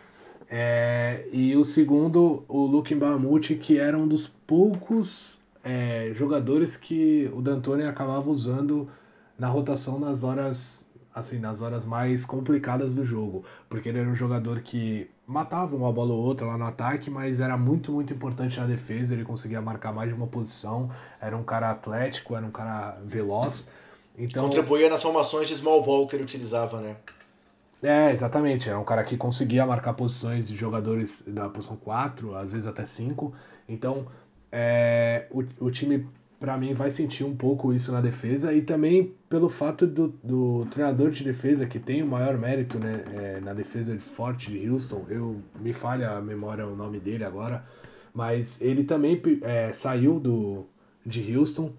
É, 0.55 1.25
e 1.31 1.55
o 1.55 1.65
segundo, 1.65 2.45
o 2.47 2.67
Luke 2.67 2.93
Bahamut, 2.93 3.55
que 3.55 3.79
era 3.79 3.97
um 3.97 4.07
dos 4.07 4.27
poucos 4.27 5.39
é, 5.63 6.11
jogadores 6.13 6.77
que 6.77 7.27
o 7.33 7.41
D'Antoni 7.41 7.85
acabava 7.85 8.29
usando 8.29 8.87
na 9.35 9.47
rotação 9.47 9.99
nas 9.99 10.23
horas 10.23 10.85
assim 11.11 11.39
nas 11.39 11.61
horas 11.61 11.87
mais 11.87 12.23
complicadas 12.23 12.93
do 12.93 13.03
jogo, 13.03 13.43
porque 13.67 13.89
ele 13.89 13.99
era 13.99 14.07
um 14.07 14.13
jogador 14.13 14.61
que 14.61 15.09
matava 15.25 15.75
uma 15.75 15.91
bola 15.91 16.13
ou 16.13 16.23
outra 16.23 16.45
lá 16.45 16.57
no 16.57 16.65
ataque, 16.65 17.09
mas 17.09 17.39
era 17.39 17.57
muito 17.57 17.91
muito 17.91 18.13
importante 18.13 18.59
na 18.59 18.67
defesa, 18.67 19.15
ele 19.15 19.23
conseguia 19.23 19.59
marcar 19.59 19.91
mais 19.91 20.09
de 20.09 20.15
uma 20.15 20.27
posição, 20.27 20.91
era 21.19 21.35
um 21.35 21.43
cara 21.43 21.71
atlético, 21.71 22.35
era 22.35 22.45
um 22.45 22.51
cara 22.51 22.99
veloz. 23.03 23.69
Então 24.15 24.43
contribuía 24.43 24.87
nas 24.87 25.01
formações 25.01 25.47
de 25.47 25.55
small 25.55 25.83
ball 25.83 26.07
que 26.07 26.15
ele 26.15 26.23
utilizava, 26.23 26.79
né? 26.79 26.95
É, 27.83 28.11
exatamente. 28.11 28.69
É 28.69 28.77
um 28.77 28.83
cara 28.85 29.03
que 29.03 29.17
conseguia 29.17 29.65
marcar 29.65 29.93
posições 29.93 30.47
de 30.47 30.55
jogadores 30.55 31.21
da 31.27 31.49
posição 31.49 31.75
4, 31.75 32.33
às 32.33 32.51
vezes 32.51 32.65
até 32.65 32.85
5. 32.85 33.33
Então, 33.67 34.07
é, 34.49 35.27
o, 35.29 35.43
o 35.65 35.69
time, 35.69 36.07
para 36.39 36.57
mim, 36.57 36.73
vai 36.73 36.89
sentir 36.89 37.25
um 37.25 37.35
pouco 37.35 37.73
isso 37.73 37.91
na 37.91 37.99
defesa 37.99 38.53
e 38.53 38.61
também 38.61 39.13
pelo 39.29 39.49
fato 39.49 39.85
do, 39.85 40.07
do 40.23 40.65
treinador 40.71 41.11
de 41.11 41.25
defesa, 41.25 41.65
que 41.65 41.77
tem 41.77 42.01
o 42.01 42.07
maior 42.07 42.37
mérito 42.37 42.79
né, 42.79 43.03
é, 43.13 43.39
na 43.41 43.53
defesa 43.53 43.97
forte 43.99 44.49
de 44.49 44.69
Houston. 44.69 45.05
Eu 45.09 45.41
me 45.59 45.73
falha 45.73 46.11
a 46.11 46.21
memória 46.21 46.65
o 46.65 46.77
nome 46.77 47.01
dele 47.01 47.25
agora, 47.25 47.65
mas 48.13 48.61
ele 48.61 48.85
também 48.85 49.21
é, 49.41 49.73
saiu 49.73 50.21
do, 50.21 50.65
de 51.05 51.35
Houston. 51.35 51.73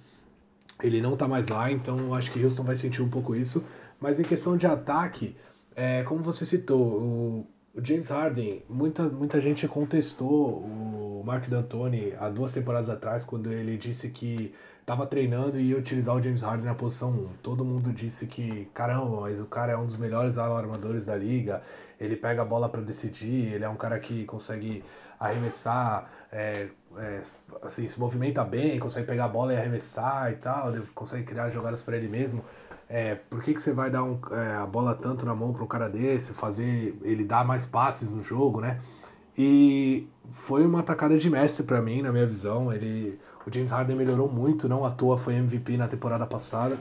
Ele 0.82 1.00
não 1.00 1.16
tá 1.16 1.26
mais 1.26 1.48
lá, 1.48 1.70
então 1.70 2.12
acho 2.12 2.30
que 2.30 2.44
Houston 2.44 2.62
vai 2.62 2.76
sentir 2.76 3.00
um 3.00 3.08
pouco 3.08 3.34
isso. 3.34 3.64
Mas 3.98 4.20
em 4.20 4.24
questão 4.24 4.54
de 4.54 4.66
ataque, 4.66 5.34
é, 5.76 6.02
como 6.04 6.22
você 6.22 6.46
citou, 6.46 6.80
o, 6.80 7.46
o, 7.74 7.84
James 7.84 8.08
Harden, 8.08 8.62
muita, 8.68 9.04
muita 9.04 9.40
gente 9.40 9.66
contestou 9.66 10.58
o 10.58 11.22
Mark 11.24 11.48
D'Antoni 11.48 12.12
há 12.18 12.28
duas 12.28 12.52
temporadas 12.52 12.88
atrás, 12.88 13.24
quando 13.24 13.52
ele 13.52 13.76
disse 13.76 14.10
que 14.10 14.54
estava 14.80 15.06
treinando 15.06 15.58
e 15.58 15.70
ia 15.70 15.78
utilizar 15.78 16.14
o 16.14 16.22
James 16.22 16.42
Harden 16.42 16.66
na 16.66 16.74
posição 16.74 17.10
1. 17.10 17.28
Todo 17.42 17.64
mundo 17.64 17.92
disse 17.92 18.26
que, 18.26 18.66
caramba, 18.74 19.22
mas 19.22 19.40
o 19.40 19.46
cara 19.46 19.72
é 19.72 19.76
um 19.76 19.86
dos 19.86 19.96
melhores 19.96 20.36
armadores 20.38 21.06
da 21.06 21.16
liga, 21.16 21.62
ele 21.98 22.16
pega 22.16 22.42
a 22.42 22.44
bola 22.44 22.68
para 22.68 22.82
decidir, 22.82 23.54
ele 23.54 23.64
é 23.64 23.68
um 23.68 23.76
cara 23.76 23.98
que 23.98 24.24
consegue 24.26 24.84
arremessar, 25.18 26.10
é, 26.30 26.68
é, 26.98 27.20
assim, 27.62 27.88
se 27.88 27.98
movimenta 27.98 28.44
bem, 28.44 28.78
consegue 28.78 29.06
pegar 29.06 29.24
a 29.24 29.28
bola 29.28 29.54
e 29.54 29.56
arremessar 29.56 30.30
e 30.30 30.36
tal, 30.36 30.72
consegue 30.94 31.24
criar 31.24 31.48
jogadas 31.50 31.80
para 31.80 31.96
ele 31.96 32.08
mesmo 32.08 32.44
é, 32.88 33.14
por 33.14 33.42
que, 33.42 33.54
que 33.54 33.62
você 33.62 33.72
vai 33.72 33.90
dar 33.90 34.02
um, 34.02 34.18
é, 34.30 34.54
a 34.56 34.66
bola 34.66 34.94
tanto 34.94 35.24
na 35.24 35.34
mão 35.34 35.52
para 35.52 35.64
um 35.64 35.66
cara 35.66 35.88
desse, 35.88 36.32
fazer 36.32 36.96
ele 37.02 37.24
dar 37.24 37.44
mais 37.44 37.64
passes 37.64 38.10
no 38.10 38.22
jogo, 38.22 38.60
né? 38.60 38.80
E 39.36 40.06
foi 40.30 40.64
uma 40.64 40.80
atacada 40.80 41.18
de 41.18 41.28
mestre 41.28 41.64
para 41.64 41.82
mim, 41.82 42.02
na 42.02 42.12
minha 42.12 42.26
visão. 42.26 42.72
Ele, 42.72 43.18
o 43.46 43.52
James 43.52 43.72
Harden 43.72 43.96
melhorou 43.96 44.30
muito, 44.30 44.68
não 44.68 44.84
à 44.84 44.90
toa 44.90 45.18
foi 45.18 45.34
MVP 45.34 45.76
na 45.76 45.88
temporada 45.88 46.26
passada. 46.26 46.78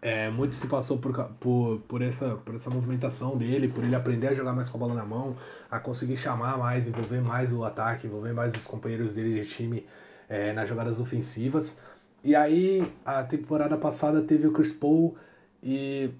É, 0.00 0.30
muito 0.30 0.54
se 0.54 0.66
passou 0.68 0.98
por, 0.98 1.12
por, 1.40 1.80
por, 1.80 2.02
essa, 2.02 2.36
por 2.36 2.54
essa 2.54 2.70
movimentação 2.70 3.36
dele, 3.36 3.68
por 3.68 3.82
ele 3.82 3.96
aprender 3.96 4.28
a 4.28 4.34
jogar 4.34 4.52
mais 4.52 4.68
com 4.68 4.78
a 4.78 4.80
bola 4.80 4.94
na 4.94 5.04
mão, 5.04 5.36
a 5.70 5.80
conseguir 5.80 6.16
chamar 6.16 6.56
mais, 6.56 6.86
envolver 6.86 7.20
mais 7.20 7.52
o 7.52 7.64
ataque, 7.64 8.06
envolver 8.06 8.32
mais 8.32 8.54
os 8.54 8.66
companheiros 8.66 9.12
dele 9.12 9.40
de 9.40 9.48
time 9.48 9.86
é, 10.28 10.52
nas 10.52 10.68
jogadas 10.68 11.00
ofensivas. 11.00 11.78
E 12.22 12.34
aí, 12.34 12.90
a 13.04 13.22
temporada 13.22 13.76
passada 13.76 14.22
teve 14.22 14.46
o 14.46 14.52
Chris 14.52 14.72
Paul 14.72 15.16
e 15.62 16.10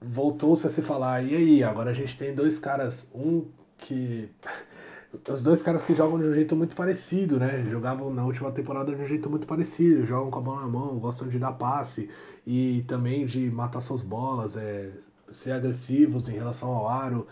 voltou-se 0.00 0.66
a 0.66 0.70
se 0.70 0.82
falar, 0.82 1.22
e 1.24 1.34
aí, 1.34 1.62
agora 1.64 1.90
a 1.90 1.94
gente 1.94 2.16
tem 2.16 2.34
dois 2.34 2.58
caras, 2.58 3.08
um 3.14 3.46
que. 3.78 4.30
Os 5.26 5.42
dois 5.42 5.62
caras 5.62 5.86
que 5.86 5.94
jogam 5.94 6.18
de 6.20 6.26
um 6.26 6.34
jeito 6.34 6.54
muito 6.54 6.76
parecido, 6.76 7.38
né? 7.38 7.64
Jogavam 7.70 8.12
na 8.12 8.26
última 8.26 8.52
temporada 8.52 8.94
de 8.94 9.00
um 9.00 9.06
jeito 9.06 9.30
muito 9.30 9.46
parecido, 9.46 10.04
jogam 10.04 10.30
com 10.30 10.38
a 10.38 10.42
bola 10.42 10.60
na 10.60 10.68
mão, 10.68 10.98
gostam 10.98 11.28
de 11.28 11.38
dar 11.38 11.52
passe 11.52 12.10
e 12.46 12.84
também 12.86 13.24
de 13.24 13.50
matar 13.50 13.80
suas 13.80 14.02
bolas, 14.02 14.54
é, 14.54 14.92
ser 15.32 15.52
agressivos 15.52 16.28
em 16.28 16.32
relação 16.32 16.68
ao 16.68 16.86
aro. 16.86 17.26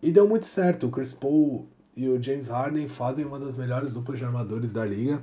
E 0.00 0.12
deu 0.12 0.28
muito 0.28 0.46
certo. 0.46 0.86
O 0.86 0.90
Chris 0.92 1.10
Paul 1.12 1.66
e 1.96 2.08
o 2.08 2.22
James 2.22 2.46
Harden 2.46 2.86
fazem 2.86 3.24
uma 3.24 3.40
das 3.40 3.56
melhores 3.56 3.92
duplas 3.92 4.18
de 4.18 4.24
armadores 4.24 4.72
da 4.72 4.84
liga 4.84 5.20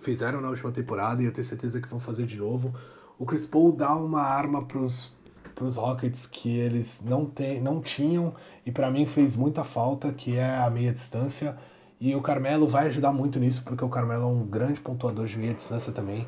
fizeram 0.00 0.40
na 0.40 0.48
última 0.48 0.70
temporada 0.70 1.22
e 1.22 1.26
eu 1.26 1.32
tenho 1.32 1.44
certeza 1.44 1.80
que 1.80 1.88
vão 1.88 2.00
fazer 2.00 2.26
de 2.26 2.36
novo. 2.36 2.74
O 3.18 3.26
Chris 3.26 3.46
Paul 3.46 3.72
dá 3.72 3.94
uma 3.94 4.22
arma 4.22 4.64
pros, 4.64 5.12
pros 5.54 5.76
Rockets 5.76 6.26
que 6.26 6.58
eles 6.58 7.02
não, 7.04 7.26
tem, 7.26 7.60
não 7.60 7.80
tinham 7.80 8.34
e 8.66 8.72
para 8.72 8.90
mim 8.90 9.06
fez 9.06 9.36
muita 9.36 9.64
falta, 9.64 10.12
que 10.12 10.36
é 10.36 10.56
a 10.56 10.68
meia 10.70 10.92
distância. 10.92 11.56
E 12.00 12.14
o 12.14 12.20
Carmelo 12.20 12.66
vai 12.66 12.88
ajudar 12.88 13.12
muito 13.12 13.38
nisso, 13.38 13.62
porque 13.64 13.84
o 13.84 13.88
Carmelo 13.88 14.24
é 14.24 14.26
um 14.26 14.44
grande 14.44 14.80
pontuador 14.80 15.26
de 15.26 15.38
meia 15.38 15.54
distância 15.54 15.92
também. 15.92 16.26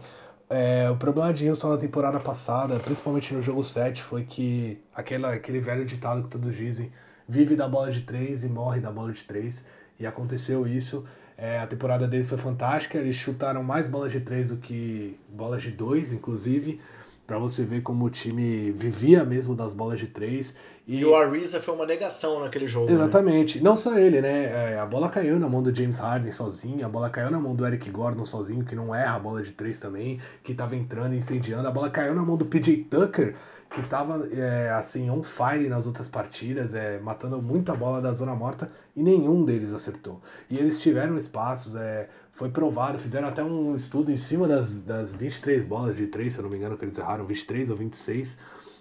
É, 0.48 0.88
o 0.88 0.96
problema 0.96 1.32
de 1.32 1.48
Houston 1.48 1.70
na 1.70 1.76
temporada 1.76 2.20
passada, 2.20 2.78
principalmente 2.78 3.34
no 3.34 3.42
jogo 3.42 3.64
7, 3.64 4.00
foi 4.00 4.24
que 4.24 4.80
aquela, 4.94 5.32
aquele 5.32 5.58
velho 5.58 5.84
ditado 5.84 6.22
que 6.22 6.28
todos 6.28 6.54
dizem, 6.54 6.92
vive 7.28 7.56
da 7.56 7.68
bola 7.68 7.90
de 7.90 8.02
3 8.02 8.44
e 8.44 8.48
morre 8.48 8.80
da 8.80 8.92
bola 8.92 9.12
de 9.12 9.24
3. 9.24 9.64
E 9.98 10.06
aconteceu 10.06 10.66
isso. 10.66 11.04
É, 11.38 11.58
a 11.58 11.66
temporada 11.66 12.08
deles 12.08 12.28
foi 12.28 12.38
fantástica, 12.38 12.96
eles 12.96 13.16
chutaram 13.16 13.62
mais 13.62 13.86
bolas 13.86 14.10
de 14.10 14.20
três 14.20 14.48
do 14.48 14.56
que 14.56 15.18
bolas 15.28 15.62
de 15.62 15.70
dois, 15.70 16.12
inclusive, 16.12 16.80
para 17.26 17.38
você 17.38 17.62
ver 17.62 17.82
como 17.82 18.06
o 18.06 18.10
time 18.10 18.70
vivia 18.70 19.22
mesmo 19.22 19.54
das 19.54 19.72
bolas 19.72 20.00
de 20.00 20.06
três. 20.06 20.56
E, 20.86 21.00
e 21.00 21.04
o 21.04 21.14
Ariza 21.14 21.60
foi 21.60 21.74
uma 21.74 21.84
negação 21.84 22.40
naquele 22.40 22.66
jogo. 22.66 22.86
Né? 22.86 22.94
Exatamente. 22.94 23.58
Né? 23.58 23.64
Não 23.64 23.76
só 23.76 23.98
ele, 23.98 24.22
né? 24.22 24.72
É, 24.72 24.78
a 24.78 24.86
bola 24.86 25.10
caiu 25.10 25.38
na 25.38 25.48
mão 25.48 25.62
do 25.62 25.74
James 25.74 25.98
Harden 25.98 26.32
sozinho, 26.32 26.86
a 26.86 26.88
bola 26.88 27.10
caiu 27.10 27.30
na 27.30 27.40
mão 27.40 27.54
do 27.54 27.66
Eric 27.66 27.90
Gordon 27.90 28.24
sozinho, 28.24 28.64
que 28.64 28.74
não 28.74 28.94
erra 28.94 29.16
a 29.16 29.18
bola 29.18 29.42
de 29.42 29.52
três 29.52 29.78
também, 29.78 30.18
que 30.42 30.52
estava 30.52 30.74
entrando 30.74 31.12
e 31.14 31.18
incendiando. 31.18 31.68
A 31.68 31.70
bola 31.70 31.90
caiu 31.90 32.14
na 32.14 32.22
mão 32.22 32.36
do 32.36 32.46
PJ 32.46 32.84
Tucker, 32.84 33.34
que 33.70 33.80
estava 33.80 34.26
é, 34.32 34.70
assim, 34.70 35.10
on 35.10 35.22
fire 35.22 35.68
nas 35.68 35.86
outras 35.86 36.08
partidas, 36.08 36.74
é, 36.74 36.98
matando 36.98 37.40
muita 37.42 37.74
bola 37.74 38.00
da 38.00 38.12
zona 38.12 38.34
morta 38.34 38.70
e 38.94 39.02
nenhum 39.02 39.44
deles 39.44 39.72
acertou. 39.72 40.20
E 40.48 40.58
eles 40.58 40.80
tiveram 40.80 41.16
espaços, 41.16 41.74
é, 41.74 42.08
foi 42.32 42.50
provado, 42.50 42.98
fizeram 42.98 43.28
até 43.28 43.42
um 43.42 43.74
estudo 43.74 44.10
em 44.10 44.16
cima 44.16 44.46
das, 44.46 44.74
das 44.82 45.12
23 45.12 45.64
bolas 45.64 45.96
de 45.96 46.06
3, 46.06 46.32
se 46.32 46.38
eu 46.38 46.44
não 46.44 46.50
me 46.50 46.56
engano, 46.56 46.76
que 46.76 46.84
eles 46.84 46.98
erraram, 46.98 47.26
23 47.26 47.70
ou 47.70 47.76
26 47.76 48.38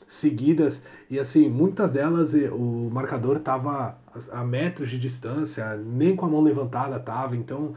seguidas, 0.07 0.83
e 1.09 1.19
assim, 1.19 1.49
muitas 1.49 1.91
delas 1.91 2.33
o 2.33 2.89
marcador 2.91 3.37
estava 3.37 3.97
a 4.31 4.43
metros 4.43 4.89
de 4.89 4.99
distância, 4.99 5.75
nem 5.75 6.15
com 6.15 6.25
a 6.25 6.29
mão 6.29 6.41
levantada 6.41 6.97
estava, 6.97 7.35
então 7.35 7.73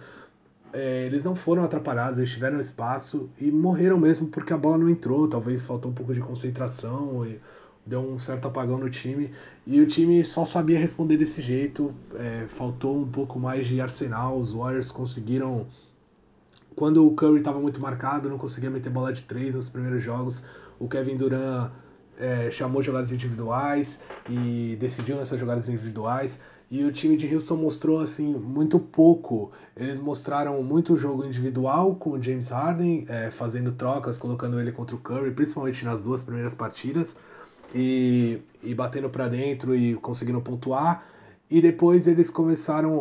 é, 0.72 1.06
eles 1.06 1.24
não 1.24 1.34
foram 1.34 1.62
atrapalhados, 1.62 2.18
eles 2.18 2.30
tiveram 2.30 2.60
espaço 2.60 3.28
e 3.40 3.50
morreram 3.50 3.98
mesmo 3.98 4.28
porque 4.28 4.52
a 4.52 4.58
bola 4.58 4.78
não 4.78 4.88
entrou. 4.88 5.28
Talvez 5.28 5.62
faltou 5.62 5.90
um 5.90 5.94
pouco 5.94 6.12
de 6.12 6.20
concentração 6.20 7.26
e 7.26 7.40
deu 7.86 8.00
um 8.00 8.18
certo 8.18 8.48
apagão 8.48 8.78
no 8.78 8.90
time. 8.90 9.30
E 9.66 9.80
o 9.80 9.86
time 9.86 10.24
só 10.24 10.44
sabia 10.44 10.78
responder 10.78 11.16
desse 11.16 11.40
jeito. 11.40 11.94
É, 12.14 12.46
faltou 12.48 12.98
um 12.98 13.08
pouco 13.08 13.38
mais 13.38 13.66
de 13.66 13.80
arsenal. 13.80 14.38
Os 14.38 14.52
Warriors 14.52 14.92
conseguiram. 14.92 15.66
Quando 16.76 17.04
o 17.04 17.14
Curry 17.14 17.38
estava 17.38 17.58
muito 17.60 17.80
marcado, 17.80 18.28
não 18.28 18.38
conseguia 18.38 18.70
meter 18.70 18.90
bola 18.90 19.12
de 19.12 19.22
três 19.22 19.54
nos 19.54 19.68
primeiros 19.68 20.02
jogos. 20.02 20.44
O 20.78 20.88
Kevin 20.88 21.16
Durant 21.16 21.72
é, 22.18 22.50
chamou 22.50 22.82
jogadas 22.82 23.10
individuais 23.10 24.00
e 24.28 24.76
decidiu 24.78 25.16
nessas 25.16 25.40
jogadas 25.40 25.68
individuais. 25.68 26.40
E 26.70 26.84
o 26.84 26.92
time 26.92 27.16
de 27.16 27.32
Houston 27.34 27.56
mostrou 27.56 27.98
assim 27.98 28.34
muito 28.34 28.78
pouco. 28.78 29.50
Eles 29.74 29.98
mostraram 29.98 30.62
muito 30.62 30.96
jogo 30.98 31.24
individual 31.24 31.94
com 31.96 32.10
o 32.10 32.22
James 32.22 32.50
Harden, 32.50 33.06
é, 33.08 33.30
fazendo 33.30 33.72
trocas, 33.72 34.18
colocando 34.18 34.60
ele 34.60 34.70
contra 34.70 34.94
o 34.94 34.98
Curry, 34.98 35.30
principalmente 35.30 35.82
nas 35.84 36.02
duas 36.02 36.20
primeiras 36.20 36.54
partidas, 36.54 37.16
e, 37.74 38.40
e 38.62 38.74
batendo 38.74 39.08
para 39.08 39.28
dentro 39.28 39.74
e 39.74 39.94
conseguindo 39.94 40.40
pontuar. 40.42 41.06
E 41.50 41.62
depois 41.62 42.06
eles 42.06 42.28
começaram, 42.28 42.94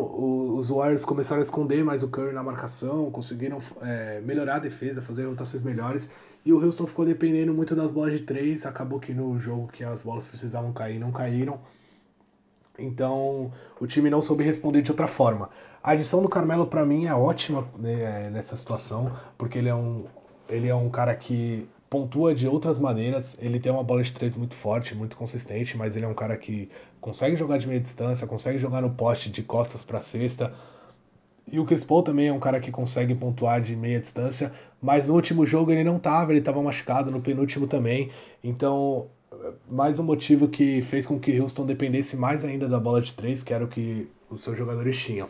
os 0.56 0.70
Warriors 0.70 1.04
começaram 1.04 1.40
a 1.40 1.44
esconder 1.44 1.84
mais 1.84 2.02
o 2.02 2.08
Curry 2.08 2.32
na 2.32 2.42
marcação, 2.42 3.10
conseguiram 3.10 3.58
é, 3.82 4.22
melhorar 4.24 4.56
a 4.56 4.60
defesa, 4.60 5.02
fazer 5.02 5.26
rotações 5.26 5.62
melhores. 5.62 6.10
E 6.46 6.52
o 6.54 6.64
Houston 6.64 6.86
ficou 6.86 7.04
dependendo 7.04 7.52
muito 7.52 7.76
das 7.76 7.90
bolas 7.90 8.12
de 8.12 8.20
três. 8.20 8.64
Acabou 8.64 8.98
que 8.98 9.12
no 9.12 9.38
jogo 9.38 9.68
que 9.70 9.84
as 9.84 10.02
bolas 10.02 10.24
precisavam 10.24 10.72
cair, 10.72 10.98
não 10.98 11.12
caíram. 11.12 11.60
Então 12.78 13.50
o 13.80 13.86
time 13.86 14.08
não 14.08 14.22
soube 14.22 14.44
responder 14.44 14.82
de 14.82 14.90
outra 14.90 15.06
forma. 15.06 15.50
A 15.82 15.92
adição 15.92 16.22
do 16.22 16.28
Carmelo 16.28 16.66
para 16.66 16.84
mim 16.84 17.06
é 17.06 17.14
ótima 17.14 17.68
né, 17.76 18.30
nessa 18.30 18.56
situação, 18.56 19.12
porque 19.36 19.58
ele 19.58 19.68
é 19.68 19.74
um 19.74 20.06
ele 20.48 20.68
é 20.68 20.74
um 20.74 20.88
cara 20.88 21.14
que 21.14 21.68
pontua 21.90 22.34
de 22.34 22.46
outras 22.46 22.78
maneiras. 22.78 23.36
Ele 23.40 23.58
tem 23.60 23.72
uma 23.72 23.82
bola 23.82 24.02
de 24.02 24.12
três 24.12 24.34
muito 24.34 24.54
forte, 24.54 24.94
muito 24.94 25.16
consistente, 25.16 25.76
mas 25.76 25.96
ele 25.96 26.04
é 26.06 26.08
um 26.08 26.14
cara 26.14 26.36
que 26.36 26.70
consegue 27.00 27.36
jogar 27.36 27.58
de 27.58 27.66
meia 27.66 27.80
distância, 27.80 28.26
consegue 28.26 28.58
jogar 28.58 28.80
no 28.80 28.90
poste 28.90 29.30
de 29.30 29.42
costas 29.42 29.82
para 29.82 30.00
cesta. 30.00 30.54
E 31.50 31.58
o 31.58 31.64
Chris 31.64 31.84
Paul 31.84 32.02
também 32.02 32.28
é 32.28 32.32
um 32.32 32.40
cara 32.40 32.60
que 32.60 32.70
consegue 32.70 33.14
pontuar 33.14 33.60
de 33.62 33.74
meia 33.74 33.98
distância, 33.98 34.52
mas 34.82 35.08
no 35.08 35.14
último 35.14 35.46
jogo 35.46 35.72
ele 35.72 35.82
não 35.82 35.96
estava, 35.96 36.30
ele 36.30 36.40
estava 36.40 36.62
machucado, 36.62 37.10
no 37.10 37.20
penúltimo 37.20 37.66
também. 37.66 38.10
Então 38.44 39.08
mais 39.70 39.98
um 39.98 40.02
motivo 40.02 40.48
que 40.48 40.82
fez 40.82 41.06
com 41.06 41.18
que 41.18 41.40
Houston 41.40 41.66
dependesse 41.66 42.16
mais 42.16 42.44
ainda 42.44 42.68
da 42.68 42.78
bola 42.78 43.00
de 43.00 43.12
três, 43.12 43.42
que 43.42 43.52
era 43.52 43.64
o 43.64 43.68
que 43.68 44.08
os 44.30 44.40
seus 44.40 44.56
jogadores 44.56 44.96
tinham. 44.96 45.28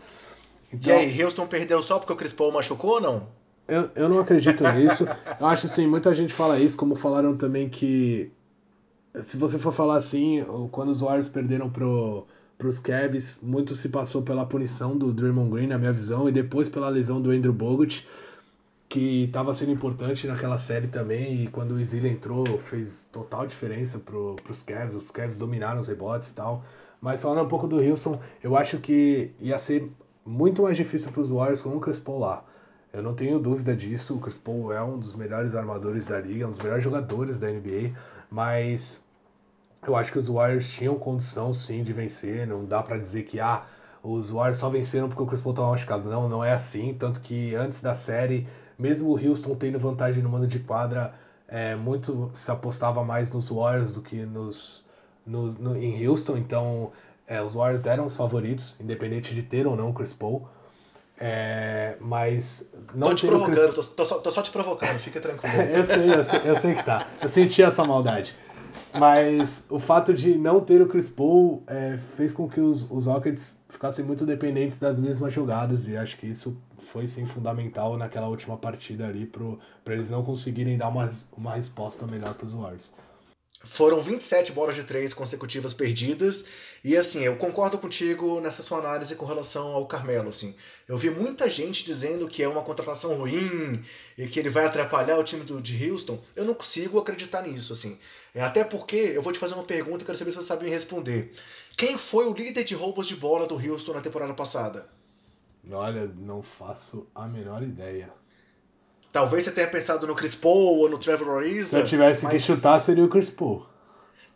Então, 0.73 0.93
e 0.93 0.97
aí, 0.97 1.23
Houston 1.23 1.47
perdeu 1.47 1.83
só 1.83 1.99
porque 1.99 2.13
o 2.13 2.17
Chris 2.17 2.33
Paul 2.33 2.53
machucou 2.53 2.93
ou 2.93 3.01
não? 3.01 3.27
Eu, 3.67 3.91
eu 3.95 4.09
não 4.09 4.19
acredito 4.19 4.65
nisso. 4.73 5.05
eu 5.41 5.47
acho 5.47 5.67
assim, 5.67 5.87
muita 5.87 6.15
gente 6.15 6.33
fala 6.33 6.59
isso, 6.59 6.77
como 6.77 6.95
falaram 6.95 7.37
também 7.37 7.69
que 7.69 8.31
se 9.23 9.37
você 9.37 9.59
for 9.59 9.73
falar 9.73 9.97
assim, 9.97 10.45
quando 10.71 10.91
os 10.91 11.01
Warriors 11.01 11.29
perderam 11.29 11.71
pro, 11.71 12.27
pros 12.57 12.79
Cavs, 12.79 13.39
muito 13.43 13.75
se 13.75 13.89
passou 13.89 14.23
pela 14.23 14.47
punição 14.47 14.97
do 14.97 15.13
Draymond 15.13 15.51
Green, 15.51 15.67
na 15.67 15.79
minha 15.79 15.93
visão, 15.93 16.29
e 16.29 16.33
depois 16.33 16.69
pela 16.69 16.89
lesão 16.89 17.21
do 17.21 17.31
Andrew 17.31 17.53
Bogut. 17.53 18.07
Que 18.89 19.25
estava 19.25 19.53
sendo 19.53 19.71
importante 19.71 20.27
naquela 20.27 20.57
série 20.57 20.87
também, 20.89 21.45
e 21.45 21.49
quando 21.49 21.73
o 21.73 21.81
Exílio 21.81 22.11
entrou, 22.11 22.47
fez 22.59 23.09
total 23.13 23.47
diferença 23.47 23.99
pro, 23.99 24.37
pros 24.37 24.63
Cavs, 24.63 24.95
os 24.95 25.11
Cavs 25.11 25.37
dominaram 25.37 25.81
os 25.81 25.89
rebotes 25.89 26.31
e 26.31 26.35
tal. 26.35 26.65
Mas 27.01 27.23
falando 27.23 27.45
um 27.45 27.49
pouco 27.49 27.69
do 27.69 27.77
Houston, 27.81 28.19
eu 28.43 28.57
acho 28.57 28.79
que 28.79 29.31
ia 29.41 29.59
ser 29.59 29.91
muito 30.25 30.63
mais 30.63 30.77
difícil 30.77 31.13
para 31.13 31.21
os 31.21 31.31
Warriors 31.31 31.63
com 31.63 31.77
o 31.77 31.81
Chris 31.81 31.99
Paul 31.99 32.21
lá. 32.21 32.45
Eu 32.93 33.03
não 33.03 33.15
tenho 33.15 33.39
dúvida 33.39 33.77
disso, 33.77 34.17
o 34.17 34.21
Chris 34.21 34.39
Paul 34.39 34.73
é 34.73 34.83
um 34.83 34.99
dos 34.99 35.15
melhores 35.15 35.55
armadores 35.55 36.07
da 36.07 36.19
liga, 36.19 36.47
um 36.47 36.51
dos 36.51 36.59
melhores 36.59 36.83
jogadores 36.83 37.39
da 37.39 37.49
NBA, 37.49 37.93
mas 38.31 39.03
eu 39.87 39.95
acho 39.95 40.11
que 40.11 40.19
os 40.19 40.29
Warriors 40.29 40.69
tinham 40.71 40.99
condição 40.99 41.53
sim 41.53 41.83
de 41.85 41.93
vencer, 41.93 42.47
não 42.47 42.65
dá 42.65 42.83
para 42.83 42.97
dizer 42.99 43.25
que 43.25 43.39
ah, 43.39 43.67
os 44.03 44.31
Warriors 44.31 44.57
só 44.57 44.71
venceram 44.71 45.09
porque 45.09 45.23
o 45.23 45.27
Chris 45.27 45.41
Paul 45.41 45.53
estava 45.53 45.71
machucado. 45.71 46.09
Não, 46.09 46.29
não 46.29 46.43
é 46.43 46.53
assim, 46.53 46.95
tanto 46.95 47.21
que 47.21 47.55
antes 47.55 47.81
da 47.81 47.95
série, 47.95 48.47
mesmo 48.79 49.11
o 49.11 49.19
Houston 49.19 49.55
tendo 49.55 49.79
vantagem 49.79 50.23
no 50.23 50.29
mando 50.29 50.47
de 50.47 50.61
quadra, 50.61 51.15
é, 51.49 51.75
muito 51.75 52.31
se 52.35 52.51
apostava 52.51 53.03
mais 53.03 53.33
nos 53.33 53.49
Warriors 53.49 53.91
do 53.91 54.01
que 54.01 54.25
nos, 54.25 54.85
no, 55.27 55.51
no 55.53 55.77
em 55.77 56.07
Houston, 56.07 56.37
então 56.37 56.93
é, 57.27 57.43
os 57.43 57.55
Warriors 57.55 57.87
eram 57.87 58.07
os 58.07 58.15
favoritos, 58.15 58.77
independente 58.81 59.35
de 59.35 59.43
ter 59.43 59.67
ou 59.67 59.75
não 59.75 59.91
o 59.91 59.95
Chris 59.95 60.13
Paul. 60.13 60.49
É, 61.21 61.97
mas 62.01 62.71
não 62.95 63.09
tô 63.09 63.15
te 63.17 63.27
provocando, 63.27 63.73
Chris... 63.73 63.75
tô, 63.75 63.83
tô, 63.83 64.05
só, 64.05 64.19
tô, 64.19 64.31
só, 64.31 64.41
te 64.41 64.51
provocando, 64.53 64.99
fica 65.01 65.21
tranquilo. 65.21 65.57
eu, 65.63 65.85
sei, 65.85 66.15
eu 66.15 66.25
sei, 66.25 66.41
eu 66.45 66.57
sei 66.57 66.75
que 66.77 66.85
tá. 66.85 67.09
Eu 67.21 67.29
senti 67.29 67.61
essa 67.61 67.85
maldade. 67.85 68.37
Mas 68.97 69.67
o 69.69 69.79
fato 69.79 70.15
de 70.15 70.39
não 70.39 70.61
ter 70.61 70.81
o 70.81 70.87
Chris 70.87 71.09
Paul 71.09 71.63
é, 71.67 71.99
fez 72.17 72.33
com 72.33 72.49
que 72.49 72.61
os, 72.61 72.89
os 72.91 73.07
Rockets 73.07 73.59
ficassem 73.69 74.05
muito 74.05 74.25
dependentes 74.25 74.79
das 74.79 74.99
mesmas 74.99 75.33
jogadas 75.33 75.89
e 75.89 75.97
acho 75.97 76.17
que 76.17 76.27
isso 76.27 76.57
foi 76.93 77.07
sim 77.07 77.27
fundamental 77.27 77.97
naquela 77.97 78.29
última 78.29 78.57
partida 78.57 79.07
ali 79.07 79.27
para 79.27 79.95
eles 79.95 80.11
não 80.11 80.25
conseguirem 80.25 80.77
dar 80.77 80.89
uma, 80.89 81.13
uma 81.37 81.55
resposta 81.55 82.07
melhor 82.07 82.35
para 82.35 82.47
os 82.47 82.53
Warriors. 82.53 82.91
Foram 83.65 84.01
27 84.01 84.53
bolas 84.53 84.77
de 84.77 84.85
três 84.85 85.13
consecutivas 85.13 85.75
perdidas. 85.75 86.45
E 86.85 86.97
assim, 86.97 87.25
eu 87.25 87.37
concordo 87.37 87.77
contigo 87.77 88.41
nessa 88.41 88.63
sua 88.63 88.79
análise 88.79 89.17
com 89.17 89.27
relação 89.27 89.73
ao 89.73 89.85
Carmelo. 89.85 90.29
Assim. 90.29 90.55
Eu 90.87 90.97
vi 90.97 91.11
muita 91.11 91.51
gente 91.51 91.85
dizendo 91.85 92.29
que 92.29 92.41
é 92.41 92.49
uma 92.49 92.63
contratação 92.63 93.17
ruim 93.17 93.83
e 94.17 94.29
que 94.29 94.39
ele 94.39 94.49
vai 94.49 94.65
atrapalhar 94.65 95.19
o 95.19 95.25
time 95.25 95.45
do, 95.45 95.61
de 95.61 95.91
Houston. 95.91 96.23
Eu 96.37 96.45
não 96.45 96.55
consigo 96.55 96.99
acreditar 97.01 97.43
nisso. 97.43 97.73
assim. 97.73 97.99
É, 98.33 98.41
até 98.41 98.63
porque 98.63 98.97
eu 98.97 99.21
vou 99.21 99.33
te 99.33 99.41
fazer 99.41 99.55
uma 99.55 99.65
pergunta 99.65 100.05
e 100.05 100.07
quero 100.07 100.17
saber 100.17 100.31
se 100.31 100.37
você 100.37 100.47
sabe 100.47 100.65
me 100.65 100.71
responder. 100.71 101.33
Quem 101.77 101.99
foi 101.99 102.27
o 102.27 102.33
líder 102.33 102.63
de 102.63 102.77
roubos 102.77 103.09
de 103.09 103.17
bola 103.17 103.45
do 103.45 103.57
Houston 103.57 103.93
na 103.93 104.01
temporada 104.01 104.35
passada? 104.35 104.98
Olha, 105.71 106.07
não 106.07 106.43
faço 106.43 107.07
a 107.15 107.27
menor 107.27 107.63
ideia. 107.63 108.11
Talvez 109.13 109.45
você 109.45 109.51
tenha 109.51 109.69
pensado 109.69 110.07
no 110.07 110.15
Chris 110.15 110.35
Paul 110.35 110.79
ou 110.79 110.89
no 110.89 110.99
Trevor 110.99 111.39
Ariza. 111.39 111.71
Se 111.71 111.79
eu 111.79 111.87
tivesse 111.87 112.25
mas... 112.25 112.33
que 112.33 112.41
chutar, 112.41 112.79
seria 112.79 113.05
o 113.05 113.09
Chris 113.09 113.31
Paul. 113.31 113.67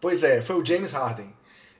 Pois 0.00 0.22
é, 0.22 0.40
foi 0.40 0.56
o 0.56 0.64
James 0.64 0.90
Harden. 0.90 1.32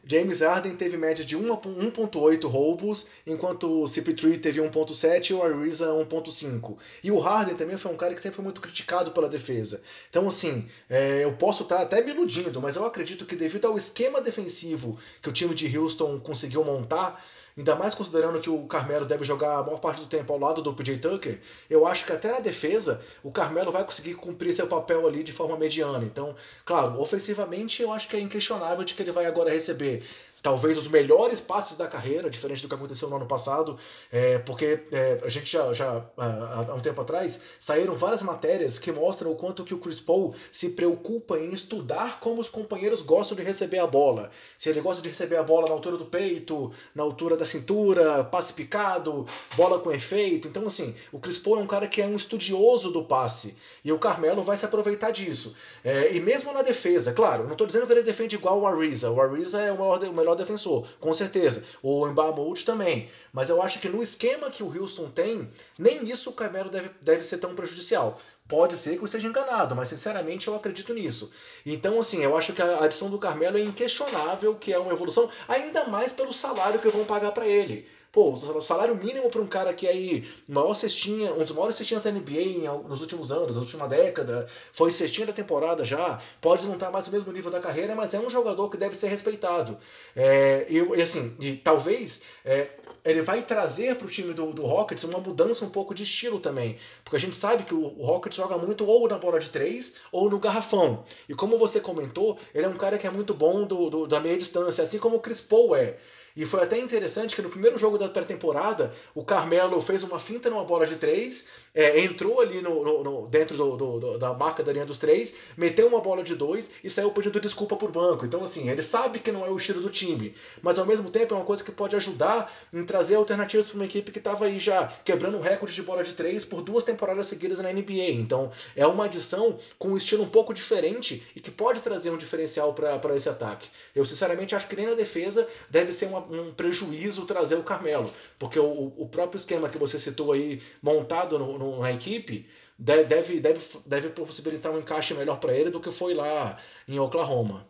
James 0.05 0.40
Harden 0.40 0.74
teve 0.74 0.97
média 0.97 1.24
de 1.24 1.38
1.8 1.38 2.49
roubos, 2.49 3.07
enquanto 3.24 3.82
o 3.82 3.84
CP3 3.84 4.40
teve 4.40 4.61
1.7 4.61 5.30
e 5.30 5.34
o 5.34 5.43
Ariza 5.43 5.86
1.5. 5.86 6.76
E 7.05 7.11
o 7.12 7.18
Harden 7.18 7.55
também 7.55 7.76
foi 7.76 7.93
um 7.93 7.97
cara 7.97 8.12
que 8.12 8.20
sempre 8.20 8.36
foi 8.36 8.45
muito 8.45 8.61
criticado 8.61 9.12
pela 9.12 9.28
defesa. 9.28 9.80
Então, 10.11 10.26
assim, 10.26 10.68
é, 10.90 11.24
eu 11.24 11.32
posso 11.34 11.62
estar 11.62 11.80
até 11.80 12.03
me 12.03 12.11
iludindo, 12.11 12.61
mas 12.61 12.74
eu 12.74 12.84
acredito 12.84 13.24
que 13.24 13.36
devido 13.36 13.66
ao 13.66 13.76
esquema 13.76 14.20
defensivo 14.20 14.99
que 15.20 15.28
o 15.28 15.32
time 15.32 15.55
de 15.55 15.78
Houston 15.78 16.18
conseguiu 16.18 16.64
montar, 16.64 17.24
ainda 17.57 17.75
mais 17.77 17.95
considerando 17.95 18.41
que 18.41 18.51
o 18.51 18.67
Carmelo 18.67 19.05
deve 19.05 19.25
jogar 19.25 19.59
a 19.59 19.63
maior 19.63 19.81
parte 19.81 20.01
do 20.01 20.07
tempo 20.07 20.33
ao 20.33 20.39
lado 20.39 20.63
do 20.63 20.73
PJ 20.75 20.99
Tucker, 20.99 21.41
eu 21.69 21.87
acho 21.87 22.07
que 22.07 22.13
até 22.13 22.33
na 22.33 22.41
defesa 22.41 23.03
o 23.23 23.31
Carmelo 23.31 23.71
vai 23.71 23.85
conseguir 23.85 24.15
cumprir 24.15 24.53
seu 24.53 24.67
papel 24.67 25.07
ali 25.07 25.23
de 25.23 25.33
forma 25.33 25.57
mediana. 25.57 26.05
Então, 26.05 26.35
claro, 26.65 27.01
ofensivamente 27.01 27.83
eu 27.83 27.93
acho 27.93 28.09
que 28.09 28.17
é 28.17 28.21
inquestionável 28.21 28.85
de 28.85 28.95
que 28.95 29.03
ele 29.03 29.13
vai 29.13 29.27
agora 29.27 29.51
receber 29.51 30.03
talvez 30.43 30.76
os 30.76 30.88
melhores 30.88 31.40
passes 31.40 31.76
da 31.76 31.86
carreira, 31.86 32.28
diferente 32.28 32.61
do 32.62 32.68
que 32.68 32.74
aconteceu 32.74 33.09
no 33.09 33.16
ano 33.16 33.26
passado, 33.26 33.78
é, 34.11 34.38
porque 34.38 34.80
é, 34.90 35.20
a 35.24 35.28
gente 35.28 35.51
já, 35.51 35.72
já 35.72 36.05
há 36.16 36.74
um 36.74 36.80
tempo 36.80 37.01
atrás 37.01 37.40
saíram 37.59 37.95
várias 37.95 38.22
matérias 38.22 38.78
que 38.78 38.90
mostram 38.90 39.30
o 39.30 39.36
quanto 39.36 39.64
que 39.64 39.72
o 39.72 39.78
Chris 39.78 40.01
Paul 40.01 40.34
se 40.51 40.70
preocupa 40.70 41.38
em 41.38 41.53
estudar 41.53 42.18
como 42.18 42.40
os 42.40 42.49
companheiros 42.49 43.03
gostam 43.03 43.36
de 43.36 43.45
receber 43.45 43.78
a 43.78 43.86
bola. 43.86 44.30
Se 44.59 44.68
ele 44.68 44.80
gosta 44.80 45.01
de 45.01 45.09
receber 45.09 45.36
a 45.36 45.43
bola 45.43 45.68
na 45.68 45.74
altura 45.74 45.97
do 45.97 46.07
peito, 46.07 46.72
na 46.95 47.03
altura 47.03 47.36
da 47.36 47.47
cintura, 47.47 48.24
passe 48.24 48.53
picado, 48.53 49.26
bola 49.57 49.78
com 49.78 49.93
efeito. 49.93 50.49
Então, 50.49 50.66
assim, 50.66 50.95
o 51.12 51.20
Chris 51.20 51.38
Paul 51.38 51.59
é 51.59 51.62
um 51.62 51.66
cara 51.66 51.86
que 51.86 52.03
é 52.03 52.07
um 52.07 52.16
estudioso 52.16 52.90
do 52.90 53.05
passe 53.05 53.57
e 53.84 53.93
o 53.93 53.99
Carmelo 53.99 54.43
vai 54.43 54.57
se 54.57 54.64
aproveitar 54.64 55.12
disso. 55.12 55.57
É, 55.84 56.14
e 56.14 56.20
mesmo 56.20 56.53
na 56.53 56.62
defesa, 56.62 57.12
claro, 57.12 57.45
não 57.45 57.53
estou 57.53 57.66
dizendo 57.66 57.86
que 57.86 57.93
ele 57.93 58.03
defende 58.03 58.34
igual 58.34 58.61
o 58.61 58.66
Ariza. 58.66 59.11
O 59.11 59.20
Ariza 59.20 59.61
é 59.61 59.70
o, 59.70 59.78
maior, 59.78 60.03
o 60.03 60.12
melhor 60.12 60.32
melhor 60.33 60.37
defensor, 60.37 60.87
com 60.99 61.12
certeza. 61.12 61.64
O 61.83 62.09
Embamout 62.09 62.64
também. 62.64 63.11
Mas 63.33 63.51
eu 63.51 63.62
acho 63.62 63.78
que 63.78 63.89
no 63.89 64.03
esquema 64.03 64.51
que 64.51 64.62
o 64.62 64.80
Houston 64.80 65.09
tem, 65.11 65.49
nem 65.78 66.05
isso 66.05 66.30
o 66.30 66.33
Carmelo 66.33 66.70
deve, 66.70 66.91
deve 67.01 67.22
ser 67.22 67.39
tão 67.39 67.55
prejudicial. 67.55 68.20
Pode 68.49 68.76
ser 68.76 68.97
que 68.97 69.03
eu 69.03 69.07
esteja 69.07 69.28
enganado, 69.28 69.74
mas 69.76 69.89
sinceramente 69.89 70.49
eu 70.49 70.57
acredito 70.57 70.93
nisso. 70.93 71.33
Então, 71.64 72.01
assim, 72.01 72.22
eu 72.22 72.37
acho 72.37 72.53
que 72.53 72.61
a 72.61 72.83
adição 72.85 73.09
do 73.09 73.18
Carmelo 73.18 73.57
é 73.57 73.62
inquestionável 73.62 74.55
que 74.57 74.72
é 74.72 74.78
uma 74.78 74.93
evolução, 74.93 75.30
ainda 75.47 75.85
mais 75.85 76.12
pelo 76.12 76.33
salário 76.33 76.80
que 76.80 76.89
vão 76.89 77.05
pagar 77.05 77.33
para 77.33 77.47
ele. 77.47 77.87
Pô, 78.13 78.31
o 78.31 78.61
salário 78.61 78.95
mínimo 78.95 79.31
para 79.31 79.41
um 79.41 79.47
cara 79.47 79.73
que 79.73 79.89
aí, 79.89 80.29
maior 80.47 80.75
cestinha, 80.75 81.33
um 81.33 81.39
dos 81.39 81.53
maiores 81.53 81.77
cestinhas 81.77 82.03
da 82.03 82.13
NBA 82.13 82.71
nos 82.87 83.01
últimos 83.01 83.33
anos, 83.33 83.55
na 83.55 83.63
última 83.63 83.89
década, 83.89 84.47
foi 84.71 84.91
cestinha 84.91 85.29
da 85.29 85.33
temporada 85.33 85.83
já, 85.83 86.21
pode 86.39 86.67
não 86.67 86.75
estar 86.75 86.91
mais 86.91 87.07
no 87.07 87.13
mesmo 87.13 87.33
nível 87.33 87.51
da 87.51 87.59
carreira, 87.59 87.95
mas 87.95 88.13
é 88.13 88.21
um 88.21 88.29
jogador 88.29 88.69
que 88.69 88.77
deve 88.77 88.95
ser 88.97 89.09
respeitado. 89.09 89.79
É, 90.15 90.67
e, 90.69 90.77
e 90.77 91.01
assim, 91.01 91.35
e 91.41 91.57
talvez 91.57 92.21
é, 92.45 92.69
ele 93.03 93.23
vai 93.23 93.41
trazer 93.41 93.97
para 93.97 94.07
o 94.07 94.11
time 94.11 94.35
do, 94.35 94.53
do 94.53 94.63
Rockets 94.63 95.05
uma 95.05 95.19
mudança 95.19 95.65
um 95.65 95.71
pouco 95.71 95.95
de 95.95 96.03
estilo 96.03 96.39
também. 96.39 96.79
Porque 97.03 97.17
a 97.17 97.21
gente 97.21 97.35
sabe 97.35 97.63
que 97.63 97.75
o, 97.75 97.99
o 97.99 98.05
Rockets 98.05 98.37
joga 98.37 98.59
muito 98.59 98.85
ou 98.85 99.09
na 99.09 99.17
bola 99.17 99.41
de 99.41 99.49
três 99.49 99.97
ou 100.13 100.29
no 100.29 100.39
garrafão. 100.39 101.03
E 101.27 101.35
como 101.35 101.57
você 101.57 101.81
comentou, 101.81 102.39
ele 102.55 102.67
é 102.67 102.69
um 102.69 102.77
cara 102.77 102.99
que 102.99 103.07
é 103.07 103.11
muito 103.11 103.33
bom 103.33 103.65
do, 103.65 103.89
do 103.89 104.07
da 104.07 104.21
meia 104.21 104.37
distância, 104.37 104.85
assim 104.85 104.99
como 104.99 105.17
o 105.17 105.21
Chris 105.21 105.41
Paul 105.41 105.75
é. 105.75 105.97
E 106.37 106.45
foi 106.45 106.62
até 106.62 106.78
interessante 106.78 107.37
que 107.37 107.43
no 107.43 107.51
primeiro 107.51 107.76
jogo 107.76 107.99
da 107.99 108.09
pré-temporada, 108.09 108.93
o 109.14 109.24
Carmelo 109.24 109.80
fez 109.80 110.03
uma 110.03 110.18
finta 110.18 110.49
numa 110.49 110.64
bola 110.64 110.87
de 110.87 110.97
três, 110.97 111.49
é, 111.74 112.01
entrou 112.01 112.41
ali 112.41 112.61
no, 112.61 112.83
no, 112.83 113.03
no 113.03 113.26
dentro 113.28 113.57
do, 113.57 113.76
do, 113.76 114.18
da 114.18 114.33
marca 114.33 114.62
da 114.62 114.72
linha 114.72 114.87
dos 114.87 114.99
três, 114.99 115.35
meteu 115.57 115.87
uma 115.87 116.01
bola 116.01 116.22
de 116.22 116.35
dois 116.35 116.70
e 116.83 116.89
saiu 116.89 117.11
pedindo 117.11 117.41
desculpa 117.41 117.76
por 117.76 117.91
banco. 117.91 118.24
Então, 118.24 118.43
assim, 118.43 118.70
ele 118.70 118.83
sabe 118.83 119.18
que 119.18 119.30
não 119.30 119.45
é 119.45 119.51
o 119.51 119.57
estilo 119.57 119.80
do 119.80 119.91
time, 119.91 120.35
mas 120.62 120.78
ao 120.78 120.87
mesmo 120.87 121.11
tempo 121.11 121.35
é 121.35 121.37
uma 121.37 121.45
coisa 121.45 121.62
que 121.62 121.72
pode 121.72 121.97
ajudar 121.97 122.53
em 122.72 122.85
trazer 122.85 123.16
alternativas 123.16 123.68
para 123.68 123.76
uma 123.76 123.85
equipe 123.85 124.11
que 124.11 124.18
estava 124.18 124.47
aí 124.47 124.59
já 124.59 124.87
quebrando 125.05 125.37
um 125.37 125.41
recorde 125.41 125.74
de 125.74 125.83
bola 125.83 126.03
de 126.03 126.12
três 126.12 126.45
por 126.45 126.62
duas 126.62 126.85
temporadas 126.85 127.26
seguidas 127.26 127.59
na 127.59 127.72
NBA. 127.72 128.12
Então, 128.12 128.51
é 128.74 128.87
uma 128.87 129.05
adição 129.05 129.59
com 129.78 129.89
um 129.89 129.97
estilo 129.97 130.24
um 130.24 130.28
pouco 130.28 130.55
diferente 130.55 131.26
e 131.35 131.41
que 131.41 131.51
pode 131.51 131.80
trazer 131.80 132.11
um 132.11 132.16
diferencial 132.16 132.72
para 132.72 133.14
esse 133.14 133.28
ataque. 133.28 133.68
Eu, 133.95 134.05
sinceramente, 134.05 134.55
acho 134.55 134.66
que 134.66 134.76
nem 134.76 134.87
na 134.87 134.95
defesa 134.95 135.47
deve 135.70 135.93
ser 135.93 136.07
uma 136.07 136.22
um 136.31 136.53
prejuízo 136.53 137.27
trazer 137.27 137.57
o 137.57 137.62
Carmelo, 137.62 138.11
porque 138.39 138.59
o, 138.59 138.93
o 138.97 139.09
próprio 139.09 139.37
esquema 139.37 139.68
que 139.68 139.79
você 139.79 139.99
citou 139.99 140.33
aí, 140.33 140.61
montado 140.83 141.39
no, 141.39 141.59
no, 141.59 141.81
na 141.81 141.93
equipe, 141.93 142.47
deve, 142.79 143.41
deve, 143.41 143.61
deve 143.87 144.09
possibilitar 144.11 144.73
um 144.73 144.79
encaixe 144.79 145.14
melhor 145.14 145.39
para 145.39 145.55
ele 145.55 145.70
do 145.70 145.81
que 145.81 145.91
foi 145.91 146.14
lá 146.14 146.57
em 146.87 146.99
Oklahoma. 146.99 147.66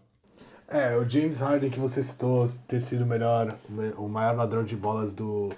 É, 0.68 0.96
o 0.96 1.07
James 1.09 1.38
Harden 1.38 1.70
que 1.70 1.78
você 1.78 2.03
citou 2.03 2.46
ter 2.66 2.80
sido 2.80 3.05
o 3.05 3.07
melhor, 3.07 3.59
o 3.98 4.09
maior 4.09 4.34
ladrão 4.34 4.64
de 4.64 4.74
bolas 4.74 5.12
do, 5.12 5.50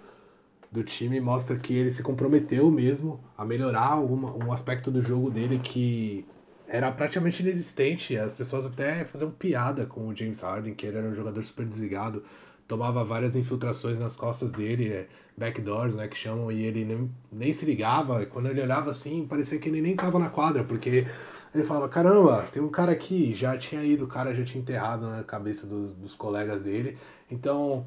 do 0.73 0.83
time 0.83 1.21
mostra 1.21 1.57
que 1.57 1.73
ele 1.73 1.93
se 1.93 2.03
comprometeu 2.03 2.69
mesmo 2.69 3.23
a 3.39 3.45
melhorar 3.45 3.93
alguma, 3.93 4.35
um 4.35 4.53
aspecto 4.53 4.91
do 4.91 5.01
jogo 5.01 5.31
dele 5.31 5.61
que 5.61 6.27
era 6.67 6.91
praticamente 6.91 7.43
inexistente. 7.43 8.17
As 8.17 8.33
pessoas 8.33 8.67
até 8.67 9.05
faziam 9.05 9.31
piada 9.31 9.87
com 9.87 10.09
o 10.09 10.17
James 10.17 10.41
Harden, 10.41 10.75
que 10.75 10.85
ele 10.85 10.99
era 10.99 11.07
um 11.07 11.15
jogador 11.15 11.45
super 11.45 11.65
desligado 11.65 12.25
tomava 12.67 13.05
várias 13.05 13.37
infiltrações 13.37 13.99
nas 13.99 14.17
costas 14.17 14.51
dele, 14.53 14.89
é, 14.89 15.07
backdoors, 15.37 15.95
né, 15.95 16.09
que 16.09 16.17
chamam, 16.17 16.51
e 16.51 16.65
ele 16.65 16.85
nem, 16.85 17.11
nem 17.31 17.53
se 17.53 17.65
ligava. 17.65 18.25
Quando 18.27 18.49
ele 18.49 18.61
olhava 18.61 18.91
assim, 18.91 19.27
parecia 19.27 19.59
que 19.59 19.69
ele 19.69 19.81
nem 19.81 19.95
tava 19.97 20.19
na 20.19 20.31
quadra, 20.31 20.65
porque 20.65 21.07
ele 21.55 21.65
falava: 21.65 21.89
caramba, 21.89 22.49
tem 22.51 22.63
um 22.63 22.69
cara 22.69 22.93
aqui, 22.93 23.35
já 23.35 23.57
tinha 23.57 23.85
ido, 23.85 24.05
o 24.05 24.09
cara 24.09 24.35
já 24.35 24.45
tinha 24.45 24.61
enterrado 24.61 25.09
na 25.09 25.23
cabeça 25.23 25.67
dos, 25.67 25.93
dos 25.95 26.15
colegas 26.15 26.63
dele. 26.63 26.99
Então, 27.31 27.87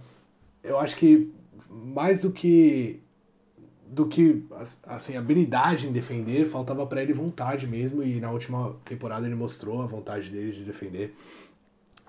eu 0.64 0.80
acho 0.80 0.96
que 0.96 1.34
mais 1.70 2.22
do 2.22 2.32
que 2.32 3.02
do 3.90 4.06
que 4.06 4.46
assim 4.84 5.16
habilidade 5.16 5.88
em 5.88 5.94
defender 5.94 6.46
faltava 6.46 6.86
para 6.86 7.02
ele 7.02 7.14
vontade 7.14 7.66
mesmo 7.66 8.04
e 8.04 8.20
na 8.20 8.30
última 8.30 8.76
temporada 8.84 9.26
ele 9.26 9.36
mostrou 9.36 9.82
a 9.82 9.86
vontade 9.86 10.30
dele 10.30 10.52
de 10.52 10.66
defender 10.66 11.16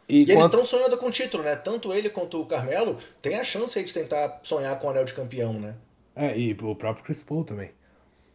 e, 0.09 0.21
e 0.21 0.27
quanto... 0.27 0.31
eles 0.31 0.45
estão 0.47 0.65
sonhando 0.65 0.97
com 0.97 1.07
o 1.07 1.11
título, 1.11 1.43
né? 1.43 1.55
Tanto 1.55 1.93
ele 1.93 2.09
quanto 2.09 2.41
o 2.41 2.47
Carmelo 2.47 2.99
tem 3.21 3.39
a 3.39 3.45
chance 3.45 3.79
aí 3.79 3.85
de 3.85 3.93
tentar 3.93 4.41
sonhar 4.43 4.79
com 4.79 4.87
o 4.87 4.91
anel 4.91 5.05
de 5.05 5.13
campeão, 5.13 5.53
né? 5.55 5.75
É, 6.17 6.37
e 6.37 6.53
o 6.53 6.75
próprio 6.75 7.05
Chris 7.05 7.23
Paul 7.23 7.45
também. 7.45 7.71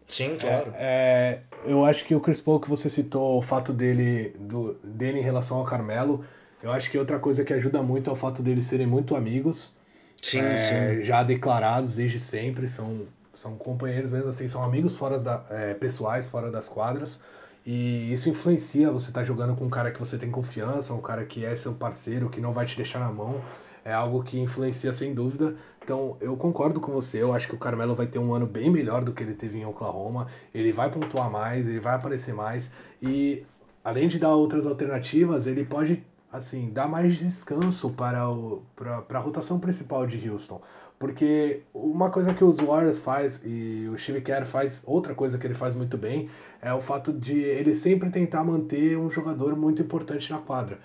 Sim, 0.07 0.37
claro. 0.39 0.73
É, 0.77 1.41
é, 1.65 1.71
eu 1.71 1.83
acho 1.83 2.05
que 2.05 2.13
o 2.13 2.19
Chris 2.19 2.39
Paul 2.39 2.59
que 2.59 2.69
você 2.69 2.89
citou, 2.89 3.39
o 3.39 3.41
fato 3.41 3.73
dele, 3.73 4.35
do, 4.39 4.73
dele 4.83 5.19
em 5.19 5.23
relação 5.23 5.57
ao 5.57 5.65
Carmelo, 5.65 6.23
eu 6.61 6.71
acho 6.71 6.91
que 6.91 6.97
outra 6.97 7.19
coisa 7.19 7.43
que 7.43 7.51
ajuda 7.51 7.81
muito 7.81 8.09
é 8.09 8.13
o 8.13 8.15
fato 8.15 8.43
deles 8.43 8.65
serem 8.65 8.87
muito 8.87 9.15
amigos. 9.15 9.73
Sim, 10.21 10.39
é, 10.39 10.55
sim. 10.55 11.01
Já 11.01 11.23
declarados 11.23 11.95
desde 11.95 12.19
sempre, 12.19 12.69
são, 12.69 13.07
são 13.33 13.57
companheiros 13.57 14.11
mesmo 14.11 14.29
assim, 14.29 14.47
são 14.47 14.63
amigos 14.63 14.95
fora 14.95 15.19
da, 15.19 15.43
é, 15.49 15.73
pessoais, 15.73 16.27
fora 16.27 16.51
das 16.51 16.69
quadras. 16.69 17.19
E 17.65 18.11
isso 18.11 18.29
influencia 18.29 18.91
você 18.91 19.09
estar 19.09 19.21
tá 19.21 19.25
jogando 19.25 19.55
com 19.55 19.65
um 19.65 19.69
cara 19.69 19.91
que 19.91 19.99
você 19.99 20.17
tem 20.17 20.29
confiança, 20.29 20.93
um 20.93 21.01
cara 21.01 21.25
que 21.25 21.45
é 21.45 21.55
seu 21.55 21.73
parceiro, 21.73 22.29
que 22.29 22.41
não 22.41 22.51
vai 22.51 22.65
te 22.65 22.75
deixar 22.75 22.99
na 22.99 23.11
mão. 23.11 23.41
É 23.85 23.93
algo 23.93 24.23
que 24.23 24.39
influencia 24.39 24.91
sem 24.93 25.13
dúvida. 25.13 25.55
Então 25.83 26.17
eu 26.19 26.35
concordo 26.37 26.79
com 26.79 26.91
você, 26.91 27.21
eu 27.21 27.33
acho 27.33 27.47
que 27.47 27.55
o 27.55 27.57
Carmelo 27.57 27.95
vai 27.95 28.07
ter 28.07 28.19
um 28.19 28.33
ano 28.33 28.45
bem 28.45 28.69
melhor 28.69 29.03
do 29.03 29.13
que 29.13 29.23
ele 29.23 29.33
teve 29.33 29.59
em 29.59 29.65
Oklahoma. 29.65 30.27
Ele 30.53 30.71
vai 30.71 30.89
pontuar 30.89 31.29
mais, 31.29 31.67
ele 31.67 31.79
vai 31.79 31.95
aparecer 31.95 32.33
mais. 32.33 32.71
E 33.01 33.45
além 33.83 34.07
de 34.07 34.19
dar 34.19 34.35
outras 34.35 34.65
alternativas, 34.65 35.47
ele 35.47 35.65
pode 35.65 36.03
assim 36.31 36.71
dar 36.71 36.87
mais 36.87 37.15
descanso 37.15 37.91
para, 37.91 38.27
o, 38.29 38.63
para, 38.75 39.03
para 39.03 39.19
a 39.19 39.21
rotação 39.21 39.59
principal 39.59 40.07
de 40.07 40.29
Houston. 40.29 40.61
Porque 41.03 41.63
uma 41.73 42.09
coisa 42.09 42.33
que 42.33 42.45
os 42.45 42.61
Warriors 42.61 43.01
faz 43.01 43.41
e 43.43 43.89
o 43.93 43.97
Steve 43.97 44.21
Kerr 44.21 44.45
faz, 44.45 44.81
outra 44.85 45.13
coisa 45.13 45.37
que 45.37 45.45
ele 45.45 45.53
faz 45.53 45.75
muito 45.75 45.97
bem, 45.97 46.29
é 46.61 46.73
o 46.73 46.79
fato 46.79 47.11
de 47.11 47.37
ele 47.41 47.75
sempre 47.75 48.09
tentar 48.09 48.41
manter 48.45 48.97
um 48.97 49.09
jogador 49.09 49.53
muito 49.53 49.81
importante 49.81 50.31
na 50.31 50.37
quadra. 50.37 50.79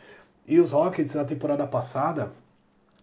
E 0.44 0.58
os 0.58 0.72
Rockets 0.72 1.14
na 1.14 1.24
temporada 1.24 1.64
passada, 1.68 2.32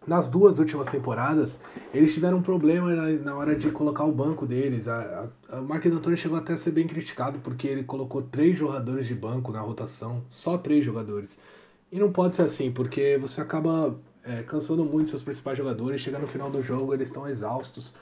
nas 0.06 0.28
duas 0.28 0.60
últimas 0.60 0.90
temporadas, 0.90 1.58
eles 1.94 2.14
tiveram 2.14 2.40
um 2.40 2.42
problema 2.42 2.92
na, 2.92 3.34
hora 3.34 3.56
de 3.56 3.72
colocar 3.72 4.04
o 4.04 4.12
banco 4.12 4.46
deles. 4.46 4.90
A, 4.90 5.30
a, 5.50 5.60
a 5.60 5.62
Mark 5.62 5.86
D'Antoni 5.86 6.18
chegou 6.18 6.38
até 6.38 6.52
a 6.52 6.58
ser 6.58 6.72
bem 6.72 6.86
criticado 6.86 7.40
porque 7.40 7.66
ele 7.66 7.86
colocou 7.86 8.24
três 8.24 8.58
jogadores 8.58 9.08
de 9.08 9.16
banco 9.16 9.54
na 9.54 9.62
rotação, 9.62 10.22
só 10.28 10.58
três 10.58 10.84
jogadores. 10.84 11.40
E 11.92 12.00
não 12.00 12.12
pode 12.12 12.36
ser 12.36 12.44
assim, 12.44 12.72
porque 12.72 13.18
você 13.18 13.42
acaba 13.42 13.96
é, 14.24 14.44
cansando 14.44 14.84
muito 14.84 15.10
seus 15.10 15.22
principais 15.22 15.58
jogadores, 15.58 16.02
chega 16.02 16.18
no 16.18 16.28
final 16.28 16.50
do 16.50 16.62
jogo, 16.62 16.94
eles 16.94 17.10
estão 17.10 17.28
exaustos. 17.28 17.96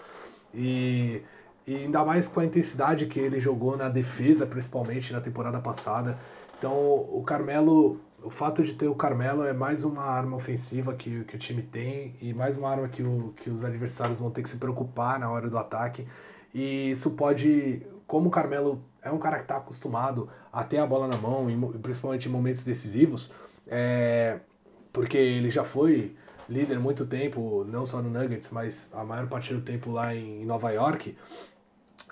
E, 0.54 1.22
e 1.68 1.76
ainda 1.76 2.04
mais 2.06 2.28
com 2.28 2.40
a 2.40 2.46
intensidade 2.46 3.06
que 3.08 3.20
ele 3.20 3.40
jogou 3.40 3.76
na 3.76 3.90
defesa, 3.90 4.46
principalmente 4.46 5.12
na 5.12 5.20
temporada 5.20 5.60
passada. 5.60 6.18
Então 6.58 6.74
o 6.74 7.24
Carmelo, 7.26 8.00
o 8.24 8.30
fato 8.30 8.64
de 8.64 8.74
ter 8.74 8.88
o 8.88 8.96
Carmelo 8.96 9.44
é 9.44 9.52
mais 9.52 9.84
uma 9.84 10.04
arma 10.04 10.38
ofensiva 10.38 10.96
que, 10.96 11.26
que 11.26 11.36
o 11.36 11.40
time 11.40 11.62
tem 11.62 12.16
e 12.22 12.34
mais 12.34 12.58
uma 12.58 12.70
arma 12.70 12.88
que, 12.88 13.04
o, 13.04 13.34
que 13.36 13.50
os 13.50 13.64
adversários 13.64 14.20
vão 14.20 14.32
ter 14.32 14.44
que 14.44 14.50
se 14.50 14.58
preocupar 14.58 15.20
na 15.20 15.30
hora 15.30 15.50
do 15.50 15.58
ataque. 15.58 16.08
E 16.54 16.92
isso 16.92 17.12
pode, 17.12 17.86
como 18.08 18.30
o 18.30 18.32
Carmelo 18.32 18.82
é 19.02 19.12
um 19.12 19.18
cara 19.18 19.38
que 19.38 19.44
está 19.44 19.58
acostumado 19.58 20.30
a 20.52 20.64
ter 20.64 20.78
a 20.78 20.88
bola 20.88 21.08
na 21.08 21.18
mão, 21.18 21.48
principalmente 21.82 22.30
em 22.30 22.32
momentos 22.32 22.64
decisivos, 22.64 23.32
é, 23.68 24.40
porque 24.92 25.18
ele 25.18 25.50
já 25.50 25.64
foi 25.64 26.16
líder 26.50 26.80
muito 26.80 27.06
tempo, 27.06 27.66
não 27.66 27.86
só 27.86 28.02
no 28.02 28.10
Nuggets, 28.10 28.50
mas 28.52 28.88
a 28.94 29.04
maior 29.04 29.28
parte 29.28 29.54
do 29.54 29.62
tempo 29.62 29.92
lá 29.92 30.14
em 30.16 30.46
Nova 30.46 30.72
York. 30.72 31.16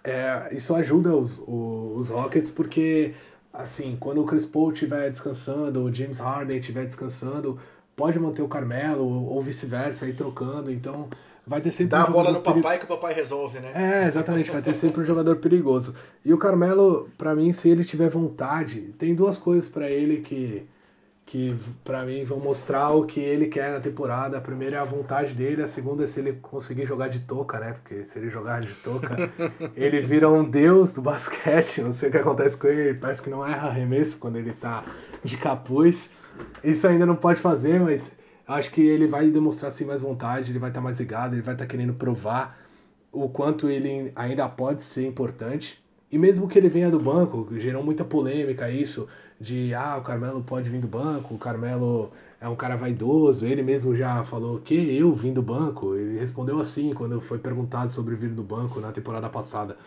É, 0.04 0.50
isso 0.52 0.74
ajuda 0.74 1.16
os, 1.16 1.38
os, 1.40 2.00
os, 2.00 2.10
Rockets 2.10 2.50
porque, 2.50 3.14
assim, 3.54 3.96
quando 4.00 4.22
o 4.22 4.26
Chris 4.26 4.46
Paul 4.46 4.72
estiver 4.72 5.12
descansando, 5.12 5.84
o 5.84 5.94
James 5.94 6.18
Harden 6.18 6.58
estiver 6.58 6.86
descansando, 6.86 7.60
pode 7.96 8.18
manter 8.18 8.42
o 8.42 8.48
Carmelo 8.48 9.06
ou 9.06 9.42
vice-versa 9.42 10.06
aí 10.06 10.14
trocando, 10.14 10.72
então 10.72 11.08
vai 11.46 11.62
ter 11.62 11.72
sempre 11.72 11.92
Dá 11.92 12.06
um 12.06 12.08
a 12.08 12.10
bola 12.10 12.32
no 12.32 12.42
papai 12.42 12.80
que 12.80 12.86
o 12.86 12.88
papai 12.88 13.14
resolve, 13.14 13.60
né? 13.60 13.72
É, 13.76 14.08
exatamente, 14.08 14.50
vai 14.50 14.62
ter 14.62 14.74
sempre 14.74 15.02
um 15.02 15.06
jogador 15.06 15.36
perigoso. 15.36 15.96
E 16.26 16.34
o 16.34 16.38
Carmelo, 16.38 17.10
para 17.16 17.36
mim, 17.36 17.54
se 17.54 17.70
ele 17.70 17.84
tiver 17.84 18.10
vontade, 18.10 18.94
tem 18.98 19.14
duas 19.14 19.38
coisas 19.38 19.70
para 19.70 19.88
ele 19.88 20.22
que 20.22 20.66
que 21.32 21.56
para 21.86 22.04
mim 22.04 22.26
vão 22.26 22.42
mostrar 22.42 22.90
o 22.90 23.06
que 23.06 23.22
ele 23.22 23.48
quer 23.48 23.72
na 23.72 23.80
temporada. 23.80 24.38
A 24.38 24.42
primeira 24.42 24.76
é 24.76 24.80
a 24.82 24.84
vontade 24.84 25.34
dele, 25.34 25.64
a 25.64 25.68
segunda 25.68 26.04
é 26.04 26.08
se 26.08 26.20
ele 26.20 26.34
conseguir 26.34 26.86
jogar 26.86 27.08
de 27.08 27.22
touca, 27.22 27.58
né? 27.58 27.72
Porque 27.72 28.04
se 28.04 28.20
ele 28.20 28.30
jogar 28.30 28.60
de 28.60 28.74
touca, 28.74 29.32
ele 29.74 30.02
vira 30.02 30.30
um 30.30 30.44
deus 30.44 30.92
do 30.92 31.02
basquete. 31.02 31.80
Não 31.84 31.94
sei 31.94 32.10
o 32.10 32.12
que 32.12 32.18
acontece 32.18 32.58
com 32.58 32.68
ele, 32.68 32.82
ele 32.82 33.00
parece 33.00 33.22
que 33.22 33.30
não 33.30 33.48
erra 33.48 33.70
arremesso 33.70 34.18
quando 34.18 34.36
ele 34.36 34.52
tá 34.52 34.84
de 35.24 35.38
capuz. 35.38 36.12
Isso 36.62 36.86
ainda 36.86 37.06
não 37.06 37.16
pode 37.16 37.40
fazer, 37.40 37.80
mas 37.80 38.20
acho 38.46 38.70
que 38.70 38.82
ele 38.82 39.08
vai 39.08 39.30
demonstrar 39.30 39.72
sim 39.72 39.86
mais 39.86 40.02
vontade, 40.02 40.52
ele 40.52 40.60
vai 40.60 40.70
estar 40.70 40.82
tá 40.82 40.84
mais 40.84 41.00
ligado, 41.00 41.34
ele 41.34 41.42
vai 41.42 41.54
estar 41.54 41.64
tá 41.64 41.70
querendo 41.70 41.94
provar 41.94 42.60
o 43.10 43.30
quanto 43.30 43.70
ele 43.70 44.12
ainda 44.18 44.50
pode 44.50 44.84
ser 44.84 45.08
importante. 45.08 45.82
E 46.12 46.18
mesmo 46.18 46.50
que 46.50 46.60
ele 46.60 46.68
venha 46.68 46.92
do 46.92 47.00
banco, 47.00 47.48
gerou 47.58 47.82
muita 47.82 48.04
polêmica 48.04 48.70
isso, 48.70 49.08
de 49.42 49.74
ah, 49.74 49.98
o 49.98 50.04
Carmelo 50.04 50.44
pode 50.44 50.70
vir 50.70 50.80
do 50.80 50.88
banco, 50.88 51.34
o 51.34 51.38
Carmelo 51.38 52.12
é 52.40 52.48
um 52.48 52.56
cara 52.56 52.76
vaidoso, 52.76 53.46
ele 53.46 53.64
mesmo 53.64 53.96
já 53.96 54.24
falou 54.24 54.60
que 54.60 54.96
eu 54.96 55.14
vim 55.14 55.34
do 55.34 55.42
banco, 55.42 55.96
ele 55.96 56.20
respondeu 56.20 56.60
assim 56.60 56.94
quando 56.94 57.20
foi 57.20 57.40
perguntado 57.40 57.92
sobre 57.92 58.16
vir 58.16 58.30
do 58.30 58.44
banco 58.44 58.80
na 58.80 58.92
temporada 58.92 59.28
passada. 59.30 59.78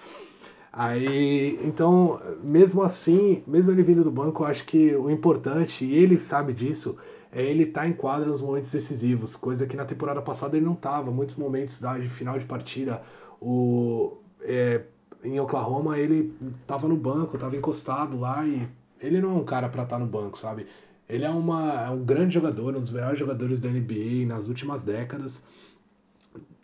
Aí, 0.72 1.56
então, 1.62 2.20
mesmo 2.42 2.82
assim, 2.82 3.44
mesmo 3.46 3.70
ele 3.70 3.84
vindo 3.84 4.02
do 4.02 4.10
banco, 4.10 4.42
eu 4.42 4.46
acho 4.48 4.66
que 4.66 4.92
o 4.96 5.08
importante, 5.08 5.84
e 5.84 5.94
ele 5.94 6.18
sabe 6.18 6.52
disso, 6.52 6.96
é 7.30 7.40
ele 7.40 7.62
estar 7.62 7.82
tá 7.82 7.88
em 7.88 7.92
quadra 7.92 8.28
nos 8.28 8.42
momentos 8.42 8.72
decisivos, 8.72 9.36
coisa 9.36 9.68
que 9.68 9.76
na 9.76 9.84
temporada 9.84 10.20
passada 10.20 10.56
ele 10.56 10.66
não 10.66 10.74
estava. 10.74 11.12
Muitos 11.12 11.36
momentos 11.36 11.80
da, 11.80 11.96
de 11.96 12.08
final 12.08 12.40
de 12.40 12.44
partida, 12.44 13.02
o, 13.40 14.16
é, 14.40 14.82
em 15.22 15.38
Oklahoma 15.38 15.96
ele 15.96 16.36
estava 16.60 16.88
no 16.88 16.96
banco, 16.96 17.36
estava 17.36 17.56
encostado 17.56 18.18
lá 18.18 18.44
e 18.44 18.68
ele 19.04 19.20
não 19.20 19.30
é 19.30 19.34
um 19.34 19.44
cara 19.44 19.68
para 19.68 19.82
estar 19.82 19.96
tá 19.96 20.04
no 20.04 20.10
banco, 20.10 20.38
sabe? 20.38 20.66
Ele 21.08 21.24
é, 21.24 21.30
uma, 21.30 21.84
é 21.84 21.90
um 21.90 22.02
grande 22.02 22.34
jogador, 22.34 22.74
um 22.74 22.80
dos 22.80 22.90
melhores 22.90 23.18
jogadores 23.18 23.60
da 23.60 23.68
NBA 23.68 24.26
nas 24.26 24.48
últimas 24.48 24.84
décadas. 24.84 25.42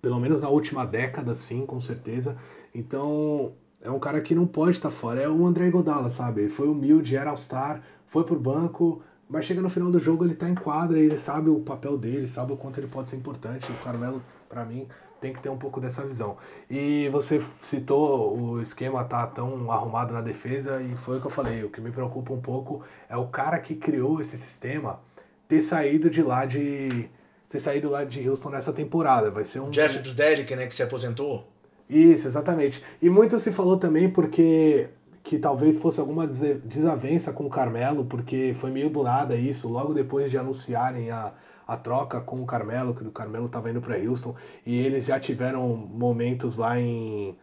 Pelo 0.01 0.19
menos 0.19 0.41
na 0.41 0.49
última 0.49 0.87
década, 0.87 1.35
sim, 1.35 1.67
com 1.67 1.79
certeza. 1.79 2.39
Então, 2.75 3.53
é 3.83 3.91
um 3.91 3.99
cara 3.99 4.21
que 4.21 4.35
não 4.35 4.47
pode 4.47 4.79
estar 4.79 4.89
tá 4.89 4.95
fora. 4.95 5.21
É 5.21 5.29
o 5.29 5.47
André 5.47 5.71
Godala, 5.71 6.09
sabe? 6.09 6.43
Ele 6.43 6.51
foi 6.51 6.69
humilde, 6.69 7.17
era 7.17 7.31
All-Star, 7.31 7.83
foi 8.07 8.25
pro 8.25 8.41
banco, 8.41 9.03
mas 9.29 9.45
chega 9.45 9.61
no 9.61 9.69
final 9.69 9.91
do 9.91 9.99
jogo, 9.99 10.25
ele 10.25 10.35
tá 10.35 10.49
em 10.49 10.55
quadra, 10.55 10.99
ele 10.99 11.19
sabe 11.19 11.51
o 11.51 11.61
papel 11.61 11.99
dele, 11.99 12.27
sabe 12.27 12.53
o 12.53 12.57
quanto 12.57 12.81
ele 12.81 12.89
pode 12.89 13.11
ser 13.11 13.17
importante. 13.17 13.71
O 13.71 13.79
Carmelo, 13.85 14.23
para 14.49 14.65
mim, 14.65 14.89
tem 15.21 15.33
que 15.33 15.41
ter 15.41 15.49
um 15.49 15.59
pouco 15.59 15.81
dessa 15.81 16.07
visão. 16.07 16.37
E 16.69 17.09
você 17.11 17.43
citou 17.63 18.37
o 18.37 18.63
esquema 18.63 19.05
tá 19.05 19.27
tão 19.27 19.71
arrumado 19.71 20.15
na 20.15 20.21
defesa 20.21 20.83
e 20.83 20.97
foi 20.97 21.19
o 21.19 21.21
que 21.21 21.27
eu 21.27 21.31
falei. 21.31 21.63
O 21.63 21.71
que 21.71 21.81
me 21.81 21.91
preocupa 21.91 22.33
um 22.33 22.41
pouco 22.41 22.83
é 23.09 23.17
o 23.17 23.27
cara 23.29 23.59
que 23.59 23.75
criou 23.75 24.21
esse 24.21 24.37
sistema 24.39 25.01
ter 25.47 25.61
saído 25.61 26.09
de 26.09 26.23
lá 26.23 26.47
de 26.47 27.09
ter 27.49 27.59
saído 27.59 27.91
lá 27.91 28.05
de 28.05 28.27
Houston 28.29 28.51
nessa 28.51 28.73
temporada. 28.73 29.31
Vai 29.31 29.45
ser 29.45 29.61
um 29.61 29.71
Jeff 29.71 29.99
Bzdelic, 29.99 30.55
né, 30.55 30.67
que 30.67 30.75
se 30.75 30.83
aposentou. 30.83 31.45
Isso, 31.89 32.29
exatamente. 32.29 32.83
E 33.03 33.11
muito 33.11 33.39
se 33.41 33.51
falou 33.51 33.77
também 33.77 34.09
porque 34.09 34.89
que 35.23 35.39
talvez 35.39 35.77
fosse 35.77 36.01
alguma 36.01 36.27
desavença 36.27 37.33
com 37.33 37.45
o 37.45 37.51
Carmelo, 37.51 38.05
porque 38.05 38.55
foi 38.55 38.71
meio 38.71 38.89
do 38.89 39.03
nada 39.03 39.37
isso, 39.37 39.69
logo 39.69 39.93
depois 39.93 40.31
de 40.31 40.39
anunciarem 40.39 41.11
a 41.11 41.35
a 41.71 41.77
troca 41.77 42.21
com 42.21 42.43
o 42.43 42.47
Carmelo, 42.47 42.95
que 42.95 43.07
o 43.07 43.13
Carmelo 43.13 43.47
estava 43.47 43.71
indo 43.71 43.81
para 43.81 43.97
Houston, 43.97 44.35
e 44.67 44.77
eles 44.79 45.07
já 45.07 45.21
tiveram 45.21 45.69
momentos 45.77 46.57
lá 46.57 46.81
em, 46.81 47.39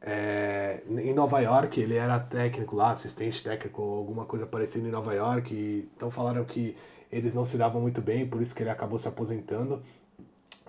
é, 0.00 0.82
em 0.88 1.12
Nova 1.12 1.38
York, 1.40 1.78
ele 1.78 1.96
era 1.96 2.18
técnico 2.18 2.74
lá, 2.74 2.92
assistente 2.92 3.42
técnico, 3.42 3.82
alguma 3.82 4.24
coisa 4.24 4.46
parecida 4.46 4.88
em 4.88 4.90
Nova 4.90 5.12
York, 5.12 5.54
e, 5.54 5.86
então 5.94 6.10
falaram 6.10 6.44
que 6.44 6.74
eles 7.12 7.34
não 7.34 7.44
se 7.44 7.58
davam 7.58 7.80
muito 7.80 8.00
bem, 8.00 8.26
por 8.26 8.40
isso 8.40 8.54
que 8.54 8.62
ele 8.62 8.70
acabou 8.70 8.96
se 8.96 9.06
aposentando, 9.06 9.82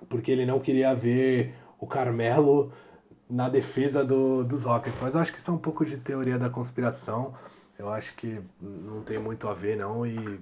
porque 0.10 0.30
ele 0.32 0.46
não 0.46 0.60
queria 0.60 0.94
ver 0.94 1.56
o 1.80 1.88
Carmelo 1.88 2.74
na 3.30 3.48
defesa 3.48 4.04
do, 4.04 4.44
dos 4.44 4.66
Rockets. 4.66 5.00
Mas 5.00 5.16
eu 5.16 5.22
acho 5.22 5.32
que 5.32 5.38
isso 5.38 5.52
é 5.52 5.54
um 5.54 5.58
pouco 5.58 5.86
de 5.86 5.98
teoria 5.98 6.38
da 6.38 6.50
conspiração. 6.50 7.34
Eu 7.78 7.88
acho 7.88 8.14
que 8.16 8.42
não 8.60 9.02
tem 9.04 9.20
muito 9.20 9.48
a 9.48 9.54
ver, 9.54 9.78
não. 9.78 10.06
E 10.06 10.40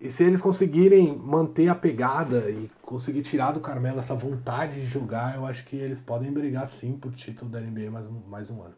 e 0.00 0.10
se 0.10 0.24
eles 0.24 0.40
conseguirem 0.40 1.16
manter 1.16 1.68
a 1.68 1.74
pegada 1.74 2.50
e 2.50 2.70
conseguir 2.82 3.22
tirar 3.22 3.52
do 3.52 3.60
Carmelo 3.60 3.98
essa 3.98 4.14
vontade 4.14 4.80
de 4.80 4.86
jogar, 4.86 5.36
eu 5.36 5.46
acho 5.46 5.64
que 5.64 5.76
eles 5.76 5.98
podem 5.98 6.32
brigar 6.32 6.66
sim 6.66 6.96
por 6.96 7.12
título 7.14 7.50
da 7.50 7.60
NBA 7.60 7.90
mais 7.90 8.06
um, 8.06 8.20
mais 8.28 8.50
um 8.50 8.62
ano. 8.62 8.74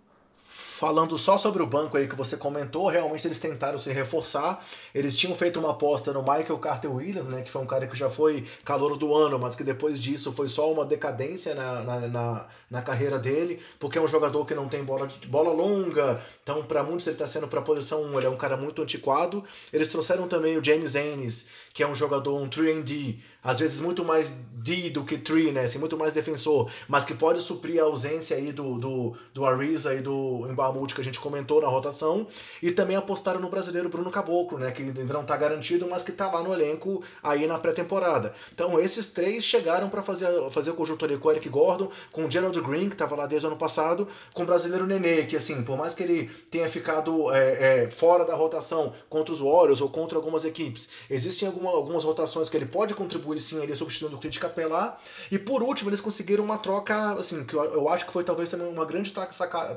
Falando 0.78 1.18
só 1.18 1.36
sobre 1.36 1.60
o 1.60 1.66
banco 1.66 1.96
aí 1.96 2.06
que 2.06 2.14
você 2.14 2.36
comentou, 2.36 2.86
realmente 2.86 3.26
eles 3.26 3.40
tentaram 3.40 3.80
se 3.80 3.92
reforçar. 3.92 4.64
Eles 4.94 5.16
tinham 5.16 5.34
feito 5.34 5.58
uma 5.58 5.72
aposta 5.72 6.12
no 6.12 6.20
Michael 6.20 6.56
Carter 6.60 6.94
Williams, 6.94 7.26
né, 7.26 7.42
que 7.42 7.50
foi 7.50 7.60
um 7.60 7.66
cara 7.66 7.88
que 7.88 7.96
já 7.96 8.08
foi 8.08 8.46
calor 8.64 8.96
do 8.96 9.12
ano, 9.12 9.40
mas 9.40 9.56
que 9.56 9.64
depois 9.64 10.00
disso 10.00 10.32
foi 10.32 10.46
só 10.46 10.72
uma 10.72 10.84
decadência 10.84 11.52
na, 11.52 11.82
na, 11.82 12.00
na, 12.06 12.46
na 12.70 12.80
carreira 12.80 13.18
dele, 13.18 13.60
porque 13.80 13.98
é 13.98 14.00
um 14.00 14.06
jogador 14.06 14.44
que 14.44 14.54
não 14.54 14.68
tem 14.68 14.84
bola, 14.84 15.08
bola 15.26 15.50
longa, 15.52 16.22
então 16.44 16.62
para 16.62 16.84
muitos 16.84 17.04
ele 17.08 17.16
está 17.16 17.26
sendo 17.26 17.48
para 17.48 17.58
a 17.58 17.62
posição 17.62 18.04
1, 18.04 18.18
ele 18.18 18.26
é 18.28 18.30
um 18.30 18.36
cara 18.36 18.56
muito 18.56 18.80
antiquado. 18.80 19.42
Eles 19.72 19.88
trouxeram 19.88 20.28
também 20.28 20.56
o 20.56 20.62
James 20.62 20.94
Ennis, 20.94 21.48
que 21.74 21.82
é 21.82 21.88
um 21.88 21.94
jogador, 21.94 22.40
um 22.40 22.48
3D, 22.48 23.16
às 23.42 23.58
vezes 23.58 23.80
muito 23.80 24.04
mais 24.04 24.30
D 24.30 24.90
do 24.90 25.04
que 25.04 25.18
3, 25.18 25.52
né, 25.52 25.62
assim, 25.62 25.80
muito 25.80 25.98
mais 25.98 26.12
defensor, 26.12 26.70
mas 26.86 27.04
que 27.04 27.14
pode 27.14 27.40
suprir 27.40 27.80
a 27.80 27.84
ausência 27.84 28.36
aí 28.36 28.52
do, 28.52 28.78
do, 28.78 29.16
do 29.34 29.44
Ariza 29.44 29.92
e 29.92 30.00
do 30.00 30.46
Mamute 30.68 30.94
que 30.94 31.00
a 31.00 31.04
gente 31.04 31.18
comentou 31.20 31.60
na 31.60 31.68
rotação, 31.68 32.26
e 32.62 32.70
também 32.70 32.96
apostaram 32.96 33.40
no 33.40 33.48
brasileiro 33.48 33.88
Bruno 33.88 34.10
Caboclo, 34.10 34.58
né, 34.58 34.70
que 34.70 34.82
ainda 34.82 35.12
não 35.12 35.22
está 35.22 35.36
garantido, 35.36 35.86
mas 35.88 36.02
que 36.02 36.10
está 36.10 36.30
lá 36.30 36.42
no 36.42 36.52
elenco 36.52 37.02
aí 37.22 37.46
na 37.46 37.58
pré-temporada. 37.58 38.34
Então 38.52 38.78
esses 38.78 39.08
três 39.08 39.44
chegaram 39.44 39.88
para 39.88 40.02
fazer, 40.02 40.28
fazer 40.50 40.70
o 40.70 40.74
conjunto 40.74 41.04
ali 41.04 41.16
com 41.16 41.28
o 41.28 41.30
Eric 41.30 41.48
Gordon, 41.48 41.90
com 42.12 42.26
o 42.26 42.30
Gerald 42.30 42.60
Green, 42.60 42.88
que 42.88 42.94
estava 42.94 43.16
lá 43.16 43.26
desde 43.26 43.46
o 43.46 43.50
ano 43.50 43.58
passado, 43.58 44.06
com 44.34 44.42
o 44.42 44.46
brasileiro 44.46 44.86
Nenê, 44.86 45.24
que 45.24 45.36
assim, 45.36 45.62
por 45.62 45.76
mais 45.76 45.94
que 45.94 46.02
ele 46.02 46.30
tenha 46.50 46.68
ficado 46.68 47.32
é, 47.32 47.84
é, 47.84 47.90
fora 47.90 48.24
da 48.24 48.34
rotação 48.34 48.92
contra 49.08 49.32
os 49.32 49.40
Warriors 49.40 49.80
ou 49.80 49.88
contra 49.88 50.18
algumas 50.18 50.44
equipes, 50.44 50.88
existem 51.08 51.48
alguma, 51.48 51.70
algumas 51.70 52.04
rotações 52.04 52.48
que 52.48 52.56
ele 52.56 52.66
pode 52.66 52.94
contribuir 52.94 53.38
sim, 53.38 53.62
ele 53.62 53.74
substituindo 53.74 54.16
o 54.16 54.18
Clint 54.18 54.38
Capela. 54.38 54.98
E 55.30 55.38
por 55.38 55.62
último, 55.62 55.90
eles 55.90 56.00
conseguiram 56.00 56.44
uma 56.44 56.58
troca, 56.58 57.12
assim, 57.12 57.44
que 57.44 57.54
eu, 57.54 57.64
eu 57.64 57.88
acho 57.88 58.06
que 58.06 58.12
foi 58.12 58.24
talvez 58.24 58.50
também 58.50 58.68
uma 58.68 58.84
grande 58.84 59.12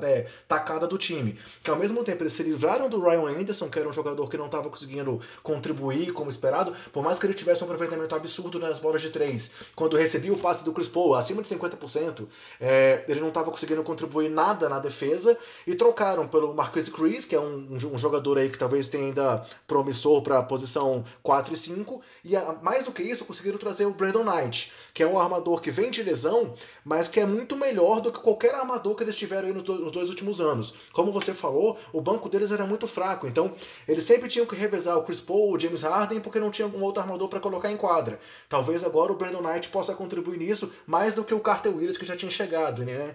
é, 0.02 0.26
tacada 0.46 0.81
do 0.86 0.98
time. 0.98 1.38
Que 1.62 1.70
ao 1.70 1.76
mesmo 1.76 2.02
tempo 2.04 2.22
eles 2.22 2.32
se 2.32 2.42
livraram 2.42 2.88
do 2.88 3.00
Ryan 3.00 3.40
Anderson, 3.40 3.68
que 3.68 3.78
era 3.78 3.88
um 3.88 3.92
jogador 3.92 4.28
que 4.28 4.36
não 4.36 4.46
estava 4.46 4.68
conseguindo 4.68 5.20
contribuir 5.42 6.12
como 6.12 6.30
esperado, 6.30 6.74
por 6.92 7.02
mais 7.02 7.18
que 7.18 7.26
ele 7.26 7.34
tivesse 7.34 7.62
um 7.62 7.66
aproveitamento 7.66 8.14
absurdo 8.14 8.58
nas 8.58 8.78
bolas 8.78 9.02
de 9.02 9.10
três. 9.10 9.52
Quando 9.74 9.96
recebia 9.96 10.32
o 10.32 10.38
passe 10.38 10.64
do 10.64 10.72
Chris 10.72 10.88
Paul 10.88 11.14
acima 11.14 11.42
de 11.42 11.48
50%, 11.48 12.26
é, 12.60 13.04
ele 13.08 13.20
não 13.20 13.28
estava 13.28 13.50
conseguindo 13.50 13.82
contribuir 13.82 14.30
nada 14.30 14.68
na 14.68 14.78
defesa 14.78 15.36
e 15.66 15.74
trocaram 15.74 16.26
pelo 16.26 16.54
Marquise 16.54 16.90
Chris, 16.90 17.24
que 17.24 17.34
é 17.34 17.40
um, 17.40 17.66
um 17.70 17.98
jogador 17.98 18.38
aí 18.38 18.50
que 18.50 18.58
talvez 18.58 18.88
tenha 18.88 19.06
ainda 19.06 19.46
promissor 19.66 20.22
para 20.22 20.38
a 20.38 20.42
posição 20.42 21.04
4 21.22 21.54
e 21.54 21.56
5, 21.56 22.00
e 22.24 22.36
a, 22.36 22.52
mais 22.62 22.84
do 22.84 22.92
que 22.92 23.02
isso, 23.02 23.24
conseguiram 23.24 23.58
trazer 23.58 23.86
o 23.86 23.92
Brandon 23.92 24.24
Knight, 24.24 24.72
que 24.92 25.02
é 25.02 25.06
um 25.06 25.18
armador 25.18 25.60
que 25.60 25.70
vem 25.70 25.90
de 25.90 26.02
lesão, 26.02 26.54
mas 26.84 27.08
que 27.08 27.20
é 27.20 27.26
muito 27.26 27.56
melhor 27.56 28.00
do 28.00 28.12
que 28.12 28.20
qualquer 28.20 28.54
armador 28.54 28.94
que 28.94 29.02
eles 29.02 29.16
tiveram 29.16 29.52
nos 29.52 29.92
dois 29.92 30.08
últimos 30.08 30.40
anos. 30.40 30.71
Como 30.92 31.12
você 31.12 31.32
falou, 31.34 31.78
o 31.92 32.00
banco 32.00 32.28
deles 32.28 32.50
era 32.50 32.64
muito 32.64 32.86
fraco, 32.86 33.26
então 33.26 33.52
eles 33.86 34.04
sempre 34.04 34.28
tinham 34.28 34.46
que 34.46 34.54
revezar 34.54 34.96
o 34.98 35.02
Chris 35.02 35.20
Paul, 35.20 35.52
o 35.52 35.58
James 35.58 35.82
Harden, 35.82 36.20
porque 36.20 36.40
não 36.40 36.50
tinha 36.50 36.66
algum 36.66 36.82
outro 36.82 37.02
armador 37.02 37.28
para 37.28 37.40
colocar 37.40 37.70
em 37.70 37.76
quadra. 37.76 38.20
Talvez 38.48 38.84
agora 38.84 39.12
o 39.12 39.16
Brandon 39.16 39.42
Knight 39.42 39.68
possa 39.68 39.94
contribuir 39.94 40.38
nisso 40.38 40.72
mais 40.86 41.14
do 41.14 41.24
que 41.24 41.34
o 41.34 41.40
Carter 41.40 41.74
Willis 41.74 41.96
que 41.96 42.04
já 42.04 42.16
tinha 42.16 42.30
chegado, 42.30 42.84
né? 42.84 43.14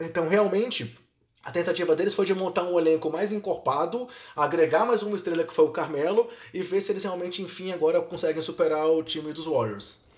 Então, 0.00 0.28
realmente, 0.28 0.98
a 1.42 1.50
tentativa 1.50 1.96
deles 1.96 2.14
foi 2.14 2.26
de 2.26 2.34
montar 2.34 2.64
um 2.64 2.78
elenco 2.78 3.10
mais 3.10 3.32
encorpado, 3.32 4.06
agregar 4.36 4.84
mais 4.84 5.02
uma 5.02 5.16
estrela 5.16 5.42
que 5.42 5.54
foi 5.54 5.64
o 5.64 5.70
Carmelo 5.70 6.28
e 6.52 6.60
ver 6.60 6.80
se 6.80 6.92
eles 6.92 7.04
realmente, 7.04 7.40
enfim, 7.40 7.72
agora 7.72 8.00
conseguem 8.02 8.42
superar 8.42 8.86
o 8.90 9.02
time 9.02 9.32
dos 9.32 9.46
Warriors. 9.46 10.09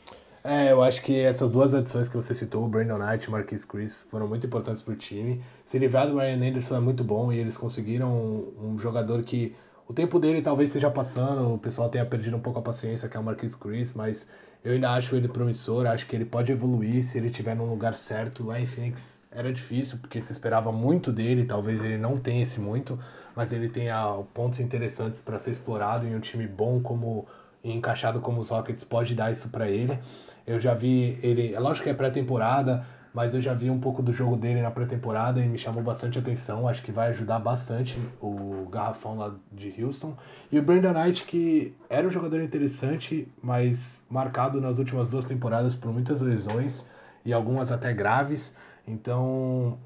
É, 0.44 0.72
eu 0.72 0.82
acho 0.82 1.02
que 1.02 1.20
essas 1.20 1.52
duas 1.52 1.72
adições 1.72 2.08
que 2.08 2.16
você 2.16 2.34
citou, 2.34 2.64
o 2.64 2.68
Brandon 2.68 2.98
Knight 2.98 3.24
e 3.24 3.28
o 3.28 3.30
Marquis 3.30 3.64
Chris, 3.64 4.08
foram 4.10 4.26
muito 4.26 4.44
importantes 4.44 4.82
para 4.82 4.92
o 4.92 4.96
time. 4.96 5.40
Se 5.64 5.78
livrar 5.78 6.08
do 6.08 6.18
Ryan 6.18 6.48
Anderson 6.48 6.76
é 6.76 6.80
muito 6.80 7.04
bom 7.04 7.32
e 7.32 7.38
eles 7.38 7.56
conseguiram 7.56 8.08
um, 8.10 8.72
um 8.72 8.78
jogador 8.78 9.22
que 9.22 9.54
o 9.86 9.92
tempo 9.92 10.18
dele 10.18 10.42
talvez 10.42 10.70
esteja 10.70 10.90
passando, 10.90 11.54
o 11.54 11.58
pessoal 11.58 11.88
tenha 11.88 12.04
perdido 12.04 12.36
um 12.36 12.40
pouco 12.40 12.58
a 12.58 12.62
paciência, 12.62 13.08
que 13.08 13.16
é 13.16 13.20
o 13.20 13.22
Marquis 13.22 13.54
Chris, 13.54 13.94
mas 13.94 14.26
eu 14.64 14.72
ainda 14.72 14.90
acho 14.90 15.14
ele 15.14 15.28
promissor, 15.28 15.86
acho 15.86 16.06
que 16.06 16.16
ele 16.16 16.24
pode 16.24 16.50
evoluir 16.50 17.04
se 17.04 17.18
ele 17.18 17.28
estiver 17.28 17.54
no 17.54 17.68
lugar 17.68 17.94
certo. 17.94 18.44
Lá 18.44 18.60
em 18.60 18.66
Phoenix 18.66 19.20
era 19.30 19.52
difícil, 19.52 19.98
porque 19.98 20.20
se 20.20 20.32
esperava 20.32 20.72
muito 20.72 21.12
dele, 21.12 21.44
talvez 21.44 21.84
ele 21.84 21.98
não 21.98 22.16
tenha 22.16 22.42
esse 22.42 22.60
muito, 22.60 22.98
mas 23.36 23.52
ele 23.52 23.68
tenha 23.68 24.18
pontos 24.34 24.58
interessantes 24.58 25.20
para 25.20 25.38
ser 25.38 25.52
explorado 25.52 26.04
em 26.04 26.16
um 26.16 26.20
time 26.20 26.48
bom 26.48 26.80
como 26.80 27.26
encaixado 27.64 28.20
como 28.20 28.40
os 28.40 28.48
Rockets 28.48 28.82
pode 28.82 29.14
dar 29.14 29.30
isso 29.30 29.50
para 29.50 29.68
ele. 29.68 29.98
Eu 30.46 30.58
já 30.58 30.74
vi 30.74 31.18
ele, 31.22 31.54
é 31.54 31.60
lógico 31.60 31.84
que 31.84 31.90
é 31.90 31.94
pré-temporada, 31.94 32.84
mas 33.14 33.34
eu 33.34 33.40
já 33.40 33.52
vi 33.52 33.68
um 33.68 33.78
pouco 33.78 34.02
do 34.02 34.12
jogo 34.12 34.36
dele 34.36 34.62
na 34.62 34.70
pré-temporada 34.70 35.40
e 35.40 35.48
me 35.48 35.58
chamou 35.58 35.82
bastante 35.82 36.18
atenção. 36.18 36.66
Acho 36.66 36.82
que 36.82 36.90
vai 36.90 37.10
ajudar 37.10 37.38
bastante 37.40 38.00
o 38.20 38.66
garrafão 38.70 39.18
lá 39.18 39.34
de 39.52 39.74
Houston. 39.82 40.16
E 40.50 40.58
o 40.58 40.62
Brandon 40.62 40.92
Knight, 40.92 41.24
que 41.24 41.74
era 41.90 42.06
um 42.06 42.10
jogador 42.10 42.40
interessante, 42.40 43.28
mas 43.42 44.00
marcado 44.08 44.60
nas 44.60 44.78
últimas 44.78 45.08
duas 45.08 45.24
temporadas 45.24 45.74
por 45.74 45.92
muitas 45.92 46.20
lesões 46.20 46.86
e 47.24 47.32
algumas 47.32 47.70
até 47.70 47.92
graves. 47.92 48.56
Então, 48.86 49.78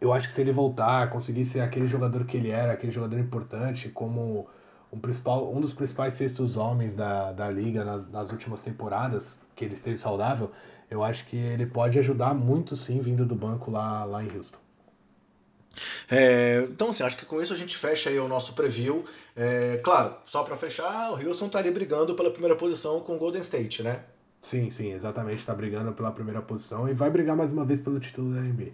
eu 0.00 0.12
acho 0.12 0.26
que 0.26 0.32
se 0.32 0.40
ele 0.40 0.52
voltar, 0.52 1.08
conseguir 1.10 1.44
ser 1.44 1.60
aquele 1.60 1.86
jogador 1.86 2.24
que 2.24 2.36
ele 2.36 2.50
era, 2.50 2.72
aquele 2.72 2.92
jogador 2.92 3.18
importante, 3.18 3.88
como 3.90 4.48
um, 4.92 4.98
principal, 4.98 5.54
um 5.54 5.60
dos 5.60 5.72
principais 5.72 6.14
sextos 6.14 6.56
homens 6.56 6.96
da, 6.96 7.32
da 7.32 7.48
liga 7.48 7.84
nas, 7.84 8.10
nas 8.10 8.32
últimas 8.32 8.62
temporadas, 8.62 9.40
que 9.60 9.64
ele 9.66 9.74
esteve 9.74 9.98
saudável, 9.98 10.50
eu 10.90 11.04
acho 11.04 11.26
que 11.26 11.36
ele 11.36 11.66
pode 11.66 11.98
ajudar 11.98 12.34
muito 12.34 12.74
sim 12.74 12.98
vindo 12.98 13.26
do 13.26 13.34
banco 13.34 13.70
lá, 13.70 14.04
lá 14.06 14.24
em 14.24 14.34
Houston. 14.34 14.58
É, 16.10 16.66
então, 16.68 16.88
assim, 16.88 17.02
acho 17.04 17.16
que 17.18 17.26
com 17.26 17.40
isso 17.42 17.52
a 17.52 17.56
gente 17.56 17.76
fecha 17.76 18.08
aí 18.08 18.18
o 18.18 18.26
nosso 18.26 18.54
preview. 18.54 19.04
É, 19.36 19.78
claro, 19.84 20.16
só 20.24 20.42
para 20.42 20.56
fechar, 20.56 21.12
o 21.12 21.28
Houston 21.28 21.50
tá 21.50 21.58
ali 21.58 21.70
brigando 21.70 22.14
pela 22.14 22.30
primeira 22.30 22.56
posição 22.56 23.00
com 23.00 23.16
o 23.16 23.18
Golden 23.18 23.42
State, 23.42 23.82
né? 23.82 24.02
Sim, 24.40 24.70
sim, 24.70 24.92
exatamente. 24.92 25.40
Está 25.40 25.54
brigando 25.54 25.92
pela 25.92 26.10
primeira 26.10 26.40
posição 26.40 26.88
e 26.88 26.94
vai 26.94 27.10
brigar 27.10 27.36
mais 27.36 27.52
uma 27.52 27.66
vez 27.66 27.78
pelo 27.78 28.00
título 28.00 28.34
da 28.34 28.40
NBA. 28.40 28.72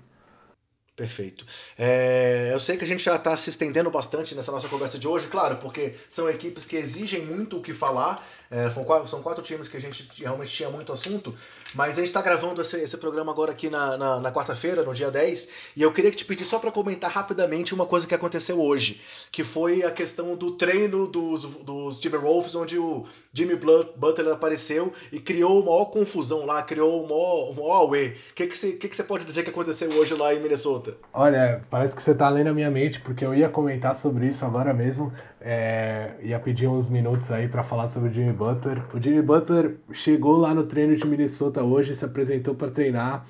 Perfeito. 0.96 1.44
É, 1.76 2.48
eu 2.50 2.58
sei 2.58 2.78
que 2.78 2.84
a 2.84 2.86
gente 2.86 3.04
já 3.04 3.16
está 3.16 3.36
se 3.36 3.50
estendendo 3.50 3.90
bastante 3.90 4.34
nessa 4.34 4.50
nossa 4.50 4.66
conversa 4.66 4.98
de 4.98 5.06
hoje, 5.06 5.26
claro, 5.26 5.58
porque 5.58 5.94
são 6.08 6.30
equipes 6.30 6.64
que 6.64 6.74
exigem 6.74 7.22
muito 7.22 7.58
o 7.58 7.62
que 7.62 7.74
falar. 7.74 8.26
É, 8.50 8.70
são, 8.70 8.84
quatro, 8.84 9.08
são 9.08 9.22
quatro 9.22 9.42
times 9.42 9.68
que 9.68 9.76
a 9.76 9.80
gente 9.80 10.08
realmente 10.22 10.50
tinha 10.52 10.70
muito 10.70 10.92
assunto, 10.92 11.34
mas 11.74 11.94
a 11.94 12.00
gente 12.00 12.06
está 12.06 12.22
gravando 12.22 12.60
esse, 12.60 12.80
esse, 12.80 12.96
programa 12.96 13.32
agora 13.32 13.52
aqui 13.52 13.68
na, 13.68 13.96
na, 13.96 14.20
na 14.20 14.32
quarta-feira, 14.32 14.82
no 14.82 14.94
dia 14.94 15.10
10, 15.10 15.48
e 15.76 15.82
eu 15.82 15.92
queria 15.92 16.10
te 16.10 16.24
pedir 16.24 16.44
só 16.44 16.58
para 16.58 16.70
comentar 16.70 17.10
rapidamente 17.10 17.74
uma 17.74 17.86
coisa 17.86 18.06
que 18.06 18.14
aconteceu 18.14 18.60
hoje, 18.60 19.00
que 19.32 19.42
foi 19.42 19.82
a 19.82 19.90
questão 19.90 20.36
do 20.36 20.52
treino 20.52 21.06
dos, 21.06 21.42
dos 21.44 21.98
Timberwolves, 21.98 22.54
onde 22.54 22.78
o 22.78 23.06
Jimmy 23.32 23.56
Butler 23.56 24.32
apareceu 24.32 24.92
e 25.10 25.18
criou 25.18 25.64
maior 25.64 25.86
confusão 25.86 26.46
lá, 26.46 26.62
criou 26.62 27.04
o 27.04 27.54
maior, 27.54 27.82
away. 27.82 28.16
O 28.30 28.34
que, 28.34 28.46
que, 28.46 28.56
você, 28.56 28.72
que, 28.72 28.88
que 28.88 28.96
você 28.96 29.02
pode 29.02 29.24
dizer 29.24 29.42
que 29.42 29.50
aconteceu 29.50 29.90
hoje 29.90 30.14
lá 30.14 30.34
em 30.34 30.40
Minnesota? 30.40 30.96
Olha, 31.12 31.64
parece 31.68 31.94
que 31.94 32.02
você 32.02 32.12
está 32.12 32.28
lendo 32.28 32.48
a 32.48 32.54
minha 32.54 32.70
mente, 32.70 33.00
porque 33.00 33.24
eu 33.24 33.34
ia 33.34 33.48
comentar 33.48 33.94
sobre 33.94 34.26
isso 34.26 34.44
agora 34.44 34.72
mesmo, 34.72 35.12
é, 35.48 36.14
ia 36.22 36.40
pedir 36.40 36.66
uns 36.66 36.88
minutos 36.88 37.30
aí 37.30 37.46
para 37.46 37.62
falar 37.62 37.86
sobre 37.86 38.08
o 38.08 38.12
Jimmy 38.12 38.32
Butler. 38.32 38.82
O 38.92 39.00
Jimmy 39.00 39.22
Butler 39.22 39.76
chegou 39.92 40.38
lá 40.38 40.52
no 40.52 40.64
treino 40.64 40.96
de 40.96 41.06
Minnesota 41.06 41.62
hoje, 41.62 41.94
se 41.94 42.04
apresentou 42.04 42.52
para 42.56 42.68
treinar. 42.68 43.24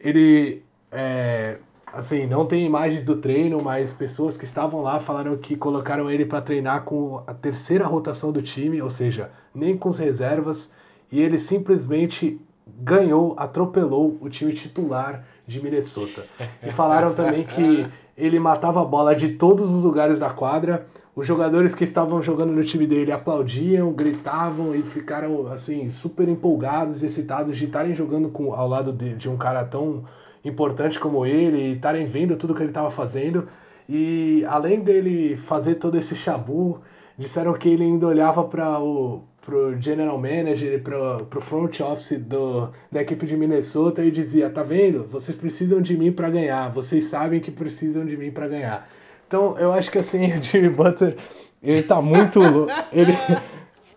Ele, 0.00 0.62
é, 0.90 1.58
assim, 1.92 2.26
não 2.26 2.46
tem 2.46 2.64
imagens 2.64 3.04
do 3.04 3.16
treino, 3.16 3.62
mas 3.62 3.92
pessoas 3.92 4.34
que 4.34 4.46
estavam 4.46 4.80
lá 4.80 4.98
falaram 4.98 5.36
que 5.36 5.56
colocaram 5.56 6.10
ele 6.10 6.24
para 6.24 6.40
treinar 6.40 6.84
com 6.84 7.22
a 7.26 7.34
terceira 7.34 7.84
rotação 7.84 8.32
do 8.32 8.40
time, 8.40 8.80
ou 8.80 8.88
seja, 8.88 9.30
nem 9.54 9.76
com 9.76 9.90
as 9.90 9.98
reservas, 9.98 10.70
e 11.12 11.20
ele 11.20 11.38
simplesmente 11.38 12.40
ganhou, 12.66 13.34
atropelou 13.36 14.16
o 14.22 14.30
time 14.30 14.54
titular 14.54 15.22
de 15.46 15.62
Minnesota. 15.62 16.24
E 16.62 16.70
falaram 16.70 17.12
também 17.12 17.44
que 17.44 17.86
ele 18.16 18.40
matava 18.40 18.80
a 18.80 18.86
bola 18.86 19.14
de 19.14 19.34
todos 19.34 19.74
os 19.74 19.84
lugares 19.84 20.18
da 20.18 20.30
quadra 20.30 20.86
os 21.18 21.26
jogadores 21.26 21.74
que 21.74 21.82
estavam 21.82 22.22
jogando 22.22 22.52
no 22.52 22.62
time 22.62 22.86
dele 22.86 23.10
aplaudiam, 23.10 23.92
gritavam 23.92 24.72
e 24.72 24.84
ficaram 24.84 25.48
assim 25.48 25.90
super 25.90 26.28
empolgados, 26.28 27.02
excitados 27.02 27.56
de 27.56 27.64
estarem 27.64 27.92
jogando 27.92 28.28
com, 28.28 28.54
ao 28.54 28.68
lado 28.68 28.92
de, 28.92 29.16
de 29.16 29.28
um 29.28 29.36
cara 29.36 29.64
tão 29.64 30.04
importante 30.44 30.96
como 30.96 31.26
ele 31.26 31.58
e 31.58 31.72
estarem 31.72 32.04
vendo 32.04 32.36
tudo 32.36 32.54
que 32.54 32.60
ele 32.62 32.70
estava 32.70 32.88
fazendo. 32.88 33.48
E 33.88 34.44
além 34.46 34.78
dele 34.78 35.36
fazer 35.36 35.74
todo 35.74 35.98
esse 35.98 36.14
chabu, 36.14 36.80
disseram 37.18 37.52
que 37.54 37.68
ele 37.68 37.82
ainda 37.82 38.06
olhava 38.06 38.44
para 38.44 38.78
o 38.78 39.24
pro 39.44 39.76
general 39.80 40.18
manager 40.18 40.74
e 40.74 40.78
pro, 40.78 41.26
pro 41.28 41.40
front 41.40 41.80
office 41.80 42.16
do, 42.16 42.70
da 42.92 43.02
equipe 43.02 43.26
de 43.26 43.36
Minnesota 43.36 44.04
e 44.04 44.10
dizia: 44.12 44.48
"Tá 44.50 44.62
vendo? 44.62 45.02
Vocês 45.04 45.36
precisam 45.36 45.82
de 45.82 45.98
mim 45.98 46.12
para 46.12 46.30
ganhar. 46.30 46.70
Vocês 46.70 47.06
sabem 47.06 47.40
que 47.40 47.50
precisam 47.50 48.06
de 48.06 48.16
mim 48.16 48.30
para 48.30 48.46
ganhar." 48.46 48.88
Então, 49.28 49.56
eu 49.58 49.72
acho 49.72 49.90
que 49.90 49.98
assim, 49.98 50.32
o 50.36 50.42
Jimmy 50.42 50.70
Butler, 50.70 51.16
ele 51.62 51.82
tá 51.82 52.00
muito 52.00 52.40
louco. 52.40 52.72
Ele, 52.90 53.12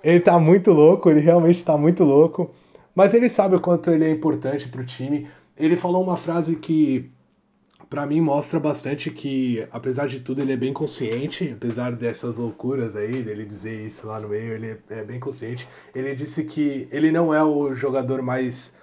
ele 0.04 0.20
tá 0.20 0.38
muito 0.38 0.72
louco, 0.72 1.10
ele 1.10 1.22
realmente 1.22 1.64
tá 1.64 1.78
muito 1.78 2.04
louco. 2.04 2.52
Mas 2.94 3.14
ele 3.14 3.30
sabe 3.30 3.56
o 3.56 3.62
quanto 3.62 3.90
ele 3.90 4.04
é 4.04 4.12
importante 4.12 4.68
pro 4.68 4.86
time. 4.86 5.28
Ele 5.58 5.78
falou 5.78 6.04
uma 6.04 6.18
frase 6.18 6.58
que 6.58 7.10
para 7.90 8.06
mim 8.06 8.22
mostra 8.22 8.60
bastante 8.60 9.10
que, 9.10 9.68
apesar 9.72 10.08
de 10.08 10.22
tudo, 10.22 10.42
ele 10.42 10.54
é 10.54 10.58
bem 10.58 10.72
consciente, 10.72 11.52
apesar 11.54 11.94
dessas 11.94 12.38
loucuras 12.38 12.96
aí, 12.96 13.22
dele 13.22 13.46
dizer 13.46 13.86
isso 13.86 14.08
lá 14.08 14.20
no 14.20 14.30
meio, 14.30 14.54
ele 14.54 14.78
é 14.90 15.04
bem 15.04 15.20
consciente. 15.20 15.68
Ele 15.94 16.16
disse 16.16 16.46
que 16.46 16.88
ele 16.90 17.12
não 17.12 17.34
é 17.34 17.44
o 17.44 17.76
jogador 17.76 18.22
mais, 18.22 18.78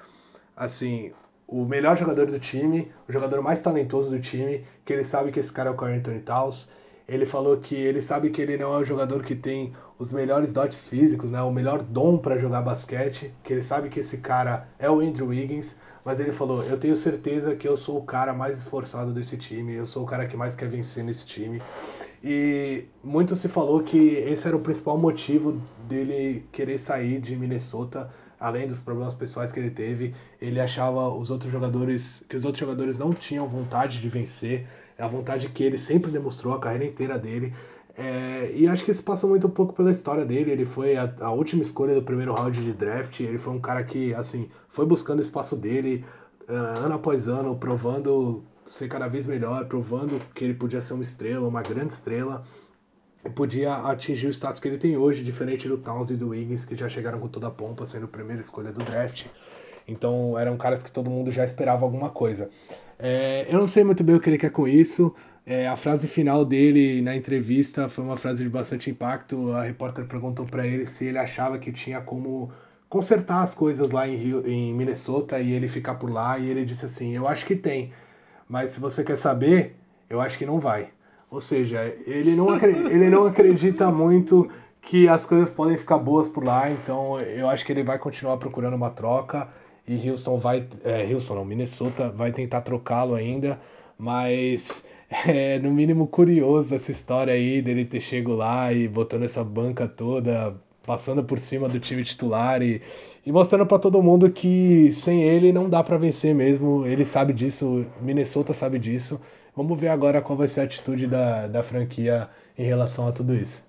assim, 0.55 1.13
o 1.49 1.65
melhor 1.65 1.97
jogador 1.97 2.27
do 2.27 2.39
time, 2.39 2.93
o 3.09 3.13
jogador 3.13 3.41
mais 3.41 3.61
talentoso 3.61 4.11
do 4.11 4.21
time, 4.21 4.67
que 4.85 4.93
ele 4.93 5.03
sabe 5.03 5.33
que 5.33 5.41
esse 5.41 5.51
cara 5.51 5.71
é 5.71 5.73
o 5.73 5.77
Carl 5.77 5.95
Anthony 5.95 6.21
Towns. 6.21 6.69
Ele 7.09 7.25
falou 7.25 7.57
que 7.57 7.75
ele 7.75 8.03
sabe 8.03 8.29
que 8.29 8.43
ele 8.43 8.59
não 8.59 8.75
é 8.75 8.79
o 8.79 8.85
jogador 8.85 9.23
que 9.23 9.35
tem 9.35 9.73
os 9.99 10.13
melhores 10.13 10.53
dotes 10.53 10.87
físicos, 10.87 11.31
né? 11.31 11.41
O 11.41 11.51
melhor 11.51 11.83
dom 11.83 12.19
para 12.19 12.37
jogar 12.37 12.61
basquete, 12.61 13.33
que 13.43 13.51
ele 13.51 13.63
sabe 13.63 13.89
que 13.89 14.01
esse 14.01 14.19
cara 14.19 14.69
é 14.79 14.91
o 14.91 15.01
Andrew 15.01 15.29
Wiggins, 15.29 15.77
mas 16.05 16.21
ele 16.21 16.33
falou: 16.33 16.63
"Eu 16.65 16.79
tenho 16.79 16.95
certeza 16.95 17.57
que 17.57 17.67
eu 17.67 17.79
sou 17.79 17.97
o 17.97 18.05
cara 18.05 18.35
mais 18.35 18.59
esforçado 18.59 19.11
desse 19.15 19.39
time, 19.39 19.75
eu 19.75 19.87
sou 19.87 20.03
o 20.03 20.07
cara 20.07 20.27
que 20.27 20.37
mais 20.37 20.55
quer 20.55 20.69
vencer 20.69 21.03
nesse 21.03 21.27
time". 21.27 21.63
E 22.23 22.85
muito 23.03 23.35
se 23.35 23.49
falou 23.49 23.83
que 23.83 23.97
esse 23.97 24.47
era 24.47 24.57
o 24.57 24.61
principal 24.61 24.99
motivo 24.99 25.59
dele 25.89 26.47
querer 26.53 26.77
sair 26.77 27.21
de 27.21 27.35
Minnesota, 27.35 28.11
além 28.39 28.67
dos 28.67 28.79
problemas 28.79 29.15
pessoais 29.15 29.53
que 29.53 29.61
ele 29.61 29.71
teve. 29.71 30.15
Ele 30.41 30.61
achava 30.61 31.09
os 31.09 31.31
outros 31.31 31.51
jogadores 31.51 32.25
que 32.29 32.37
os 32.37 32.45
outros 32.45 32.61
jogadores 32.61 32.99
não 32.99 33.13
tinham 33.13 33.47
vontade 33.49 34.01
de 34.01 34.09
vencer, 34.09 34.67
é 34.97 35.03
a 35.03 35.09
vontade 35.09 35.49
que 35.49 35.63
ele 35.63 35.79
sempre 35.79 36.11
demonstrou 36.11 36.53
a 36.55 36.61
carreira 36.61 36.85
inteira 36.85 37.19
dele. 37.19 37.53
É, 37.97 38.53
e 38.55 38.69
acho 38.69 38.85
que 38.85 38.93
isso 38.93 39.03
passa 39.03 39.27
muito 39.27 39.49
um 39.49 39.51
pouco 39.51 39.73
pela 39.73 39.91
história 39.91 40.25
dele. 40.25 40.53
Ele 40.53 40.65
foi 40.65 40.97
a, 40.97 41.13
a, 41.21 41.33
última 41.33 41.63
escolha 41.63 41.95
do 41.95 42.03
primeiro 42.03 42.33
round 42.33 42.61
de 42.61 42.73
draft. 42.73 43.19
Ele 43.21 43.39
foi 43.39 43.53
um 43.53 43.61
cara 43.61 43.83
que, 43.83 44.15
assim, 44.15 44.49
foi 44.69 44.87
buscando 44.87 45.19
o 45.19 45.23
espaço 45.23 45.57
dele 45.57 46.05
uh, 46.49 46.85
ano 46.85 46.95
após 46.95 47.27
ano, 47.29 47.57
provando 47.57 48.45
ser 48.69 48.87
cada 48.87 49.09
vez 49.09 49.27
melhor, 49.27 49.67
provando 49.67 50.21
que 50.35 50.45
ele 50.45 50.55
podia 50.55 50.81
ser 50.81 50.95
uma 50.95 51.03
estrela, 51.03 51.49
uma 51.49 51.63
grande 51.63 51.93
estrela, 51.93 52.45
podia 53.29 53.75
atingir 53.75 54.27
o 54.27 54.31
status 54.31 54.61
que 54.61 54.69
ele 54.69 54.79
tem 54.79 54.97
hoje, 54.97 55.23
diferente 55.23 55.69
do 55.69 55.79
Towns 55.79 56.11
e 56.11 56.17
do 56.17 56.29
Wiggins, 56.29 56.65
que 56.65 56.77
já 56.77 56.89
chegaram 56.89 57.19
com 57.19 57.29
toda 57.29 57.49
a 57.49 57.51
pompa, 57.51 57.87
sendo 57.87 58.05
a 58.05 58.09
primeira 58.09 58.41
escolha 58.41 58.73
do 58.73 58.85
draft. 58.85 59.27
Então 59.87 60.39
eram 60.39 60.57
caras 60.57 60.83
que 60.83 60.91
todo 60.91 61.09
mundo 61.09 61.31
já 61.33 61.45
esperava 61.45 61.85
alguma 61.85 62.11
coisa. 62.11 62.51
É, 62.99 63.47
eu 63.49 63.59
não 63.59 63.67
sei 63.67 63.85
muito 63.85 64.05
bem 64.05 64.17
o 64.17 64.21
que 64.21 64.29
ele 64.29 64.39
quer 64.39 64.51
com 64.51 64.67
isso. 64.69 65.15
É, 65.47 65.67
a 65.67 65.77
frase 65.77 66.07
final 66.07 66.45
dele 66.45 67.01
na 67.01 67.17
entrevista 67.17 67.89
foi 67.89 68.05
uma 68.05 68.17
frase 68.17 68.43
de 68.43 68.51
bastante 68.51 68.91
impacto. 68.91 69.53
A 69.53 69.63
repórter 69.63 70.05
perguntou 70.05 70.45
para 70.45 70.67
ele 70.67 70.85
se 70.87 71.07
ele 71.07 71.19
achava 71.19 71.59
que 71.59 71.73
tinha 71.73 72.01
como 72.01 72.53
consertar 72.89 73.43
as 73.43 73.55
coisas 73.55 73.89
lá 73.91 74.07
em, 74.07 74.17
Rio, 74.17 74.47
em 74.47 74.75
Minnesota 74.75 75.41
e 75.41 75.53
ele 75.53 75.69
ficar 75.69 75.95
por 75.95 76.11
lá. 76.11 76.39
E 76.39 76.51
ele 76.51 76.67
disse 76.67 76.85
assim: 76.85 77.17
Eu 77.17 77.27
acho 77.27 77.47
que 77.47 77.57
tem 77.57 77.93
mas 78.49 78.71
se 78.71 78.81
você 78.81 79.05
quer 79.05 79.19
saber, 79.19 79.77
eu 80.09 80.21
acho 80.21 80.39
que 80.39 80.47
não 80.47 80.59
vai. 80.59 80.91
Ou 81.31 81.41
seja, 81.41 81.95
ele 82.07 82.35
não, 82.35 82.49
acredita, 82.51 82.89
ele 82.91 83.11
não 83.11 83.25
acredita 83.25 83.91
muito 83.91 84.49
que 84.81 85.07
as 85.07 85.27
coisas 85.27 85.51
podem 85.51 85.77
ficar 85.77 85.99
boas 85.99 86.27
por 86.27 86.43
lá, 86.43 86.71
então 86.71 87.21
eu 87.21 87.49
acho 87.49 87.65
que 87.67 87.73
ele 87.73 87.83
vai 87.83 87.99
continuar 87.99 88.39
procurando 88.39 88.75
uma 88.75 88.91
troca 88.91 89.49
e 89.87 90.09
Houston 90.09 90.39
vai, 90.39 90.67
é, 90.85 91.13
Houston 91.13 91.35
não, 91.35 91.45
Minnesota 91.45 92.11
vai 92.11 92.33
tentar 92.33 92.63
trocá-lo 92.63 93.15
ainda, 93.15 93.61
mas 93.99 94.85
é 95.27 95.59
no 95.59 95.71
mínimo 95.71 96.07
curioso 96.07 96.75
essa 96.75 96.91
história 96.91 97.35
aí 97.35 97.61
dele 97.61 97.85
ter 97.85 98.01
chego 98.01 98.35
lá 98.35 98.73
e 98.73 98.89
botando 98.89 99.25
essa 99.25 99.45
banca 99.45 99.87
toda, 99.87 100.55
passando 100.89 101.23
por 101.23 101.39
cima 101.39 101.69
do 101.69 101.79
time 101.79 102.03
titular 102.03 102.63
e, 102.63 102.81
e 103.27 103.31
mostrando 103.31 103.67
para 103.67 103.79
todo 103.79 104.03
mundo 104.03 104.31
que 104.31 104.91
sem 104.95 105.23
ele 105.23 105.53
não 105.53 105.69
dá 105.69 105.85
para 105.85 105.99
vencer 105.99 106.35
mesmo. 106.35 106.87
Ele 106.87 107.05
sabe 107.05 107.35
disso, 107.35 107.85
Minnesota 108.01 108.55
sabe 108.55 108.79
disso. 108.79 109.21
Vamos 109.55 109.79
ver 109.79 109.89
agora 109.89 110.23
qual 110.23 110.39
vai 110.39 110.49
ser 110.49 110.61
a 110.63 110.65
atitude 110.65 111.07
da, 111.07 111.47
da 111.47 111.63
franquia 111.63 112.31
em 112.57 112.65
relação 112.65 113.07
a 113.07 113.13
tudo 113.13 113.35
isso 113.35 113.68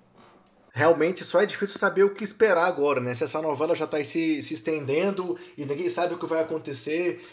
realmente 0.72 1.24
só 1.24 1.40
é 1.40 1.46
difícil 1.46 1.78
saber 1.78 2.04
o 2.04 2.14
que 2.14 2.24
esperar 2.24 2.66
agora, 2.66 3.00
né? 3.00 3.14
Se 3.14 3.24
essa 3.24 3.40
novela 3.42 3.74
já 3.74 3.84
está 3.84 4.02
se, 4.04 4.42
se 4.42 4.54
estendendo 4.54 5.38
e 5.56 5.64
ninguém 5.64 5.88
sabe 5.88 6.14
o 6.14 6.18
que 6.18 6.26
vai 6.26 6.40
acontecer. 6.40 7.24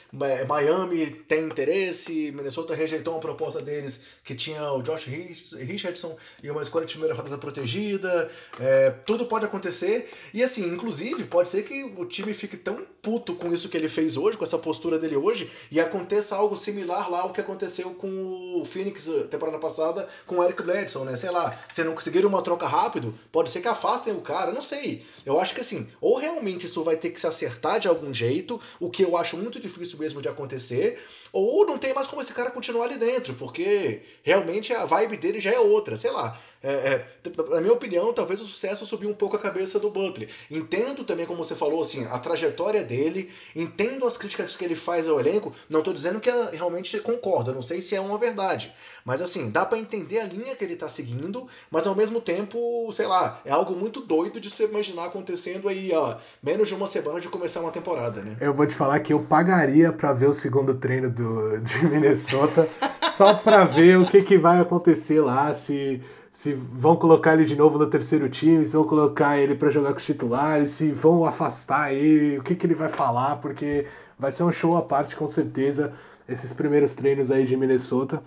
Miami 0.47 1.07
tem 1.27 1.45
interesse, 1.45 2.31
Minnesota 2.31 2.76
rejeitou 2.76 3.14
uma 3.14 3.19
proposta 3.19 3.61
deles 3.61 4.01
que 4.23 4.35
tinha 4.35 4.72
o 4.72 4.81
Josh 4.81 5.05
Richardson 5.05 6.18
e 6.41 6.49
uma 6.49 6.61
escolha 6.61 6.85
de 6.85 6.93
primeira 6.93 7.15
rodada 7.15 7.38
protegida. 7.38 8.30
É, 8.59 8.91
tudo 9.05 9.26
pode 9.26 9.45
acontecer. 9.45 10.11
E 10.34 10.43
assim, 10.43 10.68
inclusive, 10.68 11.23
pode 11.26 11.49
ser 11.49 11.64
que 11.64 11.84
o 11.84 12.05
time 12.05 12.34
fique 12.34 12.57
tão 12.57 12.84
puto 13.01 13.35
com 13.35 13.53
isso 13.53 13.69
que 13.69 13.77
ele 13.77 13.88
fez 13.88 14.18
hoje, 14.18 14.38
com 14.38 14.43
essa 14.43 14.57
postura 14.57 14.99
dele 14.99 15.15
hoje, 15.15 15.51
e 15.72 15.80
aconteça 15.80 16.35
algo 16.35 16.55
similar 16.55 17.09
lá 17.09 17.22
ao 17.22 17.31
que 17.31 17.39
aconteceu 17.39 17.91
com 17.91 18.61
o 18.61 18.65
Phoenix 18.65 19.09
temporada 19.30 19.57
passada 19.57 20.07
com 20.26 20.38
o 20.38 20.43
Eric 20.43 20.61
Bledson, 20.64 21.03
né? 21.03 21.15
Sei 21.15 21.30
lá, 21.30 21.57
se 21.72 21.84
não 21.84 21.93
conseguiram 21.93 22.27
uma 22.30 22.41
troca 22.41 22.68
rápido, 22.68 23.14
Pode 23.31 23.49
ser 23.49 23.61
que 23.61 23.67
afastem 23.67 24.13
o 24.13 24.21
cara, 24.21 24.51
não 24.51 24.61
sei. 24.61 25.05
Eu 25.25 25.39
acho 25.39 25.53
que 25.53 25.61
assim, 25.61 25.89
ou 25.99 26.17
realmente 26.17 26.65
isso 26.65 26.83
vai 26.83 26.95
ter 26.95 27.09
que 27.09 27.19
se 27.19 27.27
acertar 27.27 27.79
de 27.79 27.87
algum 27.87 28.13
jeito, 28.13 28.59
o 28.79 28.89
que 28.89 29.03
eu 29.03 29.15
acho 29.17 29.37
muito 29.37 29.59
difícil 29.59 29.99
mesmo 29.99 30.21
de 30.21 30.27
acontecer, 30.27 30.99
ou 31.31 31.65
não 31.65 31.77
tem 31.77 31.93
mais 31.93 32.07
como 32.07 32.21
esse 32.21 32.33
cara 32.33 32.49
continuar 32.51 32.85
ali 32.85 32.97
dentro, 32.97 33.33
porque 33.33 34.01
realmente 34.23 34.73
a 34.73 34.85
vibe 34.85 35.17
dele 35.17 35.39
já 35.39 35.51
é 35.51 35.59
outra, 35.59 35.95
sei 35.95 36.11
lá. 36.11 36.39
É, 36.63 36.71
é, 36.71 37.05
na 37.49 37.61
minha 37.61 37.73
opinião, 37.73 38.11
talvez 38.13 38.41
o 38.41 38.45
sucesso 38.45 38.85
subiu 38.85 39.09
um 39.09 39.13
pouco 39.13 39.35
a 39.35 39.39
cabeça 39.39 39.79
do 39.79 39.89
Butler. 39.89 40.29
Entendo 40.49 41.03
também, 41.03 41.25
como 41.25 41.43
você 41.43 41.55
falou, 41.55 41.81
assim, 41.81 42.05
a 42.05 42.17
trajetória 42.19 42.84
dele, 42.84 43.29
entendo 43.55 44.05
as 44.05 44.17
críticas 44.17 44.55
que 44.55 44.65
ele 44.65 44.75
faz 44.75 45.07
ao 45.07 45.19
elenco. 45.19 45.53
Não 45.69 45.79
estou 45.79 45.93
dizendo 45.93 46.19
que 46.19 46.29
realmente 46.51 46.99
concordo, 46.99 47.53
não 47.53 47.61
sei 47.61 47.81
se 47.81 47.95
é 47.95 48.01
uma 48.01 48.17
verdade. 48.17 48.73
Mas 49.05 49.21
assim, 49.21 49.49
dá 49.49 49.65
para 49.65 49.77
entender 49.77 50.19
a 50.19 50.25
linha 50.25 50.55
que 50.55 50.63
ele 50.63 50.73
está 50.73 50.89
seguindo, 50.89 51.47
mas 51.71 51.85
ao 51.88 51.95
mesmo 51.95 52.19
tempo, 52.19 52.91
sei 52.91 53.05
lá, 53.05 53.39
é 53.45 53.51
algo 53.51 53.75
muito 53.75 54.01
doido 54.01 54.39
de 54.39 54.49
se 54.49 54.63
imaginar 54.63 55.05
acontecendo 55.05 55.69
aí, 55.69 55.91
ó, 55.93 56.17
menos 56.41 56.67
de 56.67 56.75
uma 56.75 56.88
semana 56.88 57.19
de 57.19 57.29
começar 57.29 57.61
uma 57.61 57.71
temporada, 57.71 58.21
né? 58.21 58.35
Eu 58.41 58.53
vou 58.53 58.65
te 58.65 58.75
falar 58.75 58.99
que 58.99 59.13
eu 59.13 59.21
pagaria 59.21 59.91
para 59.93 60.11
ver 60.13 60.27
o 60.27 60.34
segundo 60.34 60.75
treino 60.75 61.09
do, 61.09 61.59
de 61.61 61.85
Minnesota, 61.85 62.67
só 63.13 63.34
para 63.34 63.63
ver 63.63 63.97
o 63.97 64.05
que, 64.05 64.21
que 64.21 64.38
vai 64.38 64.59
acontecer 64.59 65.21
lá, 65.21 65.53
se 65.53 66.01
se 66.38 66.53
vão 66.53 66.95
colocar 66.95 67.34
ele 67.34 67.45
de 67.45 67.55
novo 67.55 67.80
no 67.80 67.88
terceiro 67.88 68.30
time, 68.30 68.64
se 68.64 68.73
vão 68.73 68.84
colocar 68.84 69.39
ele 69.39 69.55
para 69.55 69.72
jogar 69.72 69.91
com 69.91 69.97
os 69.97 70.05
titulares, 70.05 70.69
se 70.69 70.91
vão 70.91 71.26
afastar 71.26 71.91
ele, 71.91 72.38
o 72.38 72.43
que, 72.43 72.53
que 72.53 72.64
ele 72.68 72.76
vai 72.76 72.89
falar, 72.89 73.38
porque 73.38 73.88
vai 74.19 74.31
ser 74.31 74.43
um 74.43 74.51
show 74.51 74.77
à 74.77 74.84
parte 74.84 75.15
com 75.15 75.26
certeza 75.26 75.95
esses 76.30 76.53
primeiros 76.53 76.93
treinos 76.93 77.31
aí 77.31 77.43
de 77.43 77.57
Minnesota. 77.57 78.22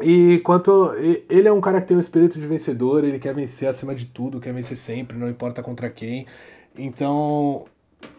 E 0.00 0.40
quanto 0.40 0.92
ele 1.30 1.46
é 1.46 1.52
um 1.52 1.60
cara 1.60 1.80
que 1.80 1.86
tem 1.86 1.96
um 1.96 2.00
espírito 2.00 2.40
de 2.40 2.46
vencedor, 2.48 3.04
ele 3.04 3.20
quer 3.20 3.36
vencer 3.36 3.68
acima 3.68 3.94
de 3.94 4.06
tudo, 4.06 4.40
quer 4.40 4.52
vencer 4.52 4.76
sempre, 4.76 5.16
não 5.16 5.30
importa 5.30 5.62
contra 5.62 5.88
quem. 5.88 6.26
Então, 6.76 7.66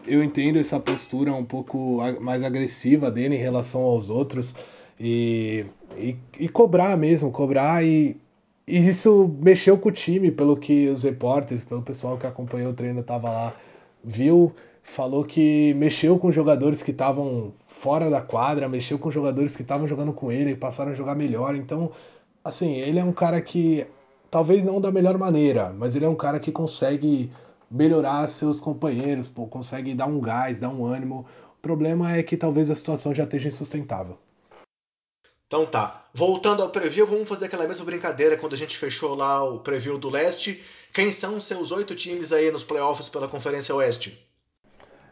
eu 0.06 0.24
entendo 0.24 0.58
essa 0.58 0.80
postura 0.80 1.34
um 1.34 1.44
pouco 1.44 1.98
mais 2.22 2.42
agressiva 2.42 3.10
dele 3.10 3.34
em 3.34 3.38
relação 3.38 3.82
aos 3.82 4.08
outros 4.08 4.54
e, 4.98 5.66
e, 5.94 6.16
e 6.38 6.48
cobrar 6.48 6.96
mesmo, 6.96 7.30
cobrar 7.30 7.84
e 7.84 8.16
e 8.70 8.88
isso 8.88 9.28
mexeu 9.40 9.76
com 9.76 9.88
o 9.88 9.92
time, 9.92 10.30
pelo 10.30 10.56
que 10.56 10.88
os 10.88 11.02
repórteres, 11.02 11.64
pelo 11.64 11.82
pessoal 11.82 12.16
que 12.16 12.26
acompanhou 12.26 12.70
o 12.70 12.74
treino 12.74 13.00
estava 13.00 13.28
lá, 13.28 13.54
viu, 14.02 14.54
falou 14.82 15.24
que 15.24 15.74
mexeu 15.74 16.18
com 16.18 16.30
jogadores 16.30 16.82
que 16.82 16.90
estavam 16.90 17.52
fora 17.66 18.08
da 18.08 18.20
quadra, 18.22 18.68
mexeu 18.68 18.98
com 18.98 19.10
jogadores 19.10 19.56
que 19.56 19.62
estavam 19.62 19.88
jogando 19.88 20.12
com 20.12 20.30
ele 20.30 20.52
e 20.52 20.56
passaram 20.56 20.92
a 20.92 20.94
jogar 20.94 21.14
melhor. 21.14 21.54
Então, 21.54 21.90
assim, 22.44 22.76
ele 22.76 22.98
é 22.98 23.04
um 23.04 23.12
cara 23.12 23.40
que 23.40 23.86
talvez 24.30 24.64
não 24.64 24.80
da 24.80 24.92
melhor 24.92 25.18
maneira, 25.18 25.74
mas 25.76 25.96
ele 25.96 26.04
é 26.04 26.08
um 26.08 26.14
cara 26.14 26.38
que 26.38 26.52
consegue 26.52 27.30
melhorar 27.70 28.26
seus 28.26 28.60
companheiros, 28.60 29.28
pô, 29.28 29.46
consegue 29.46 29.94
dar 29.94 30.06
um 30.06 30.20
gás, 30.20 30.60
dar 30.60 30.70
um 30.70 30.84
ânimo. 30.84 31.26
O 31.58 31.62
problema 31.62 32.16
é 32.16 32.22
que 32.22 32.36
talvez 32.36 32.70
a 32.70 32.76
situação 32.76 33.14
já 33.14 33.24
esteja 33.24 33.48
insustentável. 33.48 34.16
Então 35.50 35.66
tá. 35.66 36.04
Voltando 36.14 36.62
ao 36.62 36.68
preview, 36.70 37.04
vamos 37.04 37.28
fazer 37.28 37.46
aquela 37.46 37.66
mesma 37.66 37.84
brincadeira 37.84 38.36
quando 38.36 38.52
a 38.52 38.56
gente 38.56 38.76
fechou 38.76 39.16
lá 39.16 39.42
o 39.42 39.58
preview 39.58 39.98
do 39.98 40.08
leste. 40.08 40.62
Quem 40.92 41.10
são 41.10 41.40
seus 41.40 41.72
oito 41.72 41.92
times 41.96 42.32
aí 42.32 42.52
nos 42.52 42.62
playoffs 42.62 43.08
pela 43.08 43.26
Conferência 43.26 43.74
Oeste? 43.74 44.24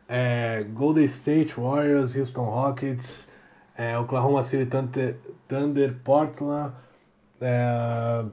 É, 0.08 0.62
Golden 0.62 1.06
State 1.06 1.54
Warriors, 1.58 2.14
Houston 2.14 2.44
Rockets, 2.44 3.32
é, 3.76 3.98
Oklahoma 3.98 4.44
City 4.44 4.66
Thunder, 4.66 5.18
Thunder 5.48 5.96
Portland, 6.04 6.72
é, 7.40 8.24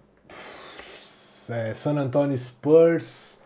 é, 1.50 1.74
San 1.74 1.98
Antonio 1.98 2.38
Spurs, 2.38 3.42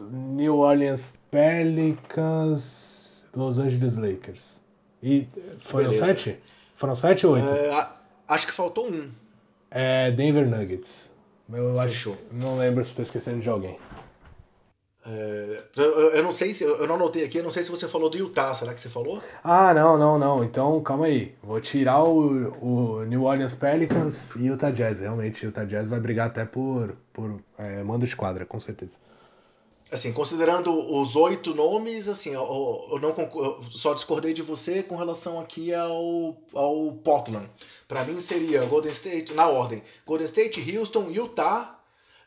New 0.00 0.58
Orleans 0.58 1.18
Pelicans, 1.28 3.24
Los 3.34 3.58
Angeles 3.58 3.96
Lakers. 3.96 4.60
E 5.02 5.26
foram 5.58 5.90
Beleza. 5.90 6.06
sete? 6.06 6.40
Foram 6.78 6.94
sete 6.94 7.26
ou 7.26 7.34
oito? 7.34 7.48
É, 7.48 7.88
acho 8.28 8.46
que 8.46 8.52
faltou 8.52 8.88
um. 8.88 9.10
É 9.68 10.12
Denver 10.12 10.48
Nuggets. 10.48 11.10
Eu 11.52 11.74
Fechou. 11.74 12.12
Acho, 12.14 12.22
não 12.30 12.56
lembro 12.56 12.84
se 12.84 12.90
estou 12.90 13.02
esquecendo 13.02 13.40
de 13.40 13.48
alguém. 13.48 13.76
É, 15.04 15.62
eu, 15.76 16.10
eu, 16.10 16.22
não 16.22 16.30
sei 16.30 16.54
se. 16.54 16.62
Eu 16.62 16.86
não 16.86 16.94
anotei 16.94 17.24
aqui, 17.24 17.38
eu 17.38 17.42
não 17.42 17.50
sei 17.50 17.64
se 17.64 17.70
você 17.70 17.88
falou 17.88 18.08
do 18.08 18.16
Utah, 18.16 18.54
será 18.54 18.72
que 18.72 18.80
você 18.80 18.88
falou? 18.88 19.20
Ah, 19.42 19.74
não, 19.74 19.98
não, 19.98 20.18
não. 20.20 20.44
Então, 20.44 20.80
calma 20.80 21.06
aí. 21.06 21.34
Vou 21.42 21.60
tirar 21.60 22.04
o, 22.04 22.52
o 22.62 23.04
New 23.04 23.24
Orleans 23.24 23.54
Pelicans 23.54 24.36
e 24.36 24.46
Utah 24.46 24.70
Jazz. 24.70 25.00
Realmente, 25.00 25.44
Utah 25.44 25.64
Jazz 25.64 25.90
vai 25.90 25.98
brigar 25.98 26.28
até 26.28 26.44
por, 26.44 26.94
por 27.12 27.40
é, 27.58 27.82
mando 27.82 28.06
de 28.06 28.14
quadra, 28.14 28.46
com 28.46 28.60
certeza. 28.60 28.98
Assim, 29.90 30.12
considerando 30.12 30.72
os 30.72 31.16
oito 31.16 31.54
nomes, 31.54 32.08
assim, 32.08 32.34
eu, 32.34 32.88
eu 32.92 32.98
não 33.00 33.14
eu 33.18 33.62
só 33.70 33.94
discordei 33.94 34.32
de 34.32 34.42
você 34.42 34.82
com 34.82 34.96
relação 34.96 35.40
aqui 35.40 35.72
ao, 35.72 36.36
ao 36.52 36.92
Portland. 37.02 37.48
Para 37.86 38.04
mim 38.04 38.20
seria 38.20 38.64
Golden 38.64 38.90
State, 38.90 39.32
na 39.32 39.48
ordem, 39.48 39.82
Golden 40.06 40.26
State, 40.26 40.76
Houston, 40.76 41.10
Utah, 41.10 41.78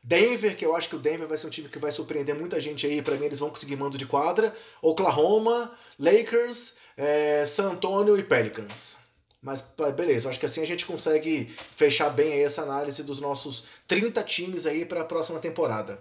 Denver, 0.03 0.57
que 0.57 0.65
eu 0.65 0.75
acho 0.75 0.89
que 0.89 0.95
o 0.95 0.99
Denver 0.99 1.27
vai 1.27 1.37
ser 1.37 1.47
um 1.47 1.51
time 1.51 1.69
que 1.69 1.77
vai 1.77 1.91
surpreender 1.91 2.35
muita 2.35 2.59
gente 2.59 2.87
aí, 2.87 3.01
para 3.01 3.15
mim 3.15 3.25
eles 3.25 3.39
vão 3.39 3.49
conseguir 3.51 3.75
mando 3.75 3.97
de 3.97 4.07
quadra, 4.07 4.55
Oklahoma, 4.81 5.71
Lakers, 5.99 6.75
é, 6.97 7.45
San 7.45 7.71
Antonio 7.71 8.17
e 8.17 8.23
Pelicans. 8.23 8.97
Mas 9.41 9.63
beleza, 9.95 10.29
acho 10.29 10.39
que 10.39 10.45
assim 10.45 10.61
a 10.61 10.67
gente 10.67 10.85
consegue 10.85 11.53
fechar 11.75 12.09
bem 12.09 12.43
essa 12.43 12.61
análise 12.61 13.03
dos 13.03 13.19
nossos 13.19 13.65
30 13.87 14.23
times 14.23 14.65
aí 14.65 14.85
para 14.85 15.01
a 15.01 15.05
próxima 15.05 15.39
temporada. 15.39 15.99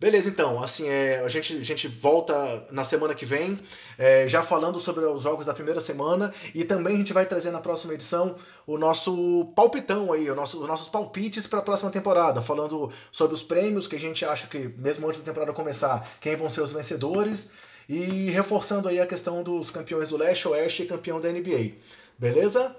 Beleza, 0.00 0.30
então, 0.30 0.62
assim, 0.62 0.88
é, 0.88 1.20
a, 1.20 1.28
gente, 1.28 1.58
a 1.58 1.62
gente 1.62 1.86
volta 1.86 2.66
na 2.70 2.82
semana 2.82 3.14
que 3.14 3.26
vem, 3.26 3.58
é, 3.98 4.26
já 4.26 4.42
falando 4.42 4.80
sobre 4.80 5.04
os 5.04 5.22
jogos 5.22 5.44
da 5.44 5.52
primeira 5.52 5.78
semana, 5.78 6.32
e 6.54 6.64
também 6.64 6.94
a 6.94 6.96
gente 6.96 7.12
vai 7.12 7.26
trazer 7.26 7.50
na 7.50 7.60
próxima 7.60 7.92
edição 7.92 8.34
o 8.66 8.78
nosso 8.78 9.52
palpitão 9.54 10.10
aí, 10.10 10.30
o 10.30 10.34
nosso, 10.34 10.58
os 10.62 10.66
nossos 10.66 10.88
palpites 10.88 11.46
para 11.46 11.58
a 11.58 11.62
próxima 11.62 11.90
temporada, 11.90 12.40
falando 12.40 12.90
sobre 13.12 13.34
os 13.34 13.42
prêmios 13.42 13.86
que 13.86 13.96
a 13.96 14.00
gente 14.00 14.24
acha 14.24 14.46
que, 14.46 14.70
mesmo 14.78 15.06
antes 15.06 15.20
da 15.20 15.26
temporada 15.26 15.52
começar, 15.52 16.10
quem 16.18 16.34
vão 16.34 16.48
ser 16.48 16.62
os 16.62 16.72
vencedores, 16.72 17.50
e 17.86 18.30
reforçando 18.30 18.88
aí 18.88 19.00
a 19.00 19.06
questão 19.06 19.42
dos 19.42 19.70
campeões 19.70 20.08
do 20.08 20.16
Leste, 20.16 20.48
Oeste 20.48 20.84
e 20.84 20.86
campeão 20.86 21.20
da 21.20 21.30
NBA. 21.30 21.72
Beleza? 22.18 22.74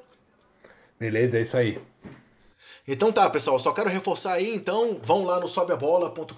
Beleza, 0.99 1.37
é 1.37 1.41
isso 1.41 1.55
aí. 1.55 1.79
Então 2.87 3.11
tá, 3.11 3.29
pessoal, 3.29 3.59
só 3.59 3.71
quero 3.71 3.89
reforçar 3.89 4.33
aí, 4.33 4.55
então, 4.55 4.99
vão 5.03 5.23
lá 5.23 5.39
no 5.39 5.47
sobeabola.com.br 5.47 6.33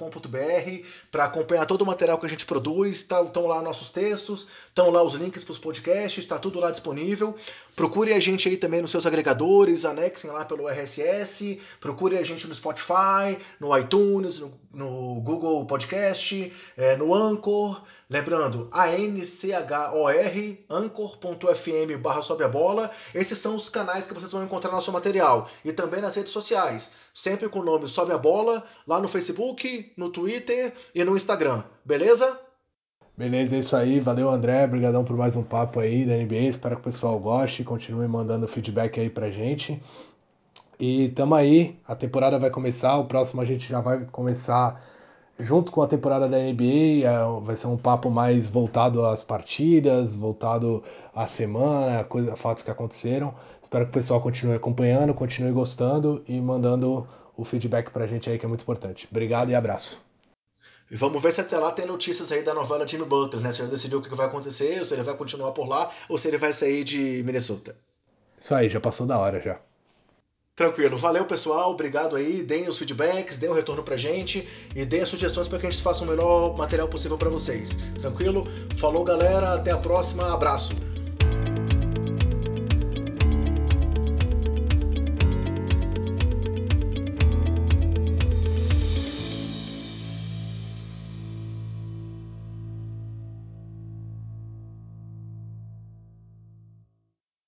para 1.10 1.26
acompanhar 1.26 1.66
todo 1.66 1.84
o 1.84 1.86
material 1.86 2.18
que 2.18 2.26
a 2.26 2.30
gente 2.30 2.46
produz, 2.46 2.98
estão 2.98 3.28
tá, 3.28 3.40
lá 3.40 3.62
nossos 3.62 3.90
textos, 3.92 4.50
estão 4.68 4.90
lá 4.90 5.02
os 5.02 5.14
links 5.14 5.44
para 5.44 5.54
os 5.54 5.58
podcasts, 5.58 6.22
está 6.22 6.38
tudo 6.38 6.60
lá 6.60 6.70
disponível. 6.70 7.36
Procure 7.76 8.14
a 8.14 8.20
gente 8.20 8.50
aí 8.50 8.58
também 8.58 8.82
nos 8.82 8.92
seus 8.92 9.06
agregadores, 9.06 9.86
anexem 9.86 10.30
lá 10.30 10.44
pelo 10.44 10.68
RSS, 10.68 11.60
procure 11.80 12.18
a 12.18 12.24
gente 12.24 12.46
no 12.46 12.54
Spotify, 12.54 13.38
no 13.60 13.76
iTunes, 13.78 14.40
no, 14.40 14.54
no 14.74 15.22
Google 15.22 15.66
Podcast, 15.66 16.52
é, 16.76 16.98
no 16.98 17.14
Anchor, 17.16 17.82
Lembrando, 18.14 18.68
A-N-C-H-O-R, 18.72 20.66
anchor.fm 20.70 21.98
barra 22.00 22.22
sobe 22.22 22.44
a 22.44 22.48
bola. 22.48 22.92
Esses 23.12 23.40
são 23.40 23.56
os 23.56 23.70
canais 23.70 24.06
que 24.06 24.14
vocês 24.14 24.32
vão 24.32 24.44
encontrar 24.44 24.70
no 24.70 24.76
nosso 24.76 24.92
material. 24.92 25.50
E 25.66 25.74
também 25.74 26.00
nas 26.00 26.14
redes 26.14 26.32
sociais. 26.32 26.92
Sempre 27.12 27.50
com 27.50 27.58
o 27.58 27.66
nome 27.66 27.88
Sobe 27.88 28.12
a 28.12 28.18
Bola, 28.20 28.64
lá 28.86 29.00
no 29.00 29.08
Facebook, 29.08 29.92
no 29.98 30.10
Twitter 30.10 30.74
e 30.94 31.04
no 31.04 31.16
Instagram. 31.16 31.64
Beleza? 31.84 32.40
Beleza, 33.18 33.56
é 33.56 33.60
isso 33.60 33.76
aí. 33.76 34.00
Valeu, 34.00 34.30
André. 34.30 34.64
Obrigadão 34.64 35.04
por 35.04 35.18
mais 35.18 35.36
um 35.36 35.42
papo 35.42 35.80
aí 35.80 36.06
da 36.06 36.14
NBA. 36.16 36.50
Espero 36.50 36.76
que 36.76 36.82
o 36.82 36.86
pessoal 36.86 37.18
goste 37.18 37.64
continue 37.64 38.08
mandando 38.08 38.48
feedback 38.48 39.00
aí 39.00 39.10
pra 39.10 39.32
gente. 39.32 39.82
E 40.80 41.10
tamo 41.10 41.34
aí. 41.34 41.80
A 41.88 41.96
temporada 41.96 42.38
vai 42.38 42.52
começar. 42.52 42.96
O 43.00 43.06
próximo 43.06 43.42
a 43.42 43.46
gente 43.46 43.68
já 43.68 43.82
vai 43.82 44.06
começar 44.06 44.93
junto 45.40 45.72
com 45.72 45.82
a 45.82 45.88
temporada 45.88 46.28
da 46.28 46.38
NBA, 46.38 47.06
é, 47.06 47.42
vai 47.42 47.56
ser 47.56 47.68
um 47.68 47.78
papo 47.78 48.10
mais 48.10 48.48
voltado 48.48 49.06
às 49.06 49.24
partidas, 49.24 50.16
voltado 50.16 50.84
à 51.14 51.28
semana, 51.28 52.04
coisa, 52.04 52.36
fatos 52.36 52.64
que 52.64 52.72
aconteceram. 52.72 53.34
Espero 53.62 53.86
que 53.86 53.92
o 53.92 53.94
pessoal 53.94 54.22
continue 54.22 54.56
acompanhando, 54.56 55.14
continue 55.14 55.52
gostando 55.52 56.24
e 56.28 56.40
mandando 56.40 57.08
o 57.36 57.44
feedback 57.44 57.90
pra 57.90 58.08
gente 58.08 58.30
aí, 58.30 58.38
que 58.38 58.46
é 58.46 58.50
muito 58.50 58.62
importante. 58.62 59.08
Obrigado 59.10 59.50
e 59.50 59.56
abraço. 59.56 60.00
E 60.92 60.96
vamos 60.96 61.22
ver 61.22 61.32
se 61.32 61.42
até 61.42 61.58
lá 61.58 61.72
tem 61.72 61.86
notícias 61.86 62.32
aí 62.32 62.44
da 62.44 62.54
novela 62.54 62.88
Jimmy 62.88 63.06
Butler, 63.06 63.42
né? 63.42 63.52
Se 63.52 63.62
ele 63.62 63.72
decidiu 63.72 64.00
o 64.00 64.02
que 64.02 64.14
vai 64.14 64.28
acontecer, 64.28 64.78
ou 64.78 64.86
se 64.86 64.94
ele 64.94 65.02
vai 65.02 65.16
continuar 65.16 65.52
por 65.52 65.68
lá, 65.68 65.92
ou 66.08 66.18
se 66.18 66.28
ele 66.28 66.38
vai 66.38 66.54
sair 66.54 66.84
de 66.84 67.24
Minnesota. 67.26 67.76
Isso 68.40 68.54
aí, 68.54 68.70
já 68.70 68.80
passou 68.80 69.08
da 69.08 69.18
hora 69.18 69.42
já. 69.42 69.60
Tranquilo. 70.56 70.96
Valeu, 70.96 71.26
pessoal. 71.26 71.72
Obrigado 71.72 72.16
aí. 72.16 72.44
Deem 72.44 72.68
os 72.68 72.78
feedbacks, 72.78 73.40
deem 73.40 73.50
o 73.50 73.54
um 73.54 73.56
retorno 73.56 73.82
pra 73.82 73.98
gente 73.98 74.48
e 74.76 74.86
deem 74.86 75.02
as 75.02 75.10
sugestões 75.10 75.48
para 75.48 75.58
que 75.58 75.66
a 75.66 75.70
gente 75.70 75.82
faça 75.82 76.04
o 76.04 76.08
melhor 76.08 76.56
material 76.56 76.88
possível 76.88 77.18
para 77.18 77.30
vocês. 77.30 77.76
Tranquilo? 78.00 78.46
Falou, 78.78 79.04
galera. 79.04 79.54
Até 79.56 79.72
a 79.72 79.78
próxima. 79.78 80.32
Abraço. 80.32 80.93